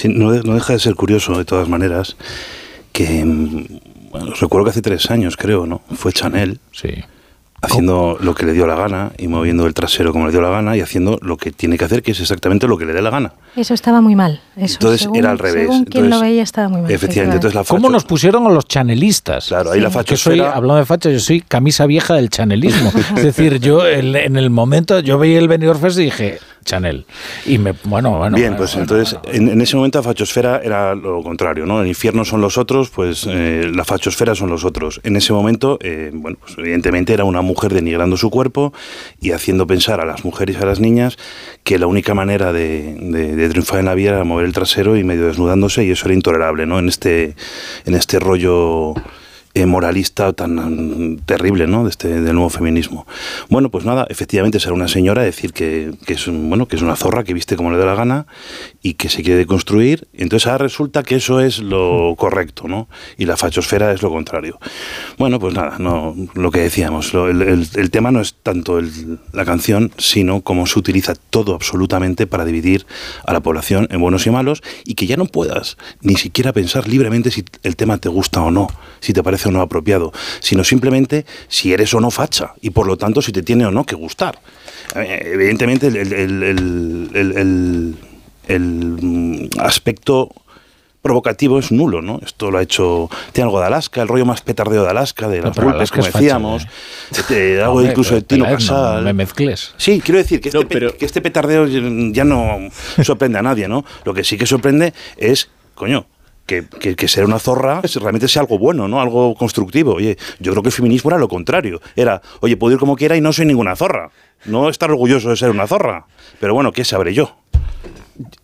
[0.04, 2.16] No, deja de ser curioso, de todas maneras,
[2.92, 3.66] que em,
[4.12, 5.80] bueno, recuerdo que hace tres años, creo, ¿no?
[5.94, 6.60] Fue Chanel.
[6.70, 6.88] Sí.
[7.62, 10.50] Haciendo lo que le dio la gana y moviendo el trasero como le dio la
[10.50, 13.00] gana y haciendo lo que tiene que hacer, que es exactamente lo que le dé
[13.00, 13.34] la gana.
[13.54, 14.42] Eso estaba muy mal.
[14.56, 15.68] Eso, entonces era al revés.
[15.68, 16.90] Según quien lo veía estaba muy mal.
[16.90, 17.36] Efectivamente.
[17.36, 19.46] Entonces la ¿Cómo nos pusieron a los chanelistas?
[19.46, 20.16] Claro, ahí la facha.
[20.16, 22.90] soy, hablando de facha, yo soy camisa vieja del chanelismo.
[23.16, 27.06] es decir, yo en el momento, yo veía el Benidorm Fest y dije, Chanel.
[27.46, 28.36] Y me, bueno, bueno.
[28.36, 31.80] Bien, pues entonces en, ese momento la fachosfera era lo contrario, ¿no?
[31.80, 35.00] El infierno son los otros, pues eh, la fachosfera son los otros.
[35.04, 38.72] En ese momento, eh, bueno, pues evidentemente era una mujer denigrando su cuerpo
[39.20, 41.16] y haciendo pensar a las mujeres y a las niñas
[41.64, 45.04] que la única manera de, de, triunfar en la vida era mover el trasero y
[45.04, 46.78] medio desnudándose y eso era intolerable, ¿no?
[46.78, 47.34] En este,
[47.84, 48.94] en este rollo
[49.54, 51.84] eh, moralista tan terrible ¿no?
[51.84, 53.06] de este, del nuevo feminismo.
[53.48, 56.96] Bueno, pues nada, efectivamente será una señora decir que, que, es, bueno, que es una
[56.96, 58.26] zorra que viste como le da la gana
[58.82, 60.08] y que se quiere construir.
[60.14, 62.88] Entonces ahora resulta que eso es lo correcto, ¿no?
[63.16, 64.58] Y la fachosfera es lo contrario.
[65.18, 68.80] Bueno, pues nada, no, lo que decíamos, el, tema no es tanto
[69.32, 72.86] la canción, sino cómo se utiliza todo absolutamente para dividir
[73.26, 76.88] a la población en buenos y malos y que ya no puedas ni siquiera pensar
[76.88, 78.68] libremente si el tema te gusta o no,
[79.00, 82.86] si te parece o no apropiado, sino simplemente si eres o no facha y por
[82.86, 84.38] lo tanto si te tiene o no que gustar.
[84.94, 87.96] Eh, evidentemente el, el, el,
[88.48, 90.30] el aspecto
[91.00, 92.20] provocativo es nulo, ¿no?
[92.24, 95.42] Esto lo ha hecho, tiene algo de Alaska, el rollo más petardeo de Alaska, de
[95.42, 97.34] las Alaska como es facha, decíamos, ¿eh?
[97.34, 98.98] de algo Hombre, incluso de Tino Casal.
[98.98, 99.74] no me mezcles.
[99.76, 102.58] Sí, quiero decir que este, que este petardeo ya no
[103.02, 103.84] sorprende a nadie, ¿no?
[104.04, 106.06] Lo que sí que sorprende es, coño,
[106.46, 109.00] que, que, que ser una zorra realmente sea algo bueno, ¿no?
[109.00, 109.94] Algo constructivo.
[109.94, 111.80] Oye, yo creo que el feminismo era lo contrario.
[111.96, 114.10] Era, oye, puedo ir como quiera y no soy ninguna zorra.
[114.44, 116.06] No estar orgulloso de ser una zorra.
[116.40, 117.41] Pero bueno, ¿qué sabré yo?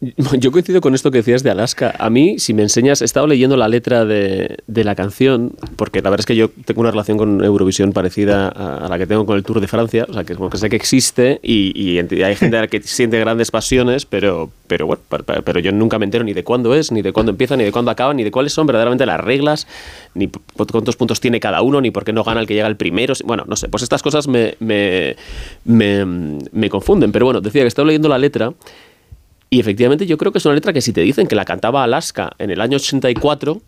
[0.39, 1.94] Yo coincido con esto que decías de Alaska.
[1.98, 6.02] A mí, si me enseñas, he estado leyendo la letra de, de la canción, porque
[6.02, 9.26] la verdad es que yo tengo una relación con Eurovisión parecida a, la que tengo
[9.26, 11.98] con el Tour de Francia, o sea, que, como que sé que existe y, y
[12.23, 15.02] hay gente que siente grandes pasiones, pero, pero bueno,
[15.44, 17.73] pero yo nunca me entero ni de cuándo es, ni de cuándo empieza, ni de
[17.73, 19.66] cuándo acaba, ni de cuáles son verdaderamente las reglas,
[20.15, 22.76] ni cuántos puntos tiene cada uno, ni por qué no gana el que llega el
[22.76, 23.15] primero.
[23.24, 25.16] Bueno, no sé, pues estas cosas me, me,
[25.65, 28.52] me, me confunden, pero bueno, decía que estaba leyendo la letra.
[29.51, 31.83] Y efectivamente yo creo que es una letra que si te dicen que la cantaba
[31.83, 33.60] Alaska en el año 84,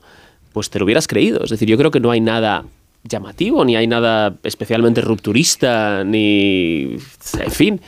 [0.52, 1.42] pues te lo hubieras creído.
[1.44, 2.64] Es decir, yo creo que no hay nada
[3.04, 6.96] llamativo, ni hay nada especialmente rupturista, ni...
[7.38, 7.80] En fin.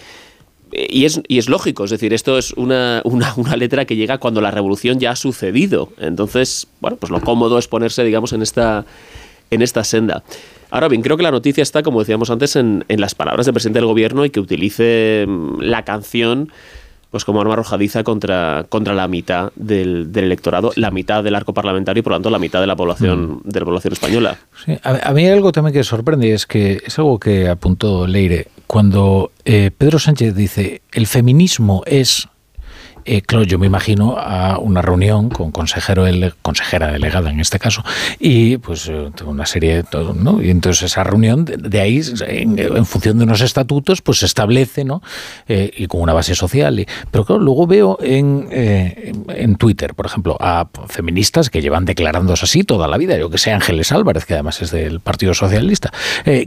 [0.72, 4.16] Y es, y es lógico, es decir, esto es una, una, una letra que llega
[4.16, 5.92] cuando la revolución ya ha sucedido.
[5.98, 8.86] Entonces, bueno, pues lo cómodo es ponerse, digamos, en esta,
[9.50, 10.22] en esta senda.
[10.70, 13.52] Ahora bien, creo que la noticia está, como decíamos antes, en, en las palabras del
[13.52, 16.50] presidente del gobierno y que utilice mm, la canción
[17.12, 21.52] pues como arma arrojadiza contra, contra la mitad del, del electorado, la mitad del arco
[21.52, 24.38] parlamentario y por lo tanto la mitad de la población, de la población española.
[24.64, 28.06] Sí, a, a mí hay algo también que sorprende es que es algo que apuntó
[28.06, 28.48] Leire.
[28.66, 32.28] Cuando eh, Pedro Sánchez dice el feminismo es
[33.04, 36.04] eh, claro, yo me imagino a una reunión con consejero
[36.42, 37.82] consejera delegada en este caso
[38.18, 40.42] y pues eh, una serie de todo, ¿no?
[40.42, 45.02] Y entonces esa reunión de, ahí en, función de unos estatutos pues se establece, ¿no?
[45.48, 46.80] Eh, y con una base social.
[46.80, 51.84] y- pero claro, luego veo en, eh, en Twitter, por ejemplo, a feministas que llevan
[51.84, 55.34] declarándose así toda la vida, yo que sé, Ángeles Álvarez, que además es del Partido
[55.34, 55.92] Socialista,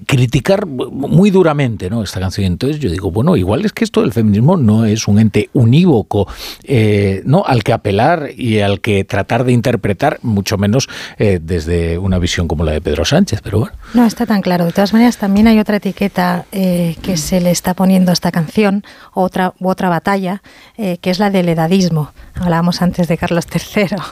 [0.05, 2.03] criticar muy duramente ¿no?
[2.03, 2.45] esta canción.
[2.45, 6.27] Entonces yo digo, bueno, igual es que esto del feminismo no es un ente unívoco
[6.63, 7.43] eh, ¿no?
[7.45, 12.47] al que apelar y al que tratar de interpretar, mucho menos eh, desde una visión
[12.47, 13.75] como la de Pedro Sánchez, pero bueno.
[13.93, 14.65] No está tan claro.
[14.65, 18.31] De todas maneras, también hay otra etiqueta eh, que se le está poniendo a esta
[18.31, 18.83] canción,
[19.13, 20.41] otra, u otra batalla,
[20.77, 22.11] eh, que es la del edadismo.
[22.35, 23.87] Hablábamos antes de Carlos III.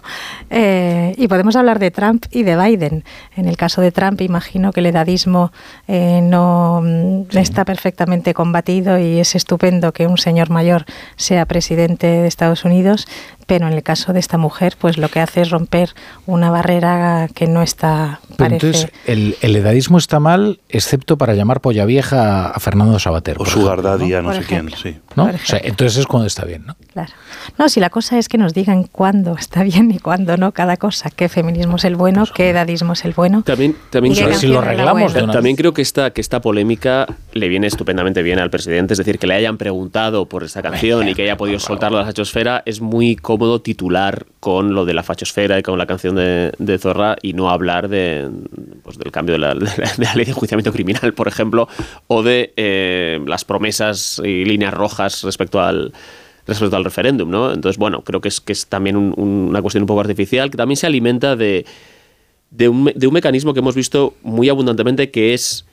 [0.55, 3.03] Eh, y podemos hablar de Trump y de Biden.
[3.35, 5.51] En el caso de Trump, imagino que el edadismo
[5.87, 12.22] eh, no mm, está perfectamente combatido y es estupendo que un señor mayor sea presidente
[12.23, 13.07] de Estados Unidos.
[13.47, 15.89] Pero en el caso de esta mujer, pues lo que hace es romper
[16.25, 21.33] una barrera que no está, Pero parece, entonces, el, el edadismo está mal, excepto para
[21.33, 23.37] llamar polla vieja a Fernando Sabater.
[23.39, 24.17] O ejemplo, Daddy, ¿no?
[24.17, 24.97] a no Por sé quién, sí.
[25.15, 25.25] ¿No?
[25.25, 26.75] O sea, entonces es cuando está bien, ¿no?
[26.93, 27.11] Claro.
[27.57, 30.77] No, si la cosa es que nos digan cuándo está bien y cuándo no cada
[30.77, 33.43] cosa, qué feminismo es el bueno, qué edadismo es el bueno.
[33.43, 35.31] También, también, creo- canción es la buena.
[35.31, 39.19] también creo que esta, que esta polémica le viene estupendamente bien al presidente, es decir,
[39.19, 42.63] que le hayan preguntado por esta canción y que haya podido soltarlo a la fachosfera,
[42.65, 47.15] es muy cómodo titular con lo de la fachosfera y con la canción de, Zorra
[47.21, 48.29] y no hablar de,
[48.83, 51.67] pues, del cambio de la, de la- ley de enjuiciamiento criminal, por ejemplo,
[52.07, 55.93] o de eh, las promesas y líneas rojas respecto al
[56.45, 57.53] respecto al referéndum, ¿no?
[57.53, 60.51] Entonces, bueno, creo que es, que es también un- un- una cuestión un poco artificial,
[60.51, 61.65] que también se alimenta de,
[62.51, 65.65] de un, de un mecanismo que hemos visto muy abundantemente que es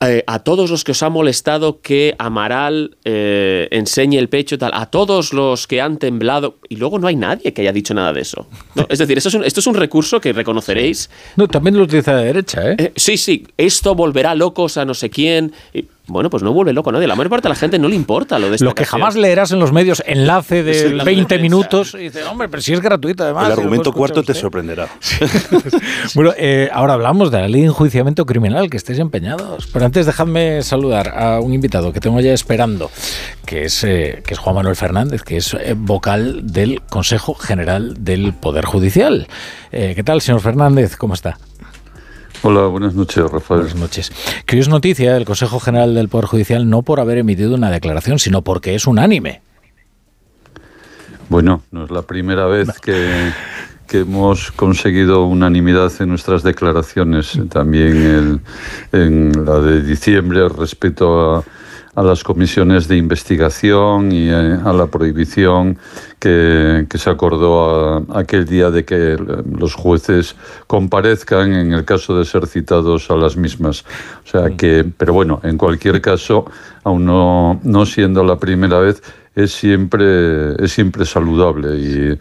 [0.00, 4.70] eh, a todos los que os ha molestado que Amaral eh, enseñe el pecho tal,
[4.74, 8.12] a todos los que han temblado, y luego no hay nadie que haya dicho nada
[8.12, 8.46] de eso.
[8.76, 8.86] ¿no?
[8.88, 11.10] Es decir, esto es, un, esto es un recurso que reconoceréis.
[11.36, 12.92] No, también lo utiliza la derecha, ¿eh?
[12.94, 15.52] sí, sí, esto volverá locos a no sé quién.
[15.74, 17.06] Y, bueno, pues no vuelve loco a nadie.
[17.06, 19.00] La mayor parte de la gente no le importa lo de esta Lo que canción.
[19.00, 21.42] jamás leerás en los medios, enlace de Sí, enlace de 20 prensa.
[21.42, 23.44] minutos, y dices, hombre, pero si es gratuito además.
[23.44, 24.40] El lo argumento cuarto te usted".
[24.42, 24.88] sorprenderá.
[26.14, 29.66] Bueno, eh, ahora hablamos de la ley de enjuiciamiento criminal, que estéis empeñados.
[29.72, 32.90] Pero antes dejadme saludar a un invitado que tengo ya esperando,
[33.44, 37.94] que es, eh, que es Juan Manuel Fernández, que es eh, vocal del Consejo General
[38.02, 39.28] del Poder Judicial.
[39.72, 40.96] Eh, ¿Qué tal, señor Fernández?
[40.96, 41.38] ¿Cómo está?
[42.42, 43.60] Hola, buenas noches, Rafael.
[43.62, 44.12] Buenas noches.
[44.46, 48.18] Que es noticia del Consejo General del Poder Judicial no por haber emitido una declaración,
[48.18, 49.40] sino porque es unánime.
[51.28, 53.32] Bueno, no es la primera vez que,
[53.86, 57.38] que hemos conseguido unanimidad en nuestras declaraciones.
[57.50, 58.40] También
[58.92, 61.44] el- en la de diciembre respecto a,
[61.98, 65.78] a las comisiones de investigación y eh, a la prohibición
[66.20, 69.16] que, que se acordó a- aquel día de que
[69.58, 70.36] los jueces
[70.68, 73.84] comparezcan en el caso de ser citados a las mismas.
[74.24, 76.44] O sea que, pero bueno, en cualquier caso,
[76.84, 79.02] aún no, no siendo la primera vez,
[79.34, 82.18] es siempre, es siempre saludable y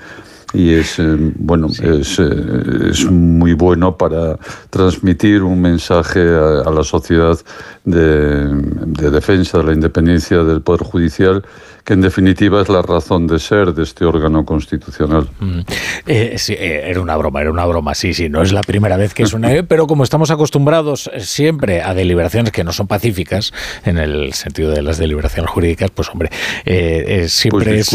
[0.53, 4.37] y es, eh, bueno, es, eh, es, muy bueno para
[4.69, 7.37] transmitir un mensaje a, la sociedad
[7.83, 11.43] de, de defensa de la independencia del Poder Judicial
[11.87, 15.29] que en definitiva es la razón de ser de este órgano constitucional.
[15.39, 15.59] Mm.
[16.05, 18.97] Eh, sí, eh, era una broma, era una broma, sí, sí, no es la primera
[18.97, 19.63] vez que es una...
[19.63, 23.53] pero como estamos acostumbrados siempre a deliberaciones que no son pacíficas,
[23.85, 26.29] en el sentido de las deliberaciones jurídicas, pues hombre,
[26.65, 27.93] eh, siempre pues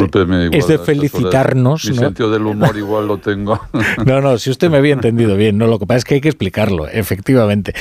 [0.53, 1.85] es, de felicitarnos.
[1.85, 3.61] Mi sentido del humor igual lo tengo.
[4.07, 6.23] no, no, si usted me había entendido bien, no, lo que pasa es que hay
[6.23, 7.75] que explicarlo, efectivamente.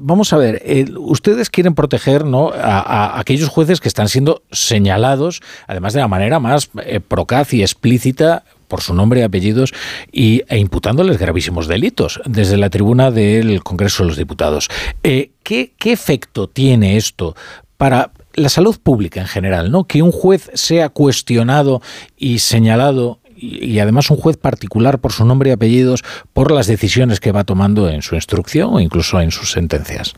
[0.00, 0.62] vamos a ver,
[0.96, 2.48] ustedes quieren proteger ¿no?
[2.48, 7.00] a, a aquellos jueces que están siendo señalados señalados, además de la manera más eh,
[7.00, 9.74] procaz y explícita por su nombre y apellidos
[10.12, 14.68] y, e imputándoles gravísimos delitos desde la tribuna del Congreso de los Diputados.
[15.02, 17.34] Eh, ¿qué, efecto tiene esto
[17.76, 19.84] para la salud pública en general, ¿no?
[19.84, 21.82] Que un juez sea cuestionado
[22.16, 27.18] y señalado y, además un juez particular por su nombre y apellidos por las decisiones
[27.18, 30.14] que va tomando en su instrucción o incluso en sus sentencias.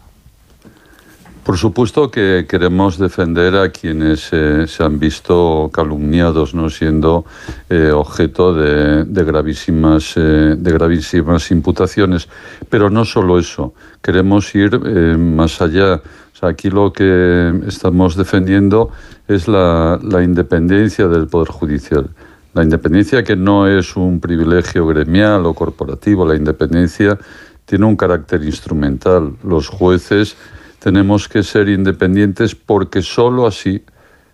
[1.48, 7.24] Por supuesto que queremos defender a quienes eh, se han visto calumniados, no siendo
[7.70, 12.28] eh, objeto de, gravísimas, eh, de gravísimas imputaciones.
[12.68, 14.78] Pero no solo eso, queremos ir
[15.16, 16.02] más allá.
[16.42, 18.90] aquí lo que estamos defendiendo
[19.26, 22.10] es la independencia del Poder Judicial.
[22.52, 27.18] La independencia que no es un privilegio gremial o corporativo, la independencia
[27.64, 29.32] tiene un carácter instrumental.
[29.42, 30.36] Los jueces
[30.78, 33.82] tenemos que ser independientes porque sólo así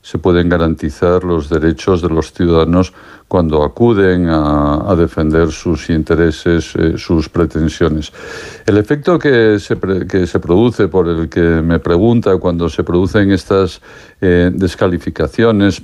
[0.05, 2.93] se pueden garantizar los derechos de los ciudadanos
[3.27, 8.13] cuando acuden a, defender sus intereses, eh, sus pretensiones.
[8.67, 13.33] El efecto que se, que se, produce, por el que me pregunta, cuando se producen
[13.33, 13.81] estas
[14.21, 15.83] eh, descalificaciones,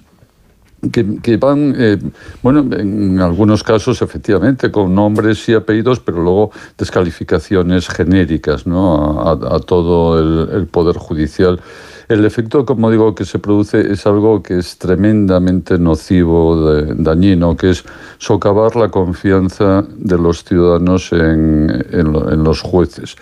[0.91, 1.99] que, van, eh,
[2.43, 9.29] bueno, en algunos casos efectivamente con nombres y apellidos, pero luego descalificaciones genéricas ¿no?
[9.29, 11.61] a, todo el, Poder Judicial.
[12.09, 17.71] El efecto, como digo, que se produce es algo que es tremendamente nocivo, dañino, que
[17.71, 17.85] es
[18.19, 23.17] socavar la confianza de los ciudadanos en, en los jueces.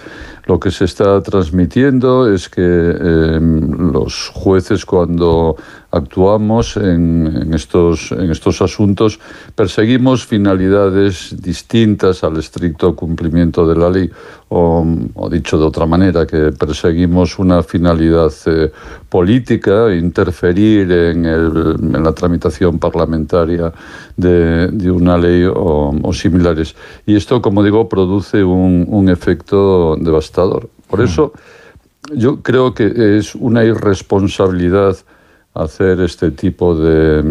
[0.49, 5.57] Lo que se está transmitiendo es que em, los jueces cuando
[5.91, 9.21] actuamos en, estos, en estos asuntos
[9.55, 14.11] perseguimos finalidades distintas al estricto cumplimiento de la ley
[14.51, 14.87] o,
[15.31, 18.73] dicho de otra manera, que perseguimos una finalidad eh,
[19.07, 23.71] política, interferir en, en, la tramitación parlamentaria
[24.17, 26.75] de, de una ley o, similares.
[27.05, 30.38] Y esto, como digo, produce un, un efecto devastador.
[30.89, 31.33] Por eso
[32.15, 34.97] yo creo que es una irresponsabilidad
[35.59, 37.23] hacer este tipo de,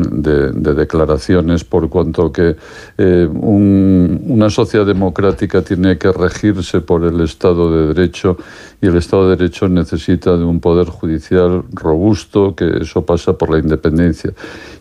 [0.75, 2.55] declaraciones por cuanto que
[2.97, 8.37] eh, una sociedad democrática tiene que regirse por el Estado de Derecho
[8.81, 13.49] y el Estado de Derecho necesita de un poder judicial robusto, que eso pasa por
[13.49, 14.33] la independencia.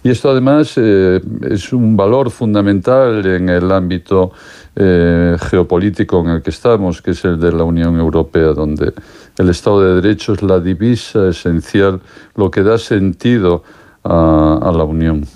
[0.03, 4.33] Y esto además eh, es un valor fundamental en el ámbito
[4.77, 8.93] eh, geopolítico en el que estamos, que es el de la Unión Europea, donde
[9.39, 12.01] el Estado de Derecho es la divisa esencial,
[12.35, 13.65] lo que da sentido
[14.05, 15.27] a la Unión.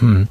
[0.00, 0.22] Mm.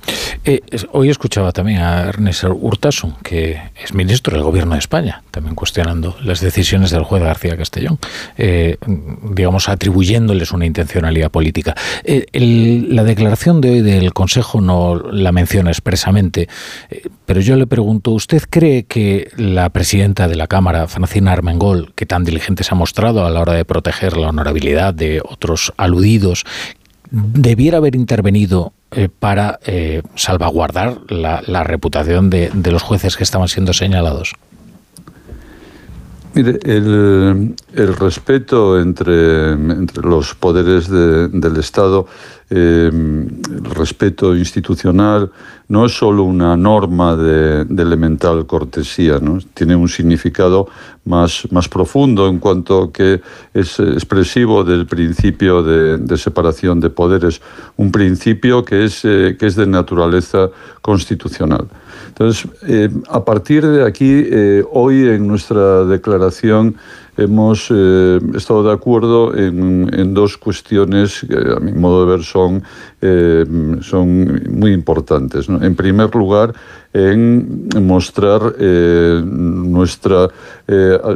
[0.45, 5.55] Eh, hoy escuchaba también a Ernest Urtasun, que es ministro del Gobierno de España, también
[5.55, 7.99] cuestionando las decisiones del juez García Castellón,
[8.37, 8.77] eh,
[9.31, 11.75] digamos, atribuyéndoles una intencionalidad política.
[12.03, 12.25] Eh,
[12.89, 16.47] la declaración de hoy del Consejo no la menciona expresamente,
[17.25, 22.05] pero yo le pregunto, ¿usted cree que la presidenta de la Cámara, Francina Armengol, que
[22.05, 26.45] tan diligente se ha mostrado a la hora de proteger la honorabilidad de otros aludidos,
[27.11, 33.73] debiera haber intervenido eh, para eh, salvaguardar la, reputación de, los jueces que estaban siendo
[33.73, 34.33] señalados?
[36.37, 37.55] Mire, el,
[37.95, 39.57] respeto entre,
[40.03, 42.05] los poderes del Estado,
[42.51, 45.31] eh, el respeto institucional,
[45.67, 49.39] no es solo una norma de, elemental cortesía, ¿no?
[49.55, 50.67] tiene un significado
[51.05, 53.19] más, más profundo en cuanto que
[53.55, 57.41] es expresivo del principio de, separación de poderes,
[57.77, 60.51] un principio que es, eh, que es de naturaleza
[60.83, 61.67] constitucional.
[62.19, 66.75] Entonces, eh, a partir de aquí, eh, hoy en nuestra declaración
[67.15, 72.63] hemos eh, estado de acuerdo en, dos cuestiones que a mi modo de ver son,
[73.01, 73.45] eh,
[73.81, 75.47] son muy importantes.
[75.49, 76.53] En primer lugar,
[76.93, 80.29] en mostrar eh, nuestra,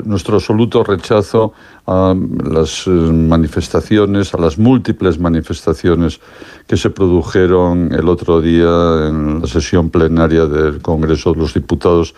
[0.04, 1.54] nuestro absoluto rechazo
[1.88, 2.16] a
[2.50, 6.20] las manifestaciones, a las múltiples manifestaciones
[6.68, 12.14] que se produjeron el otro día en la sesión plenaria del Congreso de los Diputados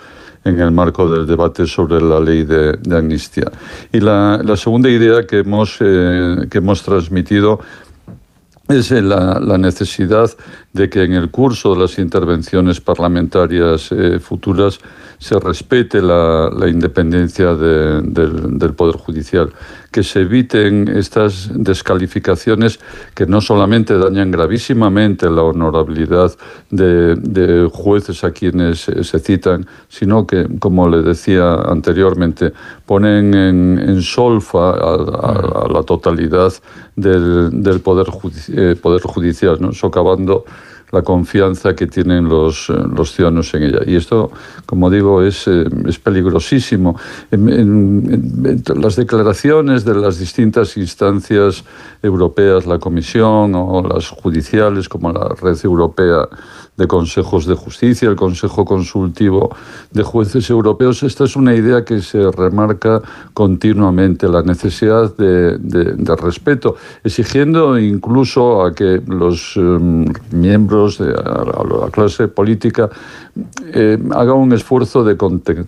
[0.45, 3.51] en el marco del debate sobre la ley de, amnistía.
[3.92, 7.59] Y la, segunda idea que hemos, eh, que hemos transmitido
[8.69, 10.32] es la, necesidad
[10.72, 14.80] de que en el curso de las intervenciones parlamentarias eh, futuras
[15.19, 19.51] se respete la, independencia del, Poder Judicial,
[19.94, 22.80] que se eviten estas descalificaciones
[23.14, 26.34] que no solamente dañan gravísimamente la honorabilidad
[26.72, 32.52] de, jueces a quienes se citan, sino que, como le decía anteriormente,
[32.86, 36.52] ponen en, solfa a, la totalidad
[36.96, 38.08] del, Poder,
[38.50, 39.72] eh, poder Judicial, ¿no?
[39.74, 40.46] socavando
[40.94, 43.80] la confianza que tienen los, eh, los ciudadanos en ella.
[43.86, 44.32] Y esto,
[44.66, 45.66] como digo, es, eh,
[46.04, 46.96] peligrosísimo.
[47.32, 51.64] Las declaraciones de las distintas instancias
[52.02, 56.30] europeas, la Comisión o las judiciales, como la Red Europea
[56.77, 59.56] de consejos de justicia, el Consejo Consultivo
[59.92, 61.03] de Jueces Europeos.
[61.03, 63.02] Esta es una idea que se remarca
[63.34, 72.27] continuamente, la necesidad de, respeto, exigiendo incluso a que los em, miembros de la clase
[72.27, 72.90] política
[73.74, 75.16] eh, hagan un esfuerzo de,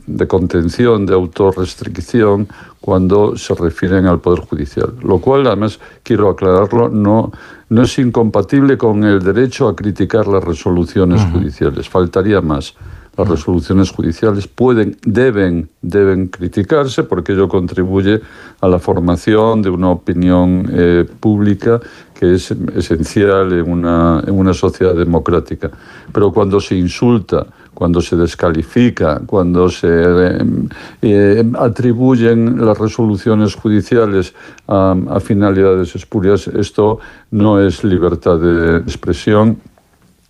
[0.05, 2.47] de contención, de autorrestricción
[2.79, 4.93] cuando se refieren al Poder Judicial.
[5.01, 7.31] Lo cual, además, quiero aclararlo, no,
[7.69, 11.89] no es incompatible con el derecho a criticar las resoluciones judiciales.
[11.89, 12.75] Faltaría más.
[13.17, 18.19] Las resoluciones judiciales pueden, deben, deben criticarse porque ello contribuye
[18.59, 21.79] a la formación de una opinión eh, pública
[22.13, 25.71] que es esencial en una, en una sociedad democrática.
[26.11, 30.39] Pero cuando se insulta, cuando se descalifica, cuando se eh,
[31.03, 34.33] eh, atribuyen las resoluciones judiciales
[34.67, 36.99] a, finalidades espurias, esto
[37.31, 39.59] no es libertad de expresión.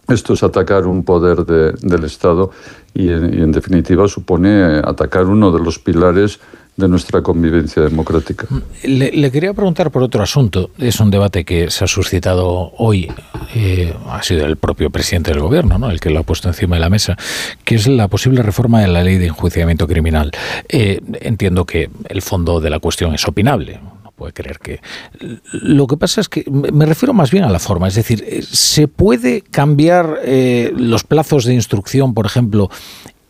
[0.07, 2.51] Esto es atacar un poder del Estado
[2.93, 6.39] y en definitiva supone atacar uno de los pilares
[6.77, 8.47] de nuestra convivencia democrática.
[8.83, 10.71] Le, quería preguntar por otro asunto.
[10.77, 13.09] Es un debate que se ha suscitado hoy,
[13.53, 15.89] eh, ha sido el propio presidente del gobierno, ¿no?
[15.89, 17.17] el que lo ha puesto encima de la mesa,
[17.63, 20.31] que es la posible reforma de la ley de enjuiciamiento criminal.
[20.67, 24.81] Eh, entiendo que el fondo de la cuestión es opinable, no puede creer que...
[25.53, 28.41] Lo que pasa es que me refiero más bien a la forma, es decir, eh,
[28.41, 30.19] ¿se puede cambiar
[30.75, 32.69] los plazos de instrucción, por ejemplo,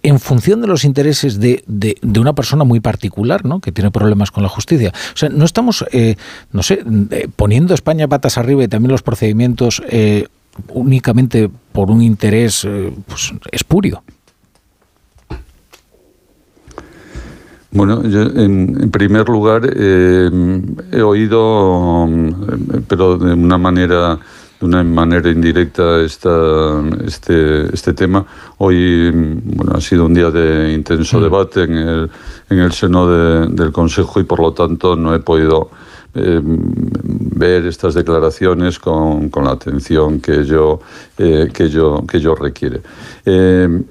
[0.06, 3.60] en función de los intereses de, de, una persona muy particular, ¿no?
[3.60, 4.92] que tiene problemas con la justicia.
[5.14, 6.16] O sea, no estamos, eh,
[6.52, 10.28] no sé, eh, poniendo España patas arriba y también los procedimientos eh,
[10.70, 12.68] únicamente por un interés
[13.08, 14.04] pues, espurio.
[17.72, 22.08] Bueno, yo en, primer lugar he oído,
[22.88, 24.20] pero de una manera
[24.60, 28.26] de una manera indirecta esta, este, este tema.
[28.58, 31.24] Hoy bueno, ha sido un día de intenso mm.
[31.24, 32.10] debate en el,
[32.50, 33.08] en el seno
[33.48, 35.70] del Consejo y por lo tanto no he podido
[36.14, 40.80] eh, ver estas declaraciones con, con la atención que yo,
[41.18, 42.82] eh, que yo, que yo requiere.
[43.26, 43.82] Eh,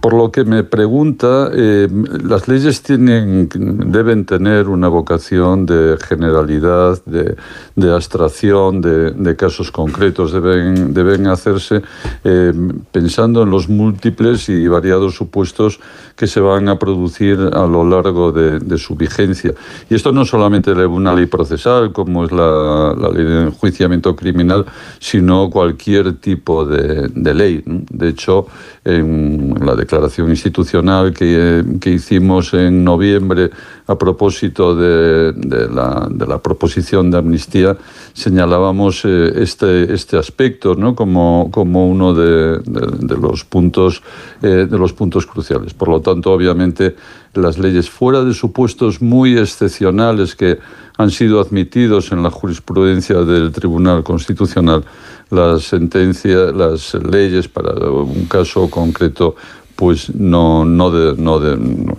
[0.00, 1.88] por lo que me pregunta, eh,
[2.24, 10.32] las leyes tienen, deben tener una vocación de generalidad, de, abstracción, de, casos concretos.
[10.32, 11.82] Deben, deben hacerse
[12.24, 12.52] eh,
[12.92, 15.80] pensando en los múltiples y variados supuestos
[16.18, 19.54] que se van a producir a lo largo de, su vigencia.
[19.88, 24.66] Y esto no solamente una ley procesal, como es la, ley de enjuiciamiento criminal,
[24.98, 27.62] sino cualquier tipo de, ley.
[27.64, 28.48] De hecho,
[28.84, 33.50] en la declaración institucional que, que hicimos en noviembre
[33.88, 35.32] a propósito de,
[35.72, 37.76] la, de, proposición de amnistía,
[38.12, 40.94] señalábamos eh, este, este aspecto ¿no?
[40.94, 44.02] como, como uno de, de, los puntos,
[44.42, 45.72] eh, de los puntos cruciales.
[45.72, 46.96] Por lo tanto, obviamente,
[47.34, 50.58] las leyes fuera de supuestos muy excepcionales que
[50.96, 54.84] han sido admitidos en la jurisprudencia del Tribunal Constitucional,
[55.30, 59.36] las sentencias, las leyes para un caso concreto
[59.78, 61.38] pues no, no, no,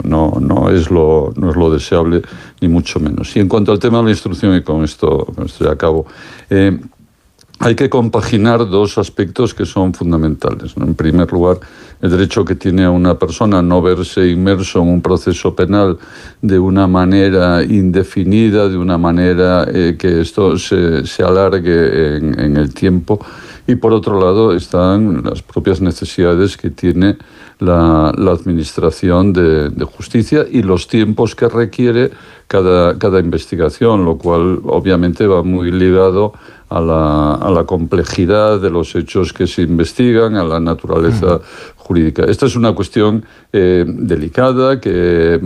[0.04, 2.22] no, no, es lo, no es lo deseable,
[2.60, 3.34] ni mucho menos.
[3.38, 6.06] Y en cuanto al tema de la instrucción, y con esto, con esto ya acabo,
[6.50, 6.78] eh,
[7.60, 10.76] hay que compaginar dos aspectos que son fundamentales.
[10.78, 11.60] En primer lugar,
[12.02, 15.98] el derecho que tiene una persona a no verse inmerso en un proceso penal
[16.42, 23.20] de una manera indefinida, de una manera eh, que esto se, alargue en, el tiempo.
[23.68, 27.18] Y por otro lado están las propias necesidades que tiene
[27.60, 32.10] la, Administración de, de, Justicia y los tiempos que requiere
[32.48, 36.34] cada, cada investigación, lo cual obviamente va muy ligado
[36.70, 41.42] a la, a la, complejidad de los hechos que se investigan, a la naturaleza
[41.76, 42.24] jurídica.
[42.26, 45.40] Esta es una cuestión eh, delicada que eh,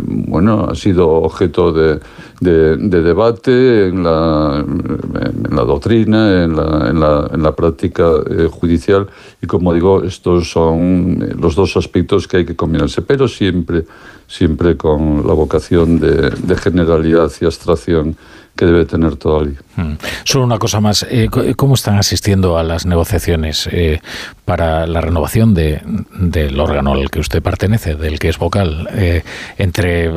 [0.00, 2.00] bueno, ha sido objeto de,
[2.40, 8.48] de, debate en la, en la doctrina, en la, en la, en la práctica eh,
[8.50, 9.06] judicial
[9.40, 13.84] y como digo, estos son los dos aspectos que hay que combinarse, pero siempre,
[14.26, 18.16] siempre con la vocación de, de generalidad y abstracción
[18.56, 19.94] que debe tener todo Mm.
[20.24, 24.00] Solo una cosa más, eh, ¿cómo están asistiendo a las negociaciones eh,
[24.44, 25.82] para la renovación de,
[26.18, 29.22] del órgano al que usted pertenece, del que es vocal, eh,
[29.58, 30.10] entre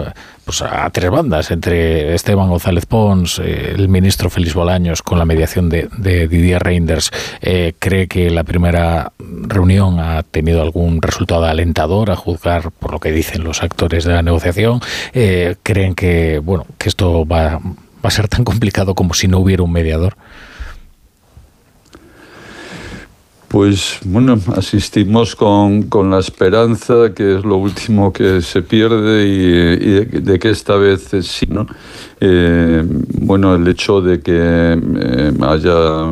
[0.46, 5.70] pues, a tres bandas, entre Esteban González Pons, el ministro Félix Bolaños, con la mediación
[5.70, 7.12] de, de Didier Reinders?
[7.80, 13.12] ¿Cree que la primera reunión ha tenido algún resultado alentador a juzgar por lo que
[13.12, 14.80] dicen los actores de la negociación?
[15.12, 17.60] ¿Creen que, bueno, que esto va
[18.04, 20.16] va a ser tan complicado como si no hubiera un mediador?
[23.50, 30.20] Pues bueno, asistimos con, con, la esperanza, que es lo último que se pierde, y,
[30.22, 31.66] de, que esta vez sí, ¿no?
[32.22, 36.04] Eh, bueno, el hecho de que eh, haya,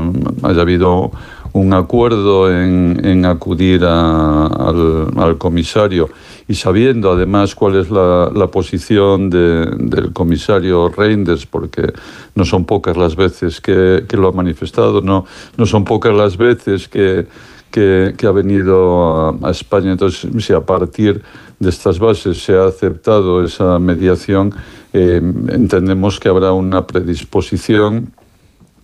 [0.41, 1.11] haya habido
[1.53, 6.09] un acuerdo en, en acudir al, al comisario
[6.47, 11.91] y sabiendo además cuál es la, la posición de, del comisario Reinders, porque
[12.35, 15.25] no son pocas las veces que, que lo ha manifestado, no,
[15.57, 17.27] no son pocas las veces que,
[17.69, 19.91] que, que ha venido a, a, España.
[19.91, 21.21] Entonces, si a partir
[21.59, 24.53] de estas bases se ha aceptado esa mediación,
[24.93, 28.13] eh, entendemos que habrá una predisposición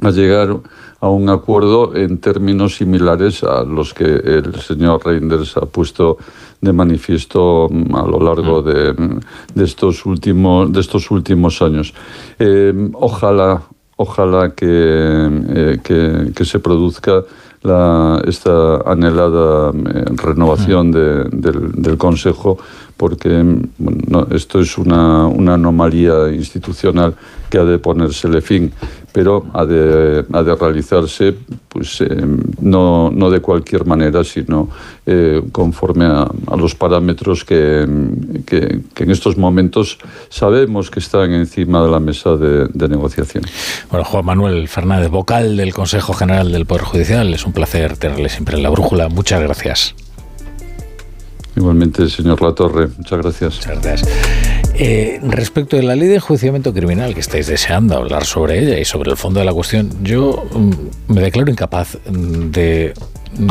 [0.02, 0.58] a llegar
[1.04, 6.18] a un acuerdo en términos similares a los que el señor Reinders ha puesto
[6.62, 8.66] de manifiesto mm, a lo largo mm.
[8.66, 9.20] de, mm,
[9.54, 11.94] de estos, últimos, de estos últimos años.
[12.40, 13.64] Eh, ojalá,
[13.98, 17.26] ojalá que, eh, que, que, se produzca
[17.64, 22.58] la, esta anhelada eh, renovación de, del, del, Consejo,
[22.96, 23.44] porque
[23.78, 27.14] bueno, esto es una, una anomalía institucional
[27.50, 28.72] que ha de ponérsele fin
[29.14, 31.36] pero ha de, ha de realizarse
[31.70, 32.08] pues, eh,
[32.60, 34.70] no, no, de cualquier manera, sino
[35.06, 37.88] eh, conforme a, a, los parámetros que,
[38.46, 43.44] que, que, en estos momentos sabemos que están encima de la mesa de, de, negociación.
[43.92, 48.30] Bueno, Juan Manuel Fernández, vocal del Consejo General del Poder Judicial, es un placer tenerle
[48.30, 49.10] siempre en la brújula.
[49.10, 49.96] Muchas gracias.
[51.56, 53.56] Igualmente, señor Latorre, muchas gracias.
[53.58, 54.53] Muchas gracias.
[54.76, 58.86] Eh, respecto de la ley de enjuiciamiento criminal, que estáis deseando hablar sobre ella y
[58.86, 62.94] sobre el fondo de la cuestión, yo mm, me declaro incapaz de,
[63.38, 63.48] mm,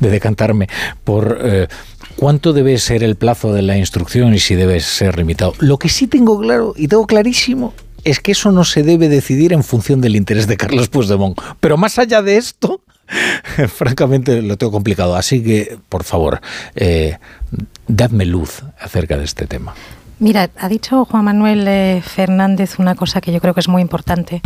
[0.00, 0.68] de decantarme
[1.02, 1.68] por eh,
[2.16, 5.54] cuánto debe ser el plazo de la instrucción y si debe ser limitado.
[5.60, 7.72] Lo que sí tengo claro y tengo clarísimo
[8.04, 11.40] es que eso no se debe decidir en función del interés de Carlos Puigdemont.
[11.60, 12.82] Pero más allá de esto,
[13.68, 15.16] francamente lo tengo complicado.
[15.16, 16.42] Así que, por favor,
[16.74, 17.16] eh,
[17.88, 19.74] dadme luz acerca de este tema.
[20.18, 23.82] Mira, ha dicho Juan Manuel eh, Fernández una cosa que yo creo que es muy
[23.82, 24.42] importante,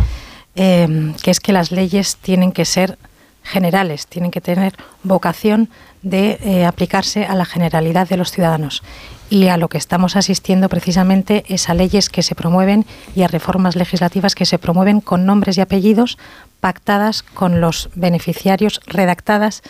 [0.54, 2.98] eh, que es que las leyes tienen que ser
[3.42, 5.68] generales, tienen que tener vocación
[6.02, 8.82] de eh, aplicarse a la generalidad de los ciudadanos.
[9.30, 13.28] Y a lo que estamos asistiendo precisamente es a leyes que se promueven y a
[13.28, 16.18] reformas legislativas que se promueven con nombres y apellidos
[16.60, 19.62] pactadas con los beneficiarios, redactadas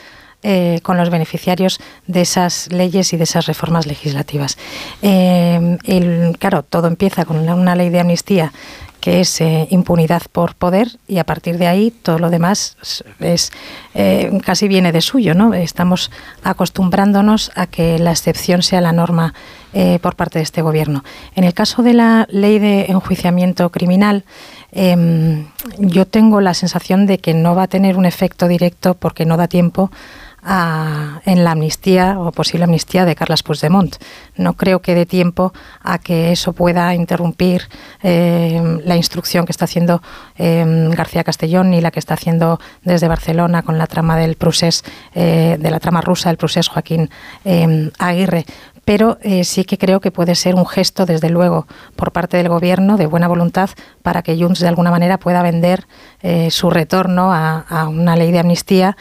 [0.45, 4.57] eh, con los beneficiarios de esas leyes y de esas reformas legislativas.
[5.03, 5.77] Eh,
[6.39, 8.53] claro, todo empieza con una, ley de amnistía
[9.01, 12.77] que es eh, impunidad por poder y a partir de ahí todo lo demás
[13.19, 13.51] es
[14.45, 15.55] casi viene de suyo, ¿no?
[15.55, 16.13] Estamos
[16.45, 19.35] acostumbrándonos a que la excepción sea la norma
[20.01, 21.05] por parte de este gobierno.
[21.37, 24.25] En el caso de la ley de enjuiciamiento criminal,
[24.73, 25.47] em,
[25.79, 29.37] yo tengo la sensación de que no va a tener un efecto directo porque no
[29.37, 29.91] da tiempo
[30.49, 33.97] en la amnistía o posible amnistía de Carlas Puigdemont.
[34.37, 35.53] No creo que dé tiempo
[35.83, 37.69] a que eso pueda interrumpir
[38.03, 40.03] eh, la instrucción que está haciendo
[40.39, 40.65] eh,
[40.97, 45.59] García Castellón ni la que está haciendo desde Barcelona con la trama del procés, eh,
[45.61, 47.11] de la trama rusa del procés Joaquín
[47.99, 48.47] Aguirre
[48.85, 52.97] pero sí que creo que puede ser un gesto, desde luego, por parte del Gobierno
[52.97, 53.69] de buena voluntad
[54.01, 55.87] para que Junts de alguna manera pueda vender
[56.49, 58.97] su retorno a, una ley de amnistía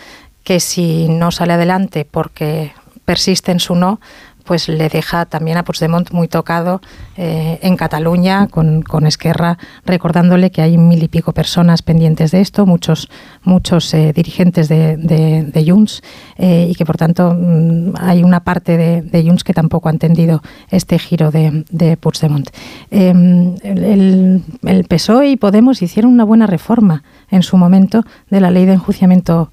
[0.48, 2.72] que si no sale adelante porque
[3.04, 4.00] persiste en su no,
[4.46, 6.80] pues le deja también a Puigdemont muy tocado
[7.18, 12.66] eh, en Cataluña con, Esquerra, recordándole que hay mil y pico personas pendientes de esto,
[12.66, 13.10] muchos,
[13.44, 16.02] muchos eh, dirigentes de, de, Junts,
[16.38, 19.92] eh, y que por tanto mm, hay una parte de, de, Junts que tampoco ha
[19.92, 22.50] entendido este giro de, de Puigdemont.
[22.90, 28.52] Em, el, el, PSOE y Podemos hicieron una buena reforma en su momento de la
[28.52, 29.52] ley de enjuiciamiento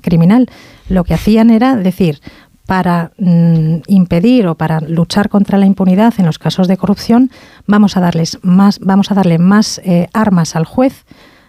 [0.00, 0.48] criminal.
[0.88, 2.20] Lo que hacían era decir,
[2.70, 7.32] para mm, impedir o para luchar contra la impunidad en los casos de corrupción,
[7.66, 11.04] vamos a darles más, vamos a darle más eh, armas al juez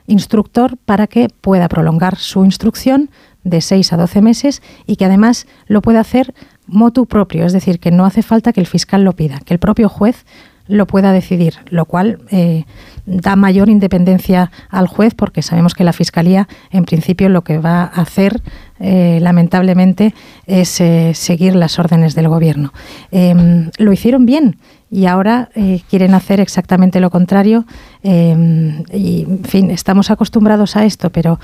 [0.07, 3.11] instructor para que pueda prolongar su instrucción
[3.43, 6.33] de 6 a 12 meses y que además lo pueda hacer
[6.65, 9.59] motu propio, es decir, que no hace falta que el fiscal lo pida, que el
[9.59, 10.25] propio juez
[10.67, 12.65] lo pueda decidir, lo cual eh,
[13.05, 17.81] da mayor independencia al juez porque sabemos que la Fiscalía en principio lo que va
[17.83, 18.41] a hacer
[18.79, 20.13] eh, lamentablemente
[20.45, 22.73] es eh, seguir las órdenes del Gobierno.
[23.11, 24.57] Em, lo hicieron bien
[24.89, 25.49] y ahora
[25.89, 27.65] quieren hacer exactamente lo contrario
[28.03, 31.39] em, y en fin, estamos acostumbrados a esto, pero,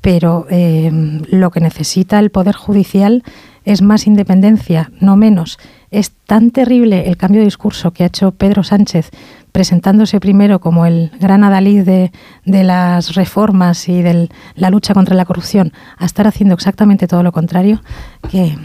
[0.00, 3.24] pero em, lo que necesita el Poder Judicial
[3.64, 5.58] es más independencia, no menos
[5.92, 9.10] es tan terrible el cambio de discurso que ha hecho Pedro Sánchez
[9.52, 12.10] presentándose primero como el gran adalid de,
[12.44, 17.32] las reformas y de la lucha contra la corrupción, a estar haciendo exactamente todo lo
[17.32, 17.82] contrario,
[18.30, 18.56] que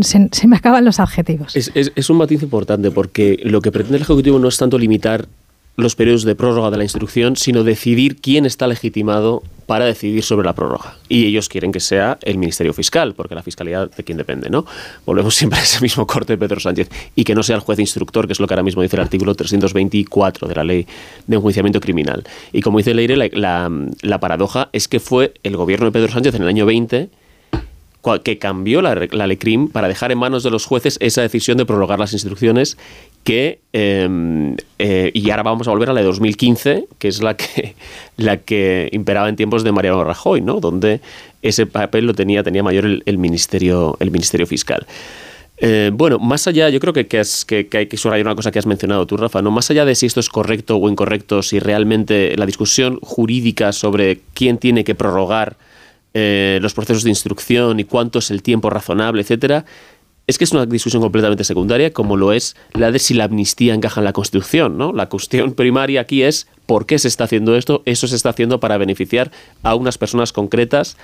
[0.00, 1.54] se, me acaban los adjetivos.
[1.54, 5.26] Es, es un matiz importante porque lo que pretende el Ejecutivo no es tanto limitar
[5.76, 10.44] los periodos de prórroga de la instrucción, sino decidir quién está legitimado para decidir sobre
[10.44, 10.96] la prórroga.
[11.08, 14.66] Y ellos quieren que sea el Ministerio Fiscal, porque la fiscalidad de quién depende, ¿no?
[15.06, 16.90] Volvemos siempre a ese mismo corte de Pedro Sánchez.
[17.16, 19.02] Y que no sea el juez instructor, que es lo que ahora mismo dice el
[19.02, 20.86] artículo 324 de la ley
[21.26, 22.24] de enjuiciamiento criminal.
[22.52, 23.70] Y como dice Leire, la,
[24.02, 27.08] la paradoja es que fue el gobierno de Pedro Sánchez en el año 20
[28.24, 31.56] que cambió la, la ley CRIM para dejar en manos de los jueces esa decisión
[31.56, 32.76] de prorrogar las instrucciones
[33.24, 37.36] que em, eh, y ahora vamos a volver a la de 2015 que es la
[37.36, 37.74] que
[38.16, 41.00] la que imperaba en tiempos de Mariano Rajoy no donde
[41.42, 44.86] ese papel lo tenía tenía mayor el, ministerio el ministerio fiscal
[45.64, 48.50] eh, bueno, más allá, yo creo que, que, que, que, hay que subrayar una cosa
[48.50, 49.52] que has mencionado tú, Rafa, ¿no?
[49.52, 54.22] más allá de si esto es correcto o incorrecto, si realmente la discusión jurídica sobre
[54.34, 55.56] quién tiene que prorrogar
[56.14, 59.64] eh, los procesos de instrucción y cuánto es el tiempo razonable, etcétera,
[60.32, 63.74] es que es una discusión completamente secundaria, como lo es la de si la amnistía
[63.74, 64.78] encaja en la Constitución.
[64.78, 64.92] ¿no?
[64.92, 67.82] La cuestión primaria aquí es por qué se está haciendo esto.
[67.84, 69.30] Eso se está haciendo para beneficiar
[69.62, 70.96] a unas personas concretas,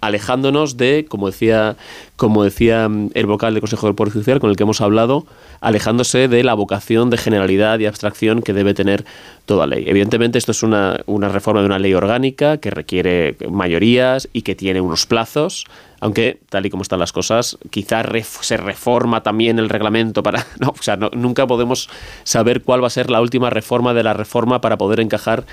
[0.00, 1.76] alejándonos de, como decía,
[2.16, 5.26] como decía mm, el vocal del Consejo del Poder Judicial con el que hemos hablado,
[5.60, 9.04] alejándose de la vocación de generalidad y abstracción que debe tener
[9.46, 9.84] toda ley.
[9.86, 14.54] Evidentemente esto es una, una reforma de una ley orgánica que requiere mayorías y que
[14.54, 15.66] tiene unos plazos
[16.00, 18.06] aunque tal y como están las cosas, quizás
[18.40, 20.46] se reforma también el reglamento para...
[20.60, 21.88] No, o sea, nunca podemos
[22.24, 25.44] saber cuál va a ser la última reforma de la reforma para poder encajar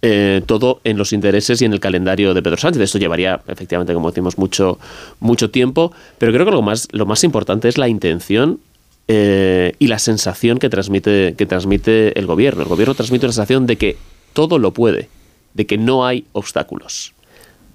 [0.00, 2.82] eh, todo en los intereses y en el calendario de Pedro Sánchez.
[2.82, 4.78] Esto llevaría, efectivamente, como decimos, mucho,
[5.18, 8.60] mucho tiempo, pero creo que lo más, lo más importante es la intención
[9.08, 12.62] eh, y la sensación que transmite, que transmite el gobierno.
[12.62, 13.96] El gobierno transmite una sensación de que
[14.34, 15.08] todo lo puede,
[15.54, 17.14] de que no hay obstáculos.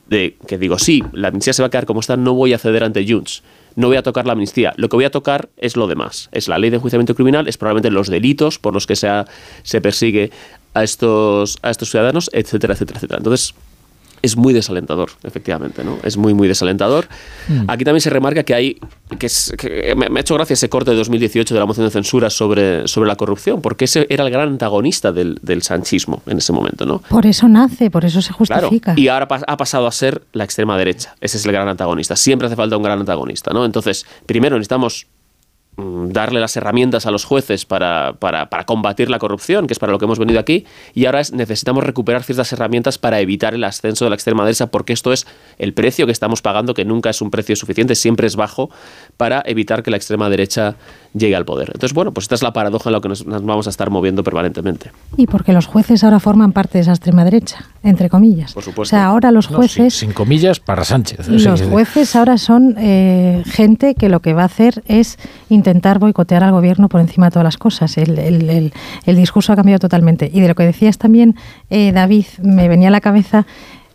[0.07, 2.57] De que digo, sí, la amnistía se va a quedar como está, no voy a
[2.57, 3.41] ceder ante Junts,
[3.75, 4.73] no voy a tocar la amnistía.
[4.77, 6.29] Lo que voy a tocar es lo demás.
[6.31, 9.09] Es la ley de enjuiciamiento criminal, es probablemente los delitos por los que se,
[9.63, 10.29] se persigue
[10.73, 13.17] a estos, a estos ciudadanos, etcétera, etcétera, etcétera.
[13.19, 13.53] Entonces,
[14.23, 15.97] es muy desalentador, efectivamente, ¿no?
[16.01, 17.09] Es muy, muy desalentador.
[17.49, 17.65] Mm.
[17.67, 18.79] Aquí también se remarca que hay,
[19.19, 19.53] que, es,
[19.97, 23.09] me, ha hecho gracia ese corte de 2018 de la moción de censura sobre, sobre
[23.09, 26.99] la corrupción, porque ese era el gran antagonista del, del sanchismo en ese momento, ¿no?
[27.09, 28.93] Por eso nace, por eso se justifica.
[28.95, 31.15] y ahora ha pasado a ser la extrema derecha.
[31.19, 32.15] Ese es el gran antagonista.
[32.15, 33.65] Siempre hace falta un gran antagonista, ¿no?
[33.65, 35.05] Entonces, primero necesitamos
[35.75, 39.91] darle las herramientas a los jueces para, para, para, combatir la corrupción, que es para
[39.91, 44.05] lo que hemos venido aquí, y ahora necesitamos recuperar ciertas herramientas para evitar el ascenso
[44.05, 45.25] de la extrema derecha, porque esto es
[45.57, 48.69] el precio que estamos pagando, que nunca es un precio suficiente, siempre es bajo,
[49.17, 50.75] para evitar que la extrema derecha
[51.13, 51.69] llegue al poder.
[51.73, 54.23] Entonces, bueno, pues esta es la paradoja en la que nos, vamos a estar moviendo
[54.23, 54.91] permanentemente.
[55.17, 58.53] Y porque los jueces ahora forman parte de esa extrema derecha, entre comillas.
[58.53, 58.95] Por supuesto.
[58.95, 59.93] O sea, ahora los jueces...
[59.95, 61.27] sin, comillas para Sánchez.
[61.27, 65.17] Los jueces ahora son eh, gente que lo que va a hacer es
[65.63, 67.97] intentar boicotear al gobierno por encima de todas las cosas.
[67.97, 68.73] El, el,
[69.05, 70.29] el, discurso ha cambiado totalmente.
[70.33, 71.35] Y de lo que decías también,
[71.69, 73.45] eh, David, me venía a la cabeza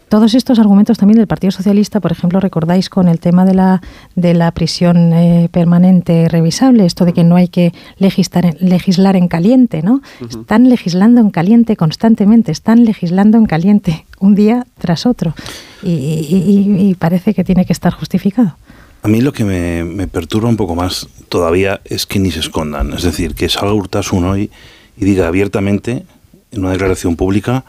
[0.09, 3.83] todos estos argumentos también del Partido Socialista, por ejemplo, recordáis con el tema de la,
[4.15, 9.17] de la prisión eh, permanente revisable, esto de que no hay que legislar en, legislar
[9.17, 10.01] en caliente, ¿no?
[10.27, 15.35] Están legislando en caliente constantemente, están legislando en caliente un día tras otro
[15.83, 18.57] y, parece que tiene que estar justificado.
[19.03, 22.93] A mí lo que me, perturba un poco más todavía es que ni se escondan.
[22.93, 24.51] Es decir, que salga Urtasun hoy
[24.97, 26.05] y diga abiertamente,
[26.51, 27.65] en una declaración pública,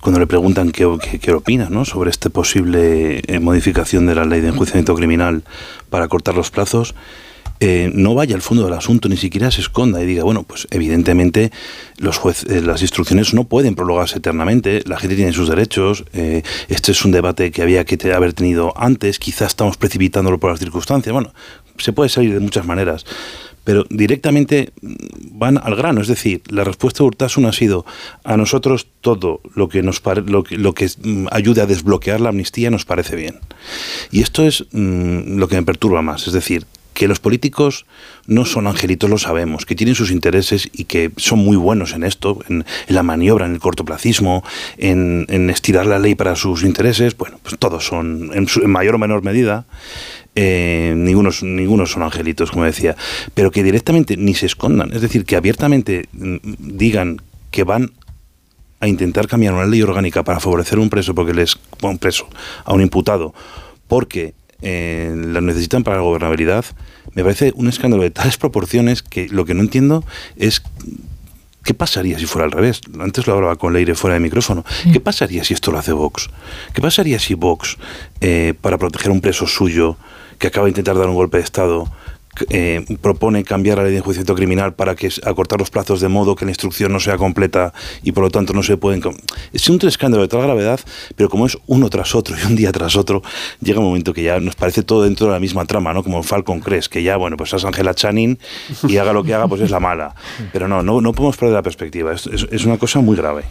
[0.00, 0.88] cuando le preguntan qué,
[1.20, 1.84] qué, opina ¿no?
[1.84, 5.42] sobre esta posible eh, modificación de la ley de enjuiciamiento criminal
[5.90, 6.94] para cortar los plazos,
[7.60, 10.66] eh, no vaya al fondo del asunto, ni siquiera se esconda y diga, bueno, pues
[10.70, 11.52] evidentemente
[11.98, 17.04] los eh, las instrucciones no pueden prolongarse eternamente, la gente tiene sus derechos, este es
[17.04, 21.32] un debate que había que haber tenido antes, quizás estamos precipitándolo por las circunstancias, bueno,
[21.78, 23.04] se puede salir de muchas maneras
[23.64, 26.00] pero directamente van al grano.
[26.00, 27.84] Es decir, la respuesta de Urtasun ha sido
[28.24, 32.30] a nosotros todo lo que nos lo que, lo que mm, ayude a desbloquear la
[32.30, 33.38] amnistía nos parece bien.
[34.10, 36.26] Y esto es mm, lo que me perturba más.
[36.26, 37.86] Es decir, que los políticos
[38.26, 42.04] no son angelitos, lo sabemos, que tienen sus intereses y que son muy buenos en
[42.04, 44.44] esto, en, la maniobra, en el cortoplacismo,
[44.76, 47.16] en, estirar la ley para sus intereses.
[47.16, 49.66] Bueno, pues todos son, en, en mayor o menor medida,
[50.36, 52.96] eh, ningunos, ningunos son angelitos, como decía,
[53.34, 57.20] pero que directamente ni se escondan, es decir, que abiertamente mm, digan
[57.50, 57.90] que van
[58.78, 62.28] a intentar cambiar una ley orgánica para favorecer a un preso, porque les un preso,
[62.64, 63.34] a un imputado,
[63.88, 66.64] porque eh, la necesitan para la gobernabilidad,
[67.14, 70.04] me parece un escándalo de tales proporciones que lo que no entiendo
[70.36, 70.62] es
[71.62, 72.80] ¿Qué pasaría si fuera al revés?
[72.98, 74.64] Antes lo hablaba con Leire fuera de micrófono.
[74.92, 76.30] ¿Qué pasaría si esto lo hace Vox?
[76.72, 77.76] ¿Qué pasaría si Vox,
[78.22, 79.98] eh, para proteger a un preso suyo,
[80.38, 81.92] que acaba de intentar dar un golpe de Estado,
[82.48, 86.36] eh, propone cambiar la ley de enjuiciamiento criminal para que acortar los plazos de modo
[86.36, 89.02] que la instrucción no sea completa y por lo tanto no se pueden...
[89.52, 90.80] Es un escándalo de tal gravedad,
[91.16, 93.22] pero como es uno tras otro y un día tras otro,
[93.60, 96.02] llega un momento que ya nos parece todo dentro de la misma trama, ¿no?
[96.02, 98.38] Como Falcon Crest, que ya, bueno, pues es Angela Channing
[98.88, 100.14] y haga lo que haga, pues es la mala.
[100.52, 103.44] Pero no, no, no podemos perder la perspectiva, es, es una cosa muy grave.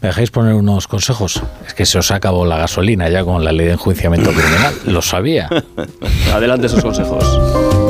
[0.00, 1.42] ¿Me dejáis poner unos consejos?
[1.66, 4.74] Es que se os acabó la gasolina ya con la ley de enjuiciamiento criminal.
[4.86, 5.48] Lo sabía.
[6.32, 7.89] Adelante esos consejos.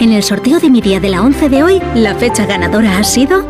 [0.00, 3.04] En el sorteo de mi día de la 11 de hoy, la fecha ganadora ha
[3.04, 3.46] sido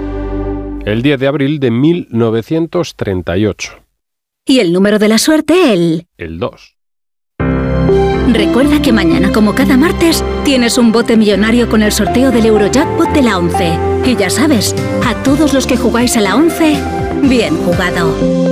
[0.84, 3.72] el 10 de abril de 1938.
[4.44, 6.08] Y el número de la suerte, el...
[6.18, 6.76] El 2.
[8.32, 13.10] Recuerda que mañana, como cada martes, tienes un bote millonario con el sorteo del Eurojackpot
[13.10, 13.78] de la 11.
[14.06, 16.76] Y ya sabes, a todos los que jugáis a la 11,
[17.22, 18.51] bien jugado.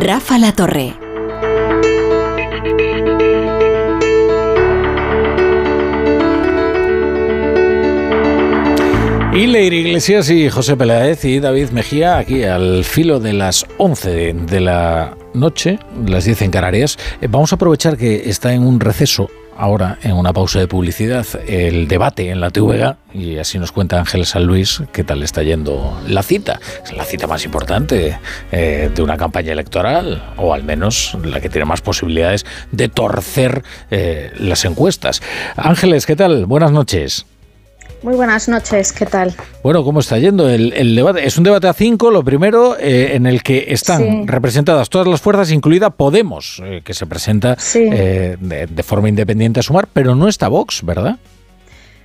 [0.00, 0.94] Rafa La Torre.
[9.32, 14.32] Y Leire Iglesias y José Peláez y David Mejía aquí al filo de las 11
[14.32, 16.98] de la noche, las 10 en Canarias.
[17.20, 21.26] Eh, vamos a aprovechar que está en un receso ahora, en una pausa de publicidad,
[21.46, 25.42] el debate en la TVG y así nos cuenta Ángel San Luis qué tal está
[25.42, 26.60] yendo la cita.
[26.84, 28.18] Es la cita más importante
[28.52, 33.62] eh, de una campaña electoral, o al menos la que tiene más posibilidades de torcer
[33.90, 35.22] eh, las encuestas.
[35.56, 36.46] Ángeles, ¿qué tal?
[36.46, 37.26] Buenas noches.
[38.04, 39.34] Muy buenas noches, ¿qué tal?
[39.62, 41.26] Bueno, ¿cómo está yendo el, debate?
[41.26, 45.22] Es un debate a cinco, lo primero, eh, en el que están representadas todas las
[45.22, 50.28] fuerzas, incluida Podemos, eh, que se presenta eh, de, forma independiente a sumar, pero no
[50.28, 51.16] está Vox, ¿verdad?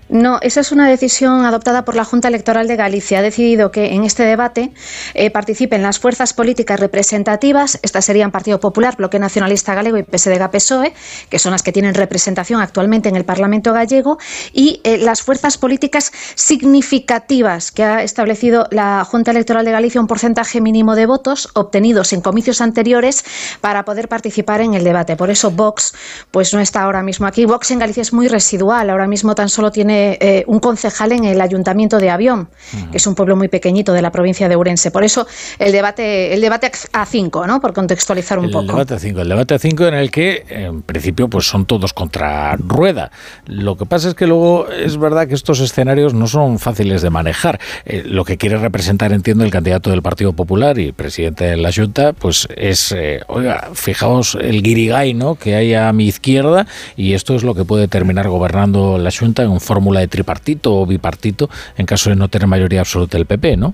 [0.10, 3.20] No, esa es una decisión adoptada por la Junta Electoral de Galicia.
[3.20, 4.72] Ha decidido que en este debate
[5.14, 10.94] eh, participen las fuerzas políticas representativas, estas serían Partido Popular, Bloque Nacionalista Galego y PSDG-PSOE,
[11.30, 14.18] que son las que tienen representación actualmente en el Parlamento gallego,
[14.52, 20.08] y eh, las fuerzas políticas significativas que ha establecido la Junta Electoral de Galicia un
[20.08, 23.24] porcentaje mínimo de votos obtenidos en comicios anteriores
[23.62, 25.16] para poder participar en el debate.
[25.16, 25.94] Por eso Vox
[26.32, 27.46] pues no está ahora mismo aquí.
[27.46, 31.26] Vox en Galicia es muy residual, ahora mismo tan solo tiene eh, un concejal en
[31.26, 32.50] el Ayuntamiento de Avión,
[32.92, 34.92] que es un pueblo muy pequeñito de la provincia de Ourense.
[34.92, 37.60] Por eso el debate, el debate a cinco, ¿no?
[37.60, 38.62] Por contextualizar un poco.
[38.62, 41.66] El debate a cinco, el debate a cinco en el que en principio pues son
[41.66, 43.12] todos contra rueda.
[43.46, 47.10] Lo que pasa es que luego es verdad que estos escenarios no son fáciles de
[47.10, 47.60] manejar.
[47.86, 51.72] Eh, lo que quiere representar, entiendo, el candidato del Partido Popular y presidente de la
[51.72, 55.36] Junta, pues es, eh, oiga, fijaos el guirigay, ¿no?
[55.36, 59.44] Que hay a mi izquierda y esto es lo que puede terminar gobernando la Junta
[59.44, 63.58] en fórmula de tripartito o bipartito en caso de no tener mayoría absoluta el PP,
[63.58, 63.74] ¿no?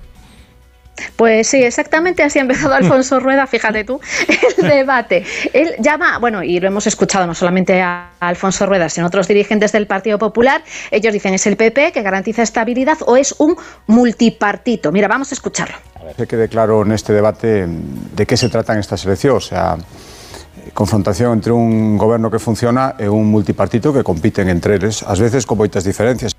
[1.15, 3.99] Pues sí, exactamente así ha empezado Alfonso Rueda, fíjate tú,
[4.57, 5.25] el debate.
[5.53, 9.27] Él llama, bueno, y lo hemos escuchado no solamente a Alfonso Rueda, sino a otros
[9.27, 13.57] dirigentes del Partido Popular, ellos dicen es el PP que garantiza estabilidad o es un
[13.87, 14.91] multipartito.
[14.91, 15.75] Mira, vamos a escucharlo.
[16.17, 19.75] Que quede claro en este debate de qué se trata en esta selección, o sea,
[20.73, 25.45] confrontación entre un goberno que funciona e un multipartito que compiten entre eles, ás veces
[25.45, 26.33] con moitas diferencias.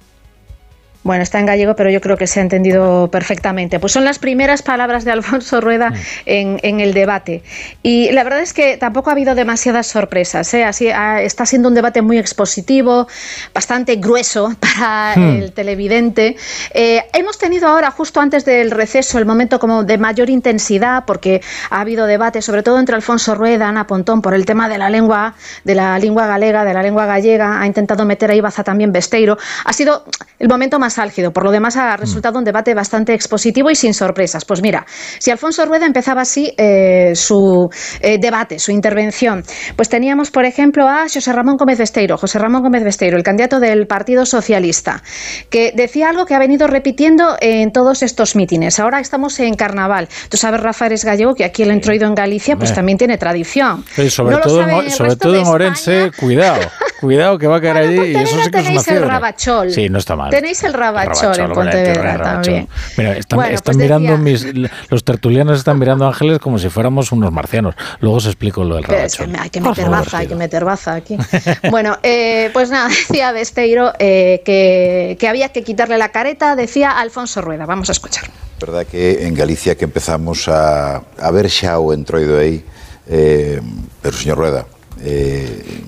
[1.06, 3.78] Bueno, está en gallego, pero yo creo que se ha entendido perfectamente.
[3.78, 5.92] Pues son las primeras palabras de Alfonso Rueda
[6.24, 7.44] en, en el debate.
[7.84, 10.52] Y la verdad es que tampoco ha habido demasiadas sorpresas.
[10.54, 10.64] ¿eh?
[10.64, 13.06] Así, ha, está siendo un debate muy expositivo,
[13.54, 15.42] bastante grueso para hmm.
[15.42, 16.36] el televidente.
[16.74, 21.40] Eh, hemos tenido ahora, justo antes del receso, el momento como de mayor intensidad, porque
[21.70, 24.90] ha habido debate, sobre todo entre Alfonso Rueda, Ana Pontón, por el tema de la
[24.90, 27.60] lengua, de la lengua galega, de la lengua gallega.
[27.60, 29.38] Ha intentado meter a Ibaza también Besteiro.
[29.64, 30.04] Ha sido
[30.40, 31.32] el momento más álgido.
[31.32, 34.44] Por lo demás, ha resultado un debate bastante expositivo y sin sorpresas.
[34.44, 34.86] Pues mira,
[35.18, 37.68] si Alfonso Rueda empezaba así eh, su
[38.00, 39.42] eh, debate, su intervención,
[39.76, 43.60] pues teníamos, por ejemplo, a José Ramón Gómez Besteiro, José Ramón Gómez Besteiro, el candidato
[43.60, 45.02] del Partido Socialista,
[45.50, 48.78] que decía algo que ha venido repitiendo en todos estos mítines.
[48.78, 50.08] Ahora estamos en carnaval.
[50.28, 53.84] Tú sabes, Rafael es gallego, que aquí el entroido en Galicia pues también tiene tradición.
[54.08, 56.60] sobre todo, en, sobre todo en Orense, cuidado,
[57.00, 58.96] cuidado que va a caer allí y eso sí que es una.
[58.96, 59.70] El rabachol.
[59.70, 60.30] Sí, no está mal.
[60.30, 62.68] Tenéis el rabachol, en Pontevedra también.
[62.96, 64.46] Mira, están, están pues mirando mis,
[64.88, 67.74] los tertulianos están mirando ángeles como si fuéramos unos marcianos.
[68.00, 69.34] Luego os explico lo del rabachol.
[69.38, 71.16] hay que meter baza, hay que meter baza aquí.
[71.70, 76.90] bueno, eh, pues nada, decía Besteiro eh, que, que había que quitarle la careta, decía
[76.90, 77.66] Alfonso Rueda.
[77.66, 78.24] Vamos a escuchar.
[78.58, 82.64] Verdad que en Galicia que empezamos a, a ver xa o entroido aí,
[83.04, 83.60] eh,
[84.00, 84.64] pero señor Rueda,
[85.04, 85.84] eh,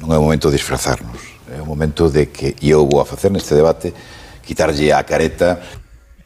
[0.00, 1.20] non é o momento de disfrazarnos,
[1.52, 3.92] é o momento de que eu vou a facer neste debate
[4.42, 5.60] quitarlle a careta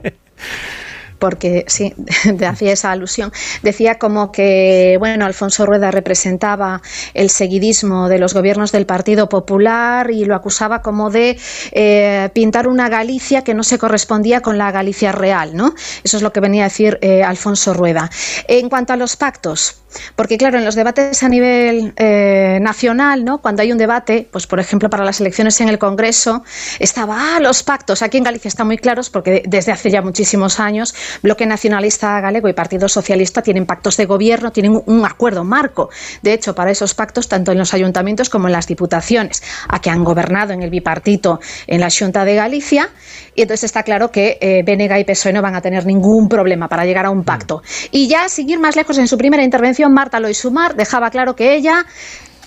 [1.25, 1.95] porque sí,
[2.47, 3.33] hacía esa alusión.
[3.63, 6.83] Decía como que, bueno, Alfonso Rueda representaba
[7.15, 11.39] el seguidismo de los gobiernos del Partido Popular y lo acusaba como de
[11.73, 15.75] eh, pintar una Galicia que no se correspondía con la Galicia real, ¿no?
[16.03, 18.11] Eso es lo que venía a decir eh, Alfonso Rueda.
[18.47, 19.79] En cuanto a los pactos,
[20.17, 23.39] porque claro, en los debates a nivel eh, nacional, ¿no?
[23.39, 26.45] cuando hay un debate, pues por ejemplo para las elecciones en el Congreso,
[26.79, 30.61] estaba, ah, los pactos, aquí en Galicia están muy claros porque desde hace ya muchísimos
[30.61, 35.91] años, Bloque Nacionalista Galego y Partido Socialista tienen pactos de gobierno, tienen un acuerdo marco,
[36.23, 39.91] de hecho, para esos pactos, tanto en los ayuntamientos como en las diputaciones, a que
[39.91, 42.91] han gobernado en el bipartito en la Junta de Galicia,
[43.35, 46.69] y entonces está claro que eh, Benega y PSOE no van a tener ningún problema
[46.69, 47.63] para llegar a un pacto.
[47.91, 51.85] Y ya, seguir más lejos, en su primera intervención, Marta Loisumar dejaba claro que ella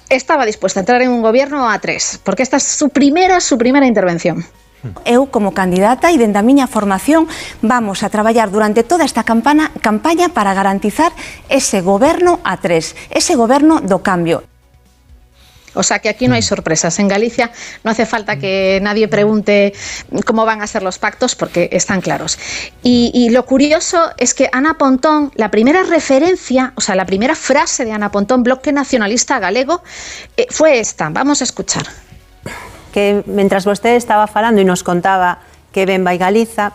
[0.09, 3.57] estaba dispuesta a entrar en un gobierno a tres, porque esta es su primera, su
[3.57, 4.45] primera intervención.
[5.05, 7.25] Eu, como candidata e da miña formación,
[7.65, 11.11] vamos a traballar durante toda esta campana, campaña para garantizar
[11.49, 14.45] ese goberno a tres, ese goberno do cambio.
[15.77, 16.43] O sea que aquí no hay mm.
[16.43, 16.97] sorpresas.
[16.99, 17.51] En Galicia
[17.83, 19.73] no hace falta que nadie pregunte
[20.25, 22.39] cómo van a ser los pactos porque están claros.
[22.81, 27.85] Y, lo curioso es que Ana Pontón, la primera referencia, o sea, la primera frase
[27.85, 29.83] de Ana Pontón, Bloque Nacionalista Galego,
[30.35, 31.09] eh, fue esta.
[31.09, 31.85] Vamos a escuchar.
[32.91, 35.39] Que mientras usted estaba falando y nos contaba
[35.71, 36.73] que ven vai Galiza,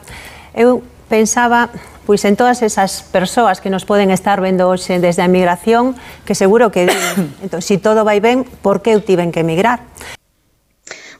[0.54, 1.68] eu pensaba
[2.06, 5.94] pois en todas esas persoas que nos poden estar vendo hoxe desde a emigración,
[6.26, 6.90] que seguro que
[7.44, 9.86] entón, si todo vai ben, por que eu tiven que emigrar?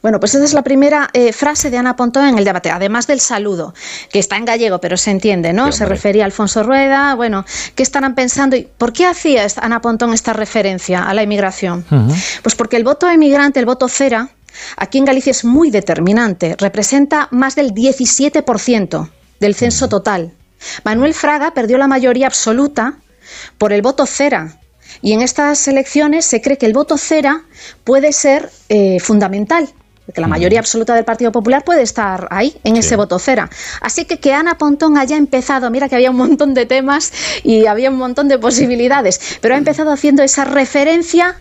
[0.03, 3.07] Bueno, pues esa es la primera eh, frase de Ana Pontón en el debate, además
[3.07, 3.73] del saludo,
[4.11, 5.71] que está en gallego, pero se entiende, ¿no?
[5.71, 7.45] Se refería a Alfonso Rueda, bueno,
[7.77, 8.57] ¿qué estarán pensando?
[8.57, 11.85] ¿Y por qué hacía Ana Pontón esta referencia a la inmigración?
[11.89, 12.41] Uh -huh.
[12.43, 14.31] Pues porque el voto emigrante, el voto cera,
[14.77, 20.33] aquí en Galicia es muy determinante, representa más del 17% del censo total.
[20.85, 22.99] Manuel Fraga perdió la mayoría absoluta
[23.59, 24.59] por el voto cera.
[25.01, 27.45] Y en estas elecciones se cree que el voto cera
[27.85, 29.73] puede ser eh, fundamental
[30.13, 33.49] que la mayoría absoluta del Partido Popular puede estar ahí, en ese voto cera.
[33.81, 37.13] Así que que Ana Pontón haya empezado, mira que había un montón de temas
[37.45, 41.41] y había un montón de posibilidades, pero ha empezado haciendo esa referencia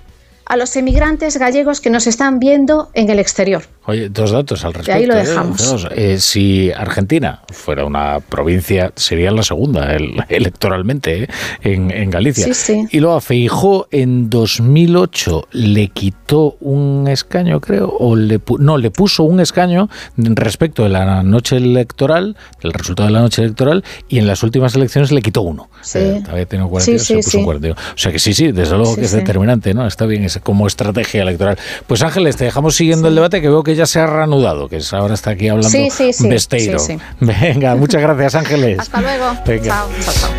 [0.52, 3.64] a los emigrantes gallegos que nos están viendo en el exterior.
[3.86, 5.00] Oye, dos datos al respecto.
[5.00, 5.26] ahí lo ¿eh?
[5.26, 5.88] dejamos.
[5.96, 9.98] Eh, si Argentina fuera una provincia, sería la segunda
[10.30, 11.28] electoralmente ¿eh?
[11.64, 12.46] en, Galicia.
[12.46, 12.88] Sí, sí.
[12.92, 18.92] Y luego a Feijó en 2008 le quitó un escaño, creo, o le no, le
[18.92, 24.20] puso un escaño respecto de la noche electoral, del resultado de la noche electoral, y
[24.20, 25.70] en las últimas elecciones le quitó uno.
[25.82, 26.00] Sí.
[26.30, 27.78] había tenido 42, se puso un 42.
[27.80, 29.88] O sea que sí, sí, desde luego que es determinante, ¿no?
[29.88, 31.58] Está bien ese, como estrategia electoral.
[31.88, 34.78] Pues Ángeles, te dejamos siguiendo el debate que veo que ya se ha reanudado, que
[34.78, 36.80] es, ahora está aquí hablando Sí, sí, sí, Besteiro.
[36.80, 37.00] sí, sí.
[37.20, 38.80] Venga, muchas gracias Ángeles.
[38.80, 39.26] Hasta luego.
[39.46, 39.64] Venga.
[39.66, 40.30] Chao, chao, chao.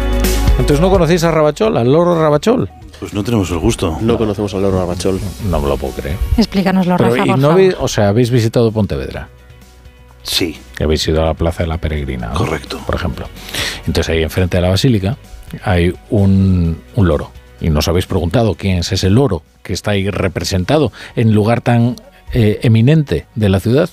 [0.58, 2.70] Entonces no conocéis a Rabachol, al loro Rabachol.
[3.00, 3.98] Pues no tenemos el gusto.
[4.00, 5.18] No conocemos al loro Rabachol.
[5.50, 6.16] No me lo puedo creer.
[6.36, 9.28] Explícanoslo, Pero, Rafa, y por no habéis, o sea, habéis visitado Pontevedra.
[10.22, 10.56] Sí.
[10.76, 12.28] Que habéis ido a la Plaza de la Peregrina.
[12.28, 12.34] ¿no?
[12.34, 12.80] Correcto.
[12.86, 13.26] Por ejemplo.
[13.86, 15.16] Entonces ahí enfrente de la Basílica
[15.64, 17.32] hay un, un loro.
[17.60, 21.96] Y nos habéis preguntado quién es ese loro que está ahí representado en lugar tan
[22.32, 23.88] eh, eminente de la ciudad.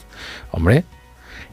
[0.51, 0.83] Hombre,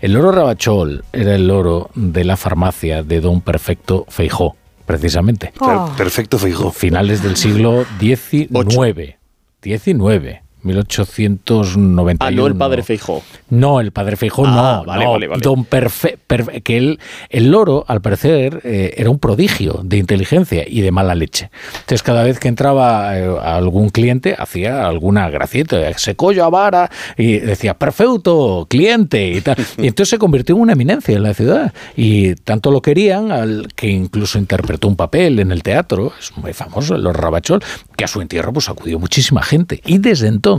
[0.01, 5.53] el loro Rabachol era el loro de la farmacia de Don Perfecto Feijó, precisamente.
[5.59, 6.71] Per- perfecto Feijó.
[6.71, 9.17] Finales del siglo XIX.
[9.63, 10.43] 19.
[10.67, 12.17] 1891.
[12.21, 13.23] Ah, no el padre Feijó.
[13.51, 14.85] No, el padre Feijó Ah, no.
[14.87, 15.41] vale, no, vale, vale.
[15.43, 16.99] Don Perfe, Perfe- que él,
[17.31, 21.51] el loro, al parecer, eh, era un prodigio de inteligencia y de mala leche.
[21.75, 26.91] Entonces, cada vez que entraba eh, algún cliente, hacía alguna gracieta, se collo a vara,
[27.17, 29.57] y decía, perfecto, cliente, y tal.
[29.79, 31.73] Y entonces se convirtió en una eminencia en la ciudad.
[31.97, 36.53] Y tanto lo querían, al que incluso interpretó un papel en el teatro, es muy
[36.53, 37.63] famoso, loro Rabachol,
[37.97, 39.81] que a su entierro pues acudió muchísima gente.
[39.87, 40.56] Y desde entonces,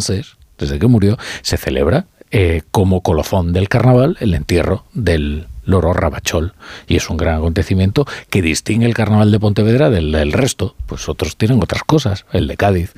[0.57, 6.53] desde que murió, se celebra eh, como colofón del carnaval el entierro del loro Rabachol.
[6.87, 10.75] Y es un gran acontecimiento que distingue el carnaval de Pontevedra del, resto.
[10.87, 12.93] Pues otros tienen otras cosas, el de Cádiz.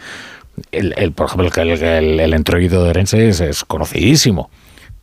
[0.71, 4.49] El, por ejemplo, el, el, el, de Orense es, es conocidísimo.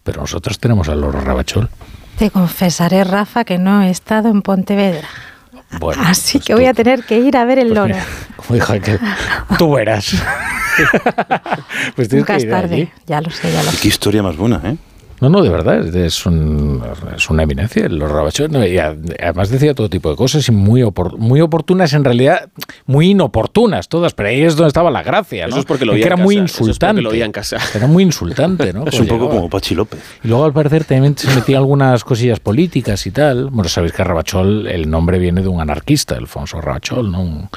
[0.02, 1.68] Pero nosotros tenemos al loro Rabachol.
[2.18, 5.08] Te confesaré, Rafa, que no he estado en Pontevedra.
[5.80, 7.94] Bueno, Así pues que voy a tener que ir a ver el pues loro.
[7.94, 8.04] mira,
[8.36, 9.00] como dijo aquel,
[9.58, 10.14] tú verás.
[11.96, 12.74] pues tienes Nunca que es ir tarde.
[12.74, 12.90] allí.
[13.06, 13.78] Ya lo sé, ya lo sé.
[13.80, 14.76] Qué historia más buena, ¿eh?
[15.20, 16.82] No, no, de verdad, es, es un-
[17.16, 17.88] es una eminencia.
[17.88, 21.92] Los Rabachol, no, y además decía todo tipo de cosas y muy, opor- muy oportunas,
[21.94, 22.48] en realidad,
[22.84, 25.50] muy inoportunas todas, pero ahí es donde estaba la gracia, ¿no?
[25.50, 27.02] Eso es porque lo que en era muy casa, eso es porque insultante.
[27.02, 27.56] lo en casa.
[27.74, 28.80] Era muy insultante, ¿no?
[28.80, 29.34] Es Pues un poco llegaba.
[29.36, 30.00] como Pachi López.
[30.22, 33.46] Y luego al parecer también se metía algunas cosillas políticas y tal.
[33.50, 37.20] Bueno, sabéis que Rabachol, el nombre viene de un anarquista, Alfonso Rabachol, ¿no?
[37.22, 37.48] Un-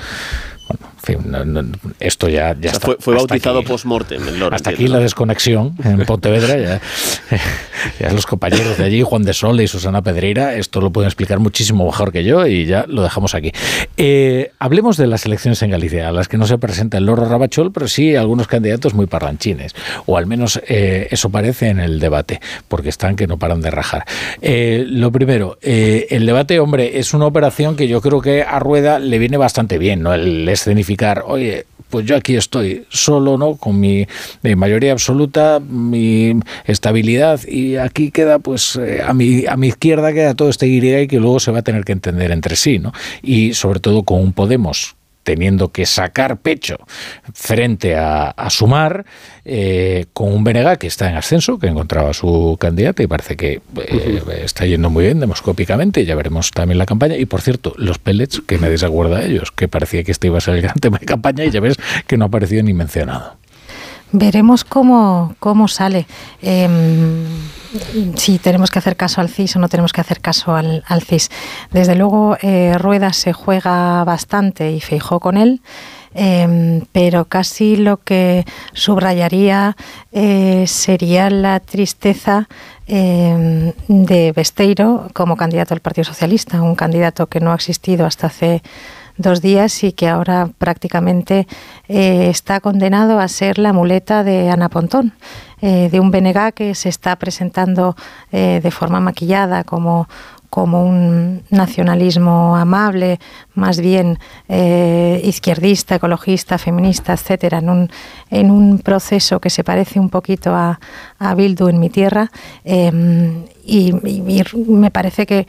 [0.68, 1.64] bueno, en fin, no- no-
[2.00, 2.96] esto ya, ya O sea, está.
[3.00, 4.22] fue, bautizado post-mortem.
[4.52, 6.58] Hasta aquí la desconexión en Pontevedra.
[6.58, 6.82] Ya,
[8.00, 11.40] ya los compañeros de allí, Juan de Sol y Susana Pedreira, esto lo pueden explicar
[11.40, 13.52] muchísimo mejor que yo y ya lo dejamos aquí.
[13.98, 17.26] Eh, hablemos de las elecciones en Galicia, a las que no se presenta el Loro
[17.26, 22.00] Rabachol, pero sí algunos candidatos muy parlanchines, o al menos eh, eso parece en el
[22.00, 24.06] debate, porque están que no paran de rajar.
[24.42, 29.00] Eh, lo primero, el debate, hombre, es una operación que yo creo que a Rueda
[29.00, 30.14] le viene bastante bien, ¿no?
[30.14, 30.48] El
[31.26, 33.56] oye, pues yo aquí estoy solo, ¿no?
[33.56, 34.06] Con mi,
[34.44, 40.14] mi mayoría absoluta, mi estabilidad y aquí queda, pues, eh, a mi a mi izquierda
[40.14, 42.94] queda todo este Y que luego se va a tener que entender entre sí, ¿no?
[43.22, 44.99] Y sobre todo con un Podemos
[45.30, 46.78] teniendo que sacar pecho
[47.36, 49.06] frente a, a Sumar,
[49.46, 53.38] eh, con un Benega que está en ascenso, que encontraba a su candidata y parece
[53.38, 57.16] que eh, está yendo muy bien demoscópicamente, ya veremos también la campaña.
[57.16, 60.26] Y por cierto, los pellets, que nadie se acuerda de ellos, que parecía que este
[60.26, 61.78] iba a ser el gran tema de campaña y ya ves
[62.08, 63.38] que no ha aparecido ni mencionado.
[64.12, 66.08] Veremos cómo, cómo sale.
[66.42, 67.26] Em,
[68.16, 71.30] si tenemos que hacer caso al CIS o no tenemos que hacer caso al, CIS.
[71.72, 75.62] Desde luego, eh, Rueda se juega bastante y Feijó con él.
[76.16, 79.78] em, pero casi lo que subrayaría
[80.12, 82.50] eh, sería la tristeza
[82.88, 88.26] em, de Besteiro como candidato al Partido Socialista, un candidato que no ha existido hasta
[88.26, 88.64] hace
[89.20, 91.46] dos días y que ahora prácticamente
[91.88, 95.14] eh, está condenado a ser la muleta de Ana Pontón,
[95.62, 97.96] eh, de un BNG que se está presentando
[98.32, 100.08] eh, de forma maquillada como,
[100.50, 103.20] como un nacionalismo amable,
[103.54, 104.18] más bien
[104.48, 107.92] izquierdista, ecologista, feminista, etcétera, en un,
[108.32, 110.80] en un proceso que se parece un poquito a,
[111.20, 112.32] a Bildu en mi tierra.
[112.64, 115.46] Em, y, me parece que,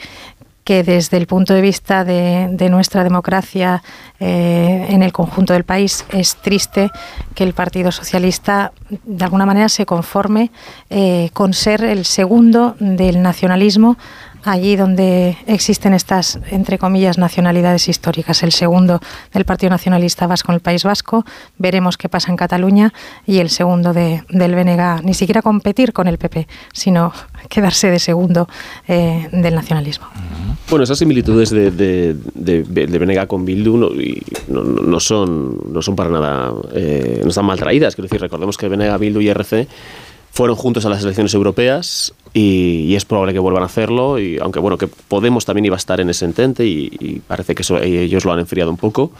[0.70, 3.82] que desde el punto de vista de, nuestra democracia
[4.20, 6.92] eh, en el conjunto del país es triste
[7.34, 10.52] que el Partido Socialista de alguna manera se conforme
[10.89, 13.97] eh, con ser el segundo del nacionalismo
[14.44, 18.43] allí donde existen estas, entre comillas, nacionalidades históricas.
[18.43, 19.01] El segundo
[19.33, 21.25] del Partido Nacionalista Vasco en el País Vasco,
[21.59, 22.93] veremos qué pasa en Cataluña,
[23.27, 27.12] y el segundo de, del BNG, ni siquiera competir con el PP, sino
[27.49, 28.49] quedarse de segundo
[28.89, 30.07] eh, del nacionalismo.
[30.69, 33.91] Bueno, esas similitudes de, de, con Bildu no,
[34.62, 37.94] no, son, no son para nada, eh, no están mal traídas.
[37.94, 39.69] Quiero decir, recordemos que Venega, Bildu y RC
[40.31, 44.18] fueron juntos a las elecciones europeas y, es probable que vuelvan a hacerlo.
[44.18, 47.65] Y aunque bueno, que Podemos también iba a estar en ese entente y, parece que
[48.05, 49.12] ellos lo han enfriado un poco.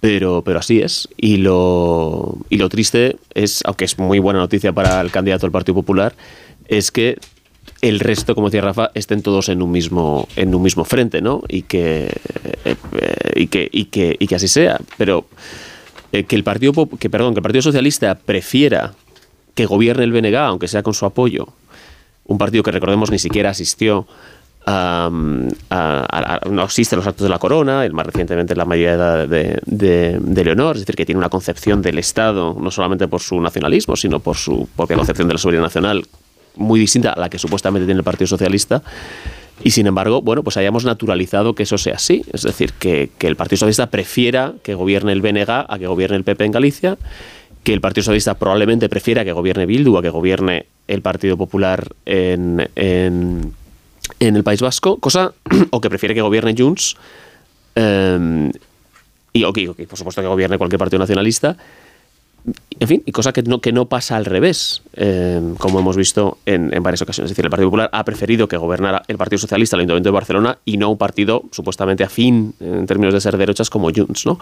[0.00, 1.08] Pero, pero así es.
[1.18, 5.52] Y lo, y lo triste es, aunque es muy buena noticia para el candidato del
[5.52, 6.14] Partido Popular,
[6.68, 7.18] es que
[7.82, 11.42] el resto, como decía Rafa, estén todos en un mismo, en un mismo frente, ¿no?
[11.48, 12.10] Y que,
[12.64, 12.76] eh,
[13.34, 14.78] y que, y que, y que así sea.
[14.96, 15.26] Pero
[16.12, 18.94] eh, que el Partido que perdón, que el Partido Socialista prefiera
[19.54, 21.48] que gobierne el BNG, aunque sea con su apoyo,
[22.30, 24.06] un partido que recordemos ni siquiera asistió
[24.66, 25.10] a,
[26.48, 30.76] no existen los actos de la corona, el más recientemente la mayoría de, de, Leonor,
[30.76, 34.36] es decir, que tiene una concepción del Estado, no solamente por su nacionalismo, sino por
[34.36, 36.04] su propia concepción de la soberanía nacional,
[36.54, 38.80] muy distinta a la que supuestamente tiene el Partido Socialista.
[39.64, 42.24] Y sin embargo, bueno, pues hayamos naturalizado que eso sea así.
[42.32, 46.16] Es decir, que, que el Partido Socialista prefiera que gobierne el BNG a que gobierne
[46.16, 46.98] el PP en Galicia
[47.62, 51.92] que el Partido Socialista probablemente prefiera que gobierne Bildu a que gobierne el Partido Popular
[52.04, 53.54] en, en,
[54.18, 55.32] el País Vasco, cosa,
[55.70, 56.96] o que prefiere que gobierne Junts,
[57.76, 58.50] eh,
[59.32, 61.56] y ok, por supuesto que gobierne cualquier partido nacionalista,
[62.80, 66.38] en fin, y cosa que no, que no pasa al revés, eh, como hemos visto
[66.46, 67.30] en, varias ocasiones.
[67.30, 70.14] Es decir, el Partido Popular ha preferido que gobernara el Partido Socialista el Ayuntamiento de
[70.14, 74.38] Barcelona y no un partido supuestamente afín en términos de ser derechas como Junts, ¿no?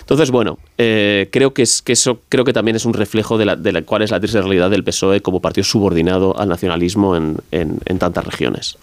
[0.00, 3.46] Entonces, bueno, eh, creo que, es, que eso creo que también es un reflejo de,
[3.46, 7.16] la, de la, cuál es la triste realidad del PSOE como partido subordinado al nacionalismo
[7.16, 8.76] en, en, tantas regiones.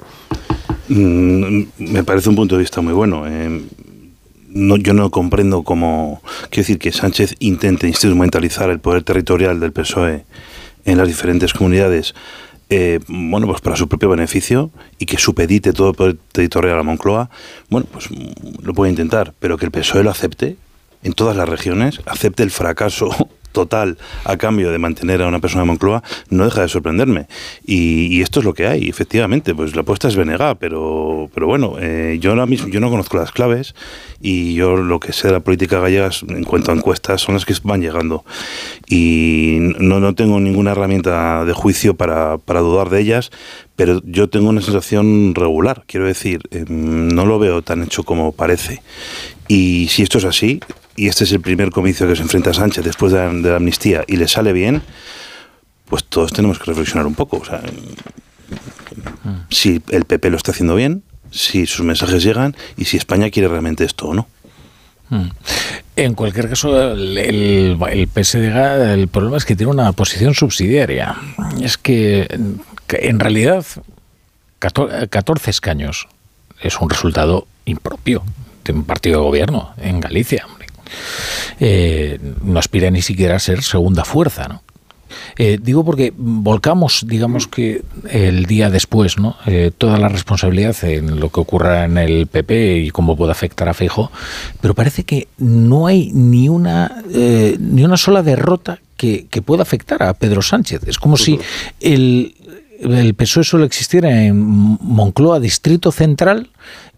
[0.88, 3.26] Mm, me parece un punto de vista muy bueno.
[3.28, 3.62] Eh,
[4.56, 9.74] no, yo no comprendo cómo, quiero decir, que Sánchez intente instrumentalizar el poder territorial del
[9.74, 10.24] PSOE
[10.86, 12.16] en las diferentes comunidades,
[12.70, 16.84] eh, bueno, pues para su propio beneficio y que supedite todo el poder territorial a
[16.84, 17.30] Moncloa,
[17.70, 18.08] bueno, pues
[18.62, 20.56] lo puede intentar, pero que el PSOE lo acepte
[21.04, 23.10] en todas las regiones, acepte el fracaso
[23.56, 27.26] total a cambio de mantener a una persona de Moncloa, no deja de sorprenderme.
[27.66, 31.76] Y, esto es lo que hay, efectivamente, pues la apuesta es Venega, pero, pero bueno,
[31.80, 33.76] eh, yo ahora mismo yo no conozco las claves
[34.22, 37.46] y yo lo que sé de la política gallega en cuanto a encuestas son las
[37.46, 38.26] que van llegando.
[38.88, 43.32] Y no, no tengo ninguna herramienta de juicio para, para dudar de ellas,
[43.76, 48.32] pero yo tengo una sensación regular, quiero decir, em, no lo veo tan hecho como
[48.32, 48.82] parece.
[49.48, 50.60] Y si esto es así,
[50.96, 54.04] y este es el primer comicio que se enfrenta a Sánchez después de la, amnistía
[54.08, 54.82] y le sale bien,
[55.90, 57.38] pues todos tenemos que reflexionar un poco.
[57.38, 57.62] O sea,
[59.50, 63.50] si el PP lo está haciendo bien, si sus mensajes llegan y si España quiere
[63.50, 64.28] realmente esto o no.
[65.10, 65.28] Mm.
[65.98, 71.16] En cualquier caso, el, el, PSDG, el problema es que tiene una posición subsidiaria.
[71.62, 72.28] Es que,
[72.90, 73.66] en realidad
[74.60, 76.08] 14 escaños
[76.62, 78.24] es un resultado impropio
[78.64, 80.48] de un partido de gobierno en Galicia.
[81.60, 84.62] Eh, no aspira ni siquiera a ser segunda fuerza, ¿no?
[85.38, 89.38] Eh, digo porque volcamos, digamos que el día después, ¿no?
[89.46, 93.70] Eh, toda la responsabilidad en lo que ocurra en el PP y cómo puede afectar
[93.70, 94.12] a Feijo,
[94.62, 100.04] pero parece que no hay ni una ni una sola derrota que, que, pueda afectar
[100.04, 100.82] a Pedro Sánchez.
[100.88, 101.40] Es como si
[101.82, 102.36] el,
[102.80, 106.50] el PSOE solo existiera en Moncloa, Distrito Central,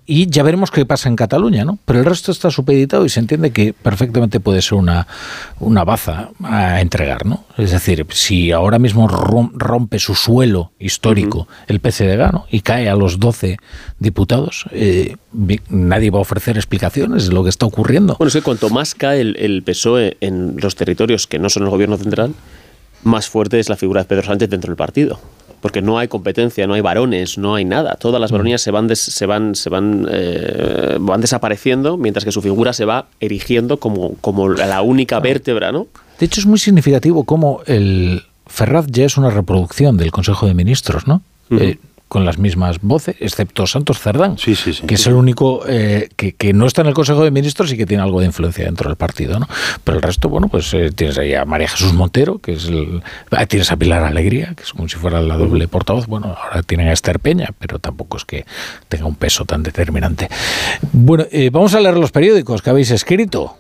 [0.10, 1.78] y ya veremos qué pasa en Cataluña, ¿no?
[1.84, 5.06] Pero el resto está supeditado y se entiende que perfectamente puede ser una,
[5.60, 7.44] una baza a entregar, ¿no?
[7.58, 12.46] Es decir, si ahora mismo rompe su suelo histórico el PCDG ¿no?
[12.50, 13.58] y cae a los 12
[14.00, 15.18] diputados, eh,
[15.70, 18.16] nadie va a ofrecer explicaciones de lo que está ocurriendo.
[18.18, 21.64] Bueno, es que cuanto más cae el, el PSOE en los territorios que no son
[21.64, 22.34] el gobierno central,
[23.04, 25.20] más fuerte es la figura de Pedro Sánchez dentro del partido
[25.62, 27.96] porque no hay competencia, no hay varones, no hay nada.
[27.96, 28.34] Todas las mm.
[28.34, 32.86] varonías se van se van se van eh, van desapareciendo mientras que su figura se
[32.86, 35.88] va erigiendo como como la única vértebra, ¿no?
[36.20, 40.54] De hecho es muy significativo cómo el Ferraz ya es una reproducción del Consejo de
[40.54, 41.22] Ministros, ¿no?
[41.52, 41.78] Eh,
[42.08, 44.88] con las mismas voces, excepto Santos Cerdán, sí, sí, sí.
[44.88, 47.78] que es el único eh, que, que, no está en el Consejo de Ministros y
[47.78, 49.40] que tiene algo de influencia dentro del partido.
[49.40, 49.48] ¿no?
[49.84, 53.04] Pero el resto, bueno, pues eh, tienes ahí a María Jesús Montero, que es el.
[53.32, 56.08] Ah, tienes a Pilar Alegría, que es como si fuera la doble portavoz.
[56.08, 58.46] Bueno, ahora tienen a Esther Peña, pero tampoco es que
[58.88, 60.30] tenga un peso tan determinante.
[60.94, 63.58] Bueno, eh, vamos a leer los periódicos que habéis escrito.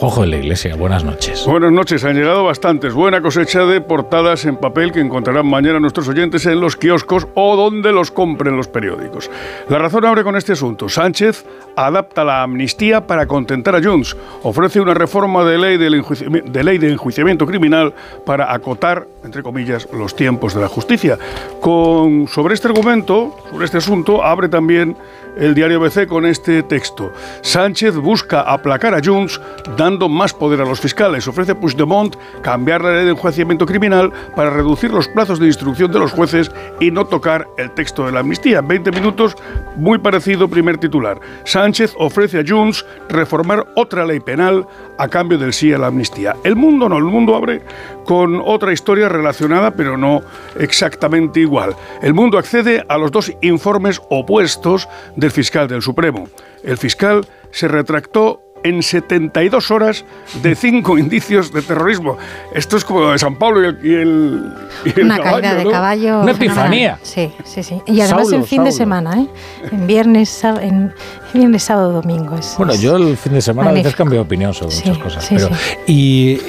[0.00, 1.44] Juanjo de la Iglesia, buenas noches.
[1.46, 2.94] Buenas noches, han llegado bastantes.
[2.94, 7.54] Buena cosecha de portadas en papel que encontrarán mañana nuestros oyentes en los kioscos o
[7.54, 9.30] donde los compren los periódicos.
[9.68, 10.88] La razón abre con este asunto.
[10.88, 11.44] Sánchez
[11.76, 14.16] adapta la amnistía para contentar a Junts.
[14.42, 17.92] Ofrece una reforma de ley, de ley de enjuiciamiento criminal
[18.24, 21.18] para acotar, entre comillas, los tiempos de la justicia.
[21.60, 24.96] Con, sobre este argumento, sobre este asunto, abre también
[25.36, 27.12] el diario BC con este texto.
[27.42, 29.40] Sánchez busca aplacar a Junts
[29.76, 31.26] dando más poder a los fiscales.
[31.28, 35.98] Ofrece Puigdemont cambiar la ley de enjuiciamiento criminal para reducir los plazos de instrucción de
[35.98, 36.50] los jueces
[36.80, 38.60] y no tocar el texto de la amnistía.
[38.60, 39.36] 20 minutos,
[39.76, 41.20] muy parecido primer titular.
[41.44, 44.66] Sánchez ofrece a Junts reformar otra ley penal
[44.98, 46.36] a cambio del sí a la amnistía.
[46.44, 47.62] El mundo no, el mundo abre
[48.04, 50.22] con otra historia relacionada, pero no
[50.58, 51.74] exactamente igual.
[52.02, 54.88] El mundo accede a los dos informes opuestos
[55.20, 56.28] del fiscal del Supremo.
[56.64, 60.04] El fiscal se retractó en 72 horas
[60.42, 62.18] de cinco indicios de terrorismo.
[62.54, 64.52] Esto es como de San Pablo y el,
[64.84, 65.70] y el Una caballo, caída de ¿no?
[65.70, 66.20] caballo.
[66.20, 66.98] Una epifanía.
[67.02, 67.80] Sí, sí, sí.
[67.86, 69.26] Y además Saulo, en fin de semana, ¿eh?
[69.72, 70.92] En viernes, en
[71.32, 72.36] viernes sábado, domingo.
[72.36, 73.96] Es, Bueno, yo el fin de semana a veces magnífico.
[73.98, 75.24] cambio de opinión sobre Sí, muchas cosas.
[75.24, 75.54] sí, pero, sí.
[75.86, 76.40] Y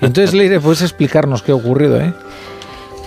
[0.00, 2.00] entonces, Leire, ¿puedes explicarnos qué ha ocurrido?
[2.00, 2.12] Eh?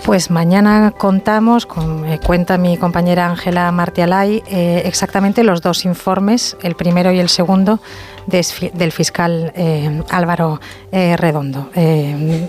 [0.06, 6.56] Pues mañana contamos, con, eh, cuenta mi compañera Ángela Martialay, eh, exactamente los dos informes,
[6.62, 7.80] el primero y el segundo,
[8.28, 10.60] del fiscal eh, Álvaro
[10.92, 11.70] eh, Redondo.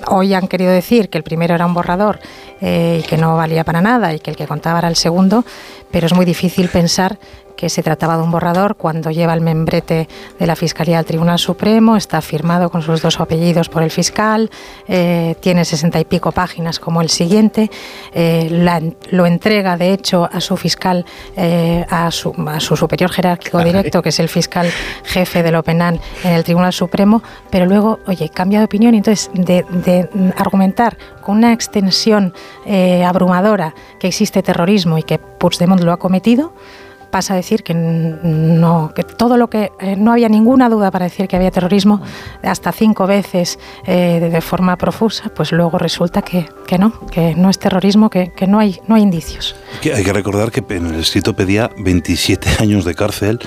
[0.07, 2.19] Hoy han querido decir que el primero era un borrador
[2.61, 5.43] y que no valía para nada y que el que contaba era el segundo,
[5.89, 7.17] pero es muy difícil pensar
[7.57, 10.07] que se trataba de un borrador cuando lleva el membrete
[10.39, 14.49] de la Fiscalía al Tribunal Supremo, está firmado con sus dos apellidos por el fiscal,
[14.87, 17.69] eh, tiene sesenta y pico páginas como el siguiente,
[18.13, 21.03] eh, la- lo entrega de hecho a su fiscal,
[21.35, 24.69] eh, a, su, a su superior jerárquico directo, que es el fiscal
[25.03, 28.97] jefe de lo penal en el Tribunal Supremo, pero luego, oye, cambia de opinión y
[28.97, 32.33] entonces de, de argumentar con una extensión
[33.05, 36.53] abrumadora que existe terrorismo y que Puigdemont lo ha cometido,
[37.09, 41.05] pasa a decir que no que todo lo que eh, no había ninguna duda para
[41.05, 42.01] decir que había terrorismo
[42.43, 47.49] hasta cinco veces eh, de, forma profusa pues luego resulta que, que no que no
[47.49, 49.55] es terrorismo que, que no hay no hay indicios.
[49.83, 53.39] Hay que recordar que en el escrito pedía 27 años de cárcel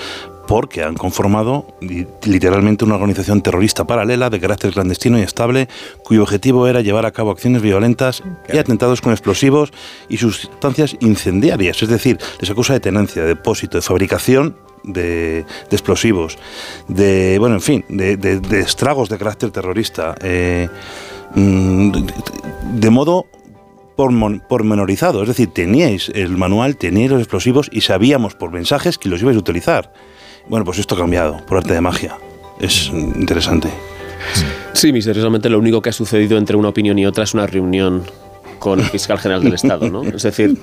[0.51, 5.69] porque han conformado li- literalmente una organización terrorista paralela de carácter clandestino y estable
[6.03, 8.21] cuyo objetivo era llevar a cabo acciones violentas
[8.51, 9.71] y atentados con explosivos
[10.09, 11.81] y sustancias incendiarias.
[11.81, 16.37] Es decir, les acusa de tenencia, de depósito, de fabricación de, de explosivos,
[16.89, 20.67] de, bueno, en fin, de, de- de estragos de carácter terrorista, eh,
[21.33, 21.91] mm,
[22.73, 23.25] de- modo
[23.95, 25.21] pormenorizado.
[25.21, 29.37] Es decir, teníais el manual, teníais los explosivos y sabíamos por mensajes que los ibais
[29.37, 29.93] a utilizar.
[30.47, 32.17] Bueno, pues esto ha cambiado por arte de magia.
[32.59, 33.69] Es interesante.
[34.73, 38.03] Sí, misteriosamente lo único que ha sucedido entre una opinión y otra es una reunión
[38.61, 40.03] con el fiscal general del Estado, ¿no?
[40.03, 40.55] Es decir,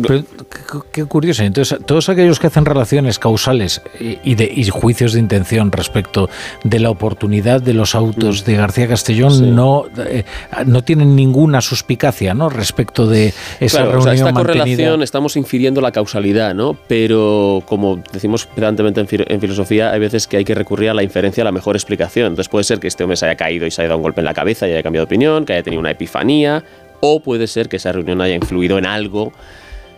[0.00, 1.42] Pero, qué, qué curioso.
[1.42, 6.28] Entonces, todos aquellos que hacen relaciones causales y, de, y juicios de intención respecto
[6.64, 10.24] de la oportunidad de los autos de García Castellón no, eh,
[10.66, 12.50] no tienen ninguna suspicacia ¿no?
[12.50, 16.76] respecto de esa Claro, o sea, reunión esta correlación estamos infiriendo la causalidad, ¿no?
[16.86, 21.02] Pero como decimos pedantemente en, en filosofía, hay veces que hay que recurrir a la
[21.02, 22.26] inferencia, a la mejor explicación.
[22.26, 24.20] Entonces puede ser que este hombre se haya caído y se haya dado un golpe
[24.20, 26.62] en la cabeza y haya cambiado de opinión, que haya tenido una epifanía,
[27.00, 29.32] o puede ser que esa reunión haya influido en algo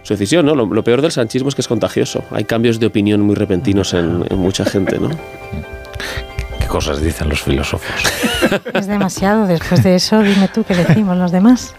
[0.02, 0.54] su decisión, ¿no?
[0.54, 2.22] Lo, lo peor del sanchismo es que es contagioso.
[2.30, 5.10] Hay cambios de opinión muy repentinos en, en mucha gente, ¿no?
[6.60, 7.90] ¿Qué cosas dicen los filósofos?
[8.74, 11.74] es demasiado después de eso dime tú qué decimos los demás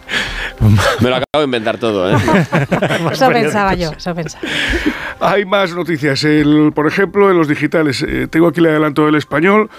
[0.99, 2.17] Me lo acabo de inventar todo, ¿eh?
[3.11, 4.43] eso pensaba yo eso pensaba
[5.21, 6.23] Hay más noticias.
[6.23, 8.03] El, por ejemplo, en los digitales.
[8.07, 9.69] eh, tengo aquí el adelanto del español.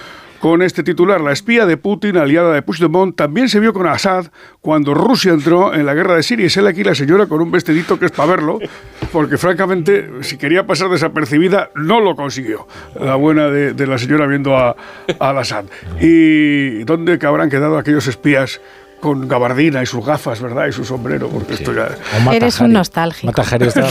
[0.40, 4.28] Con este titular, la espía de Putin, aliada de Puigdemont, también se vio con Assad
[4.62, 6.46] cuando Rusia entró en la guerra de Siria.
[6.46, 8.58] Y sale aquí la señora con un vestidito que es para verlo,
[9.12, 12.66] porque francamente, si quería pasar desapercibida, no lo consiguió.
[12.98, 14.76] La buena de, la señora viendo a,
[15.18, 15.66] al Assad.
[16.00, 18.62] ¿Y dónde que habrán quedado aquellos espías
[19.00, 20.68] con gabardina y sus gafas, ¿verdad?
[20.68, 21.88] Y su sombrero, porque esto ya...
[22.32, 23.32] Eres un nostálgico.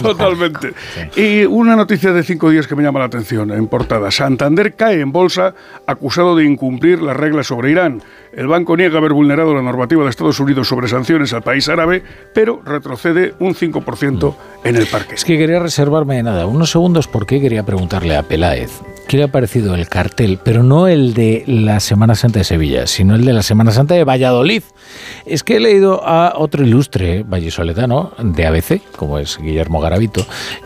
[0.02, 0.74] Totalmente.
[1.16, 4.12] Y una noticia de cinco días que me llama la atención en portada.
[4.12, 5.54] Santander cae en bolsa
[5.86, 8.02] acusado de incumplir las reglas sobre Irán.
[8.32, 12.04] El banco niega haber vulnerado la normativa de Estados Unidos sobre sanciones al país árabe,
[12.34, 15.16] pero retrocede un 5% en el parque.
[15.16, 18.72] Es que quería reservarme nada, unos segundos porque quería preguntarle a Peláez
[19.10, 22.86] qué le ha parecido el cartel, pero no el de la Semana Santa de Sevilla,
[22.86, 24.62] sino el de la Semana Santa de Valladolid.
[25.26, 30.24] Es que he leído a otro ilustre vallisoletano de ABC, como es Guillermo Garavito,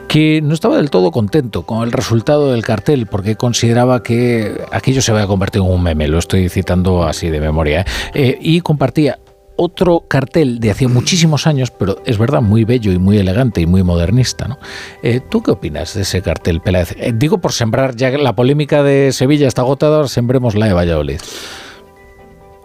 [0.10, 5.02] que no estaba del todo contento con el resultado del cartel porque consideraba que aquello
[5.02, 7.86] se había convertido en un meme, lo estoy citando así de memoria.
[8.14, 9.20] Eh, y compartía
[9.56, 13.66] otro cartel de hace muchísimos años, pero es verdad, muy bello y muy elegante y
[13.66, 14.48] muy modernista.
[14.48, 14.58] ¿no?
[15.02, 16.96] Eh, ¿Tú qué opinas de ese cartel, Peláez?
[16.98, 20.74] Eh, digo por sembrar, ya que la polémica de Sevilla está agotada, sembremos la de
[20.74, 21.20] Valladolid.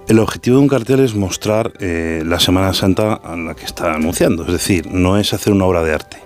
[0.08, 3.92] El objetivo de un cartel es mostrar eh, la Semana Santa a la que está
[3.92, 6.16] anunciando, es decir, no es hacer una obra de arte,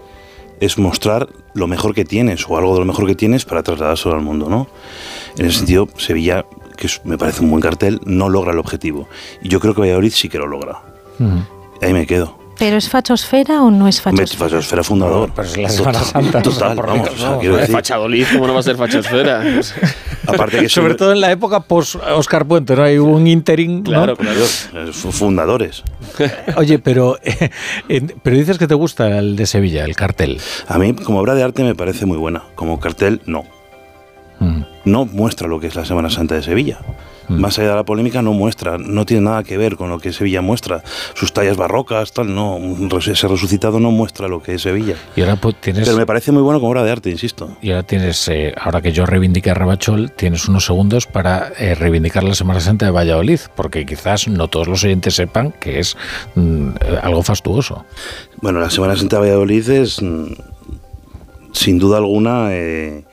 [0.60, 4.14] es mostrar lo mejor que tienes o algo de lo mejor que tienes para trasladárselo
[4.14, 4.68] al mundo, ¿no?
[5.36, 6.46] En ese sentido, Sevilla
[6.82, 9.08] que me parece un buen cartel, no logra el objetivo.
[9.40, 10.80] Y yo creo que Valladolid sí que lo logra.
[11.80, 12.38] Ahí me quedo.
[12.58, 14.50] ¿Pero es fachosfera o no es fachosfera?
[14.50, 15.32] Fachosfera fundador.
[15.34, 16.42] pero es la Semana Santa.
[16.42, 17.08] Total, vamos.
[17.08, 19.42] O sea, quiero decir, Fachadolid, ¿cómo no va a ser fachosfera?
[20.26, 22.82] aparte que Sobre todo en la época post Oscar Puente, ¿no?
[22.82, 23.78] Hay un interim.
[23.78, 23.82] ¿no?
[23.84, 24.40] Claro, claro.
[24.44, 25.82] eh, fundadores.
[26.56, 30.40] Oye, pero, eh, pero dices que te gusta el de Sevilla, el cartel.
[30.68, 32.42] A mí, como obra de arte, me parece muy buena.
[32.54, 33.44] Como cartel, no.
[34.40, 34.71] Mm.
[34.84, 36.80] No muestra lo que es la Semana Santa de Sevilla.
[37.28, 40.12] Más allá de la polémica, no muestra, no tiene nada que ver con lo que
[40.12, 40.82] Sevilla muestra.
[41.14, 42.58] Sus tallas barrocas, tal, no.
[42.98, 44.96] Ese resucitado no muestra lo que es Sevilla.
[45.16, 45.84] Y ahora pues, tienes.
[45.84, 47.56] Pero me parece muy bueno como obra de arte, insisto.
[47.62, 51.74] Y ahora tienes, eh, ahora que yo reivindique a Rabachol, tienes unos segundos para eh,
[51.74, 55.96] reivindicar la Semana Santa de Valladolid, porque quizás no todos los oyentes sepan que es
[56.34, 56.70] mm,
[57.02, 57.84] algo fastuoso.
[58.40, 60.26] Bueno, la Semana Santa de Valladolid es, mm,
[61.52, 63.04] sin duda alguna, eh,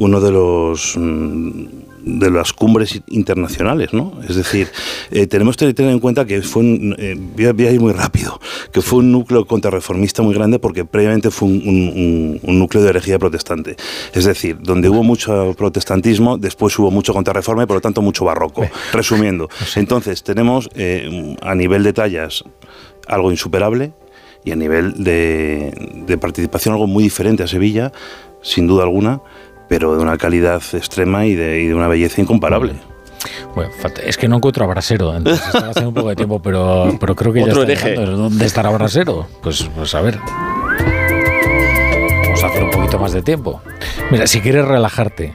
[0.00, 1.64] uno de los mm,
[2.02, 4.14] de las cumbres internacionales, ¿no?
[4.26, 4.68] Es decir,
[5.10, 7.78] eh, tenemos que tener en cuenta que fue un, eh, voy, a, voy a ir
[7.80, 8.40] muy rápido,
[8.72, 12.82] que fue un núcleo contrarreformista muy grande porque previamente fue un, un- un- un núcleo
[12.82, 13.76] de herejía protestante.
[14.14, 18.24] Es decir, donde hubo mucho protestantismo, después hubo mucho contrarreforma y por lo tanto mucho
[18.24, 18.62] barroco.
[18.94, 22.42] Resumiendo, entonces tenemos eh, a nivel de tallas
[23.06, 23.92] algo insuperable
[24.42, 25.70] y a nivel de,
[26.06, 27.92] de participación algo muy diferente a Sevilla,
[28.42, 29.20] sin duda alguna,
[29.70, 32.74] pero de una calidad extrema y de, y de una belleza incomparable.
[33.54, 36.42] Bueno, falta- es que no encuentro a Brasero, entonces estaba haciendo un poco de tiempo,
[36.42, 37.90] pero, pero creo que ya Otro está hereje.
[37.90, 38.16] llegando.
[38.16, 39.28] ¿Dónde estará Brasero?
[39.42, 40.18] Pues, pues a ver.
[42.24, 43.60] Vamos a hacer un poquito más de tiempo.
[44.10, 45.34] Mira, si quieres relajarte,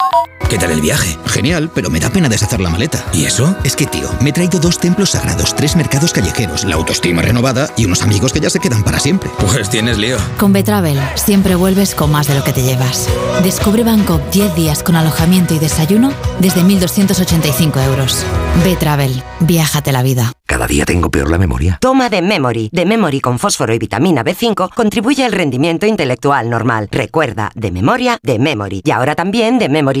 [0.51, 1.17] ¿Qué tal el viaje?
[1.27, 3.05] Genial, pero me da pena deshacer la maleta.
[3.13, 3.55] ¿Y eso?
[3.63, 7.69] Es que, tío, me he traído dos templos sagrados, tres mercados callejeros, la autoestima renovada
[7.77, 9.29] y unos amigos que ya se quedan para siempre.
[9.39, 10.17] Pues tienes lío.
[10.37, 13.07] Con Betravel siempre vuelves con más de lo que te llevas.
[13.43, 18.25] Descubre Bangkok 10 días con alojamiento y desayuno desde 1.285 euros.
[18.65, 20.33] Betravel, viájate la vida.
[20.45, 21.77] Cada día tengo peor la memoria.
[21.79, 22.71] Toma de Memory.
[22.73, 26.89] De Memory con fósforo y vitamina B5 contribuye al rendimiento intelectual normal.
[26.91, 28.81] Recuerda, de memoria, de Memory.
[28.83, 30.00] Y ahora también de Memory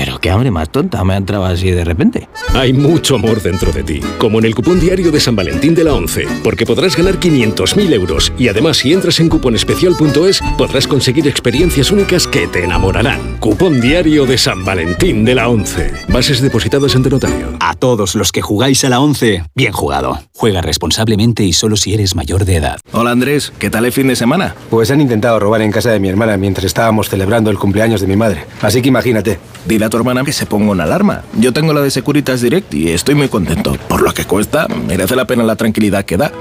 [0.00, 2.26] pero qué hambre más tonta me ha entrado así de repente.
[2.54, 5.84] Hay mucho amor dentro de ti, como en el cupón diario de San Valentín de
[5.84, 11.28] la 11, porque podrás ganar 500.000 euros y además si entras en cuponespecial.es podrás conseguir
[11.28, 13.36] experiencias únicas que te enamorarán.
[13.40, 15.92] Cupón diario de San Valentín de la 11.
[16.08, 17.58] Bases depositadas ante notario.
[17.60, 20.18] A todos los que jugáis a la 11, bien jugado.
[20.34, 22.80] Juega responsablemente y solo si eres mayor de edad.
[22.92, 24.54] Hola Andrés, ¿qué tal el fin de semana?
[24.70, 28.06] Pues han intentado robar en casa de mi hermana mientras estábamos celebrando el cumpleaños de
[28.06, 28.46] mi madre.
[28.62, 29.38] Así que imagínate.
[29.66, 31.22] Dile a tu hermana que se ponga una alarma.
[31.34, 33.76] Yo tengo la de Securitas Direct y estoy muy contento.
[33.88, 36.32] Por lo que cuesta, merece la pena la tranquilidad que da.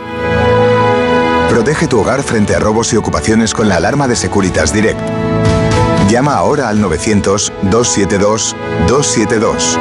[1.49, 4.99] Protege tu hogar frente a robos y ocupaciones con la alarma de Securitas Direct.
[6.09, 9.77] Llama ahora al 900-272-272.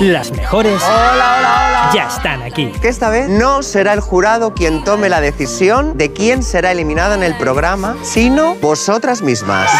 [0.00, 0.82] Las mejores
[1.94, 2.72] ya están aquí.
[2.82, 7.14] Que esta vez no será el jurado quien tome la decisión de quién será eliminado
[7.14, 9.70] en el programa, sino vosotras mismas.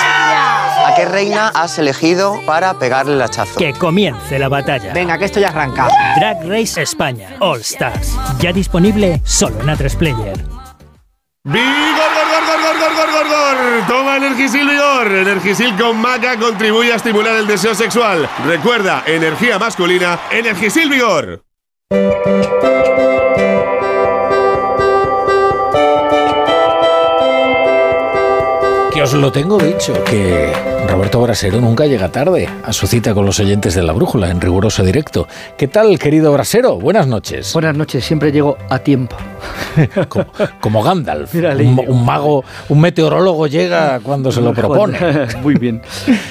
[0.95, 3.59] ¿A qué reina has elegido para pegarle el hachazo?
[3.59, 4.93] Que comience la batalla.
[4.93, 5.89] Venga, que esto ya arranca.
[6.15, 8.17] Drag Race España All Stars.
[8.39, 10.37] Ya disponible solo en A3 Player.
[11.43, 11.65] ¡Vigor,
[12.15, 13.87] gor, gor, gor, gor, gor, gor, gor!
[13.89, 15.09] Toma Energisil Vigor.
[15.09, 18.29] Energisil con maca contribuye a estimular el deseo sexual.
[18.47, 21.43] Recuerda, energía masculina, Energisil Vigor.
[29.05, 30.51] Os lo tengo dicho, que
[30.89, 34.41] Roberto Brasero nunca llega tarde a su cita con los oyentes de la brújula en
[34.41, 35.29] riguroso directo.
[35.59, 36.79] ¿Qué tal, querido Brasero?
[36.79, 37.53] Buenas noches.
[37.53, 39.15] Buenas noches, siempre llego a tiempo.
[40.09, 40.27] como,
[40.59, 44.99] como Gandalf, un mago, un meteorólogo llega cuando se lo propone.
[45.43, 45.83] Muy bien.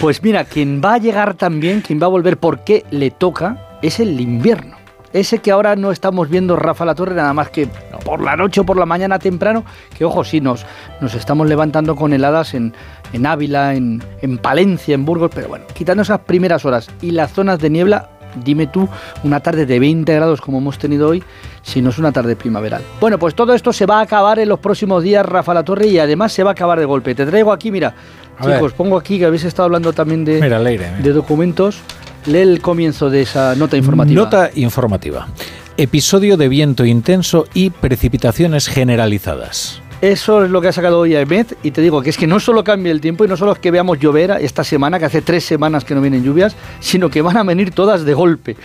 [0.02, 4.00] Pues mira, quien va a llegar también, quien va a volver porque le toca, es
[4.00, 4.83] el invierno.
[5.14, 7.67] Ese que ahora no estamos viendo Rafa La Torre, nada más que
[8.03, 9.64] por la noche o por la mañana temprano,
[9.95, 10.66] que ojo, sí, nos,
[11.01, 12.74] nos estamos levantando con heladas en,
[13.14, 17.32] en Ávila, en, en Palencia, en Burgos, pero bueno, quitando esas primeras horas y las
[17.32, 18.09] zonas de niebla,
[18.44, 18.88] dime tú,
[19.24, 21.24] una tarde de 20 grados como hemos tenido hoy,
[21.62, 22.82] si no es una tarde primaveral.
[23.00, 25.88] Bueno, pues todo esto se va a acabar en los próximos días, Rafa La Torre,
[25.88, 27.14] y además se va a acabar de golpe.
[27.16, 27.94] Te traigo aquí, mira,
[28.40, 28.56] A ver.
[28.58, 31.03] chicos, pongo aquí que habéis estado hablando también de, Mira, Leire, mira.
[31.03, 31.80] de documentos.
[32.26, 34.24] Lee el comienzo de esa nota informativa.
[34.24, 35.28] Nota informativa.
[35.76, 39.82] Episodio de viento intenso y precipitaciones generalizadas.
[40.03, 42.41] Eso es lo que ha sacado hoy Ahmed y te digo que es que no
[42.41, 45.22] solo cambia el tiempo y no solo es que veamos llover esta semana, que hace
[45.22, 48.57] tres semanas que no vienen lluvias, sino que van a venir todas de golpe.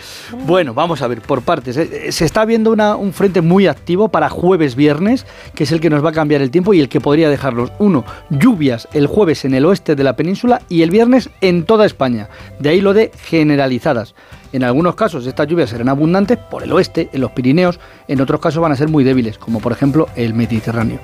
[0.45, 1.77] Bueno, vamos a ver, por partes.
[1.77, 6.03] Eh, Se está viendo un frente muy activo para jueves-viernes, que es el que nos
[6.03, 7.71] va a cambiar el tiempo y el que podría dejarlos.
[7.79, 11.85] Uno, lluvias el jueves en el oeste de la península y el viernes en toda
[11.85, 12.27] España.
[12.59, 14.13] De ahí lo de generalizadas.
[14.51, 18.39] En algunos casos estas lluvias serán abundantes por el oeste, en los Pirineos, en otros
[18.39, 20.99] casos van a ser muy débiles, como por ejemplo el Mediterráneo.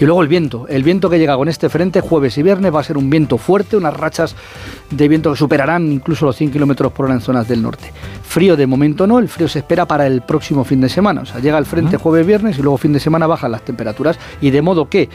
[0.00, 2.80] Y luego el viento, el viento que llega con este frente jueves y viernes va
[2.80, 4.36] a ser un viento fuerte, unas rachas
[4.90, 7.92] de viento que superarán incluso los 100 kilómetros por hora en zonas del norte.
[8.22, 11.22] Frío de momento no, el frío se espera para el próximo fin de semana.
[11.22, 14.18] O sea, llega el frente jueves, viernes y luego fin de semana bajan las temperaturas
[14.40, 15.08] y de modo que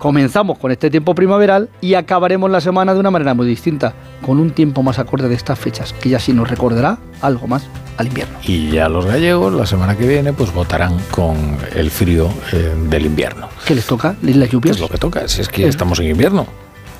[0.00, 3.92] comenzamos con este tiempo primaveral y acabaremos la semana de una manera muy distinta,
[4.24, 7.68] con un tiempo más acorde de estas fechas, que ya sí nos recordará algo más
[7.98, 8.38] al invierno.
[8.42, 13.06] Y ya los gallegos la semana que viene pues votarán con el frío eh, del
[13.06, 13.48] invierno.
[13.66, 14.16] ¿Qué les toca?
[14.22, 14.76] ¿Las lluvias?
[14.76, 16.46] Es lo que toca, si es que estamos en invierno.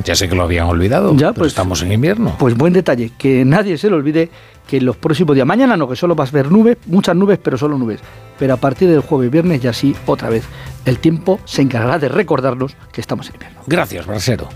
[0.04, 2.36] Ya sé que lo habían olvidado, Ya, pero estamos en invierno.
[2.38, 4.30] Pues buen detalle, que nadie se le olvide
[4.66, 7.38] que en los próximos días, mañana no, que solo vas a ver nubes, muchas nubes,
[7.42, 8.00] pero solo nubes.
[8.38, 10.44] Pero a partir del jueves, viernes, ya sí, otra vez,
[10.84, 13.60] el tiempo se encargará de recordarnos que estamos en invierno.
[13.66, 14.48] Gracias, Brasero.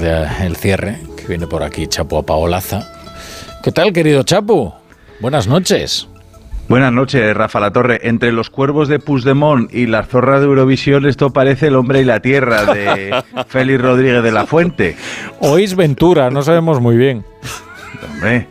[0.00, 2.88] Ya el cierre, que viene por aquí Chapo a Paolaza.
[3.62, 4.74] ¿Qué tal, querido Chapo?
[5.20, 6.08] Buenas noches.
[6.68, 8.00] Buenas noches, Rafa La Torre.
[8.04, 12.04] Entre los cuervos de Puigdemont y las zorras de Eurovisión, esto parece el hombre y
[12.04, 14.96] la tierra de Félix Rodríguez de la Fuente.
[15.40, 17.24] Oís Ventura, no sabemos muy bien.
[18.14, 18.46] Hombre,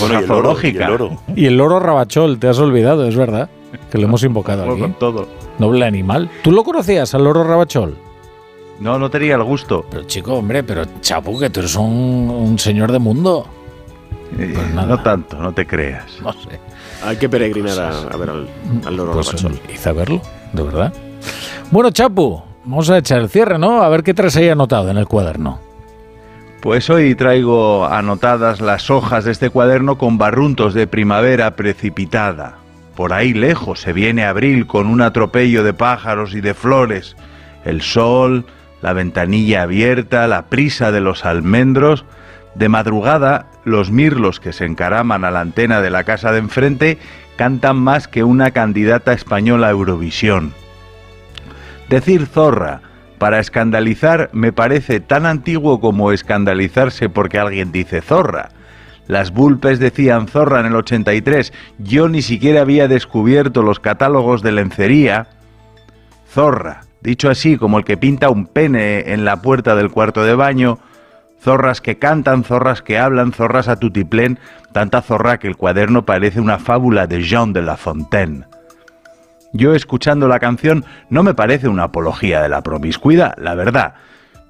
[0.00, 0.88] cosa y el loro, zoológica.
[0.90, 1.38] y el.
[1.38, 3.48] Y el loro Rabachol, te has olvidado, es verdad,
[3.90, 4.80] que lo hemos invocado aquí.
[4.80, 5.28] con todo.
[5.58, 6.30] Noble animal.
[6.42, 7.96] ¿Tú lo conocías al loro Rabachol?
[8.80, 9.84] No, no tenía el gusto.
[9.90, 11.84] Pero chico, hombre, pero Chapo, que tú eres un,
[12.30, 13.46] un señor de mundo.
[14.38, 14.88] Eh, Pues nada.
[14.88, 16.04] no tanto, no te creas.
[16.22, 16.58] No sé.
[17.04, 18.48] Hay que peregrinar a, a ver al,
[18.86, 19.34] al loro Pues
[19.72, 20.20] hice verlo,
[20.52, 20.92] de verdad.
[21.70, 23.82] Bueno, Chapu, vamos a echar el cierre, ¿no?
[23.82, 25.60] A ver qué traes ahí anotado en el cuaderno.
[26.60, 32.56] Pues hoy traigo anotadas las hojas de este cuaderno con barruntos de primavera precipitada.
[32.96, 37.16] Por ahí lejos se viene abril con un atropello de pájaros y de flores.
[37.66, 38.46] El sol,
[38.84, 42.04] la ventanilla abierta, la prisa de los almendros.
[42.54, 46.98] De madrugada, los mirlos que se encaraman a la antena de la casa de enfrente
[47.36, 50.52] cantan más que una candidata española a Eurovisión.
[51.88, 52.82] Decir zorra
[53.16, 58.50] para escandalizar me parece tan antiguo como escandalizarse porque alguien dice zorra.
[59.06, 64.52] Las Bulpes decían zorra en el 83, yo ni siquiera había descubierto los catálogos de
[64.52, 65.28] lencería.
[66.28, 70.34] Zorra, dicho así como el que pinta un pene en la puerta del cuarto de
[70.34, 70.78] baño,
[71.40, 74.40] zorras que cantan, zorras que hablan, zorras a tutiplén,
[74.72, 78.46] tanta zorra que el cuaderno parece una fábula de Jean de La Fontaine.
[79.52, 83.94] Yo escuchando la canción no me parece una apología de la promiscuidad, la verdad.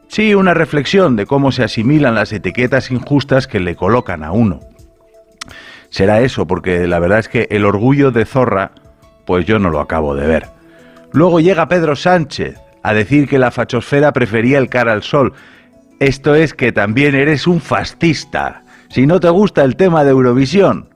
[0.08, 4.60] Sí, una reflexión de cómo se asimilan las etiquetas injustas que le colocan a uno.
[5.90, 8.70] Será eso, porque la verdad es que el orgullo de zorra,
[9.26, 10.53] pues yo no lo acabo de ver.
[11.14, 15.32] Luego llega Pedro Sánchez a decir que la fachosfera prefería el cara al sol.
[16.00, 18.64] Esto es que también eres un fascista.
[18.88, 20.88] Si no te gusta el tema de Eurovisión,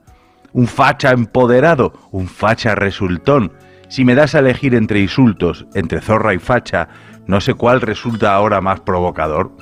[0.51, 3.53] un facha empoderado, un facha resultón.
[3.87, 6.89] Si me das a elegir entre insultos, entre zorra y facha,
[7.25, 9.53] no sé cuál resulta ahora más provocador.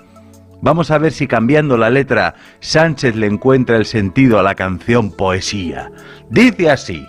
[0.64, 5.12] Vamos a ver si cambiando la letra Sánchez le encuentra el sentido a la canción
[5.12, 5.92] Poesía.
[6.32, 7.06] Dice así,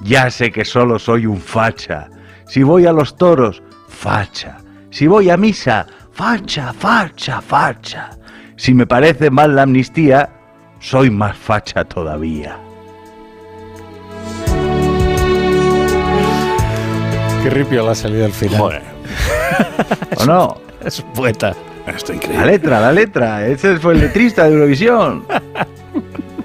[0.00, 2.08] ya sé que solo soy un facha.
[2.52, 4.58] Si voy a los toros, facha.
[4.90, 8.10] Si voy a misa, facha, facha, facha.
[8.56, 10.28] Si me parece mal la amnistía,
[10.78, 12.58] soy más facha todavía.
[17.42, 18.82] Qué ripio la salida al final.
[20.18, 20.58] ¿O no?
[20.84, 21.54] Es un poeta.
[21.86, 23.46] Está La letra, la letra.
[23.46, 25.24] Ese fue el letrista de Eurovisión.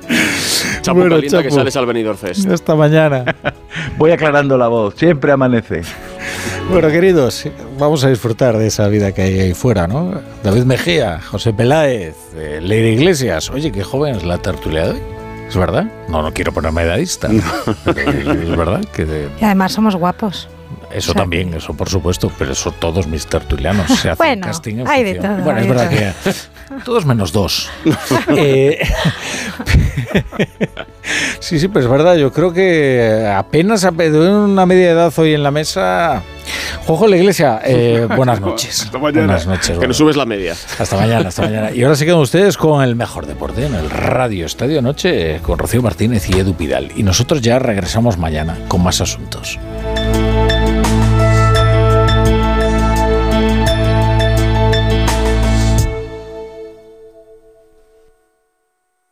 [0.87, 2.49] Chapo Bueno, calienta que sales al Benidorm Fest.
[2.49, 3.23] Hasta mañana.
[3.97, 4.95] Voy aclarando la voz.
[4.95, 5.81] Siempre amanece.
[6.69, 7.45] Bueno, queridos,
[7.79, 10.13] vamos a disfrutar de esa vida que hay ahí fuera, ¿no?
[10.43, 13.49] David Mejía, José Peláez, eh, Leire Iglesias.
[13.49, 14.99] Oye, qué joven es la tertulia de hoy.
[15.47, 15.85] ¿Es verdad?
[16.09, 17.29] No, no quiero ponerme edadista.
[17.85, 20.49] Pero es verdad que de- Y además somos guapos.
[20.91, 24.47] Eso O sea, también, eso por supuesto, pero eso todos mis tertulianos se hacen Bueno,
[24.47, 26.13] casting en hay de todo, Bueno, hay es de verdad que
[26.83, 27.69] todos menos dos.
[28.29, 28.79] Eh,
[31.39, 35.51] sí, sí, pero es verdad, yo creo que apenas una media edad hoy en la
[35.51, 36.23] mesa.
[36.85, 38.83] Juanjo la Iglesia, eh, buenas noches.
[38.83, 39.25] Hasta mañana.
[39.25, 39.77] Buenas noches.
[39.77, 40.55] Que nos subes la media.
[40.77, 41.71] Hasta mañana, hasta mañana.
[41.71, 45.57] Y ahora se quedan ustedes con el mejor deporte en el Radio Estadio Noche con
[45.57, 46.91] Rocío Martínez y Edu Pidal.
[46.95, 49.59] Y nosotros ya regresamos mañana con más asuntos.